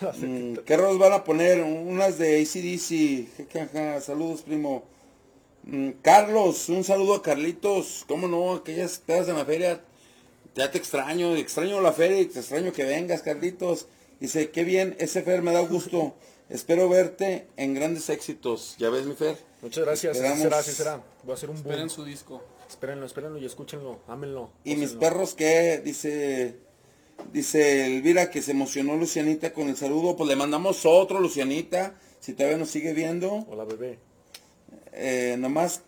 Mm, 0.19 0.55
¿Qué 0.65 0.77
rolas 0.77 0.97
van 0.97 1.13
a 1.13 1.23
poner? 1.23 1.61
Unas 1.61 2.17
de 2.17 2.41
ACDC. 2.41 4.01
Saludos, 4.01 4.41
primo. 4.43 4.83
Mm, 5.63 5.89
Carlos, 6.01 6.69
un 6.69 6.83
saludo 6.83 7.15
a 7.15 7.21
Carlitos. 7.21 8.05
¿Cómo 8.07 8.27
no? 8.27 8.53
Aquellas 8.53 8.97
pedas 8.99 9.27
en 9.27 9.35
la 9.37 9.45
feria. 9.45 9.81
Ya 10.55 10.71
te 10.71 10.77
extraño, 10.77 11.35
extraño 11.35 11.79
la 11.81 11.91
feria 11.93 12.21
y 12.21 12.25
te 12.25 12.39
extraño 12.39 12.71
que 12.71 12.83
vengas, 12.85 13.21
Carlitos. 13.21 13.87
Dice, 14.19 14.49
qué 14.51 14.63
bien, 14.63 14.95
ese 14.99 15.21
Fer 15.21 15.41
me 15.41 15.51
da 15.53 15.61
gusto. 15.61 16.13
Espero 16.49 16.89
verte 16.89 17.47
en 17.57 17.75
grandes 17.75 18.09
éxitos. 18.09 18.75
¿Ya 18.79 18.89
ves, 18.89 19.05
mi 19.05 19.13
Fer? 19.15 19.37
Muchas 19.61 19.85
gracias, 19.85 20.15
Esperamos- 20.17 20.41
será, 20.41 20.57
así 20.59 20.71
será. 20.71 21.03
Voy 21.23 21.31
a 21.31 21.35
hacer 21.35 21.49
un 21.49 21.57
boom. 21.57 21.67
Esperen 21.67 21.89
su 21.89 22.03
disco. 22.05 22.41
Espérenlo, 22.67 23.05
espérenlo 23.05 23.37
y 23.39 23.45
escúchenlo, 23.45 23.99
ámenlo. 24.07 24.49
¿Y 24.63 24.75
mis 24.75 24.93
perros 24.93 25.33
qué? 25.35 25.81
Dice, 25.83 26.55
dice 27.31 27.85
Elvira 27.85 28.29
que 28.31 28.41
se 28.41 28.51
emocionó 28.51 28.95
Lucianita 28.95 29.53
con 29.53 29.69
el 29.69 29.77
saludo. 29.77 30.15
Pues 30.15 30.27
le 30.29 30.35
mandamos 30.35 30.85
otro, 30.85 31.19
Lucianita, 31.19 31.95
si 32.19 32.33
todavía 32.33 32.57
nos 32.57 32.69
sigue 32.69 32.93
viendo. 32.93 33.45
Hola, 33.49 33.65
bebé. 33.65 33.99
Eh, 34.93 35.35
nomás 35.39 35.81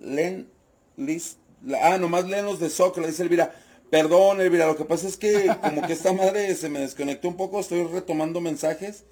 leen, 0.00 0.48
lis- 0.96 1.36
la- 1.64 1.94
ah, 1.94 1.98
nomás 1.98 2.26
leen 2.26 2.44
los 2.46 2.60
de 2.60 2.70
soccer, 2.70 3.06
dice 3.06 3.22
Elvira. 3.22 3.54
Perdón, 3.90 4.40
Elvira, 4.40 4.66
lo 4.66 4.76
que 4.76 4.84
pasa 4.84 5.08
es 5.08 5.16
que 5.16 5.46
como 5.62 5.80
que 5.86 5.92
esta 5.94 6.12
madre 6.12 6.54
se 6.54 6.68
me 6.68 6.80
desconectó 6.80 7.28
un 7.28 7.36
poco, 7.36 7.58
estoy 7.60 7.84
retomando 7.84 8.40
mensajes. 8.40 9.04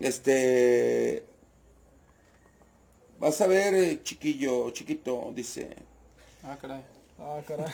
Este, 0.00 1.24
vas 3.18 3.40
a 3.40 3.46
ver, 3.48 3.74
eh, 3.74 4.00
chiquillo, 4.02 4.70
chiquito, 4.70 5.32
dice. 5.34 5.70
Ah, 6.44 6.56
caray. 6.60 6.82
Ah, 7.18 7.40
caray. 7.46 7.66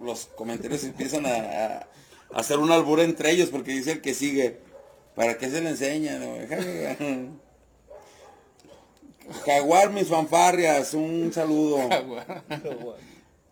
Los 0.00 0.26
comentarios 0.26 0.84
empiezan 0.84 1.26
a 1.26 1.86
hacer 2.32 2.58
un 2.58 2.70
albur 2.70 3.00
entre 3.00 3.30
ellos 3.30 3.48
porque 3.50 3.72
dice 3.72 3.92
el 3.92 4.00
que 4.00 4.14
sigue. 4.14 4.60
¿Para 5.14 5.38
qué 5.38 5.50
se 5.50 5.60
le 5.62 5.70
enseña? 5.70 6.18
no? 6.18 6.36
Jaguar, 9.44 9.90
mis 9.90 10.08
fanfarrias, 10.08 10.94
un 10.94 11.32
saludo. 11.32 11.88
Jaguar. 11.88 12.44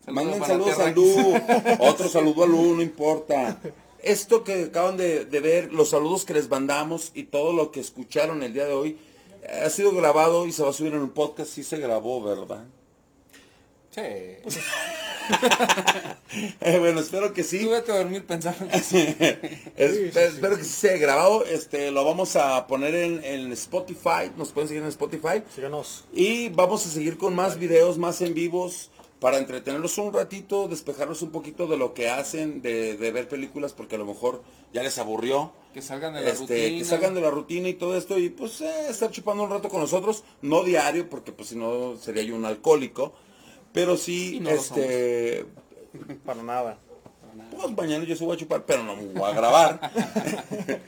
Manden 0.06 0.38
para 0.38 0.52
saludos 0.52 0.94
Lu, 0.94 1.34
otro 1.78 2.08
saludo 2.08 2.44
a 2.44 2.46
Lu, 2.46 2.76
no 2.76 2.82
importa. 2.82 3.58
Esto 4.02 4.44
que 4.44 4.64
acaban 4.64 4.98
de, 4.98 5.24
de 5.24 5.40
ver, 5.40 5.72
los 5.72 5.90
saludos 5.90 6.26
que 6.26 6.34
les 6.34 6.50
mandamos 6.50 7.10
y 7.14 7.24
todo 7.24 7.54
lo 7.54 7.70
que 7.70 7.80
escucharon 7.80 8.42
el 8.42 8.52
día 8.52 8.66
de 8.66 8.74
hoy, 8.74 8.98
ha 9.62 9.70
sido 9.70 9.94
grabado 9.94 10.46
y 10.46 10.52
se 10.52 10.62
va 10.62 10.70
a 10.70 10.72
subir 10.74 10.92
en 10.92 11.00
un 11.00 11.10
podcast, 11.10 11.50
sí 11.50 11.62
se 11.62 11.78
grabó, 11.78 12.22
¿verdad? 12.22 12.64
Sí. 13.94 14.00
Eh, 16.60 16.78
bueno, 16.80 17.00
espero 17.00 17.32
que 17.32 17.44
sí. 17.44 17.60
Tú 17.60 17.70
vete 17.70 17.92
a 17.92 17.98
dormir 17.98 18.24
pensando. 18.26 18.66
Es- 18.74 18.92
Espero 20.16 20.56
que 20.56 20.64
sí 20.64 20.70
se 20.70 20.90
haya 20.90 20.98
grabado, 20.98 21.44
este, 21.44 21.90
lo 21.92 22.04
vamos 22.04 22.34
a 22.36 22.66
poner 22.66 22.94
en, 22.94 23.22
en 23.24 23.52
Spotify, 23.52 24.30
nos 24.36 24.50
pueden 24.52 24.68
seguir 24.68 24.82
en 24.82 24.88
Spotify. 24.88 25.42
Síganos. 25.54 26.04
Y 26.12 26.48
vamos 26.48 26.84
a 26.86 26.90
seguir 26.90 27.16
con 27.18 27.34
más 27.34 27.58
videos, 27.58 27.98
más 27.98 28.20
en 28.20 28.34
vivos, 28.34 28.90
para 29.20 29.38
entretenerlos 29.38 29.96
un 29.98 30.12
ratito, 30.12 30.66
despejarlos 30.68 31.22
un 31.22 31.30
poquito 31.30 31.66
de 31.68 31.76
lo 31.76 31.94
que 31.94 32.10
hacen, 32.10 32.60
de, 32.62 32.96
de 32.96 33.12
ver 33.12 33.28
películas, 33.28 33.72
porque 33.72 33.94
a 33.94 33.98
lo 33.98 34.06
mejor 34.06 34.42
ya 34.72 34.82
les 34.82 34.98
aburrió. 34.98 35.52
Que 35.72 35.82
salgan 35.82 36.14
de 36.14 36.20
la 36.22 36.30
Este, 36.30 36.40
rutina. 36.42 36.78
que 36.78 36.84
salgan 36.84 37.14
de 37.14 37.20
la 37.20 37.30
rutina 37.30 37.68
y 37.68 37.74
todo 37.74 37.96
esto 37.96 38.18
y 38.18 38.28
pues 38.30 38.60
eh, 38.60 38.88
estar 38.90 39.10
chupando 39.10 39.42
un 39.44 39.50
rato 39.50 39.68
con 39.68 39.80
nosotros, 39.80 40.24
no 40.42 40.62
diario, 40.64 41.08
porque 41.08 41.32
pues 41.32 41.48
si 41.50 41.56
no 41.56 41.96
sería 41.96 42.22
yo 42.24 42.34
un 42.36 42.44
alcohólico, 42.44 43.12
pero 43.74 43.98
sí, 43.98 44.38
no 44.40 44.48
este, 44.48 45.44
Para 46.24 46.42
nada. 46.42 46.78
pues 47.50 47.76
mañana 47.76 48.04
yo 48.04 48.16
se 48.16 48.24
voy 48.24 48.36
a 48.36 48.38
chupar, 48.38 48.64
pero 48.64 48.82
no 48.84 48.96
me 48.96 49.04
voy 49.12 49.30
a 49.30 49.34
grabar. 49.34 49.90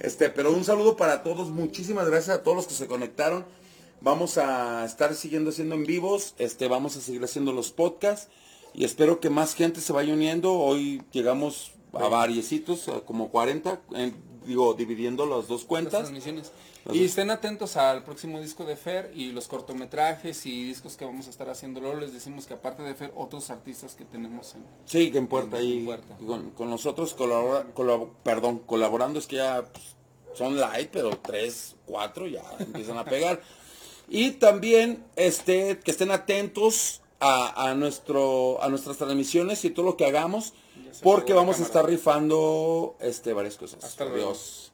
este, 0.00 0.28
pero 0.28 0.52
un 0.52 0.64
saludo 0.64 0.96
para 0.96 1.22
todos, 1.22 1.48
muchísimas 1.48 2.06
gracias 2.08 2.36
a 2.36 2.42
todos 2.42 2.56
los 2.58 2.66
que 2.66 2.74
se 2.74 2.86
conectaron. 2.86 3.44
Vamos 4.00 4.36
a 4.36 4.84
estar 4.84 5.14
siguiendo 5.14 5.50
haciendo 5.50 5.76
en 5.76 5.86
vivos, 5.86 6.34
este, 6.38 6.66
vamos 6.68 6.96
a 6.96 7.00
seguir 7.00 7.22
haciendo 7.22 7.52
los 7.52 7.70
podcasts 7.70 8.28
y 8.74 8.84
espero 8.84 9.20
que 9.20 9.30
más 9.30 9.54
gente 9.54 9.80
se 9.80 9.92
vaya 9.92 10.12
uniendo. 10.12 10.52
Hoy 10.54 11.02
llegamos 11.12 11.70
a 11.92 12.08
variecitos, 12.08 12.90
como 13.06 13.30
40, 13.30 13.80
en- 13.94 14.31
digo, 14.46 14.74
dividiendo 14.74 15.26
las 15.26 15.48
dos 15.48 15.60
las 15.62 15.68
cuentas. 15.68 16.00
transmisiones. 16.00 16.52
Las 16.84 16.94
Y 16.96 17.00
dos. 17.00 17.08
estén 17.08 17.30
atentos 17.30 17.76
al 17.76 18.02
próximo 18.04 18.40
disco 18.40 18.64
de 18.64 18.76
Fer 18.76 19.12
y 19.14 19.30
los 19.32 19.46
cortometrajes 19.48 20.46
y 20.46 20.64
discos 20.64 20.96
que 20.96 21.04
vamos 21.04 21.26
a 21.26 21.30
estar 21.30 21.48
haciendo. 21.48 21.80
Luego 21.80 22.00
les 22.00 22.12
decimos 22.12 22.46
que 22.46 22.54
aparte 22.54 22.82
de 22.82 22.94
Fer, 22.94 23.12
otros 23.16 23.50
artistas 23.50 23.94
que 23.94 24.04
tenemos 24.04 24.54
en... 24.54 24.64
Sí, 24.84 25.10
que 25.10 25.18
en 25.18 25.26
puerta 25.28 25.58
En 25.60 25.84
puerta. 25.84 26.16
con, 26.26 26.50
con 26.50 26.70
nosotros 26.70 27.14
colabora, 27.14 27.66
colab- 27.74 28.08
perdón, 28.22 28.58
colaborando 28.66 29.18
es 29.18 29.26
que 29.26 29.36
ya 29.36 29.64
pues, 29.72 29.84
son 30.34 30.58
light, 30.58 30.88
pero 30.92 31.10
tres, 31.18 31.76
cuatro 31.86 32.26
ya 32.26 32.42
empiezan 32.58 32.98
a 32.98 33.04
pegar. 33.04 33.40
Y 34.08 34.32
también 34.32 35.04
este, 35.16 35.78
que 35.78 35.90
estén 35.92 36.10
atentos 36.10 37.00
a, 37.20 37.68
a 37.70 37.74
nuestro, 37.74 38.60
a 38.62 38.68
nuestras 38.68 38.96
transmisiones 38.98 39.64
y 39.64 39.70
todo 39.70 39.86
lo 39.86 39.96
que 39.96 40.04
hagamos, 40.06 40.54
porque 41.02 41.32
vamos 41.32 41.60
a 41.60 41.62
estar 41.62 41.84
rifando 41.84 42.96
este, 43.00 43.32
varias 43.32 43.56
cosas. 43.56 43.84
Hasta 43.84 44.04
luego. 44.04 44.30
Adiós. 44.30 44.71